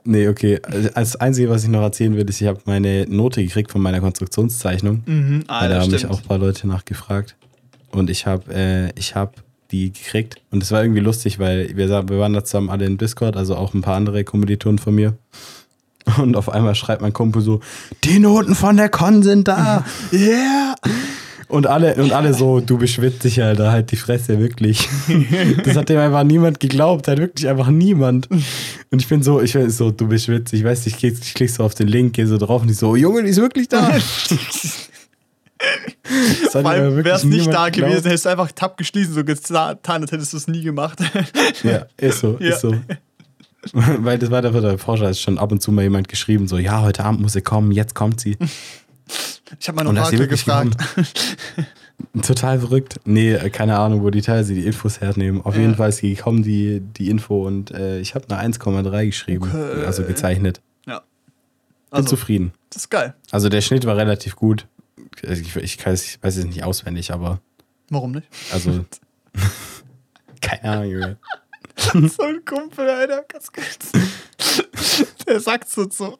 Nee, 0.09 0.29
okay. 0.29 0.59
Also, 0.63 0.89
Das 0.93 1.15
Einzige, 1.17 1.49
was 1.49 1.63
ich 1.63 1.69
noch 1.69 1.81
erzählen 1.81 2.15
will, 2.15 2.27
ist, 2.29 2.39
ich 2.39 2.47
habe 2.47 2.61
meine 2.65 3.05
Note 3.09 3.43
gekriegt 3.43 3.71
von 3.71 3.81
meiner 3.81 3.99
Konstruktionszeichnung. 3.99 5.03
Mhm. 5.05 5.43
Ah, 5.47 5.61
Weil 5.63 5.69
da 5.69 5.81
haben 5.81 5.91
mich 5.91 5.99
stimmt. 5.99 6.13
auch 6.13 6.21
ein 6.21 6.27
paar 6.27 6.37
Leute 6.37 6.65
nachgefragt. 6.65 7.35
Und 7.91 8.09
ich 8.09 8.25
habe 8.25 8.53
äh, 8.53 8.91
ich 8.97 9.15
hab 9.15 9.35
die 9.71 9.91
gekriegt. 9.91 10.37
Und 10.49 10.63
es 10.63 10.71
war 10.71 10.81
irgendwie 10.81 11.01
lustig, 11.01 11.39
weil 11.39 11.75
wir, 11.75 11.89
wir 11.89 12.19
waren 12.19 12.31
da 12.31 12.43
zusammen 12.45 12.69
alle 12.69 12.85
in 12.85 12.97
Discord, 12.97 13.35
also 13.35 13.57
auch 13.57 13.73
ein 13.73 13.81
paar 13.81 13.95
andere 13.97 14.23
Kommilitonen 14.23 14.79
von 14.79 14.95
mir. 14.95 15.13
Und 16.17 16.37
auf 16.37 16.47
einmal 16.49 16.73
schreibt 16.75 17.01
mein 17.01 17.11
Kumpel 17.11 17.41
so, 17.41 17.59
die 18.05 18.19
Noten 18.19 18.55
von 18.55 18.77
der 18.77 18.87
Con 18.87 19.23
sind 19.23 19.49
da. 19.49 19.83
Yeah! 20.13 20.75
Und 21.49 21.65
alle, 21.65 21.95
und 21.95 22.11
alle 22.11 22.33
so, 22.33 22.59
du 22.59 22.77
bist 22.77 23.01
witzig, 23.01 23.41
Alter, 23.41 23.71
halt 23.71 23.91
die 23.91 23.95
Fresse, 23.95 24.37
wirklich. 24.39 24.89
Das 25.63 25.77
hat 25.77 25.87
dem 25.87 25.97
einfach 25.97 26.23
niemand 26.23 26.59
geglaubt, 26.59 27.07
halt 27.07 27.19
wirklich 27.19 27.47
einfach 27.47 27.69
niemand. 27.69 28.27
Und 28.89 29.01
ich 29.01 29.07
bin 29.07 29.21
so, 29.21 29.41
ich 29.41 29.53
bin 29.53 29.69
so, 29.69 29.91
du 29.91 30.07
bist 30.07 30.27
witzig, 30.29 30.59
ich 30.59 30.65
weiß 30.65 30.85
nicht, 30.85 30.95
ich, 30.95 30.99
klick- 31.01 31.21
ich 31.21 31.33
klick 31.33 31.49
so 31.49 31.63
auf 31.63 31.73
den 31.75 31.87
Link, 31.89 32.13
gehe 32.13 32.25
so 32.27 32.37
drauf 32.37 32.61
und 32.61 32.69
ich 32.71 32.77
so, 32.77 32.95
Junge, 32.95 33.23
die 33.23 33.29
ist 33.29 33.41
wirklich 33.41 33.67
da. 33.67 33.91
Vor 36.51 36.65
allem 36.65 37.03
wäre 37.03 37.17
es 37.17 37.23
nicht 37.23 37.51
da 37.51 37.69
gewesen, 37.69 38.03
hättest 38.05 38.25
du 38.25 38.29
einfach 38.29 38.51
Tab 38.51 38.77
geschlossen, 38.77 39.13
so 39.13 39.23
getan, 39.23 39.77
als 39.83 40.11
hättest 40.11 40.33
du 40.33 40.37
es 40.37 40.47
nie 40.47 40.61
gemacht. 40.61 40.99
Ja, 41.63 41.87
ist 41.97 42.19
so, 42.19 42.37
Ja. 42.39 42.49
ist 42.49 42.61
so. 42.61 42.75
Weil 43.73 44.17
das 44.19 44.31
war 44.31 44.41
der, 44.41 44.51
der 44.51 44.77
Forscher 44.77 45.09
ist 45.09 45.19
schon 45.19 45.37
ab 45.37 45.51
und 45.51 45.61
zu 45.61 45.71
mal 45.73 45.81
jemand 45.81 46.07
geschrieben, 46.07 46.47
so, 46.47 46.57
ja, 46.57 46.81
heute 46.81 47.03
Abend 47.03 47.19
muss 47.21 47.33
sie 47.33 47.41
kommen, 47.41 47.71
jetzt 47.73 47.95
kommt 47.95 48.21
sie. 48.21 48.37
Ich 49.59 49.67
habe 49.67 49.75
meine 49.83 49.89
Orakel 49.99 50.27
gefragt. 50.27 50.75
Total 52.21 52.59
verrückt. 52.59 52.99
Nee, 53.05 53.33
äh, 53.33 53.49
keine 53.49 53.77
Ahnung, 53.77 54.03
wo 54.03 54.09
die 54.11 54.21
teilweise 54.21 54.53
die 54.53 54.65
Infos 54.65 55.01
hernehmen. 55.01 55.41
Auf 55.41 55.55
Ja. 55.55 55.61
jeden 55.61 55.75
Fall 55.75 55.89
ist 55.89 56.01
die 56.01 56.13
gekommen, 56.15 56.43
die, 56.43 56.79
die 56.81 57.09
Info, 57.09 57.45
und 57.45 57.71
äh, 57.71 57.99
ich 57.99 58.13
habe 58.15 58.25
eine 58.29 58.39
1,3 58.53 59.05
geschrieben, 59.07 59.45
Okay. 59.51 59.85
also 59.85 60.03
gezeichnet. 60.03 60.61
Ja. 60.85 60.99
Bin 60.99 61.05
Also, 61.91 62.09
zufrieden. 62.09 62.53
das 62.69 62.83
ist 62.83 62.89
geil. 62.89 63.15
Also 63.31 63.49
der 63.49 63.61
Schnitt 63.61 63.85
war 63.85 63.97
relativ 63.97 64.35
gut. 64.35 64.67
Also 65.25 65.41
Ich, 65.41 65.55
ich, 65.55 65.85
es- 65.85 66.03
ich 66.05 66.23
weiß 66.23 66.37
es 66.37 66.45
nicht 66.45 66.63
auswendig, 66.63 67.11
aber 67.11 67.39
Warum 67.89 68.11
nicht? 68.11 68.27
also. 68.51 68.85
keine 70.41 70.63
Ahnung, 70.63 70.91
Junge. 70.91 71.17
so 71.77 72.23
ein 72.23 72.43
Kumpel, 72.45 72.89
Alter, 72.89 73.23
ganz 73.27 73.51
kurz. 73.51 73.91
Der 75.27 75.39
sagt 75.39 75.69
so 75.69 75.85
zu, 75.85 76.17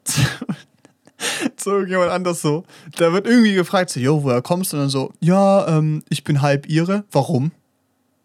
zu, 1.57 1.72
irgendjemand 1.72 2.11
anders 2.11 2.41
so. 2.41 2.63
Da 2.97 3.11
wird 3.13 3.28
irgendwie 3.28 3.53
gefragt, 3.53 3.89
so, 3.89 3.99
jo, 3.99 4.24
woher 4.24 4.41
kommst 4.41 4.72
du? 4.74 4.78
Und 4.78 4.84
dann 4.84 4.89
so, 4.89 5.11
ja, 5.20 5.68
ähm, 5.68 6.03
ich 6.09 6.24
bin 6.24 6.41
halb 6.41 6.68
ihre. 6.68 7.03
Warum? 7.11 7.51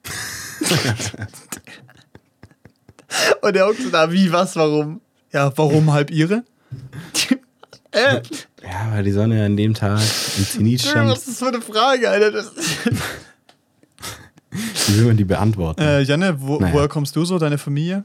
Und 3.42 3.54
der 3.54 3.66
guckt 3.66 3.82
so 3.82 3.90
da, 3.90 4.10
wie, 4.10 4.32
was, 4.32 4.56
warum? 4.56 5.00
Ja, 5.32 5.52
warum 5.56 5.92
halb 5.92 6.10
ihre? 6.10 6.44
äh, 7.92 8.20
Ja, 8.62 8.90
weil 8.90 9.04
die 9.04 9.12
Sonne 9.12 9.44
an 9.44 9.56
dem 9.56 9.74
Tag 9.74 10.00
im 10.38 10.46
Zenit 10.46 10.80
stand. 10.82 11.10
was 11.10 11.18
ist 11.20 11.28
das 11.28 11.38
für 11.38 11.48
eine 11.48 11.60
Frage, 11.60 12.08
Alter? 12.08 12.44
Wie 14.86 14.98
will 14.98 15.04
man 15.06 15.16
die 15.16 15.24
beantworten? 15.24 15.80
äh, 15.82 16.00
Janne, 16.02 16.40
wo, 16.40 16.58
Naja. 16.58 16.72
woher 16.72 16.88
kommst 16.88 17.16
du 17.16 17.24
so, 17.24 17.38
deine 17.38 17.58
Familie? 17.58 18.04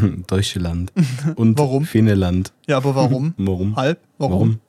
Deutschland. 0.26 0.92
Und 1.36 1.58
Warum? 1.58 1.84
Finnland. 1.84 2.52
Ja, 2.66 2.76
aber 2.78 2.94
warum? 2.94 3.34
Warum? 3.38 3.76
Halb? 3.76 4.00
Warum? 4.18 4.60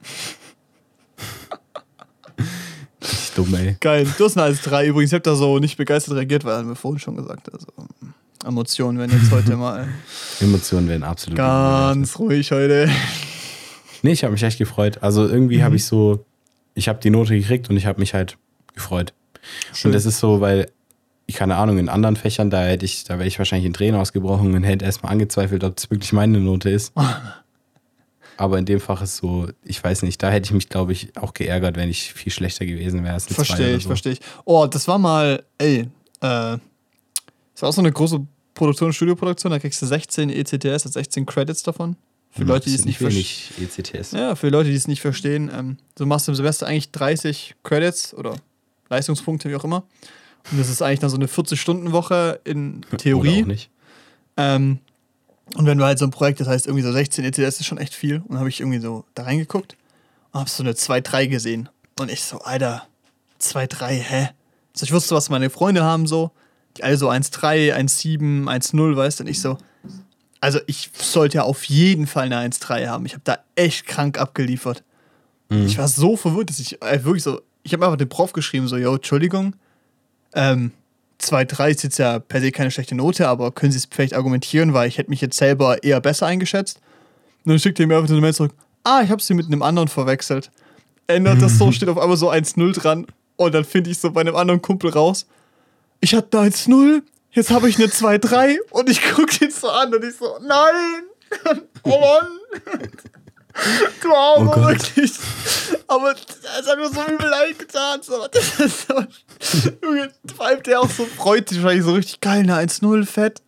Richtig 3.02 3.34
dumm, 3.36 3.54
ey. 3.56 3.78
Geil. 3.80 4.08
Du 4.18 4.26
hast 4.26 4.38
eine 4.38 4.46
als 4.46 4.62
drei 4.62 4.88
übrigens. 4.88 5.12
Ich 5.12 5.14
habe 5.16 5.24
da 5.24 5.36
so 5.36 5.60
nicht 5.60 5.78
begeistert 5.78 6.16
reagiert, 6.16 6.44
weil 6.46 6.56
haben 6.58 6.68
wir 6.70 6.76
vorhin 6.76 7.00
schon 7.00 7.16
gesagt. 7.16 7.52
Also 7.54 7.68
Emotionen 8.46 8.98
werden 9.00 9.18
jetzt 9.20 9.32
heute 9.32 9.56
mal 9.56 9.88
Emotionen 10.40 10.88
werden 10.88 11.04
absolut. 11.04 11.38
ganz 11.38 12.18
ruhig 12.20 12.52
heute. 12.52 12.90
Nee, 14.04 14.12
ich 14.12 14.24
habe 14.24 14.34
mich 14.34 14.44
echt 14.44 14.58
gefreut. 14.58 15.00
Also 15.02 15.28
irgendwie 15.28 15.58
Mhm. 15.58 15.64
habe 15.64 15.76
ich 15.76 15.86
so, 15.86 16.26
ich 16.76 16.88
habe 16.88 17.00
die 17.00 17.10
Note 17.10 17.34
gekriegt 17.38 17.70
und 17.70 17.78
ich 17.78 17.86
habe 17.86 18.00
mich 18.00 18.14
halt 18.14 18.38
gefreut. 18.74 19.14
Schön. 19.74 19.90
Und 19.90 19.94
das 19.96 20.06
ist 20.06 20.20
so, 20.20 20.40
weil, 20.42 20.70
keine 21.34 21.58
Ahnung, 21.58 21.78
in 21.78 21.90
anderen 21.90 22.16
Fächern, 22.16 22.50
da 22.50 22.64
hätte 22.64 22.86
ich, 22.86 23.04
da 23.04 23.16
wäre 23.18 23.28
ich 23.28 23.38
wahrscheinlich 23.38 23.68
in 23.68 23.74
Tränen 23.74 24.00
ausgebrochen 24.00 24.54
und 24.54 24.64
hätte 24.64 24.86
erstmal 24.86 25.12
angezweifelt, 25.12 25.64
ob 25.64 25.76
das 25.76 25.90
wirklich 25.92 26.14
meine 26.14 26.40
Note 26.40 26.70
ist. 26.70 26.94
Aber 28.38 28.60
in 28.60 28.66
dem 28.66 28.80
Fach 28.80 29.02
ist 29.02 29.18
so, 29.18 29.48
ich 29.64 29.84
weiß 29.84 30.04
nicht, 30.04 30.22
da 30.22 30.30
hätte 30.30 30.46
ich 30.46 30.54
mich, 30.54 30.70
glaube 30.70 30.92
ich, 30.94 31.18
auch 31.18 31.34
geärgert, 31.34 31.76
wenn 31.76 31.90
ich 31.90 32.14
viel 32.14 32.32
schlechter 32.32 32.66
gewesen 32.66 33.04
wäre. 33.04 33.20
Verstehe 33.20 33.76
ich, 33.76 33.84
so. 33.84 33.90
verstehe 33.90 34.14
ich. 34.14 34.20
Oh, 34.46 34.68
das 34.68 34.88
war 34.88 35.00
mal, 35.00 35.44
ey, 35.58 35.80
äh, 35.80 35.88
das 36.22 36.60
war 37.60 37.70
auch 37.70 37.74
so 37.74 37.82
eine 37.82 37.92
große 37.92 38.26
Produktion, 38.54 38.94
Studioproduktion, 38.94 39.52
da 39.52 39.60
kriegst 39.60 39.82
du 39.82 39.86
16 39.86 40.30
ECTS, 40.30 40.66
also 40.66 40.90
16 40.90 41.26
Credits 41.26 41.64
davon. 41.64 41.96
Für 42.30 42.44
Leute, 42.44 42.70
die 42.70 42.76
es 42.76 42.86
nicht 42.86 43.00
verstehen. 43.00 43.58
ECTS. 43.60 44.12
Ja, 44.12 44.36
für 44.36 44.50
Leute, 44.50 44.70
die 44.70 44.76
es 44.76 44.88
nicht 44.88 45.02
verstehen, 45.02 45.50
ähm, 45.54 45.78
du 45.96 46.06
machst 46.06 46.28
im 46.28 46.36
Semester 46.36 46.68
eigentlich 46.68 46.92
30 46.92 47.56
Credits 47.64 48.14
oder 48.14 48.36
Leistungspunkte, 48.90 49.50
wie 49.50 49.56
auch 49.56 49.64
immer. 49.64 49.84
Und 50.52 50.60
das 50.60 50.70
ist 50.70 50.82
eigentlich 50.82 51.00
dann 51.00 51.10
so 51.10 51.18
eine 51.18 51.28
40-Stunden-Woche 51.28 52.40
in 52.44 52.86
Oder 52.90 52.98
Theorie. 52.98 53.44
auch 53.44 53.48
nicht. 53.48 53.70
Ähm, 54.38 54.80
und 55.56 55.66
wenn 55.66 55.78
du 55.78 55.84
halt 55.86 56.00
so 56.00 56.06
ein 56.06 56.12
Projekt, 56.12 56.40
das 56.40 56.48
heißt 56.48 56.68
irgendwie 56.68 56.84
so 56.84 56.92
16 56.92 57.24
ECTS 57.26 57.60
ist 57.60 57.66
schon 57.66 57.78
echt 57.78 57.94
viel. 57.94 58.18
Und 58.18 58.30
dann 58.32 58.40
habe 58.40 58.50
ich 58.50 58.60
irgendwie 58.60 58.80
so 58.80 59.06
da 59.16 59.24
reingeguckt 59.24 59.76
und 60.32 60.40
habe 60.42 60.50
so 60.50 60.64
eine 60.64 60.74
2-3 60.74 61.28
gesehen. 61.28 61.70
Und 62.00 62.12
ich 62.12 62.24
so, 62.24 62.40
Alter, 62.40 62.86
2-3, 63.42 63.88
hä? 63.88 64.30
So, 64.74 64.84
ich 64.84 64.92
wusste, 64.94 65.16
was 65.16 65.30
meine 65.30 65.50
Freunde 65.50 65.84
haben 65.84 66.06
so. 66.08 66.32
Die 66.78 66.84
alle 66.84 66.98
so 66.98 67.10
1-3, 67.10 67.74
1-7, 67.74 68.44
1-0, 68.46 68.96
weißt 68.96 69.20
du? 69.20 69.24
Und 69.24 69.30
ich 69.30 69.42
so, 69.42 69.58
also 70.40 70.60
ich 70.68 70.92
sollte 70.94 71.38
ja 71.38 71.44
auf 71.44 71.64
jeden 71.64 72.06
Fall 72.08 72.32
eine 72.32 72.38
1-3 72.54 72.88
haben. 72.88 73.06
Ich 73.06 73.14
habe 73.14 73.24
da 73.24 73.40
echt 73.56 73.88
krank 73.88 74.20
abgeliefert. 74.20 74.84
Ich 75.50 75.78
war 75.78 75.88
so 75.88 76.18
verwirrt, 76.18 76.50
dass 76.50 76.60
ich 76.60 76.82
äh, 76.82 77.04
wirklich 77.06 77.24
so, 77.24 77.40
ich 77.64 77.72
habe 77.72 77.86
einfach 77.86 77.98
den 77.98 78.10
Prof 78.10 78.34
geschrieben, 78.34 78.68
so, 78.68 78.76
yo, 78.76 78.96
Entschuldigung, 78.96 79.56
ähm, 80.38 80.72
2-3 81.20 81.70
ist 81.72 81.84
jetzt 81.84 81.98
ja 81.98 82.20
per 82.20 82.40
se 82.40 82.52
keine 82.52 82.70
schlechte 82.72 82.96
Note, 82.96 83.28
aber 83.28 83.52
können 83.52 83.72
Sie 83.72 83.80
es 83.80 83.88
vielleicht 83.90 84.14
argumentieren, 84.14 84.74
weil 84.74 84.88
ich 84.88 84.98
hätte 84.98 85.10
mich 85.10 85.20
jetzt 85.20 85.38
selber 85.38 85.84
eher 85.84 86.00
besser 86.00 86.28
eingeschätzt. 86.28 86.80
Und 87.44 87.52
dann 87.52 87.60
schickt 87.60 87.80
er 87.80 87.88
mir 87.88 87.98
einfach 87.98 88.12
eine 88.12 88.22
Mail 88.22 88.34
zurück, 88.34 88.54
ah, 88.84 89.02
ich 89.04 89.10
habe 89.10 89.22
sie 89.22 89.34
mit 89.34 89.48
einem 89.48 89.64
anderen 89.64 89.88
verwechselt. 89.88 90.52
Ändert 91.08 91.42
das 91.42 91.58
so, 91.58 91.72
steht 91.74 91.90
auf 91.90 91.98
einmal 91.98 92.18
so 92.18 92.32
1-0 92.32 92.74
dran 92.74 93.08
und 93.36 93.56
dann 93.56 93.66
finde 93.66 93.90
ich 93.90 93.98
so 93.98 94.12
bei 94.12 94.22
einem 94.22 94.36
anderen 94.36 94.62
Kumpel 94.62 94.92
raus, 94.92 95.26
ich 96.02 96.14
hatte 96.14 96.40
eine 96.40 96.52
1-0, 96.52 97.02
jetzt 97.32 97.50
habe 97.50 97.68
ich 97.68 97.78
eine 97.78 97.88
2-3 97.88 98.58
und 98.70 98.90
ich 98.90 99.02
gucke 99.02 99.46
ihn 99.46 99.52
so 99.52 99.70
an 99.70 99.94
und 99.94 100.04
ich 100.04 100.16
so, 100.16 100.38
nein, 100.42 101.04
oh 101.84 102.00
Mann. 102.00 102.82
Du 104.02 104.14
Arme, 104.14 104.52
Oh 104.56 104.62
wirklich. 104.68 105.12
Aber 105.88 106.14
es 106.14 106.68
hat 106.68 106.78
mir 106.78 106.90
so 106.90 107.02
übel 107.14 107.28
leid 107.30 107.58
getan. 107.60 108.00
Junge, 109.84 110.10
vor 110.36 110.46
allem 110.46 110.64
der 110.64 110.80
auch 110.82 110.90
so 110.90 111.06
freut 111.06 111.50
sich 111.50 111.62
wahrscheinlich 111.62 111.86
so 111.86 111.94
richtig 111.94 112.22
geil, 112.22 112.40
eine 112.42 112.56
1-0, 112.56 113.06
fett. 113.06 113.42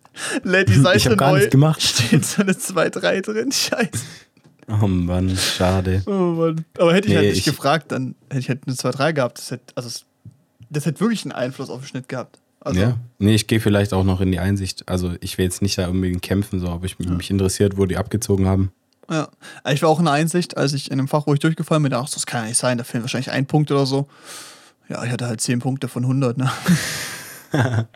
Lädt 0.44 0.70
die 0.70 0.80
Seite 0.80 0.98
Ich 0.98 1.08
hab 1.08 1.18
gar 1.18 1.32
neu. 1.32 1.38
nichts 1.38 1.52
gemacht. 1.52 1.82
Steht 1.82 2.26
so 2.26 2.42
eine 2.42 2.52
2-3 2.54 3.22
drin, 3.22 3.52
scheiße. 3.52 3.90
Oh 4.68 4.88
Mann, 4.88 5.36
schade. 5.38 6.04
Oh 6.06 6.12
Mann. 6.12 6.66
Aber 6.78 6.94
hätte 6.94 7.08
ich 7.08 7.14
Nee, 7.14 7.18
halt 7.20 7.30
nicht 7.30 7.40
ich- 7.40 7.46
gefragt, 7.46 7.92
dann 7.92 8.16
hätte 8.30 8.40
ich 8.40 8.50
halt 8.50 8.62
eine 8.68 8.76
2-3 8.76 9.14
gehabt. 9.14 9.38
Das 9.38 9.52
hätte, 9.52 9.64
also, 9.76 9.90
das 10.70 10.86
hätte 10.86 11.00
wirklich 11.00 11.24
einen 11.24 11.32
Einfluss 11.32 11.70
auf 11.70 11.82
den 11.82 11.88
Schnitt 11.88 12.10
gehabt. 12.10 12.40
Also, 12.62 12.80
ja. 12.82 12.98
Nee, 13.20 13.36
ich 13.36 13.48
gehe 13.48 13.62
vielleicht 13.62 13.94
auch 13.94 14.04
noch 14.04 14.20
in 14.20 14.32
die 14.34 14.40
Einsicht. 14.40 14.84
Also 14.90 15.14
ich 15.22 15.38
will 15.38 15.46
jetzt 15.46 15.62
nicht 15.62 15.78
da 15.78 15.88
unbedingt 15.88 16.22
kämpfen, 16.22 16.60
so, 16.60 16.68
aber 16.68 16.86
ich 16.86 17.00
mich 17.00 17.30
interessiert, 17.32 17.78
wo 17.78 17.86
die 17.86 17.96
abgezogen 17.96 18.48
haben. 18.48 18.72
Ja. 19.10 19.30
Ich 19.70 19.82
war 19.82 19.90
auch 19.90 20.00
in 20.00 20.06
der 20.06 20.14
Einsicht, 20.14 20.58
als 20.58 20.74
ich 20.74 20.92
in 20.92 21.00
einem 21.00 21.08
Fach, 21.08 21.26
wo 21.26 21.34
ich 21.34 21.40
durchgefallen 21.40 21.84
bin, 21.84 21.92
dachte, 21.92 22.06
ach, 22.08 22.14
das 22.14 22.26
kann 22.26 22.44
ja 22.44 22.50
nicht 22.50 22.58
sein, 22.58 22.78
da 22.78 22.84
fehlen 22.84 23.04
wahrscheinlich 23.04 23.32
ein 23.32 23.46
Punkt 23.46 23.72
oder 23.72 23.86
so. 23.86 24.08
Ja, 24.88 25.04
ich 25.04 25.12
hatte 25.12 25.28
halt 25.28 25.42
10 25.42 25.60
Punkte 25.60 25.88
von 25.88 26.04
100, 26.04 26.38
ne? 26.38 26.52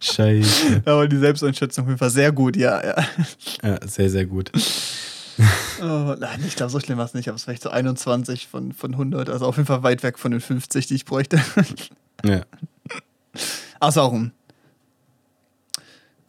Scheiße. 0.00 0.82
Da 0.84 0.96
war 0.96 1.06
die 1.06 1.18
Selbsteinschätzung 1.18 1.84
auf 1.84 1.88
jeden 1.88 1.98
Fall 1.98 2.10
sehr 2.10 2.32
gut, 2.32 2.56
ja, 2.56 2.84
ja. 2.84 3.04
Ja, 3.62 3.86
sehr, 3.86 4.10
sehr 4.10 4.26
gut. 4.26 4.50
Oh, 5.82 6.14
nein, 6.18 6.42
ich 6.46 6.56
glaube, 6.56 6.70
so 6.70 6.80
schlimm 6.80 6.96
war 6.96 7.04
es 7.04 7.12
nicht, 7.12 7.28
aber 7.28 7.36
es 7.36 7.42
war 7.42 7.52
vielleicht 7.52 7.64
so 7.64 7.68
21 7.68 8.46
von, 8.46 8.72
von 8.72 8.92
100, 8.92 9.28
also 9.28 9.44
auf 9.44 9.58
jeden 9.58 9.66
Fall 9.66 9.82
weit 9.82 10.02
weg 10.02 10.18
von 10.18 10.30
den 10.30 10.40
50, 10.40 10.86
die 10.86 10.94
ich 10.94 11.04
bräuchte. 11.04 11.38
Ja. 12.24 12.40
Also 13.78 14.00
auch 14.00 14.14
ein, 14.14 14.32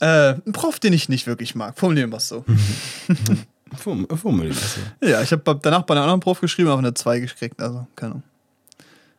äh, 0.02 0.34
ein 0.34 0.52
Prof, 0.52 0.80
den 0.80 0.92
ich 0.92 1.08
nicht 1.08 1.26
wirklich 1.26 1.56
mag. 1.56 1.80
Formulieren 1.80 2.10
wir 2.10 2.18
es 2.18 2.28
so. 2.28 2.44
Form- 3.76 4.08
Formulier 4.16 4.50
das 4.54 4.76
so. 4.76 5.08
Ja, 5.08 5.22
ich 5.22 5.32
habe 5.32 5.60
danach 5.62 5.84
bei 5.84 5.94
einem 5.96 6.04
anderen 6.04 6.20
Prof 6.20 6.40
geschrieben, 6.42 6.70
aber 6.70 6.80
eine 6.80 6.94
2 6.94 7.20
gekriegt, 7.20 7.62
also 7.62 7.88
keine 7.96 8.12
Ahnung. 8.14 8.24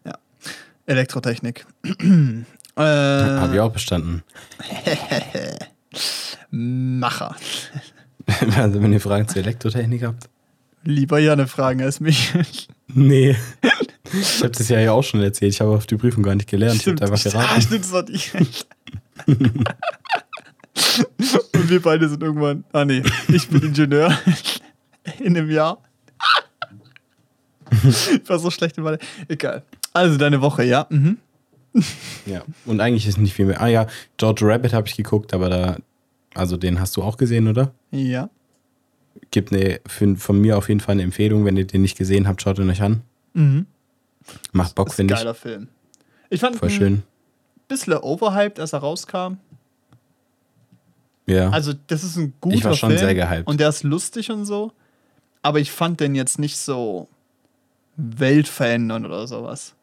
Ja. 0.05 0.19
Elektrotechnik. 0.87 1.67
äh, 1.85 2.45
Hab 2.77 3.53
ich 3.53 3.61
auch 3.61 3.73
bestanden. 3.73 4.23
Macher. 6.51 7.37
Also, 8.57 8.83
wenn 8.83 8.93
ihr 8.93 9.01
Fragen 9.01 9.27
zur 9.27 9.39
Elektrotechnik 9.39 10.03
habt. 10.05 10.29
Lieber 10.85 11.19
Janne 11.19 11.47
fragen 11.47 11.81
als 11.83 11.99
mich. 12.01 12.33
Nee. 12.95 13.37
Ich 14.13 14.39
habe 14.43 14.51
das 14.51 14.69
ja 14.71 14.81
ja 14.81 14.93
auch 14.93 15.03
schon 15.03 15.21
erzählt. 15.23 15.53
Ich 15.53 15.61
habe 15.61 15.71
auf 15.73 15.87
die 15.87 15.97
Prüfung 15.97 16.23
gar 16.23 16.35
nicht 16.35 16.49
gelernt. 16.49 16.81
Stimmt, 16.81 17.01
ich 17.01 17.07
habe 17.07 17.13
einfach 17.13 17.27
ah, 17.35 17.41
geraten. 17.43 17.61
stimmt, 17.63 17.85
das 17.85 17.93
war 17.93 18.03
die. 18.03 18.21
Und 21.55 21.71
wir 21.71 21.83
beide 21.83 22.09
sind 22.09 22.23
irgendwann. 22.23 22.65
Ah, 22.73 22.85
nee, 22.85 23.03
ich 23.29 23.49
bin 23.49 23.63
Ingenieur. 23.63 24.17
In 25.21 25.37
einem 25.37 25.51
Jahr. 25.51 25.79
Ich 27.71 28.29
war 28.29 28.39
so 28.39 28.51
schlecht 28.51 28.79
in 28.79 28.85
Mathe. 28.85 28.99
Egal. 29.29 29.63
Also 29.93 30.17
deine 30.19 30.41
Woche, 30.41 30.65
ja. 30.65 30.87
Mhm. 30.91 31.19
Ja. 32.27 32.43
Und 32.65 32.81
eigentlich 32.81 33.07
ist 33.07 33.19
nicht 33.19 33.35
viel 33.35 33.47
mehr. 33.47 33.61
Ah 33.61 33.67
ja, 33.69 33.87
George 34.17 34.47
Rabbit 34.47 34.73
habe 34.73 34.89
ich 34.89 34.97
geguckt, 34.97 35.35
aber 35.35 35.49
da, 35.51 35.77
also 36.35 36.57
den 36.57 36.81
hast 36.81 36.97
du 36.97 37.03
auch 37.03 37.17
gesehen, 37.17 37.49
oder? 37.49 37.73
Ja. 37.91 38.31
Gibt 39.31 39.53
eine, 39.53 39.81
von 39.87 40.41
mir 40.41 40.57
auf 40.57 40.69
jeden 40.69 40.81
Fall 40.81 40.93
eine 40.95 41.03
Empfehlung. 41.03 41.45
Wenn 41.45 41.57
ihr 41.57 41.67
den 41.67 41.83
nicht 41.83 41.99
gesehen 41.99 42.27
habt, 42.27 42.41
schaut 42.43 42.59
ihn 42.59 42.71
euch 42.71 42.83
an. 42.83 43.03
Mhm. 43.35 43.67
Macht 44.53 44.75
Bock, 44.75 44.93
finde 44.93 45.15
ich. 45.15 45.21
geiler 45.21 45.35
Film. 45.35 45.69
Ich 46.31 46.41
fand 46.41 46.57
Voll 46.57 46.71
schön. 46.71 46.93
ein 46.95 47.03
bisschen 47.69 47.95
overhyped, 47.95 48.61
als 48.61 48.73
er 48.73 48.81
rauskam. 48.81 49.35
Ja. 51.29 51.51
Also, 51.51 51.73
das 51.87 52.03
ist 52.05 52.17
ein 52.17 52.33
guter 52.41 52.57
Ich 52.57 52.65
war 52.65 52.75
schon 52.75 52.91
Film. 52.91 53.01
sehr 53.01 53.15
gehypt. 53.15 53.47
Und 53.47 53.61
der 53.61 53.69
ist 53.69 53.83
lustig 53.83 54.31
und 54.31 54.45
so. 54.47 54.73
Aber 55.43 55.61
ich 55.61 55.71
fand 55.71 56.01
den 56.01 56.15
jetzt 56.15 56.39
nicht 56.39 56.57
so 56.57 57.09
weltverändernd 57.97 59.07
oder 59.07 59.27
sowas. 59.27 59.75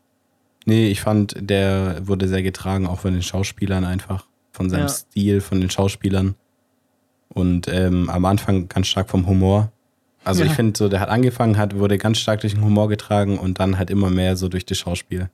Nee, 0.65 0.87
ich 0.89 1.01
fand, 1.01 1.35
der 1.39 1.99
wurde 2.07 2.27
sehr 2.27 2.41
getragen, 2.41 2.87
auch 2.87 2.99
von 2.99 3.13
den 3.13 3.21
Schauspielern 3.21 3.85
einfach. 3.85 4.25
Von 4.51 4.69
seinem 4.69 4.83
Ja. 4.83 4.89
Stil, 4.89 5.41
von 5.41 5.61
den 5.61 5.69
Schauspielern. 5.69 6.35
Und 7.29 7.67
ähm, 7.67 8.09
am 8.09 8.25
Anfang 8.25 8.67
ganz 8.69 8.87
stark 8.87 9.09
vom 9.09 9.27
Humor. 9.27 9.71
Also 10.23 10.43
Ja. 10.43 10.49
ich 10.49 10.55
finde, 10.55 10.77
so, 10.77 10.89
der 10.89 11.01
hat 11.01 11.09
angefangen, 11.09 11.57
hat, 11.57 11.77
wurde 11.77 11.97
ganz 11.97 12.17
stark 12.17 12.41
durch 12.41 12.53
den 12.53 12.63
Humor 12.63 12.87
getragen 12.89 13.37
und 13.37 13.59
dann 13.59 13.77
halt 13.77 13.89
immer 13.91 14.09
mehr 14.09 14.35
so 14.37 14.47
durch 14.47 14.65
das 14.65 14.77
Schauspiel. 14.77 15.29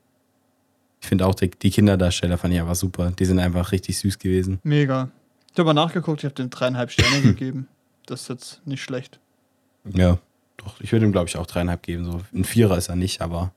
Ich 1.00 1.08
finde 1.08 1.26
auch, 1.26 1.36
die, 1.36 1.50
die 1.50 1.70
Kinderdarsteller 1.72 2.38
fand 2.38 2.54
ich 2.54 2.60
einfach 2.60 2.76
super. 2.76 3.12
Die 3.18 3.26
sind 3.26 3.40
einfach 3.40 3.72
richtig 3.72 3.98
süß 4.00 4.20
gewesen. 4.20 4.60
Mega. 4.64 5.10
Ich 5.54 5.60
habe 5.60 5.66
mal 5.66 5.74
nachgeguckt, 5.74 6.22
ich 6.22 6.26
habe 6.26 6.36
dem 6.36 6.50
dreieinhalb 6.50 6.92
Sterne 6.92 7.22
gegeben. 7.22 7.68
Das 8.06 8.24
ist 8.24 8.30
jetzt 8.30 8.62
nicht 8.66 8.82
schlecht. 8.82 9.20
Ja, 9.86 10.18
doch. 10.58 10.80
Ich 10.80 10.92
würde 10.92 11.06
ihm, 11.06 11.12
glaube 11.12 11.28
ich, 11.28 11.38
auch 11.38 11.46
dreieinhalb 11.46 11.84
geben. 11.84 12.06
So 12.06 12.22
ein 12.34 12.44
Vierer 12.44 12.78
ist 12.78 12.90
er 12.90 12.96
nicht, 12.96 13.22
aber 13.22 13.52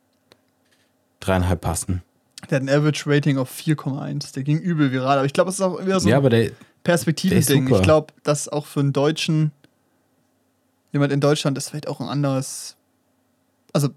dreieinhalb 1.20 1.60
passen. 1.60 2.02
Der 2.50 2.56
hat 2.56 2.62
ein 2.62 2.68
Average 2.68 3.04
Rating 3.06 3.38
auf 3.38 3.50
4,1. 3.54 4.34
Der 4.34 4.42
ging 4.42 4.58
übel 4.58 4.92
viral. 4.92 5.18
Aber 5.18 5.26
ich 5.26 5.32
glaube, 5.32 5.50
es 5.50 5.56
ist 5.56 5.60
auch 5.62 5.80
wieder 5.80 6.00
so 6.00 6.08
ja, 6.08 6.20
ein 6.20 6.50
Perspektivending. 6.82 7.74
Ich 7.74 7.82
glaube, 7.82 8.12
dass 8.22 8.48
auch 8.48 8.66
für 8.66 8.80
einen 8.80 8.92
Deutschen, 8.92 9.52
jemand 10.92 11.12
in 11.12 11.20
Deutschland 11.20 11.56
ist 11.56 11.70
vielleicht 11.70 11.88
auch 11.88 12.00
ein 12.00 12.08
anderes. 12.08 12.76
Also, 13.72 13.88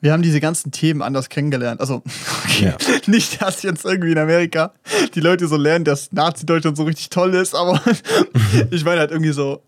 wir 0.00 0.12
haben 0.12 0.22
diese 0.22 0.40
ganzen 0.40 0.70
Themen 0.72 1.02
anders 1.02 1.28
kennengelernt. 1.28 1.80
Also, 1.80 2.02
okay, 2.44 2.66
Ja. 2.66 2.76
nicht, 3.06 3.40
dass 3.42 3.62
jetzt 3.62 3.84
irgendwie 3.84 4.12
in 4.12 4.18
Amerika 4.18 4.72
die 5.14 5.20
Leute 5.20 5.46
so 5.48 5.56
lernen, 5.56 5.84
dass 5.84 6.10
Nazi-Deutschland 6.12 6.76
so 6.76 6.84
richtig 6.84 7.10
toll 7.10 7.34
ist, 7.34 7.54
aber 7.54 7.80
ich 8.70 8.84
meine 8.84 9.00
halt 9.00 9.10
irgendwie 9.10 9.32
so, 9.32 9.62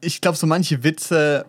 ich 0.00 0.20
glaube, 0.20 0.36
so 0.38 0.46
manche 0.46 0.84
Witze 0.84 1.44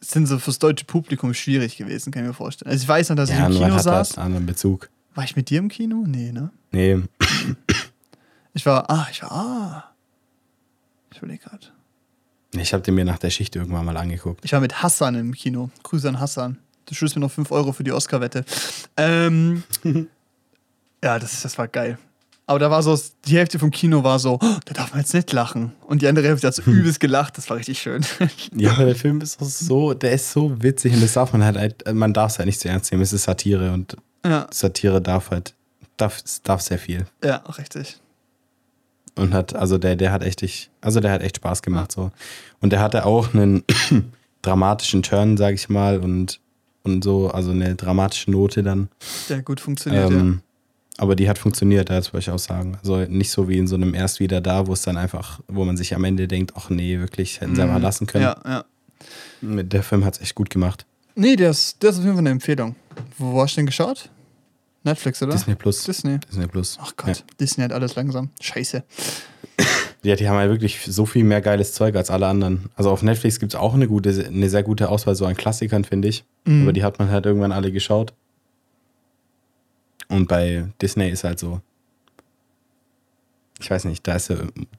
sind 0.00 0.26
so 0.26 0.38
fürs 0.38 0.58
deutsche 0.58 0.84
Publikum 0.84 1.32
schwierig 1.32 1.76
gewesen, 1.76 2.12
kann 2.12 2.22
ich 2.24 2.28
mir 2.28 2.34
vorstellen. 2.34 2.70
Also, 2.70 2.82
ich 2.82 2.88
weiß 2.88 3.08
noch, 3.10 3.16
dass 3.16 3.30
ja, 3.30 3.48
ich 3.48 3.56
im 3.56 3.62
Kino 3.62 3.74
hat 3.74 3.82
saß. 3.84 4.08
halt 4.10 4.18
einen 4.18 4.26
anderen 4.26 4.46
Bezug. 4.46 4.90
War 5.14 5.24
ich 5.24 5.36
mit 5.36 5.48
dir 5.50 5.58
im 5.60 5.68
Kino? 5.68 6.04
Nee, 6.06 6.32
ne? 6.32 6.50
Nee, 6.72 6.98
Ich 8.54 8.66
war, 8.66 8.90
ah, 8.90 9.06
ich 9.10 9.22
war, 9.22 9.32
ah. 9.32 9.84
Ich 11.10 11.18
überlege 11.18 11.44
gerade. 11.44 11.66
ich 12.54 12.72
habe 12.74 12.82
den 12.82 12.94
mir 12.94 13.04
nach 13.04 13.18
der 13.18 13.30
Schicht 13.30 13.56
irgendwann 13.56 13.84
mal 13.86 13.96
angeguckt. 13.96 14.44
Ich 14.44 14.52
war 14.52 14.60
mit 14.60 14.82
Hassan 14.82 15.14
im 15.14 15.32
Kino. 15.32 15.70
Grüße 15.82 16.08
an 16.08 16.20
Hassan. 16.20 16.58
Du 16.92 16.96
schuldest 16.96 17.16
mir 17.16 17.20
noch 17.22 17.30
5 17.30 17.50
Euro 17.52 17.72
für 17.72 17.84
die 17.84 17.92
Oscar-Wette. 17.92 18.44
Ähm, 18.98 19.62
ja, 21.02 21.18
das, 21.18 21.40
das 21.40 21.56
war 21.56 21.66
geil. 21.66 21.96
Aber 22.46 22.58
da 22.58 22.70
war 22.70 22.82
so, 22.82 22.98
die 23.24 23.38
Hälfte 23.38 23.58
vom 23.58 23.70
Kino 23.70 24.04
war 24.04 24.18
so, 24.18 24.34
oh, 24.42 24.56
da 24.66 24.74
darf 24.74 24.90
man 24.90 25.00
jetzt 25.00 25.14
nicht 25.14 25.32
lachen. 25.32 25.72
Und 25.86 26.02
die 26.02 26.06
andere 26.06 26.26
Hälfte 26.28 26.48
hat 26.48 26.54
so 26.54 26.60
übelst 26.62 27.00
gelacht. 27.00 27.38
Das 27.38 27.48
war 27.48 27.56
richtig 27.56 27.78
schön. 27.80 28.04
Ja, 28.54 28.72
aber 28.72 28.84
der 28.84 28.94
Film 28.94 29.22
ist 29.22 29.40
auch 29.40 29.46
so, 29.46 29.94
der 29.94 30.12
ist 30.12 30.30
so 30.32 30.62
witzig 30.62 30.92
und 30.92 31.02
das 31.02 31.14
darf 31.14 31.32
man 31.32 31.42
halt, 31.44 31.56
halt 31.56 31.94
man 31.94 32.12
darf 32.12 32.32
es 32.32 32.38
halt 32.38 32.44
nicht 32.46 32.60
zu 32.60 32.68
ernst 32.68 32.92
nehmen. 32.92 33.02
Es 33.02 33.14
ist 33.14 33.22
Satire 33.24 33.72
und 33.72 33.96
ja, 34.26 34.46
Satire 34.50 35.00
darf 35.00 35.30
halt, 35.30 35.54
darf, 35.96 36.20
darf 36.42 36.60
sehr 36.60 36.78
viel. 36.78 37.06
ja, 37.24 37.36
richtig. 37.56 37.98
und 39.14 39.32
hat, 39.32 39.54
also 39.56 39.78
der, 39.78 39.96
der 39.96 40.12
hat 40.12 40.22
echt, 40.22 40.42
ich- 40.42 40.68
also 40.82 41.00
der 41.00 41.12
hat 41.12 41.22
echt 41.22 41.36
Spaß 41.36 41.62
gemacht 41.62 41.90
so. 41.92 42.10
Und 42.60 42.70
der 42.74 42.80
hatte 42.80 43.06
auch 43.06 43.32
einen 43.32 43.64
dramatischen 44.42 45.02
Turn, 45.02 45.36
sag 45.38 45.54
ich 45.54 45.70
mal, 45.70 46.00
und, 46.00 46.40
und 46.84 47.04
so, 47.04 47.30
also 47.30 47.50
eine 47.50 47.74
dramatische 47.74 48.30
Note 48.30 48.62
dann. 48.62 48.88
Der 49.28 49.42
gut 49.42 49.60
funktioniert, 49.60 50.10
Ähm, 50.10 50.40
Aber 50.98 51.16
die 51.16 51.28
hat 51.28 51.38
funktioniert, 51.38 51.90
das 51.90 52.12
wollte 52.12 52.24
ich 52.24 52.30
auch 52.30 52.38
sagen. 52.38 52.76
Also 52.82 52.98
nicht 52.98 53.30
so 53.30 53.48
wie 53.48 53.58
in 53.58 53.66
so 53.66 53.76
einem 53.76 53.94
Erst 53.94 54.20
wieder 54.20 54.40
da, 54.40 54.66
wo 54.66 54.72
es 54.72 54.82
dann 54.82 54.96
einfach, 54.96 55.40
wo 55.48 55.64
man 55.64 55.76
sich 55.76 55.94
am 55.94 56.04
Ende 56.04 56.28
denkt, 56.28 56.52
ach 56.56 56.70
nee, 56.70 56.98
wirklich, 56.98 57.40
hätten 57.40 57.54
sie 57.54 57.60
ja. 57.60 57.66
einfach 57.66 57.80
lassen 57.80 58.06
können. 58.06 58.24
Ja, 58.24 58.36
ja. 58.44 58.64
Mit 59.40 59.72
Der 59.72 59.82
Film 59.82 60.04
hat 60.04 60.14
es 60.14 60.20
echt 60.20 60.34
gut 60.34 60.50
gemacht. 60.50 60.86
Nee, 61.14 61.36
der 61.36 61.50
ist, 61.50 61.82
der 61.82 61.90
ist 61.90 61.98
auf 61.98 62.04
jeden 62.04 62.14
Fall 62.14 62.22
eine 62.22 62.30
Empfehlung. 62.30 62.76
Wo 63.18 63.40
hast 63.42 63.54
du 63.56 63.60
den 63.60 63.66
geschaut? 63.66 64.10
Netflix, 64.84 65.22
oder? 65.22 65.32
Disney 65.32 65.54
Plus. 65.54 65.84
Disney. 65.84 66.18
Disney 66.18 66.46
Plus. 66.46 66.78
Ach 66.80 66.92
Gott, 66.96 67.24
Disney 67.38 67.64
hat 67.64 67.72
alles 67.72 67.94
langsam. 67.94 68.30
Scheiße. 68.40 68.84
Ja, 70.04 70.16
die 70.16 70.28
haben 70.28 70.36
halt 70.36 70.50
wirklich 70.50 70.80
so 70.84 71.06
viel 71.06 71.22
mehr 71.22 71.40
geiles 71.40 71.74
Zeug 71.74 71.94
als 71.94 72.10
alle 72.10 72.26
anderen. 72.26 72.70
Also 72.74 72.90
auf 72.90 73.02
Netflix 73.02 73.38
gibt 73.38 73.54
es 73.54 73.58
auch 73.60 73.74
eine 73.74 73.86
gute, 73.86 74.26
eine 74.26 74.50
sehr 74.50 74.64
gute 74.64 74.88
Auswahl 74.88 75.14
so 75.14 75.26
an 75.26 75.36
Klassikern, 75.36 75.84
finde 75.84 76.08
ich. 76.08 76.24
Mhm. 76.44 76.62
Aber 76.62 76.72
die 76.72 76.82
hat 76.82 76.98
man 76.98 77.08
halt 77.10 77.24
irgendwann 77.24 77.52
alle 77.52 77.70
geschaut. 77.70 78.12
Und 80.08 80.26
bei 80.26 80.64
Disney 80.80 81.08
ist 81.08 81.22
halt 81.24 81.38
so. 81.38 81.60
Ich 83.60 83.70
weiß 83.70 83.84
nicht, 83.84 84.06
da 84.08 84.16
ist 84.16 84.28
ja, 84.28 84.36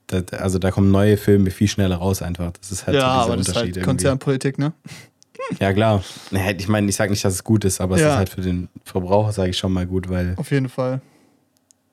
da, 0.07 0.21
also 0.37 0.59
da 0.59 0.69
kommen 0.71 0.91
neue 0.91 1.15
Filme 1.15 1.51
viel 1.51 1.69
schneller 1.69 1.95
raus 1.95 2.21
einfach. 2.21 2.51
Das 2.59 2.69
ist 2.71 2.85
halt 2.85 2.97
ja, 2.97 3.01
so 3.01 3.07
dieser 3.07 3.23
aber 3.23 3.37
das 3.37 3.41
ist 3.47 3.47
Unterschied 3.49 3.55
halt 3.55 3.67
irgendwie. 3.77 3.85
Konzernpolitik, 3.85 4.57
ne? 4.59 4.73
Ja, 5.59 5.73
klar. 5.73 6.01
Ich 6.57 6.67
meine, 6.69 6.87
ich 6.89 6.95
sage 6.95 7.11
nicht, 7.11 7.23
dass 7.25 7.33
es 7.33 7.43
gut 7.43 7.65
ist, 7.65 7.81
aber 7.81 7.95
es 7.95 8.01
Ja. 8.01 8.11
ist 8.11 8.15
halt 8.15 8.29
für 8.29 8.39
den 8.41 8.69
Verbraucher, 8.85 9.33
sage 9.33 9.49
ich 9.49 9.57
schon 9.57 9.73
mal 9.73 9.85
gut, 9.85 10.07
weil 10.09 10.35
Auf 10.37 10.51
jeden 10.51 10.69
Fall. 10.69 11.01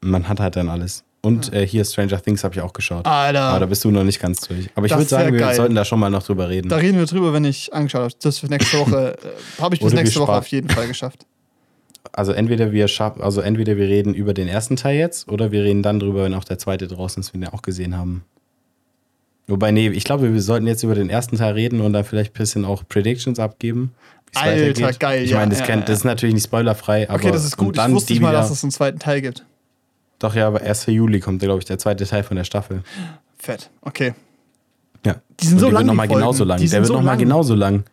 man 0.01 0.29
hat 0.29 0.39
halt 0.39 0.55
dann 0.57 0.69
alles. 0.69 1.03
Und 1.23 1.53
äh, 1.53 1.67
hier 1.67 1.85
Stranger 1.85 2.21
Things 2.21 2.45
habe 2.45 2.55
ich 2.55 2.61
auch 2.63 2.73
geschaut. 2.73 3.07
Alter. 3.07 3.43
Aber 3.43 3.61
da 3.61 3.67
bist 3.67 3.85
du 3.85 3.91
noch 3.91 4.05
nicht 4.05 4.21
ganz 4.21 4.41
durch. 4.41 4.71
Aber 4.75 4.87
ich 4.87 4.93
würde 4.93 5.05
sagen, 5.05 5.33
wir 5.33 5.41
geil. 5.41 5.55
sollten 5.55 5.75
da 5.75 5.85
schon 5.85 6.01
mal 6.01 6.09
noch 6.09 6.23
drüber 6.23 6.49
reden. 6.49 6.71
Da 6.71 6.77
reden 6.77 6.99
wir 6.99 7.05
drüber, 7.05 7.33
wenn 7.35 7.45
ich 7.45 7.73
angeschaut 7.75 8.03
habe. 8.03 8.15
Das 8.23 8.39
für 8.39 8.47
nächste 8.47 8.79
Woche 8.79 9.19
äh, 9.59 9.63
habe 9.63 9.75
ich 9.75 9.81
bis 9.83 9.93
Oder 9.93 10.03
nächste 10.03 10.21
Woche 10.21 10.33
auf 10.33 10.47
jeden 10.47 10.71
Fall 10.71 10.89
geschafft. 10.89 11.27
Also 12.13 12.33
entweder 12.33 12.73
wir 12.73 12.89
schaffen, 12.89 13.23
also 13.23 13.43
entweder 13.43 13.77
wir 13.77 13.87
reden 13.87 14.15
über 14.15 14.33
den 14.33 14.49
ersten 14.49 14.77
Teil 14.77 14.97
jetzt 14.97 15.29
oder 15.29 15.53
wir 15.53 15.63
reden 15.63 15.83
dann 15.83 16.01
drüber, 16.01 16.25
wenn 16.25 16.35
auch 16.35 16.45
der 16.45 16.59
zweite 16.59 16.89
draußen 16.89 17.21
ist, 17.21 17.35
wenn 17.35 17.43
wir 17.43 17.49
den 17.49 17.55
auch 17.55 17.63
gesehen 17.63 17.97
haben. 17.97 18.25
Wobei, 19.47 19.71
nee, 19.73 19.89
ich 19.89 20.05
glaube, 20.05 20.33
wir 20.33 20.43
sollten 20.43 20.67
jetzt 20.67 20.83
über 20.83 20.95
den 20.95 21.11
ersten 21.11 21.37
Teil 21.37 21.55
reden 21.55 21.81
und 21.81 21.93
dann 21.93 22.05
vielleicht 22.05 22.35
ein 22.35 22.39
bisschen 22.39 22.65
auch 22.65 22.85
Predictions 22.89 23.39
abgeben. 23.39 23.93
Alter, 24.35 24.69
weitergeht. 24.69 25.01
geil, 25.01 25.25
Ich 25.25 25.35
meine, 25.35 25.51
das, 25.51 25.61
ja, 25.61 25.75
ja. 25.75 25.81
das 25.81 25.99
ist 25.99 26.05
natürlich 26.05 26.35
nicht 26.35 26.45
spoilerfrei, 26.45 27.09
aber 27.09 27.19
Okay, 27.19 27.33
das 27.33 27.45
ist 27.45 27.57
gut. 27.57 27.77
Ich 27.77 27.91
wusste 27.91 28.13
nicht 28.13 28.23
mal, 28.23 28.33
dass 28.33 28.51
es 28.51 28.63
einen 28.63 28.71
zweiten 28.71 28.99
Teil 29.01 29.21
gibt. 29.21 29.45
Doch, 30.21 30.35
ja, 30.37 30.47
aber 30.47 30.61
1. 30.61 30.87
Juli 30.87 31.19
kommt, 31.19 31.41
glaube 31.43 31.59
ich, 31.59 31.65
der 31.65 31.79
zweite 31.79 32.07
Teil 32.07 32.23
von 32.23 32.37
der 32.37 32.45
Staffel. 32.45 32.83
Fett. 33.39 33.71
Okay. 33.81 34.15
Ja. 35.05 35.17
Die 35.41 35.47
sind 35.47 35.55
und 35.55 35.61
so 35.61 35.67
der 35.67 35.73
lang. 35.73 35.81
wird 35.81 35.87
nochmal 35.89 36.07
Folgen. 36.07 36.21
genauso 36.21 36.45
lang. 36.45 36.59
Die 36.59 36.69
Der 36.69 36.81
wird 36.81 36.87
so 36.89 36.95
nochmal 36.95 37.17
genauso 37.17 37.55
lang. 37.55 37.85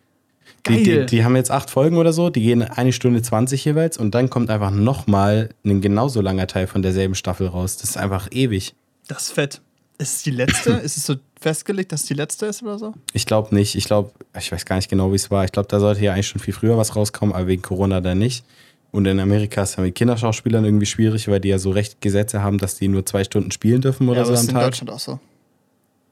Die, 0.68 0.82
die, 0.82 1.06
die 1.06 1.24
haben 1.24 1.36
jetzt 1.36 1.50
acht 1.50 1.70
Folgen 1.70 1.96
oder 1.96 2.12
so, 2.12 2.28
die 2.28 2.42
gehen 2.42 2.62
eine 2.62 2.92
Stunde 2.92 3.22
20 3.22 3.64
jeweils 3.64 3.96
und 3.96 4.14
dann 4.14 4.28
kommt 4.28 4.50
einfach 4.50 4.70
nochmal 4.70 5.48
ein 5.64 5.80
genauso 5.80 6.20
langer 6.20 6.46
Teil 6.46 6.66
von 6.66 6.82
derselben 6.82 7.14
Staffel 7.14 7.46
raus. 7.46 7.78
Das 7.78 7.90
ist 7.90 7.96
einfach 7.96 8.28
ewig. 8.30 8.74
Das 9.06 9.24
ist 9.24 9.32
fett. 9.32 9.62
Ist 9.96 10.16
es 10.16 10.22
die 10.22 10.30
letzte? 10.30 10.72
ist 10.72 10.96
es 10.98 11.06
so 11.06 11.14
festgelegt, 11.40 11.92
dass 11.92 12.02
es 12.02 12.06
die 12.06 12.14
letzte 12.14 12.46
ist 12.46 12.62
oder 12.62 12.78
so? 12.78 12.92
Ich 13.14 13.24
glaube 13.24 13.54
nicht. 13.54 13.74
Ich 13.74 13.84
glaube, 13.84 14.10
ich 14.38 14.52
weiß 14.52 14.66
gar 14.66 14.76
nicht 14.76 14.90
genau, 14.90 15.10
wie 15.12 15.16
es 15.16 15.30
war. 15.30 15.44
Ich 15.44 15.52
glaube, 15.52 15.68
da 15.68 15.80
sollte 15.80 16.04
ja 16.04 16.12
eigentlich 16.12 16.28
schon 16.28 16.40
viel 16.40 16.54
früher 16.54 16.76
was 16.76 16.94
rauskommen, 16.94 17.34
aber 17.34 17.46
wegen 17.46 17.62
Corona 17.62 18.00
dann 18.00 18.18
nicht. 18.18 18.44
Und 18.90 19.06
in 19.06 19.20
Amerika 19.20 19.62
ist 19.62 19.70
es 19.70 19.76
ja 19.76 19.82
mit 19.82 19.94
Kinderschauspielern 19.94 20.64
irgendwie 20.64 20.86
schwierig, 20.86 21.28
weil 21.28 21.40
die 21.40 21.48
ja 21.48 21.58
so 21.58 21.70
recht 21.70 22.00
Gesetze 22.00 22.42
haben, 22.42 22.58
dass 22.58 22.76
die 22.76 22.88
nur 22.88 23.04
zwei 23.04 23.22
Stunden 23.24 23.50
spielen 23.50 23.80
dürfen 23.82 24.08
oder 24.08 24.20
ja, 24.20 24.24
so 24.24 24.32
am 24.32 24.38
ist 24.40 24.48
in 24.48 24.54
Tag. 24.54 24.64
Deutschland 24.64 24.90
auch 24.90 24.98
so. 24.98 25.20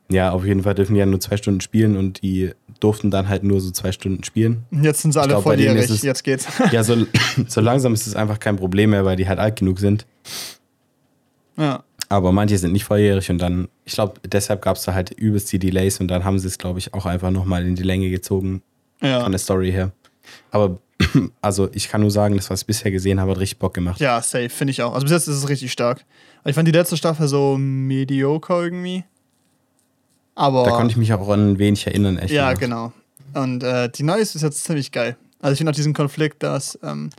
Ja, 0.08 0.30
auf 0.30 0.44
jeden 0.44 0.62
Fall 0.62 0.74
dürfen 0.74 0.94
die 0.94 1.00
ja 1.00 1.06
nur 1.06 1.18
zwei 1.18 1.36
Stunden 1.36 1.60
spielen 1.60 1.96
und 1.96 2.22
die 2.22 2.52
durften 2.78 3.10
dann 3.10 3.28
halt 3.28 3.42
nur 3.42 3.60
so 3.60 3.70
zwei 3.72 3.90
Stunden 3.92 4.22
spielen. 4.22 4.62
Jetzt 4.70 5.02
sind 5.02 5.12
sie 5.12 5.18
alle 5.20 5.30
glaub, 5.30 5.42
volljährig. 5.42 5.90
es- 5.90 6.02
Jetzt 6.02 6.22
geht's. 6.22 6.46
Ja, 6.70 6.84
so, 6.84 7.06
so 7.48 7.60
langsam 7.60 7.92
ist 7.94 8.06
es 8.06 8.14
einfach 8.14 8.38
kein 8.38 8.56
Problem 8.56 8.90
mehr, 8.90 9.04
weil 9.04 9.16
die 9.16 9.26
halt 9.26 9.38
alt 9.40 9.56
genug 9.56 9.78
sind. 9.80 10.06
ja. 11.56 11.82
Aber 12.08 12.30
manche 12.30 12.56
sind 12.56 12.70
nicht 12.72 12.84
volljährig 12.84 13.30
und 13.30 13.38
dann, 13.38 13.66
ich 13.84 13.94
glaube, 13.94 14.20
deshalb 14.24 14.62
gab 14.62 14.76
es 14.76 14.84
da 14.84 14.94
halt 14.94 15.10
übelst 15.10 15.50
die 15.50 15.58
Delays 15.58 15.98
und 15.98 16.06
dann 16.06 16.22
haben 16.22 16.38
sie 16.38 16.46
es, 16.46 16.56
glaube 16.56 16.78
ich, 16.78 16.94
auch 16.94 17.04
einfach 17.04 17.32
nochmal 17.32 17.66
in 17.66 17.74
die 17.74 17.82
Länge 17.82 18.10
gezogen 18.10 18.62
Ja. 19.02 19.22
von 19.24 19.32
der 19.32 19.40
Story 19.40 19.72
her. 19.72 19.90
Aber 20.52 20.78
also 21.40 21.68
ich 21.72 21.88
kann 21.88 22.00
nur 22.00 22.10
sagen, 22.10 22.36
das, 22.36 22.50
was 22.50 22.60
ich 22.62 22.66
bisher 22.66 22.90
gesehen 22.90 23.20
habe, 23.20 23.32
hat 23.32 23.38
richtig 23.38 23.58
Bock 23.58 23.74
gemacht. 23.74 24.00
Ja, 24.00 24.20
safe, 24.22 24.48
finde 24.48 24.70
ich 24.72 24.82
auch. 24.82 24.94
Also 24.94 25.04
bis 25.04 25.12
jetzt 25.12 25.28
ist 25.28 25.36
es 25.36 25.48
richtig 25.48 25.72
stark. 25.72 26.04
Ich 26.44 26.54
fand 26.54 26.68
die 26.68 26.72
letzte 26.72 26.96
Staffel 26.96 27.28
so 27.28 27.56
mediocre 27.58 28.62
irgendwie. 28.62 29.04
Aber. 30.34 30.64
Da 30.64 30.70
konnte 30.70 30.92
ich 30.92 30.96
mich 30.96 31.12
auch 31.12 31.28
an 31.28 31.58
wenig 31.58 31.86
erinnern, 31.86 32.18
echt. 32.18 32.32
Ja, 32.32 32.52
genau. 32.52 32.92
Und 33.34 33.62
äh, 33.62 33.88
die 33.90 34.02
neue 34.02 34.20
ist 34.20 34.40
jetzt 34.40 34.64
ziemlich 34.64 34.92
geil. 34.92 35.16
Also 35.40 35.52
ich 35.52 35.58
finde 35.58 35.70
auch 35.70 35.76
diesen 35.76 35.92
Konflikt, 35.94 36.42
dass 36.42 36.78
ähm, 36.82 37.10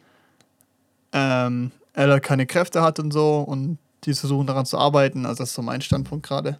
ähm, 1.14 1.72
Ella 1.94 2.20
keine 2.20 2.46
Kräfte 2.46 2.82
hat 2.82 3.00
und 3.00 3.12
so 3.12 3.40
und 3.40 3.78
die 4.04 4.14
versuchen 4.14 4.48
daran 4.48 4.66
zu 4.66 4.78
arbeiten. 4.78 5.26
Also 5.26 5.44
das 5.44 5.50
ist 5.50 5.56
so 5.56 5.62
mein 5.62 5.82
Standpunkt 5.82 6.26
gerade. 6.26 6.58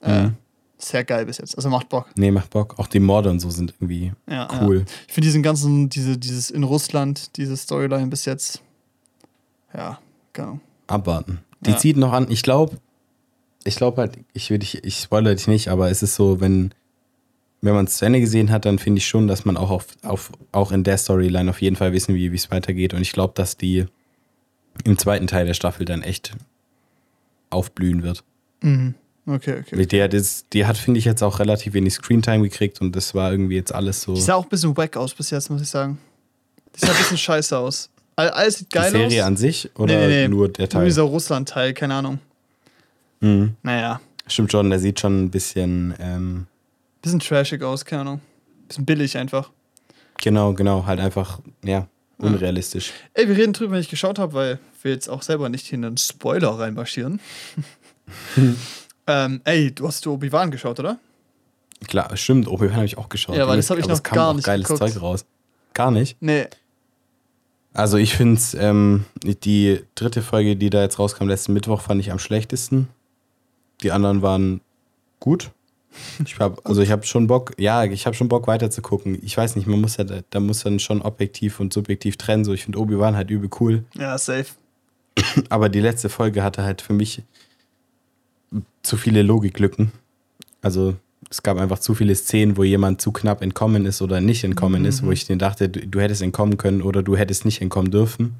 Äh, 0.00 0.24
Mhm. 0.24 0.36
Sehr 0.78 1.04
geil 1.04 1.26
bis 1.26 1.38
jetzt. 1.38 1.56
Also 1.56 1.68
macht 1.70 1.88
Bock. 1.88 2.06
Nee, 2.16 2.30
macht 2.30 2.50
Bock. 2.50 2.78
Auch 2.78 2.86
die 2.86 3.00
Morde 3.00 3.30
und 3.30 3.40
so 3.40 3.50
sind 3.50 3.74
irgendwie 3.80 4.12
Ja, 4.30 4.48
cool. 4.62 4.78
Ja. 4.78 4.84
Ich 5.08 5.14
finde 5.14 5.26
diesen 5.26 5.42
ganzen, 5.42 5.88
diese, 5.88 6.16
dieses 6.16 6.50
in 6.50 6.62
Russland, 6.62 7.36
diese 7.36 7.56
Storyline 7.56 8.06
bis 8.06 8.24
jetzt. 8.24 8.62
Ja, 9.74 9.98
genau. 10.32 10.60
Abwarten. 10.86 11.40
Die 11.60 11.76
zieht 11.76 11.96
noch 11.96 12.12
an. 12.12 12.30
Ich 12.30 12.44
glaube, 12.44 12.78
ich 13.64 13.74
glaube 13.74 14.00
halt, 14.00 14.18
ich 14.32 14.50
will 14.50 14.60
dich, 14.60 14.84
ich 14.84 15.00
spoilere 15.00 15.34
dich 15.34 15.48
nicht, 15.48 15.68
aber 15.68 15.90
es 15.90 16.02
ist 16.02 16.14
so, 16.14 16.40
wenn, 16.40 16.72
wenn 17.60 17.74
man 17.74 17.86
es 17.86 17.96
zu 17.96 18.04
Ende 18.04 18.20
gesehen 18.20 18.50
hat, 18.50 18.64
dann 18.64 18.78
finde 18.78 18.98
ich 18.98 19.08
schon, 19.08 19.26
dass 19.26 19.44
man 19.44 19.56
auch 19.56 19.70
auf, 19.70 19.86
auf, 20.02 20.30
auch 20.52 20.70
in 20.70 20.84
der 20.84 20.96
Storyline 20.96 21.50
auf 21.50 21.60
jeden 21.60 21.76
Fall 21.76 21.92
wissen, 21.92 22.14
wie 22.14 22.26
es 22.28 22.50
weitergeht. 22.52 22.94
Und 22.94 23.02
ich 23.02 23.12
glaube, 23.12 23.34
dass 23.34 23.56
die 23.56 23.86
im 24.84 24.96
zweiten 24.96 25.26
Teil 25.26 25.46
der 25.46 25.54
Staffel 25.54 25.84
dann 25.84 26.02
echt 26.02 26.36
aufblühen 27.50 28.04
wird. 28.04 28.22
Mhm. 28.62 28.94
Okay, 29.30 29.60
okay. 29.60 29.84
Die 29.86 30.02
hat, 30.02 30.12
jetzt- 30.14 30.46
die 30.54 30.64
hat 30.64 30.78
finde 30.78 30.98
ich, 30.98 31.04
jetzt 31.04 31.22
auch 31.22 31.38
relativ 31.38 31.74
wenig 31.74 31.92
Screentime 31.94 32.42
gekriegt 32.48 32.80
und 32.80 32.96
das 32.96 33.14
war 33.14 33.30
irgendwie 33.30 33.56
jetzt 33.56 33.74
alles 33.74 34.00
so. 34.02 34.14
Die 34.14 34.20
sah 34.22 34.34
auch 34.36 34.44
ein 34.44 34.48
bisschen 34.48 34.74
wack 34.76 34.96
aus 34.96 35.12
bis 35.12 35.28
jetzt, 35.30 35.50
muss 35.50 35.60
ich 35.60 35.68
sagen. 35.68 35.98
Die 36.74 36.80
sah 36.80 36.92
ein 36.92 36.96
bisschen 36.96 37.18
scheiße 37.18 37.58
aus. 37.58 37.90
All- 38.16 38.30
Alles 38.30 38.58
sieht 38.58 38.72
Die 38.72 38.76
geil 38.78 38.90
Serie 38.90 39.22
aus. 39.22 39.26
an 39.26 39.36
sich 39.36 39.70
oder 39.76 39.94
nur 40.28 40.48
der 40.48 40.62
Nur 40.64 40.68
Teil? 40.70 40.84
dieser 40.86 41.02
Russland-Teil, 41.02 41.74
keine 41.74 41.94
Ahnung. 41.94 42.18
Mhm. 43.20 43.54
Naja, 43.62 44.00
Stimmt 44.26 44.50
schon, 44.52 44.68
der 44.70 44.78
sieht 44.78 45.00
schon 45.00 45.24
ein 45.24 45.30
bisschen, 45.30 45.94
ähm, 46.00 46.46
bisschen 47.02 47.20
trashig 47.20 47.62
aus, 47.62 47.84
keine 47.84 48.02
Ahnung. 48.02 48.20
Bisschen 48.66 48.84
billig 48.84 49.16
einfach. 49.16 49.50
genau, 50.20 50.52
genau, 50.54 50.84
halt 50.86 51.00
einfach, 51.00 51.40
ja, 51.64 51.86
unrealistisch. 52.18 52.92
Ey, 53.14 53.28
wir 53.28 53.36
reden 53.36 53.52
drüber, 53.52 53.72
wenn 53.74 53.80
ich 53.80 53.88
geschaut 53.88 54.18
habe, 54.18 54.32
weil 54.34 54.58
wir 54.82 54.90
jetzt 54.92 55.08
auch 55.08 55.22
selber 55.22 55.48
nicht 55.48 55.72
in 55.72 55.84
einen 55.84 55.96
Spoiler 55.96 56.50
reinmarschieren. 56.58 57.20
ähm, 59.08 59.40
ey, 59.44 59.72
du 59.74 59.86
hast 59.88 60.04
du 60.06 60.12
Obi-Wan 60.12 60.50
geschaut, 60.50 60.78
oder? 60.78 60.98
Klar, 61.86 62.16
stimmt, 62.16 62.46
Obi-Wan 62.48 62.76
habe 62.76 62.86
ich 62.86 62.98
auch 62.98 63.08
geschaut. 63.08 63.36
Ja, 63.36 63.44
aber 63.44 63.56
das 63.56 63.70
Aber 63.70 63.80
hab 63.80 63.86
ich 63.86 63.90
es 63.92 63.98
noch 63.98 64.02
kam 64.02 64.14
gar 64.16 64.34
nicht 64.34 64.44
geiles 64.44 64.68
geguckt. 64.68 64.92
Zeug 64.92 65.02
raus. 65.02 65.24
Gar 65.74 65.90
nicht? 65.90 66.16
Nee. 66.20 66.46
Also 67.72 67.96
ich 67.96 68.14
finde 68.16 68.40
ähm, 68.58 69.04
die 69.22 69.80
dritte 69.94 70.22
Folge, 70.22 70.56
die 70.56 70.70
da 70.70 70.82
jetzt 70.82 70.98
rauskam, 70.98 71.28
letzten 71.28 71.52
Mittwoch, 71.52 71.80
fand 71.80 72.00
ich 72.00 72.10
am 72.10 72.18
schlechtesten. 72.18 72.88
Die 73.82 73.92
anderen 73.92 74.22
waren 74.22 74.60
gut. 75.20 75.50
Ich 76.24 76.38
hab, 76.40 76.60
also 76.66 76.82
ich 76.82 76.90
habe 76.90 77.06
schon 77.06 77.28
Bock, 77.28 77.54
ja, 77.58 77.84
ich 77.84 78.06
habe 78.06 78.16
schon 78.16 78.28
Bock 78.28 78.48
weiter 78.48 78.70
zu 78.70 78.82
gucken. 78.82 79.18
Ich 79.22 79.36
weiß 79.36 79.54
nicht, 79.54 79.66
man 79.68 79.80
muss 79.80 79.96
ja, 79.96 80.04
da- 80.04 80.22
da 80.30 80.40
muss 80.40 80.64
dann 80.64 80.80
schon 80.80 81.02
objektiv 81.02 81.60
und 81.60 81.72
subjektiv 81.72 82.16
trennen. 82.16 82.44
So, 82.44 82.52
ich 82.52 82.64
finde 82.64 82.78
Obi-Wan 82.80 83.14
halt 83.14 83.30
übel 83.30 83.50
cool. 83.60 83.84
Ja, 83.96 84.18
safe. 84.18 84.46
Aber 85.48 85.68
die 85.68 85.80
letzte 85.80 86.08
Folge 86.08 86.42
hatte 86.42 86.62
halt 86.64 86.82
für 86.82 86.92
mich 86.94 87.22
zu 88.82 88.96
viele 88.96 89.22
Logiklücken. 89.22 89.92
Also 90.62 90.96
es 91.30 91.42
gab 91.42 91.58
einfach 91.58 91.78
zu 91.78 91.94
viele 91.94 92.14
Szenen, 92.14 92.56
wo 92.56 92.64
jemand 92.64 93.00
zu 93.00 93.12
knapp 93.12 93.42
entkommen 93.42 93.84
ist 93.86 94.00
oder 94.00 94.20
nicht 94.20 94.44
entkommen 94.44 94.84
ist, 94.84 95.04
wo 95.04 95.10
ich 95.12 95.26
den 95.26 95.38
dachte, 95.38 95.68
du, 95.68 95.86
du 95.86 96.00
hättest 96.00 96.22
entkommen 96.22 96.56
können 96.56 96.82
oder 96.82 97.02
du 97.02 97.16
hättest 97.16 97.44
nicht 97.44 97.60
entkommen 97.60 97.90
dürfen. 97.90 98.36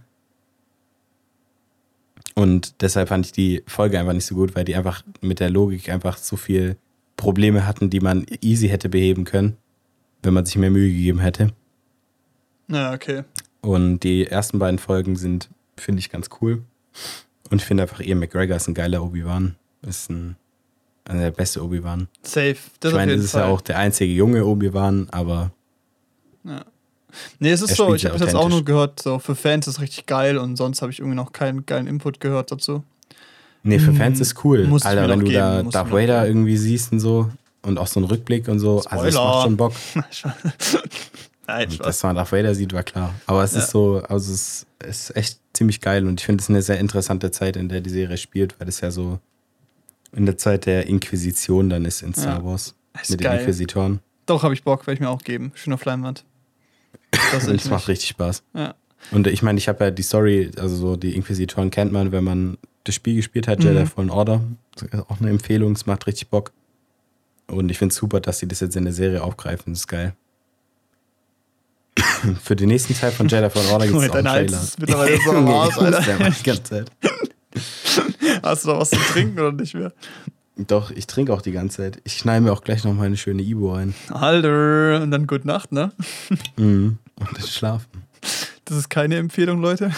Und 2.34 2.82
deshalb 2.82 3.08
fand 3.08 3.26
ich 3.26 3.32
die 3.32 3.62
Folge 3.66 3.98
einfach 3.98 4.12
nicht 4.12 4.24
so 4.24 4.34
gut, 4.34 4.54
weil 4.54 4.64
die 4.64 4.76
einfach 4.76 5.02
mit 5.20 5.40
der 5.40 5.50
Logik 5.50 5.88
einfach 5.90 6.18
zu 6.18 6.36
viel 6.36 6.76
Probleme 7.16 7.66
hatten, 7.66 7.90
die 7.90 8.00
man 8.00 8.26
easy 8.40 8.68
hätte 8.68 8.88
beheben 8.88 9.24
können, 9.24 9.56
wenn 10.22 10.34
man 10.34 10.46
sich 10.46 10.56
mehr 10.56 10.70
Mühe 10.70 10.88
gegeben 10.88 11.18
hätte. 11.18 11.52
Ja, 12.68 12.94
okay. 12.94 13.24
Und 13.60 14.00
die 14.00 14.26
ersten 14.26 14.58
beiden 14.58 14.78
Folgen 14.78 15.16
sind, 15.16 15.50
finde 15.76 16.00
ich, 16.00 16.10
ganz 16.10 16.30
cool. 16.40 16.62
Und 17.50 17.60
ich 17.60 17.66
finde 17.66 17.82
einfach, 17.82 18.00
Ian 18.00 18.20
McGregor 18.20 18.56
ist 18.56 18.68
ein 18.68 18.74
geiler 18.74 19.02
Obi-Wan. 19.02 19.56
Ist 19.82 20.10
ein, 20.10 20.36
also 21.06 21.20
der 21.20 21.30
beste 21.30 21.62
Obi-Wan. 21.62 22.08
Safe. 22.22 22.56
Das 22.80 22.90
Ich 22.92 22.96
meine, 22.96 23.12
es 23.12 23.24
ist 23.24 23.30
Fall. 23.32 23.42
ja 23.42 23.48
auch 23.48 23.60
der 23.60 23.78
einzige 23.78 24.12
junge 24.12 24.44
Obi-Wan, 24.44 25.08
aber 25.10 25.50
Nee, 27.38 27.50
es 27.50 27.62
ist 27.62 27.74
so, 27.76 27.94
ich 27.94 28.04
habe 28.06 28.16
jetzt 28.18 28.34
auch 28.34 28.48
nur 28.48 28.64
gehört, 28.64 29.00
so 29.02 29.18
für 29.18 29.34
Fans 29.34 29.66
ist 29.66 29.74
es 29.76 29.80
richtig 29.80 30.06
geil 30.06 30.36
und 30.38 30.56
sonst 30.56 30.82
habe 30.82 30.92
ich 30.92 30.98
irgendwie 30.98 31.16
noch 31.16 31.32
keinen 31.32 31.64
geilen 31.66 31.86
Input 31.86 32.20
gehört 32.20 32.52
dazu. 32.52 32.84
Nee, 33.62 33.78
für 33.78 33.92
Fans 33.92 34.20
ist 34.20 34.44
cool. 34.44 34.66
Musst 34.66 34.84
du 34.84 34.88
Alter, 34.90 35.08
wenn 35.08 35.20
du 35.20 35.24
geben, 35.26 35.36
da 35.38 35.62
Darth 35.62 35.90
Vader 35.90 36.26
irgendwie 36.26 36.56
siehst 36.56 36.92
und 36.92 37.00
so 37.00 37.30
und 37.62 37.78
auch 37.78 37.86
so 37.86 38.00
einen 38.00 38.08
Rückblick 38.08 38.46
und 38.48 38.58
so, 38.60 38.82
also 38.84 39.06
es 39.06 39.14
Spoiler. 39.14 39.26
macht 39.28 39.42
schon 39.44 39.56
Bock. 39.56 39.72
Nein, 41.46 41.70
Spaß. 41.70 41.86
Dass 41.86 42.02
man 42.02 42.16
Darth 42.16 42.30
Vader 42.32 42.54
sieht, 42.54 42.72
war 42.72 42.82
klar. 42.82 43.14
Aber 43.26 43.42
es 43.42 43.52
Ja. 43.54 43.60
ist 43.60 43.70
so, 43.70 44.02
also 44.08 44.32
es 44.32 44.66
ist 44.86 45.16
echt 45.16 45.40
ziemlich 45.54 45.80
geil 45.80 46.06
und 46.06 46.20
ich 46.20 46.26
finde 46.26 46.42
es 46.42 46.48
eine 46.50 46.62
sehr 46.62 46.78
interessante 46.78 47.30
Zeit, 47.30 47.56
in 47.56 47.68
der 47.68 47.80
die 47.80 47.90
Serie 47.90 48.16
spielt, 48.18 48.58
weil 48.60 48.68
es 48.68 48.80
ja 48.80 48.90
so 48.90 49.18
in 50.12 50.26
der 50.26 50.36
Zeit 50.38 50.66
der 50.66 50.86
Inquisition 50.86 51.68
dann 51.70 51.84
ist 51.84 52.02
in 52.02 52.14
Star 52.14 52.38
Ja. 52.38 52.44
Wars. 52.44 52.74
Ist 53.00 53.10
mit 53.10 53.20
den 53.20 53.24
geil. 53.24 53.40
Inquisitoren. 53.40 54.00
Doch, 54.26 54.42
habe 54.42 54.54
ich 54.54 54.62
Bock, 54.64 54.86
werde 54.86 54.94
ich 54.94 55.00
mir 55.00 55.08
auch 55.10 55.22
geben. 55.22 55.52
Schön 55.54 55.72
auf 55.72 55.84
Leinwand. 55.84 56.24
Das 57.32 57.46
es 57.48 57.68
macht 57.70 57.88
richtig 57.88 58.08
Spaß. 58.10 58.42
Ja. 58.54 58.74
Und 59.12 59.26
ich 59.26 59.42
meine, 59.42 59.58
ich 59.58 59.68
habe 59.68 59.84
ja 59.84 59.90
die 59.90 60.02
Story, 60.02 60.50
also 60.58 60.74
so 60.76 60.96
die 60.96 61.14
Inquisitoren 61.14 61.70
kennt 61.70 61.92
man, 61.92 62.10
wenn 62.12 62.24
man 62.24 62.58
das 62.84 62.94
Spiel 62.94 63.14
gespielt 63.16 63.46
hat, 63.48 63.62
Jedi 63.62 63.80
Mhm. 63.80 63.86
Fallen 63.86 64.10
Order. 64.10 64.40
Das 64.74 64.82
ist 64.82 64.94
auch 65.10 65.20
eine 65.20 65.30
Empfehlung, 65.30 65.72
es 65.72 65.86
macht 65.86 66.06
richtig 66.06 66.28
Bock. 66.28 66.52
Und 67.46 67.70
ich 67.70 67.78
finde 67.78 67.92
es 67.92 67.96
super, 67.96 68.20
dass 68.20 68.38
sie 68.40 68.48
das 68.48 68.60
jetzt 68.60 68.76
in 68.76 68.84
der 68.84 68.92
Serie 68.92 69.22
aufgreifen, 69.22 69.72
das 69.72 69.80
ist 69.80 69.86
geil. 69.88 70.14
Für 72.42 72.56
den 72.56 72.68
nächsten 72.68 72.94
Teil 72.94 73.12
von 73.12 73.28
Jedi 73.28 73.48
Fallen 73.50 73.68
Order 73.70 73.86
gibt 73.86 73.98
es 74.02 74.10
auch 74.10 74.14
einen 74.14 74.24
Trailer. 74.26 74.62
ist 74.62 74.78
mittlerweile 74.80 75.18
so 75.20 75.32
muss 75.40 75.78
Alter. 75.78 76.00
ja 76.10 76.18
mal 76.18 76.30
die 76.32 76.42
ganze 76.42 76.62
Zeit. 76.62 76.90
Hast 78.42 78.64
du 78.64 78.68
da 78.68 78.78
was 78.78 78.90
zu 78.90 78.96
trinken 78.96 79.38
oder 79.38 79.52
nicht 79.52 79.74
mehr? 79.74 79.92
Doch, 80.56 80.90
ich 80.90 81.06
trinke 81.06 81.32
auch 81.32 81.42
die 81.42 81.52
ganze 81.52 81.76
Zeit. 81.78 82.00
Ich 82.04 82.14
schneide 82.14 82.44
mir 82.44 82.52
auch 82.52 82.62
gleich 82.62 82.82
noch 82.82 82.92
mal 82.92 83.06
eine 83.06 83.16
schöne 83.16 83.42
Ibo 83.42 83.74
ein. 83.74 83.94
Alter, 84.08 85.00
und 85.02 85.12
dann 85.12 85.26
gute 85.28 85.46
Nacht, 85.46 85.70
ne? 85.70 85.92
Mhm. 86.56 86.98
Und 87.14 87.38
dann 87.38 87.46
schlafen. 87.46 88.02
Das 88.64 88.76
ist 88.76 88.88
keine 88.90 89.16
Empfehlung, 89.16 89.60
Leute. 89.60 89.92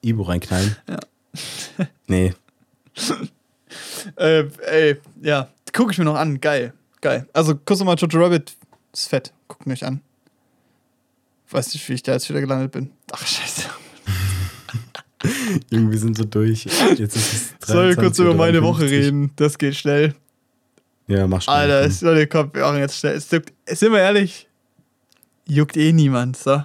Ibo 0.00 0.22
reinknallen? 0.22 0.76
Ja. 0.88 0.98
Nee. 2.06 2.34
Äh, 4.16 4.48
ey, 4.66 5.00
ja, 5.22 5.48
gucke 5.72 5.92
ich 5.92 5.98
mir 5.98 6.04
noch 6.04 6.16
an. 6.16 6.40
Geil, 6.40 6.74
geil. 7.00 7.26
Also, 7.32 7.54
kurz 7.54 7.78
nochmal 7.78 7.96
Jojo 7.96 8.22
Rabbit 8.22 8.54
ist 8.92 9.08
fett. 9.08 9.32
Guckt 9.48 9.66
mich 9.66 9.86
an. 9.86 10.02
Weiß 11.50 11.72
nicht, 11.72 11.88
wie 11.88 11.94
ich 11.94 12.02
da 12.02 12.12
jetzt 12.12 12.28
wieder 12.28 12.40
gelandet 12.40 12.72
bin. 12.72 12.90
Ach, 13.12 13.26
scheiße. 13.26 13.68
Irgendwie 15.70 15.98
sind 15.98 16.16
so 16.16 16.24
durch. 16.24 16.64
Jetzt 16.64 17.16
ist 17.16 17.56
es 17.60 17.68
Soll 17.68 17.90
ich 17.90 17.96
kurz 17.96 18.18
über 18.18 18.34
meine 18.34 18.62
Woche 18.62 18.84
23:53. 18.84 18.90
reden? 18.90 19.30
Das 19.36 19.58
geht 19.58 19.76
schnell. 19.76 20.14
Ja, 21.06 21.26
mach 21.26 21.42
schnell. 21.42 21.56
Alter, 21.56 21.80
es, 21.82 22.00
Leute, 22.00 22.26
komm, 22.26 22.50
wir 22.52 22.62
machen 22.62 22.78
jetzt 22.78 22.98
schnell. 22.98 23.16
Es 23.16 23.30
juckt, 23.30 23.52
sind 23.66 23.92
wir 23.92 24.00
ehrlich, 24.00 24.48
juckt 25.46 25.76
eh 25.76 25.92
niemand, 25.92 26.36
so. 26.36 26.62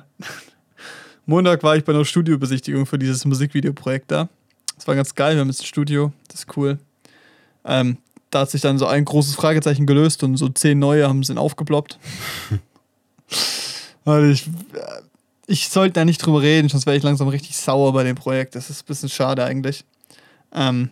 Montag 1.26 1.64
war 1.64 1.76
ich 1.76 1.84
bei 1.84 1.94
einer 1.94 2.06
Studiobesichtigung 2.06 2.86
für 2.86 2.98
dieses 2.98 3.26
Musikvideoprojekt 3.26 4.12
da. 4.12 4.30
Das 4.76 4.88
war 4.88 4.96
ganz 4.96 5.14
geil, 5.16 5.36
wir 5.36 5.42
haben 5.42 5.50
jetzt 5.50 5.62
ein 5.62 5.66
Studio, 5.66 6.14
das 6.30 6.42
ist 6.42 6.58
cool. 6.58 6.78
Ähm, 7.66 7.98
da 8.30 8.42
hat 8.42 8.52
sich 8.52 8.62
dann 8.62 8.78
so 8.78 8.86
ein 8.86 9.04
großes 9.04 9.36
Fragezeichen 9.36 9.86
gelöst 9.86 10.24
und 10.24 10.38
so 10.38 10.50
zehn 10.50 10.80
neue 10.80 11.08
haben 11.08 11.24
sind 11.24 11.38
aufgeploppt. 11.38 12.00
also 14.06 14.28
ich, 14.28 14.48
äh, 14.48 15.02
ich 15.48 15.70
sollte 15.70 15.94
da 15.94 16.06
nicht 16.06 16.24
drüber 16.24 16.42
reden, 16.42 16.68
sonst 16.68 16.86
wäre 16.86 16.98
ich 16.98 17.04
langsam 17.04 17.30
richtig 17.30 17.58
sauer 17.58 17.94
bei 17.94 18.04
dem 18.04 18.16
Projekt. 18.16 18.54
Das 18.56 18.70
ist 18.70 18.84
ein 18.84 18.86
bisschen 18.86 19.10
schade 19.10 19.46
eigentlich. 19.46 19.86
Ähm, 20.54 20.92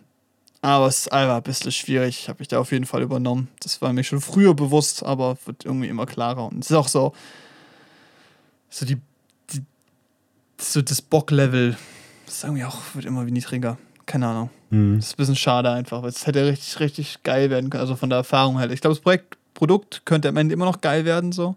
aber 0.62 0.86
es 0.86 1.00
ist 1.00 1.12
einfach 1.12 1.36
ein 1.36 1.42
bisschen 1.42 1.70
schwierig. 1.70 2.20
Ich 2.20 2.28
habe 2.28 2.38
mich 2.38 2.48
da 2.48 2.58
auf 2.58 2.72
jeden 2.72 2.86
Fall 2.86 3.02
übernommen. 3.02 3.48
Das 3.60 3.82
war 3.82 3.92
mir 3.92 4.02
schon 4.02 4.22
früher 4.22 4.54
bewusst, 4.54 5.04
aber 5.04 5.36
wird 5.44 5.66
irgendwie 5.66 5.88
immer 5.88 6.06
klarer. 6.06 6.46
Und 6.46 6.64
es 6.64 6.70
ist 6.70 6.76
auch 6.76 6.88
so, 6.88 7.12
so 8.70 8.86
die, 8.86 8.96
die 9.50 9.62
so 10.58 10.80
das 10.80 11.02
Bocklevel, 11.02 11.76
das 12.24 12.36
ist 12.36 12.44
irgendwie 12.44 12.64
auch, 12.64 12.78
wird 12.94 13.04
immer 13.04 13.26
wie 13.26 13.32
niedriger. 13.32 13.76
Keine 14.06 14.26
Ahnung. 14.26 14.50
Mhm. 14.70 14.96
Das 14.96 15.08
ist 15.08 15.12
ein 15.12 15.16
bisschen 15.18 15.36
schade 15.36 15.70
einfach, 15.70 16.02
weil 16.02 16.08
es 16.08 16.26
hätte 16.26 16.46
richtig, 16.46 16.80
richtig 16.80 17.22
geil 17.22 17.50
werden 17.50 17.68
können. 17.68 17.82
Also 17.82 17.94
von 17.94 18.08
der 18.08 18.18
Erfahrung 18.18 18.58
halt. 18.58 18.72
Ich 18.72 18.80
glaube, 18.80 18.94
das 18.94 19.02
Projekt, 19.02 19.36
Produkt 19.52 20.02
könnte 20.06 20.28
am 20.28 20.36
Ende 20.38 20.54
immer 20.54 20.64
noch 20.64 20.80
geil 20.80 21.04
werden, 21.04 21.32
so. 21.32 21.56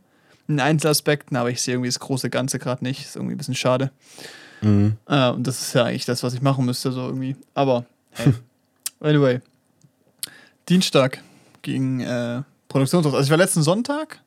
In 0.49 0.59
Einzelaspekten, 0.59 1.37
aber 1.37 1.49
ich 1.51 1.61
sehe 1.61 1.75
irgendwie 1.75 1.89
das 1.89 1.99
große 1.99 2.29
Ganze 2.29 2.59
gerade 2.59 2.83
nicht. 2.83 3.05
Ist 3.05 3.15
irgendwie 3.15 3.35
ein 3.35 3.37
bisschen 3.37 3.55
schade. 3.55 3.91
Mhm. 4.61 4.97
Äh, 5.07 5.29
und 5.29 5.45
das 5.47 5.61
ist 5.61 5.73
ja 5.73 5.85
eigentlich 5.85 6.05
das, 6.05 6.23
was 6.23 6.33
ich 6.33 6.41
machen 6.41 6.65
müsste, 6.65 6.91
so 6.91 7.05
irgendwie. 7.05 7.35
Aber, 7.53 7.85
hey. 8.11 8.33
anyway. 8.99 9.39
Dienstag 10.67 11.23
ging 11.61 12.01
äh, 12.01 12.41
Produktionshaus. 12.67 13.13
Also 13.13 13.25
ich 13.25 13.29
war 13.31 13.37
letzten 13.37 13.63
Sonntag 13.63 14.21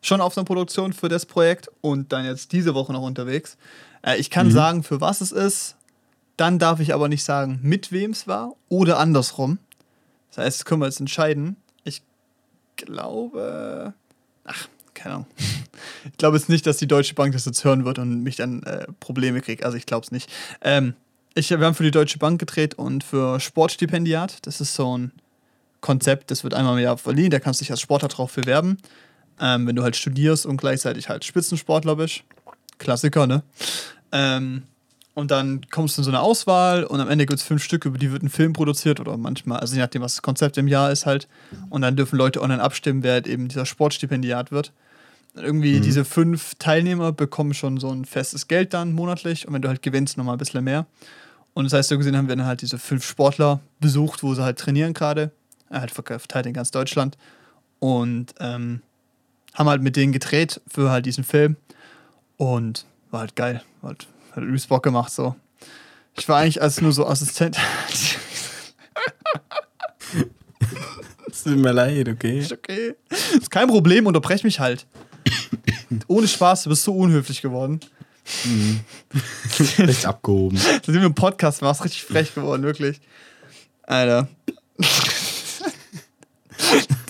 schon 0.00 0.20
auf 0.20 0.36
einer 0.36 0.44
Produktion 0.44 0.92
für 0.92 1.08
das 1.08 1.26
Projekt 1.26 1.68
und 1.80 2.12
dann 2.12 2.24
jetzt 2.24 2.52
diese 2.52 2.74
Woche 2.74 2.92
noch 2.92 3.02
unterwegs. 3.02 3.56
Äh, 4.02 4.16
ich 4.18 4.30
kann 4.30 4.46
Mhm. 4.48 4.52
sagen, 4.52 4.82
für 4.82 5.00
was 5.00 5.20
es 5.20 5.32
ist. 5.32 5.76
Dann 6.36 6.58
darf 6.58 6.80
ich 6.80 6.92
aber 6.94 7.08
nicht 7.08 7.22
sagen, 7.24 7.60
mit 7.62 7.92
wem 7.92 8.10
es 8.10 8.26
war 8.26 8.54
oder 8.68 8.98
andersrum. 8.98 9.58
Das 10.30 10.38
heißt, 10.44 10.60
das 10.60 10.64
können 10.64 10.80
wir 10.82 10.86
jetzt 10.86 11.00
entscheiden. 11.00 11.56
Ich 11.84 12.02
glaube. 12.76 13.94
Ach, 14.44 14.68
keine 14.94 15.16
Ahnung. 15.16 15.26
Ich 16.04 16.18
glaube 16.18 16.36
jetzt 16.36 16.48
nicht, 16.48 16.66
dass 16.66 16.76
die 16.76 16.86
Deutsche 16.86 17.14
Bank 17.14 17.32
das 17.32 17.46
jetzt 17.46 17.64
hören 17.64 17.84
wird 17.84 17.98
und 17.98 18.22
mich 18.22 18.36
dann 18.36 18.62
äh, 18.62 18.86
Probleme 19.00 19.40
kriegt. 19.40 19.64
Also 19.64 19.76
ich 19.76 19.86
glaube 19.86 20.04
es 20.04 20.12
nicht. 20.12 20.30
Ähm, 20.60 20.94
ich, 21.34 21.50
wir 21.50 21.58
haben 21.58 21.74
für 21.74 21.82
die 21.82 21.90
Deutsche 21.90 22.18
Bank 22.18 22.38
gedreht 22.38 22.74
und 22.74 23.02
für 23.02 23.40
Sportstipendiat. 23.40 24.46
Das 24.46 24.60
ist 24.60 24.74
so 24.74 24.96
ein 24.96 25.12
Konzept, 25.80 26.30
das 26.30 26.44
wird 26.44 26.54
einmal 26.54 26.78
im 26.78 26.84
Jahr 26.84 26.96
verliehen. 26.96 27.30
Da 27.30 27.40
kannst 27.40 27.60
du 27.60 27.64
dich 27.64 27.70
als 27.70 27.80
Sportler 27.80 28.08
drauf 28.08 28.34
bewerben. 28.34 28.78
Ähm, 29.40 29.66
wenn 29.66 29.74
du 29.74 29.82
halt 29.82 29.96
studierst 29.96 30.46
und 30.46 30.58
gleichzeitig 30.58 31.08
halt 31.08 31.24
Spitzensportler 31.24 31.96
bist. 31.96 32.22
Klassiker, 32.78 33.26
ne? 33.26 33.42
Ähm, 34.12 34.62
und 35.14 35.30
dann 35.30 35.60
kommst 35.70 35.96
du 35.96 36.00
in 36.00 36.04
so 36.04 36.10
eine 36.10 36.20
Auswahl 36.20 36.84
und 36.84 37.00
am 37.00 37.08
Ende 37.08 37.26
gibt 37.26 37.38
es 37.38 37.46
fünf 37.46 37.62
Stück, 37.62 37.84
über 37.84 37.98
die 37.98 38.10
wird 38.10 38.22
ein 38.22 38.28
Film 38.28 38.52
produziert 38.52 38.98
oder 38.98 39.16
manchmal, 39.16 39.60
also 39.60 39.74
je 39.74 39.80
nachdem, 39.80 40.02
was 40.02 40.14
das 40.14 40.22
Konzept 40.22 40.58
im 40.58 40.66
Jahr 40.66 40.90
ist 40.90 41.06
halt. 41.06 41.28
Und 41.70 41.82
dann 41.82 41.96
dürfen 41.96 42.16
Leute 42.16 42.42
online 42.42 42.62
abstimmen, 42.62 43.02
wer 43.02 43.14
halt 43.14 43.28
eben 43.28 43.48
dieser 43.48 43.64
Sportstipendiat 43.64 44.50
wird. 44.50 44.72
Irgendwie 45.34 45.80
diese 45.80 46.04
fünf 46.04 46.54
Teilnehmer 46.60 47.12
bekommen 47.12 47.54
schon 47.54 47.78
so 47.78 47.90
ein 47.90 48.04
festes 48.04 48.46
Geld 48.46 48.72
dann 48.72 48.92
monatlich 48.92 49.48
und 49.48 49.54
wenn 49.54 49.62
du 49.62 49.68
halt 49.68 49.82
gewinnst, 49.82 50.16
nochmal 50.16 50.36
ein 50.36 50.38
bisschen 50.38 50.62
mehr. 50.62 50.86
Und 51.54 51.64
das 51.64 51.72
heißt, 51.72 51.88
so 51.88 51.98
gesehen 51.98 52.16
haben 52.16 52.28
wir 52.28 52.36
dann 52.36 52.46
halt 52.46 52.62
diese 52.62 52.78
fünf 52.78 53.04
Sportler 53.04 53.60
besucht, 53.80 54.22
wo 54.22 54.34
sie 54.34 54.42
halt 54.42 54.58
trainieren 54.58 54.94
gerade. 54.94 55.32
Er 55.70 55.80
halt 55.80 55.90
verteilt 55.90 56.46
in 56.46 56.52
ganz 56.52 56.70
Deutschland. 56.70 57.16
Und 57.78 58.34
ähm, 58.40 58.80
haben 59.54 59.68
halt 59.68 59.82
mit 59.82 59.96
denen 59.96 60.12
gedreht 60.12 60.60
für 60.68 60.90
halt 60.90 61.06
diesen 61.06 61.24
Film. 61.24 61.56
Und 62.36 62.86
war 63.10 63.20
halt 63.20 63.36
geil. 63.36 63.62
Halt, 63.82 64.06
hat 64.32 64.42
übelst 64.42 64.68
Bock 64.68 64.82
gemacht 64.82 65.12
so. 65.12 65.36
Ich 66.16 66.28
war 66.28 66.38
eigentlich 66.38 66.62
als 66.62 66.80
nur 66.80 66.92
so 66.92 67.06
Assistent. 67.06 67.56
Es 71.30 71.42
tut 71.42 71.56
mir 71.56 71.72
leid, 71.72 72.08
okay? 72.08 72.38
ist 72.38 72.52
okay. 72.52 72.94
Ist 73.10 73.50
kein 73.50 73.66
Problem, 73.66 74.06
unterbrech 74.06 74.44
mich 74.44 74.60
halt. 74.60 74.86
Ohne 76.06 76.28
Spaß, 76.28 76.64
du 76.64 76.70
bist 76.70 76.84
so 76.84 76.94
unhöflich 76.94 77.42
geworden. 77.42 77.80
Recht 79.78 80.06
abgehoben. 80.06 80.56
Seitdem 80.58 80.94
wir 80.94 81.06
im 81.06 81.14
Podcast 81.14 81.62
ist 81.62 81.84
richtig 81.84 82.04
frech 82.04 82.34
geworden, 82.34 82.62
wirklich. 82.62 83.00
Alter. 83.82 84.28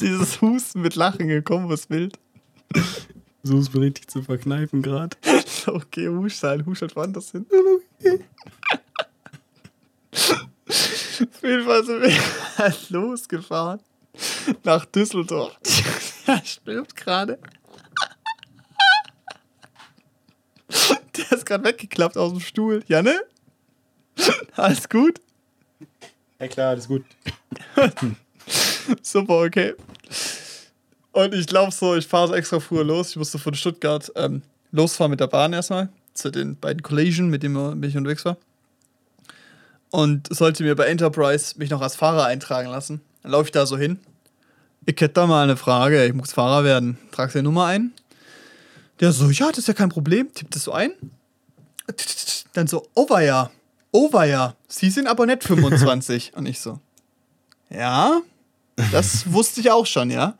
Dieses 0.01 0.40
Husten 0.40 0.81
mit 0.81 0.97
Lachen 0.97 1.28
gekommen, 1.28 1.69
was 1.69 1.89
wild. 1.89 2.19
So 3.43 3.59
ist 3.59 3.74
mir 3.74 3.82
richtig 3.82 4.09
zu 4.09 4.23
verkneifen 4.23 4.82
gerade. 4.82 5.16
Okay, 5.66 6.09
husch 6.09 6.35
sein, 6.35 6.66
husch 6.66 6.81
halt 6.81 6.97
woanders 6.97 7.31
hin. 7.31 7.47
Auf 10.11 11.43
jeden 11.43 11.65
Fall 11.65 11.85
sind 11.85 12.02
wir 12.02 12.12
halt 12.59 12.90
losgefahren 12.90 13.81
nach 14.65 14.85
Düsseldorf. 14.86 15.56
Er 16.27 16.44
stirbt 16.44 16.97
gerade. 16.97 17.39
Der 21.30 21.38
ist 21.38 21.46
gerade 21.46 21.64
weggeklappt 21.64 22.16
aus 22.16 22.32
dem 22.32 22.40
Stuhl. 22.40 22.82
Janne? 22.86 23.20
Alles 24.56 24.88
gut? 24.88 25.20
Ja 26.38 26.48
klar, 26.48 26.70
alles 26.70 26.88
gut. 26.88 27.05
Super, 29.02 29.42
okay. 29.42 29.74
Und 31.12 31.32
ich 31.32 31.46
glaube 31.46 31.72
so, 31.72 31.94
ich 31.94 32.06
fahre 32.06 32.28
so 32.28 32.34
extra 32.34 32.60
früher 32.60 32.84
los. 32.84 33.10
Ich 33.10 33.16
musste 33.16 33.38
von 33.38 33.55
Stuttgart 33.55 34.10
ähm, 34.16 34.42
losfahren 34.72 35.10
mit 35.10 35.20
der 35.20 35.28
Bahn 35.28 35.52
erstmal 35.52 35.88
zu 36.12 36.30
den 36.30 36.56
beiden 36.56 36.82
Collision, 36.82 37.28
mit 37.28 37.42
denen 37.42 37.82
ich 37.82 37.96
unterwegs 37.96 38.24
war. 38.24 38.36
Und 39.90 40.34
sollte 40.34 40.64
mir 40.64 40.74
bei 40.74 40.86
Enterprise 40.86 41.55
mich 41.56 41.70
noch 41.70 41.80
als 41.80 41.94
Fahrer 41.96 42.26
eintragen 42.26 42.68
lassen. 42.68 43.01
Dann 43.22 43.32
laufe 43.32 43.46
ich 43.46 43.52
da 43.52 43.64
so 43.64 43.78
hin. 43.78 44.01
Ich 44.86 45.01
hätte 45.01 45.14
da 45.14 45.26
mal 45.26 45.44
eine 45.44 45.56
Frage. 45.56 46.05
Ich 46.05 46.12
muss 46.12 46.32
Fahrer 46.32 46.64
werden. 46.64 46.98
Tragst 47.12 47.36
du 47.36 47.38
die 47.38 47.44
Nummer 47.44 47.66
ein? 47.66 47.92
Der 49.00 49.12
so, 49.12 49.30
ja, 49.30 49.48
das 49.48 49.58
ist 49.58 49.68
ja 49.68 49.74
kein 49.74 49.88
Problem. 49.88 50.32
Tippt 50.32 50.54
das 50.54 50.64
so 50.64 50.72
ein. 50.72 50.92
Dann 52.52 52.66
so, 52.66 52.86
oh 52.94 53.06
ja, 53.18 53.50
oh 53.90 54.10
ja. 54.22 54.54
Sie 54.68 54.90
sind 54.90 55.06
aber 55.06 55.26
nicht 55.26 55.44
25. 55.44 56.32
Und 56.36 56.46
ich 56.46 56.60
so, 56.60 56.78
ja, 57.70 58.20
das 58.92 59.32
wusste 59.32 59.60
ich 59.60 59.70
auch 59.70 59.86
schon, 59.86 60.10
ja. 60.10 60.34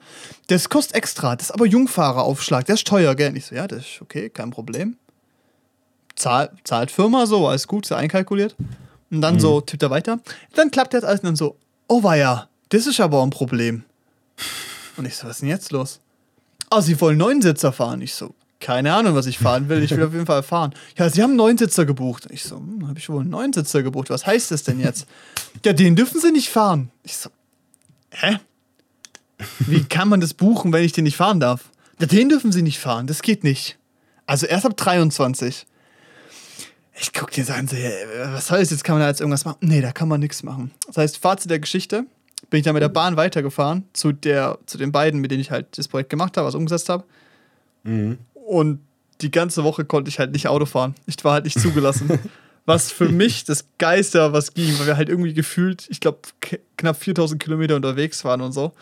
Das 0.49 0.69
kostet 0.69 0.97
extra. 0.97 1.37
Das 1.37 1.49
ist 1.49 1.53
aber 1.53 1.67
Jungfahreraufschlag. 1.67 2.67
Der 2.67 2.75
ist 2.75 2.87
teuer, 2.87 3.15
gell? 3.15 3.31
Und 3.31 3.37
ich 3.37 3.47
so, 3.47 3.55
ja, 3.55 3.67
das 3.67 3.81
ist 3.81 4.03
okay, 4.03 4.31
kein 4.31 4.51
Problem. 4.51 4.97
Zahl, 6.17 6.53
zahlt 6.63 6.91
Firma 6.91 7.27
so, 7.27 7.49
alles 7.49 7.67
gut, 7.67 7.87
ist 7.87 7.91
ja 7.91 7.97
einkalkuliert. 7.97 8.55
Und 9.11 9.21
dann 9.21 9.39
so 9.41 9.61
tippt 9.61 9.83
er 9.83 9.91
weiter. 9.91 10.21
Dann 10.55 10.71
klappt 10.71 10.95
das 10.95 11.05
alles 11.05 11.21
und 11.21 11.27
dann 11.27 11.37
so, 11.37 11.57
oh 11.89 12.01
ja, 12.13 12.49
das 12.69 12.87
ist 12.87 13.01
aber 13.01 13.23
ein 13.23 13.31
Problem. 13.31 13.85
Und 14.97 15.07
ich 15.07 15.17
so, 15.17 15.27
was 15.27 15.37
ist 15.37 15.43
denn 15.43 15.49
jetzt 15.49 15.73
los? 15.73 16.01
Ah, 16.71 16.81
sie 16.81 17.01
wollen 17.01 17.19
Neunsitzer 17.19 17.73
fahren. 17.73 18.01
Ich 18.01 18.15
so, 18.15 18.35
keine 18.65 18.95
Ahnung, 18.95 19.15
was 19.15 19.27
ich 19.27 19.39
fahren 19.39 19.69
will. 19.69 19.83
Ich 19.83 19.91
will 19.91 20.03
auf 20.03 20.15
jeden 20.15 20.25
Fall 20.25 20.43
fahren. 20.43 20.73
Ja, 20.97 21.11
sie 21.11 21.23
haben 21.23 21.33
einen 21.33 21.37
Neunsitzer 21.37 21.85
gebucht. 21.85 22.27
Ich 22.31 22.45
so, 22.45 22.57
hm, 22.57 22.89
habe 22.89 22.99
ich 22.99 23.11
wohl 23.11 23.21
einen 23.21 23.29
Neunsitzer 23.29 23.83
gebucht. 23.83 24.09
Was 24.09 24.27
heißt 24.27 24.51
das 24.51 24.63
denn 24.63 24.81
jetzt? 24.81 25.07
ja, 25.67 25.75
den 25.75 25.97
dürfen 25.97 26.19
sie 26.19 26.33
nicht 26.33 26.49
fahren. 26.49 26.91
Ich 27.03 27.15
so, 27.19 27.29
hä? 28.11 28.39
Wie 29.59 29.85
kann 29.85 30.09
man 30.09 30.23
das 30.23 30.33
buchen, 30.33 30.73
wenn 30.73 30.83
ich 30.83 30.93
den 30.93 31.05
nicht 31.05 31.19
fahren 31.19 31.41
darf? 31.41 31.69
Ja, 32.01 32.07
den 32.07 32.31
dürfen 32.31 32.53
sie 32.53 32.63
nicht 32.63 32.79
fahren. 32.79 33.07
Das 33.07 33.21
geht 33.21 33.45
nicht. 33.45 33.77
Also 34.25 34.47
erst 34.47 34.65
ab 34.65 34.79
23. 34.79 35.67
Ich 36.99 37.13
guck 37.13 37.33
dir 37.33 37.47
an, 37.55 37.69
so, 37.69 37.77
was 37.77 38.47
soll 38.47 38.61
das 38.61 38.71
jetzt? 38.71 38.83
Kann 38.83 38.95
man 38.95 39.03
da 39.03 39.09
jetzt 39.09 39.21
irgendwas 39.21 39.45
machen? 39.45 39.59
Nee, 39.61 39.83
da 39.83 39.93
kann 39.93 40.09
man 40.09 40.21
nichts 40.21 40.43
machen. 40.43 40.71
Das 40.87 40.97
heißt, 40.97 41.19
Fazit 41.19 41.51
der 41.51 41.59
Geschichte, 41.59 42.07
bin 42.49 42.61
ich 42.61 42.65
dann 42.65 42.73
mit 42.73 42.83
der 42.83 42.89
Bahn 42.89 43.19
weitergefahren 43.19 43.85
zu, 43.93 44.13
der, 44.13 44.59
zu 44.65 44.79
den 44.79 44.91
beiden, 44.91 45.21
mit 45.21 45.31
denen 45.31 45.43
ich 45.43 45.51
halt 45.51 45.77
das 45.77 45.87
Projekt 45.87 46.09
gemacht 46.09 46.39
habe, 46.39 46.47
was 46.47 46.55
umgesetzt 46.55 46.89
habe. 46.89 47.05
Und 48.47 48.81
die 49.21 49.31
ganze 49.31 49.65
Woche 49.65 49.85
konnte 49.85 50.09
ich 50.09 50.19
halt 50.19 50.33
nicht 50.33 50.49
Auto 50.49 50.67
fahren. 50.67 50.95
Ich 51.07 51.23
war 51.25 51.33
halt 51.35 51.45
nicht 51.45 51.59
zugelassen. 51.59 52.19
was 52.67 52.91
für 52.91 53.09
mich 53.09 53.45
das 53.45 53.67
Geiste 53.79 54.19
war, 54.21 54.33
was 54.33 54.55
ging, 54.55 54.79
weil 54.79 54.87
wir 54.87 54.97
halt 54.97 55.09
irgendwie 55.09 55.35
gefühlt, 55.35 55.87
ich 55.91 56.01
glaube, 56.01 56.19
knapp 56.77 56.97
4000 56.97 57.43
Kilometer 57.43 57.77
unterwegs 57.77 58.25
waren 58.25 58.41
und 58.41 58.53
so. 58.53 58.73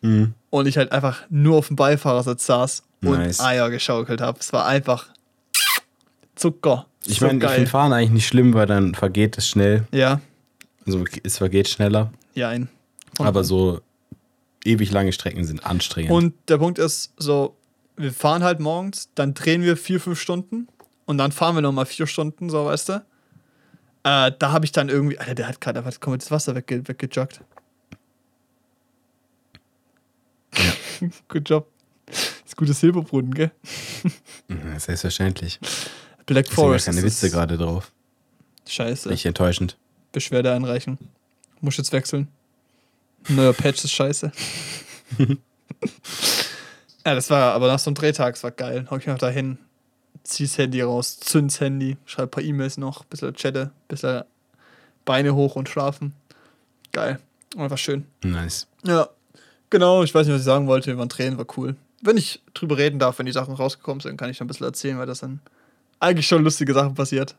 Mhm. 0.00 0.32
Und 0.48 0.66
ich 0.66 0.78
halt 0.78 0.90
einfach 0.92 1.22
nur 1.28 1.56
auf 1.58 1.66
dem 1.68 1.76
Beifahrersitz 1.76 2.46
saß 2.46 2.82
und 3.02 3.18
Nice. 3.18 3.40
Eier 3.40 3.68
geschaukelt 3.70 4.20
habe. 4.22 4.38
Es 4.40 4.52
war 4.52 4.66
einfach 4.66 5.08
Zucker. 6.34 6.86
Ich 7.06 7.18
So 7.18 7.26
meine, 7.26 7.44
ich 7.44 7.50
finde 7.50 7.70
Fahren 7.70 7.92
eigentlich 7.92 8.10
nicht 8.10 8.26
schlimm, 8.26 8.54
weil 8.54 8.66
dann 8.66 8.94
vergeht 8.94 9.36
es 9.38 9.48
schnell. 9.48 9.86
Ja, 9.92 10.20
Also 10.86 11.04
es 11.22 11.38
vergeht 11.38 11.68
schneller. 11.68 12.12
ja, 12.34 12.48
ein. 12.48 12.68
Und- 13.18 13.26
Aber 13.26 13.44
so 13.44 13.80
ewig 14.64 14.90
lange 14.90 15.12
Strecken 15.12 15.44
sind 15.44 15.64
anstrengend. 15.64 16.10
Und 16.12 16.34
der 16.48 16.58
Punkt 16.58 16.78
ist 16.78 17.12
so, 17.16 17.56
wir 18.00 18.12
fahren 18.12 18.42
halt 18.42 18.60
morgens, 18.60 19.10
dann 19.14 19.34
drehen 19.34 19.62
wir 19.62 19.76
vier, 19.76 20.00
fünf 20.00 20.20
Stunden 20.20 20.68
und 21.06 21.18
dann 21.18 21.32
fahren 21.32 21.54
wir 21.54 21.62
nochmal 21.62 21.86
vier 21.86 22.06
Stunden, 22.06 22.48
so 22.50 22.64
weißt 22.64 22.88
du. 22.88 22.92
Äh, 24.02 24.32
da 24.38 24.52
habe 24.52 24.64
ich 24.64 24.72
dann 24.72 24.88
irgendwie, 24.88 25.18
Alter, 25.18 25.34
der 25.34 25.48
hat 25.48 25.60
gerade 25.60 25.80
einfach 25.84 25.98
das 26.16 26.30
Wasser 26.30 26.54
wegge 26.54 26.88
weggejoggt. 26.88 27.42
Good 31.28 31.48
job. 31.48 31.68
ist 32.44 32.56
gutes 32.56 32.80
Silberbrunnen, 32.80 33.34
gell? 33.34 33.50
Mhm, 34.48 34.78
Selbstverständlich. 34.78 35.60
Black 36.26 36.48
Forest. 36.48 36.86
keine 36.86 36.98
ist 36.98 37.04
Witze 37.04 37.30
gerade 37.30 37.58
drauf. 37.58 37.92
Scheiße. 38.66 39.08
Nicht 39.08 39.26
enttäuschend. 39.26 39.76
Beschwerde 40.12 40.52
einreichen. 40.52 40.98
Muss 41.60 41.76
jetzt 41.76 41.92
wechseln. 41.92 42.28
Neuer 43.28 43.52
Patch 43.52 43.84
ist 43.84 43.92
scheiße. 43.92 44.32
ja, 47.06 47.14
das 47.14 47.30
war 47.30 47.54
aber 47.54 47.68
nach 47.68 47.78
so 47.78 47.90
einem 47.90 47.94
Drehtag, 47.94 48.34
das 48.34 48.42
war 48.42 48.50
geil. 48.50 48.86
Hock 48.90 49.00
ich 49.00 49.06
mich 49.06 49.14
noch 49.14 49.18
dahin, 49.18 49.58
zieh's 50.22 50.58
Handy 50.58 50.82
raus, 50.82 51.18
zünd's 51.18 51.60
Handy, 51.60 51.96
schreib 52.04 52.28
ein 52.28 52.30
paar 52.30 52.44
E-Mails 52.44 52.76
noch, 52.76 53.04
bisschen 53.04 53.34
chatte, 53.34 53.70
bisschen 53.88 54.22
Beine 55.04 55.34
hoch 55.34 55.56
und 55.56 55.68
schlafen. 55.68 56.14
Geil. 56.92 57.18
Einfach 57.56 57.78
schön. 57.78 58.04
Nice. 58.22 58.66
Ja, 58.84 59.08
genau. 59.70 60.02
Ich 60.02 60.14
weiß 60.14 60.26
nicht, 60.26 60.34
was 60.34 60.42
ich 60.42 60.46
sagen 60.46 60.66
wollte. 60.66 60.88
Wir 60.88 60.98
waren 60.98 61.08
Tränen, 61.08 61.38
war 61.38 61.46
cool. 61.56 61.74
Wenn 62.02 62.16
ich 62.16 62.40
drüber 62.54 62.78
reden 62.78 62.98
darf, 62.98 63.18
wenn 63.18 63.26
die 63.26 63.32
Sachen 63.32 63.54
rausgekommen 63.54 64.00
sind, 64.00 64.16
kann 64.16 64.30
ich 64.30 64.36
schon 64.36 64.46
ein 64.46 64.48
bisschen 64.48 64.66
erzählen, 64.66 64.98
weil 64.98 65.06
das 65.06 65.20
dann 65.20 65.40
eigentlich 65.98 66.26
schon 66.26 66.44
lustige 66.44 66.72
Sachen 66.72 66.94
passiert. 66.94 67.34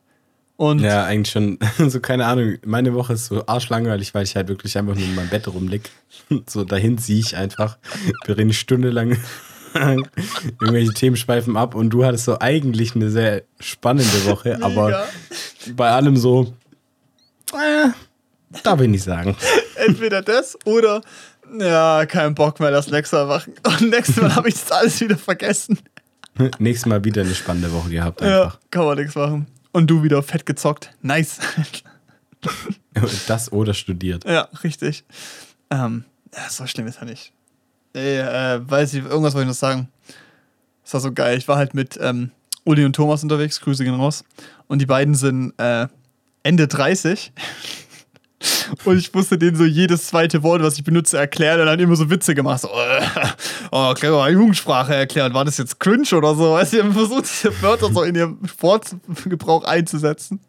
Und 0.57 0.79
Ja, 0.79 1.05
eigentlich 1.05 1.31
schon, 1.31 1.57
so 1.89 1.99
keine 1.99 2.25
Ahnung. 2.25 2.57
Meine 2.65 2.93
Woche 2.93 3.13
ist 3.13 3.27
so 3.27 3.45
arschlangweilig, 3.47 4.13
weil 4.13 4.23
ich 4.23 4.35
halt 4.35 4.47
wirklich 4.47 4.77
einfach 4.77 4.95
nur 4.95 5.03
in 5.03 5.15
meinem 5.15 5.29
Bett 5.29 5.47
rumlieg. 5.47 5.89
So 6.47 6.63
dahin 6.63 6.97
ziehe 6.97 7.19
ich 7.19 7.35
einfach, 7.35 7.77
wir 8.25 8.37
reden 8.37 8.53
stundenlang 8.53 9.17
irgendwelche 10.59 10.93
Themen 10.93 11.15
schweifen 11.15 11.57
ab 11.57 11.75
und 11.75 11.89
du 11.91 12.03
hattest 12.05 12.25
so 12.25 12.39
eigentlich 12.39 12.95
eine 12.95 13.09
sehr 13.09 13.43
spannende 13.59 14.25
Woche, 14.25 14.57
aber 14.61 14.85
Mega. 14.85 15.07
bei 15.75 15.89
allem 15.91 16.17
so, 16.17 16.53
äh, 17.53 17.89
darf 18.63 18.81
ich 18.81 18.89
nicht 18.89 19.03
sagen. 19.03 19.35
entweder 19.75 20.21
das 20.21 20.57
oder 20.65 21.01
ja, 21.59 22.05
kein 22.05 22.33
Bock 22.35 22.59
mehr, 22.59 22.71
das 22.71 22.89
nächste 22.89 23.17
Mal 23.17 23.25
machen. 23.25 23.53
Und 23.65 23.89
nächstes 23.89 24.17
Mal 24.17 24.35
habe 24.35 24.47
ich 24.49 24.55
das 24.55 24.71
alles 24.71 25.01
wieder 25.01 25.17
vergessen. 25.17 25.79
Nächstes 26.59 26.85
Mal 26.85 27.03
wieder 27.03 27.23
eine 27.23 27.35
spannende 27.35 27.71
Woche 27.73 27.89
gehabt 27.89 28.21
Ja, 28.21 28.43
einfach. 28.45 28.59
kann 28.71 28.85
man 28.85 28.97
nichts 28.97 29.15
machen. 29.15 29.47
Und 29.73 29.87
du 29.87 30.01
wieder 30.01 30.23
fett 30.23 30.45
gezockt. 30.45 30.91
Nice. 31.01 31.39
Das 33.27 33.51
oder 33.51 33.73
studiert. 33.73 34.23
ja, 34.25 34.47
richtig. 34.63 35.03
Ähm, 35.69 36.05
ja, 36.33 36.49
so 36.49 36.65
schlimm 36.67 36.87
ist 36.87 36.97
er 36.99 37.05
nicht. 37.05 37.33
Ey, 37.93 38.19
äh, 38.19 38.69
weiß 38.69 38.93
ich, 38.93 39.03
irgendwas 39.03 39.33
wollte 39.33 39.43
ich 39.43 39.49
noch 39.49 39.59
sagen. 39.59 39.89
Das 40.83 40.93
war 40.93 41.01
so 41.01 41.11
geil. 41.11 41.37
Ich 41.37 41.47
war 41.47 41.57
halt 41.57 41.73
mit 41.73 41.99
ähm, 42.01 42.31
Uli 42.63 42.85
und 42.85 42.95
Thomas 42.95 43.23
unterwegs, 43.23 43.59
Grüße 43.61 43.83
gehen 43.83 43.95
raus. 43.95 44.23
Und 44.67 44.79
die 44.79 44.85
beiden 44.85 45.15
sind 45.15 45.53
äh, 45.57 45.87
Ende 46.43 46.67
30. 46.67 47.31
Und 48.85 48.97
ich 48.97 49.13
musste 49.13 49.37
denen 49.37 49.55
so 49.55 49.65
jedes 49.65 50.07
zweite 50.07 50.41
Wort, 50.41 50.63
was 50.63 50.75
ich 50.75 50.83
benutze, 50.83 51.17
erklären 51.17 51.59
und 51.59 51.67
dann 51.67 51.79
immer 51.79 51.95
so 51.95 52.09
Witze 52.09 52.33
gemacht. 52.33 52.61
So, 52.61 52.69
äh, 52.69 53.01
oh, 53.71 53.93
clever 53.93 54.27
Jugendsprache 54.29 54.95
erklären. 54.95 55.33
War 55.33 55.45
das 55.45 55.59
jetzt 55.59 55.79
cringe 55.79 56.07
oder 56.13 56.33
so? 56.33 56.53
Weißt 56.53 56.73
du, 56.73 56.77
ich 56.77 56.83
habe 56.83 56.93
versucht, 56.93 57.25
diese 57.25 57.61
Wörter 57.61 57.91
so 57.93 58.01
in 58.01 58.15
ihrem 58.15 58.39
Wortgebrauch 58.59 59.63
einzusetzen. 59.65 60.39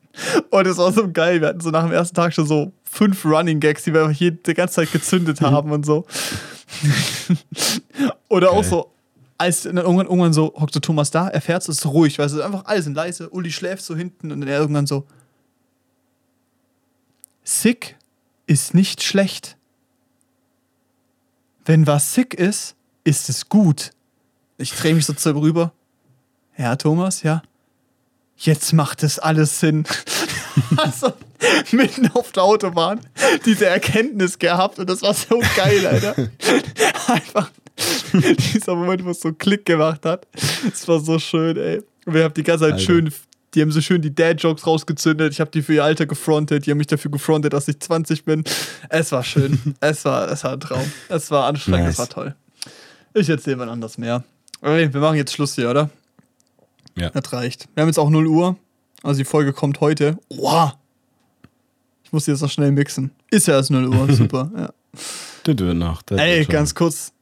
Und 0.51 0.67
es 0.67 0.77
war 0.77 0.93
so 0.93 1.11
geil. 1.11 1.41
Wir 1.41 1.49
hatten 1.49 1.61
so 1.61 1.71
nach 1.71 1.85
dem 1.85 1.93
ersten 1.93 2.15
Tag 2.15 2.35
schon 2.35 2.47
so 2.47 2.73
fünf 2.85 3.25
Running 3.25 3.61
Gags, 3.61 3.85
die 3.85 3.95
wir 3.95 4.11
jede, 4.11 4.37
die 4.37 4.55
ganze 4.55 4.75
Zeit 4.75 4.93
gezündet 4.93 5.41
haben 5.41 5.71
und 5.71 5.87
so. 5.87 6.07
oder 8.29 8.51
auch 8.51 8.63
Geil. 8.63 8.71
so, 8.71 8.93
als 9.39 9.63
dann 9.63 9.77
irgendwann, 9.77 10.07
irgendwann 10.07 10.33
so, 10.33 10.53
hockt 10.55 10.75
so 10.75 10.81
Thomas 10.81 11.11
da, 11.11 11.29
er 11.29 11.41
fährt, 11.41 11.63
es 11.63 11.69
ist 11.69 11.87
ruhig, 11.87 12.19
weißt 12.19 12.35
du, 12.35 12.43
einfach 12.43 12.65
alle 12.67 12.83
sind 12.83 12.95
leise, 12.95 13.29
Uli 13.31 13.51
schläft 13.51 13.83
so 13.83 13.97
hinten 13.97 14.31
und 14.31 14.41
dann 14.41 14.49
er 14.49 14.61
irgendwann 14.61 14.87
so, 14.87 15.07
sick 17.43 17.97
ist 18.47 18.75
nicht 18.75 19.03
schlecht. 19.03 19.57
Wenn 21.65 21.87
was 21.87 22.15
sick 22.15 22.35
ist, 22.35 22.77
ist 23.05 23.29
es 23.29 23.49
gut. 23.49 23.91
Ich 24.59 24.73
drehe 24.73 24.95
mich 24.95 25.07
so 25.07 25.13
zu 25.13 25.35
rüber. 25.35 25.73
Ja, 26.57 26.77
Thomas, 26.77 27.23
ja. 27.23 27.43
Jetzt 28.43 28.73
macht 28.73 29.05
es 29.05 29.21
alles 29.21 29.61
Sinn. 29.61 29.85
also, 30.77 31.13
mitten 31.71 32.11
auf 32.13 32.33
der 32.33 32.43
Autobahn 32.43 33.01
diese 33.47 33.67
Erkenntnis 33.67 34.37
gehabt 34.37 34.81
und 34.81 34.91
das 34.91 35.01
war 35.03 35.15
so 35.15 35.41
geil, 35.57 35.87
Alter. 35.87 36.17
Einfach 37.07 37.53
dieser 38.13 38.75
Moment, 38.75 39.05
wo 39.05 39.11
es 39.11 39.21
so 39.21 39.33
Klick 39.33 39.65
gemacht 39.65 40.05
hat. 40.05 40.27
Es 40.73 40.87
war 40.89 40.99
so 40.99 41.21
schön, 41.21 41.57
ey. 41.57 41.83
Und 42.05 42.15
wir 42.15 42.25
haben 42.25 42.35
die 42.35 42.43
ganze 42.43 42.65
Zeit 42.65 42.73
Alter. 42.75 42.85
schön, 42.85 43.15
die 43.55 43.63
haben 43.63 43.71
so 43.71 43.81
schön 43.81 44.03
die 44.03 44.13
Dad-Jokes 44.13 44.67
rausgezündet. 44.67 45.33
Ich 45.33 45.41
habe 45.41 45.53
die 45.53 45.63
für 45.63 45.75
ihr 45.75 45.85
Alter 45.85 46.07
gefrontet. 46.07 46.67
Die 46.67 46.73
haben 46.73 46.79
mich 46.79 46.89
dafür 46.89 47.13
gefrontet, 47.13 47.53
dass 47.53 47.69
ich 47.69 47.79
20 47.79 48.25
bin. 48.25 48.43
Es 48.89 49.13
war 49.13 49.23
schön. 49.23 49.77
es, 49.81 50.05
war, 50.05 50.29
es 50.33 50.43
war 50.43 50.55
ein 50.55 50.61
Traum. 50.61 50.93
Es 51.09 51.31
war 51.31 51.47
anstrengend, 51.47 51.91
es 51.91 51.99
Nice. 51.99 51.99
war 51.99 52.09
toll. 52.09 52.35
Ich 53.15 53.29
erzähle 53.29 53.57
mal 53.57 53.69
anders 53.69 53.99
mehr. 53.99 54.25
Okay, 54.61 54.93
wir 54.93 55.01
machen 55.01 55.17
jetzt 55.17 55.33
Schluss 55.33 55.55
hier, 55.55 55.71
oder? 55.71 55.91
Ja. 56.97 57.11
Das 57.11 57.33
reicht. 57.33 57.69
Wir 57.75 57.83
haben 57.83 57.89
jetzt 57.89 57.99
auch 57.99 58.11
0 58.11 58.27
Uhr. 58.27 58.57
Also 59.03 59.19
die 59.19 59.25
Folge 59.25 59.53
kommt 59.53 59.81
heute. 59.81 60.19
Wow. 60.31 60.73
Ich 62.05 62.13
muss 62.13 62.25
die 62.27 62.31
jetzt 62.31 62.41
noch 62.43 62.51
schnell 62.51 62.73
mixen. 62.73 63.11
Ist 63.31 63.47
ja 63.47 63.55
erst 63.55 63.71
0 63.71 63.89
Uhr. 63.89 64.13
Super. 64.13 64.51
Ja. 64.57 64.71
Das 65.45 65.59
wird 65.59 65.77
noch. 65.77 66.03
Das 66.03 66.21
Ey, 66.21 66.45
schon. 66.45 66.53
ganz 66.53 66.75
kurz. 66.75 67.13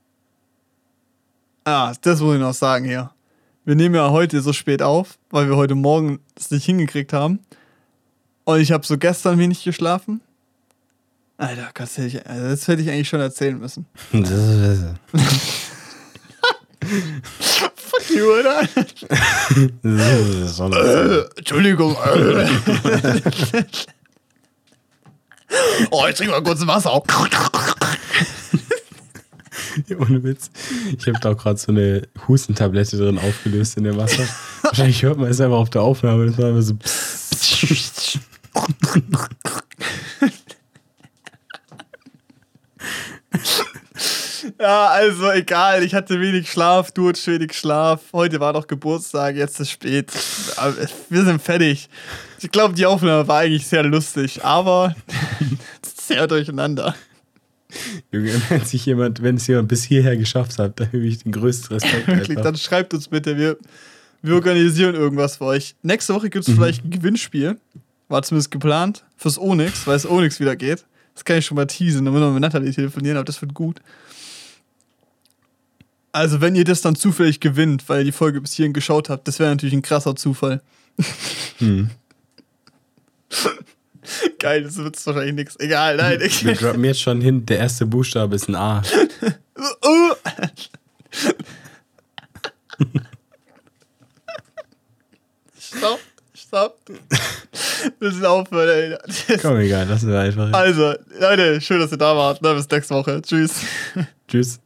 Ah, 1.64 1.92
das 2.02 2.20
muss 2.20 2.34
ich 2.34 2.40
noch 2.40 2.54
sagen 2.54 2.84
hier. 2.84 3.10
Wir 3.64 3.74
nehmen 3.76 3.94
ja 3.94 4.10
heute 4.10 4.40
so 4.40 4.52
spät 4.52 4.82
auf, 4.82 5.18
weil 5.30 5.48
wir 5.48 5.56
heute 5.56 5.74
Morgen 5.74 6.20
es 6.34 6.50
nicht 6.50 6.64
hingekriegt 6.64 7.12
haben. 7.12 7.38
Und 8.44 8.60
ich 8.60 8.72
habe 8.72 8.84
so 8.84 8.98
gestern 8.98 9.38
wenig 9.38 9.62
geschlafen. 9.62 10.20
Alter, 11.36 11.70
das 11.72 11.96
hätte, 11.96 12.06
ich, 12.08 12.26
also 12.26 12.48
das 12.48 12.68
hätte 12.68 12.82
ich 12.82 12.90
eigentlich 12.90 13.08
schon 13.08 13.20
erzählen 13.20 13.58
müssen. 13.58 13.86
Fuck 16.80 18.10
you, 18.10 18.24
oder? 18.24 18.62
Äh, 20.72 21.24
Entschuldigung. 21.36 21.94
äh. 21.94 22.48
oh, 25.90 26.06
ich 26.08 26.14
trinke 26.16 26.32
mal 26.32 26.42
kurz 26.42 26.66
Wasser. 26.66 26.94
Ohne 29.98 30.22
Witz. 30.24 30.50
Ich 30.96 31.06
habe 31.06 31.18
da 31.20 31.32
auch 31.32 31.36
gerade 31.36 31.58
so 31.58 31.72
eine 31.72 32.08
Hustentablette 32.26 32.96
drin 32.96 33.18
aufgelöst 33.18 33.76
in 33.76 33.84
dem 33.84 33.96
Wasser. 33.96 34.26
Wahrscheinlich 34.62 35.02
hört 35.02 35.18
man 35.18 35.28
es 35.30 35.40
einfach 35.40 35.58
auf 35.58 35.70
der 35.70 35.82
Aufnahme. 35.82 36.26
Das 36.26 36.38
war 36.38 36.46
einfach 36.46 36.62
so. 36.62 36.74
Ja, 44.60 44.88
also 44.88 45.30
egal, 45.30 45.82
ich 45.82 45.94
hatte 45.94 46.20
wenig 46.20 46.50
Schlaf, 46.50 46.90
du 46.92 47.08
hattest 47.08 47.26
wenig 47.26 47.52
Schlaf. 47.52 48.00
Heute 48.12 48.40
war 48.40 48.52
doch 48.52 48.66
Geburtstag, 48.66 49.36
jetzt 49.36 49.54
ist 49.54 49.60
es 49.60 49.70
spät. 49.70 50.12
Wir 51.08 51.24
sind 51.24 51.42
fertig. 51.42 51.88
Ich 52.40 52.50
glaube, 52.50 52.74
die 52.74 52.86
Aufnahme 52.86 53.26
war 53.28 53.40
eigentlich 53.40 53.66
sehr 53.66 53.82
lustig, 53.82 54.44
aber 54.44 54.94
sehr 55.82 56.26
durcheinander. 56.26 56.94
Junge, 58.12 58.32
wenn 58.48 58.64
sich 58.64 58.86
jemand, 58.86 59.22
wenn 59.22 59.36
es 59.36 59.46
jemand 59.46 59.68
bis 59.68 59.84
hierher 59.84 60.16
geschafft 60.16 60.58
hat, 60.58 60.80
dann 60.80 60.88
habe 60.88 60.98
ich 60.98 61.22
den 61.22 61.32
größten 61.32 61.76
Respekt. 61.76 62.06
Wirklich, 62.06 62.30
einfach. 62.30 62.42
dann 62.44 62.56
schreibt 62.56 62.94
uns 62.94 63.08
bitte, 63.08 63.36
wir, 63.36 63.56
wir 64.22 64.34
organisieren 64.34 64.94
irgendwas 64.94 65.36
für 65.36 65.44
euch. 65.44 65.74
Nächste 65.82 66.14
Woche 66.14 66.30
gibt 66.30 66.48
es 66.48 66.54
vielleicht 66.54 66.84
ein 66.84 66.90
Gewinnspiel. 66.90 67.58
War 68.08 68.22
zumindest 68.22 68.50
geplant. 68.50 69.04
Fürs 69.16 69.38
Onyx, 69.38 69.86
weil 69.86 69.96
es 69.96 70.08
Onyx 70.08 70.40
wieder 70.40 70.56
geht. 70.56 70.84
Das 71.14 71.24
kann 71.24 71.38
ich 71.38 71.46
schon 71.46 71.56
mal 71.56 71.66
teasen, 71.66 72.04
dann 72.04 72.14
müssen 72.14 72.26
wir 72.26 72.32
mit 72.32 72.40
Natalie 72.40 72.72
telefonieren, 72.72 73.18
aber 73.18 73.24
das 73.24 73.40
wird 73.42 73.52
gut. 73.52 73.80
Also, 76.12 76.40
wenn 76.40 76.56
ihr 76.56 76.64
das 76.64 76.80
dann 76.80 76.96
zufällig 76.96 77.40
gewinnt, 77.40 77.88
weil 77.88 78.00
ihr 78.00 78.04
die 78.06 78.12
Folge 78.12 78.40
bis 78.40 78.52
hierhin 78.54 78.72
geschaut 78.72 79.08
habt, 79.08 79.28
das 79.28 79.38
wäre 79.38 79.50
natürlich 79.50 79.74
ein 79.74 79.82
krasser 79.82 80.16
Zufall. 80.16 80.60
Hm. 81.58 81.90
Geil, 84.38 84.64
das 84.64 84.76
wird 84.76 85.06
wahrscheinlich 85.06 85.34
nichts. 85.34 85.58
Egal, 85.60 85.96
nein. 85.96 86.20
Ich, 86.22 86.44
Wir 86.44 86.54
droppen 86.54 86.84
jetzt 86.84 87.00
schon 87.00 87.20
hin, 87.20 87.46
der 87.46 87.58
erste 87.58 87.86
Buchstabe 87.86 88.34
ist 88.34 88.48
ein 88.48 88.56
A. 88.56 88.82
Uh. 89.84 90.14
stopp, 95.60 96.00
stopp. 96.34 96.78
Wir 96.88 98.08
müssen 98.08 98.24
aufhören, 98.24 98.68
ey. 98.68 99.38
Komm, 99.40 99.58
egal, 99.58 99.86
lassen 99.86 100.08
wir 100.08 100.18
einfach. 100.18 100.52
Also, 100.52 100.94
Leute, 101.18 101.60
schön, 101.60 101.78
dass 101.78 101.92
ihr 101.92 101.98
da 101.98 102.16
wart. 102.16 102.40
Na, 102.42 102.54
bis 102.54 102.68
nächste 102.68 102.94
Woche. 102.94 103.22
Tschüss. 103.22 103.52
Tschüss. 104.28 104.60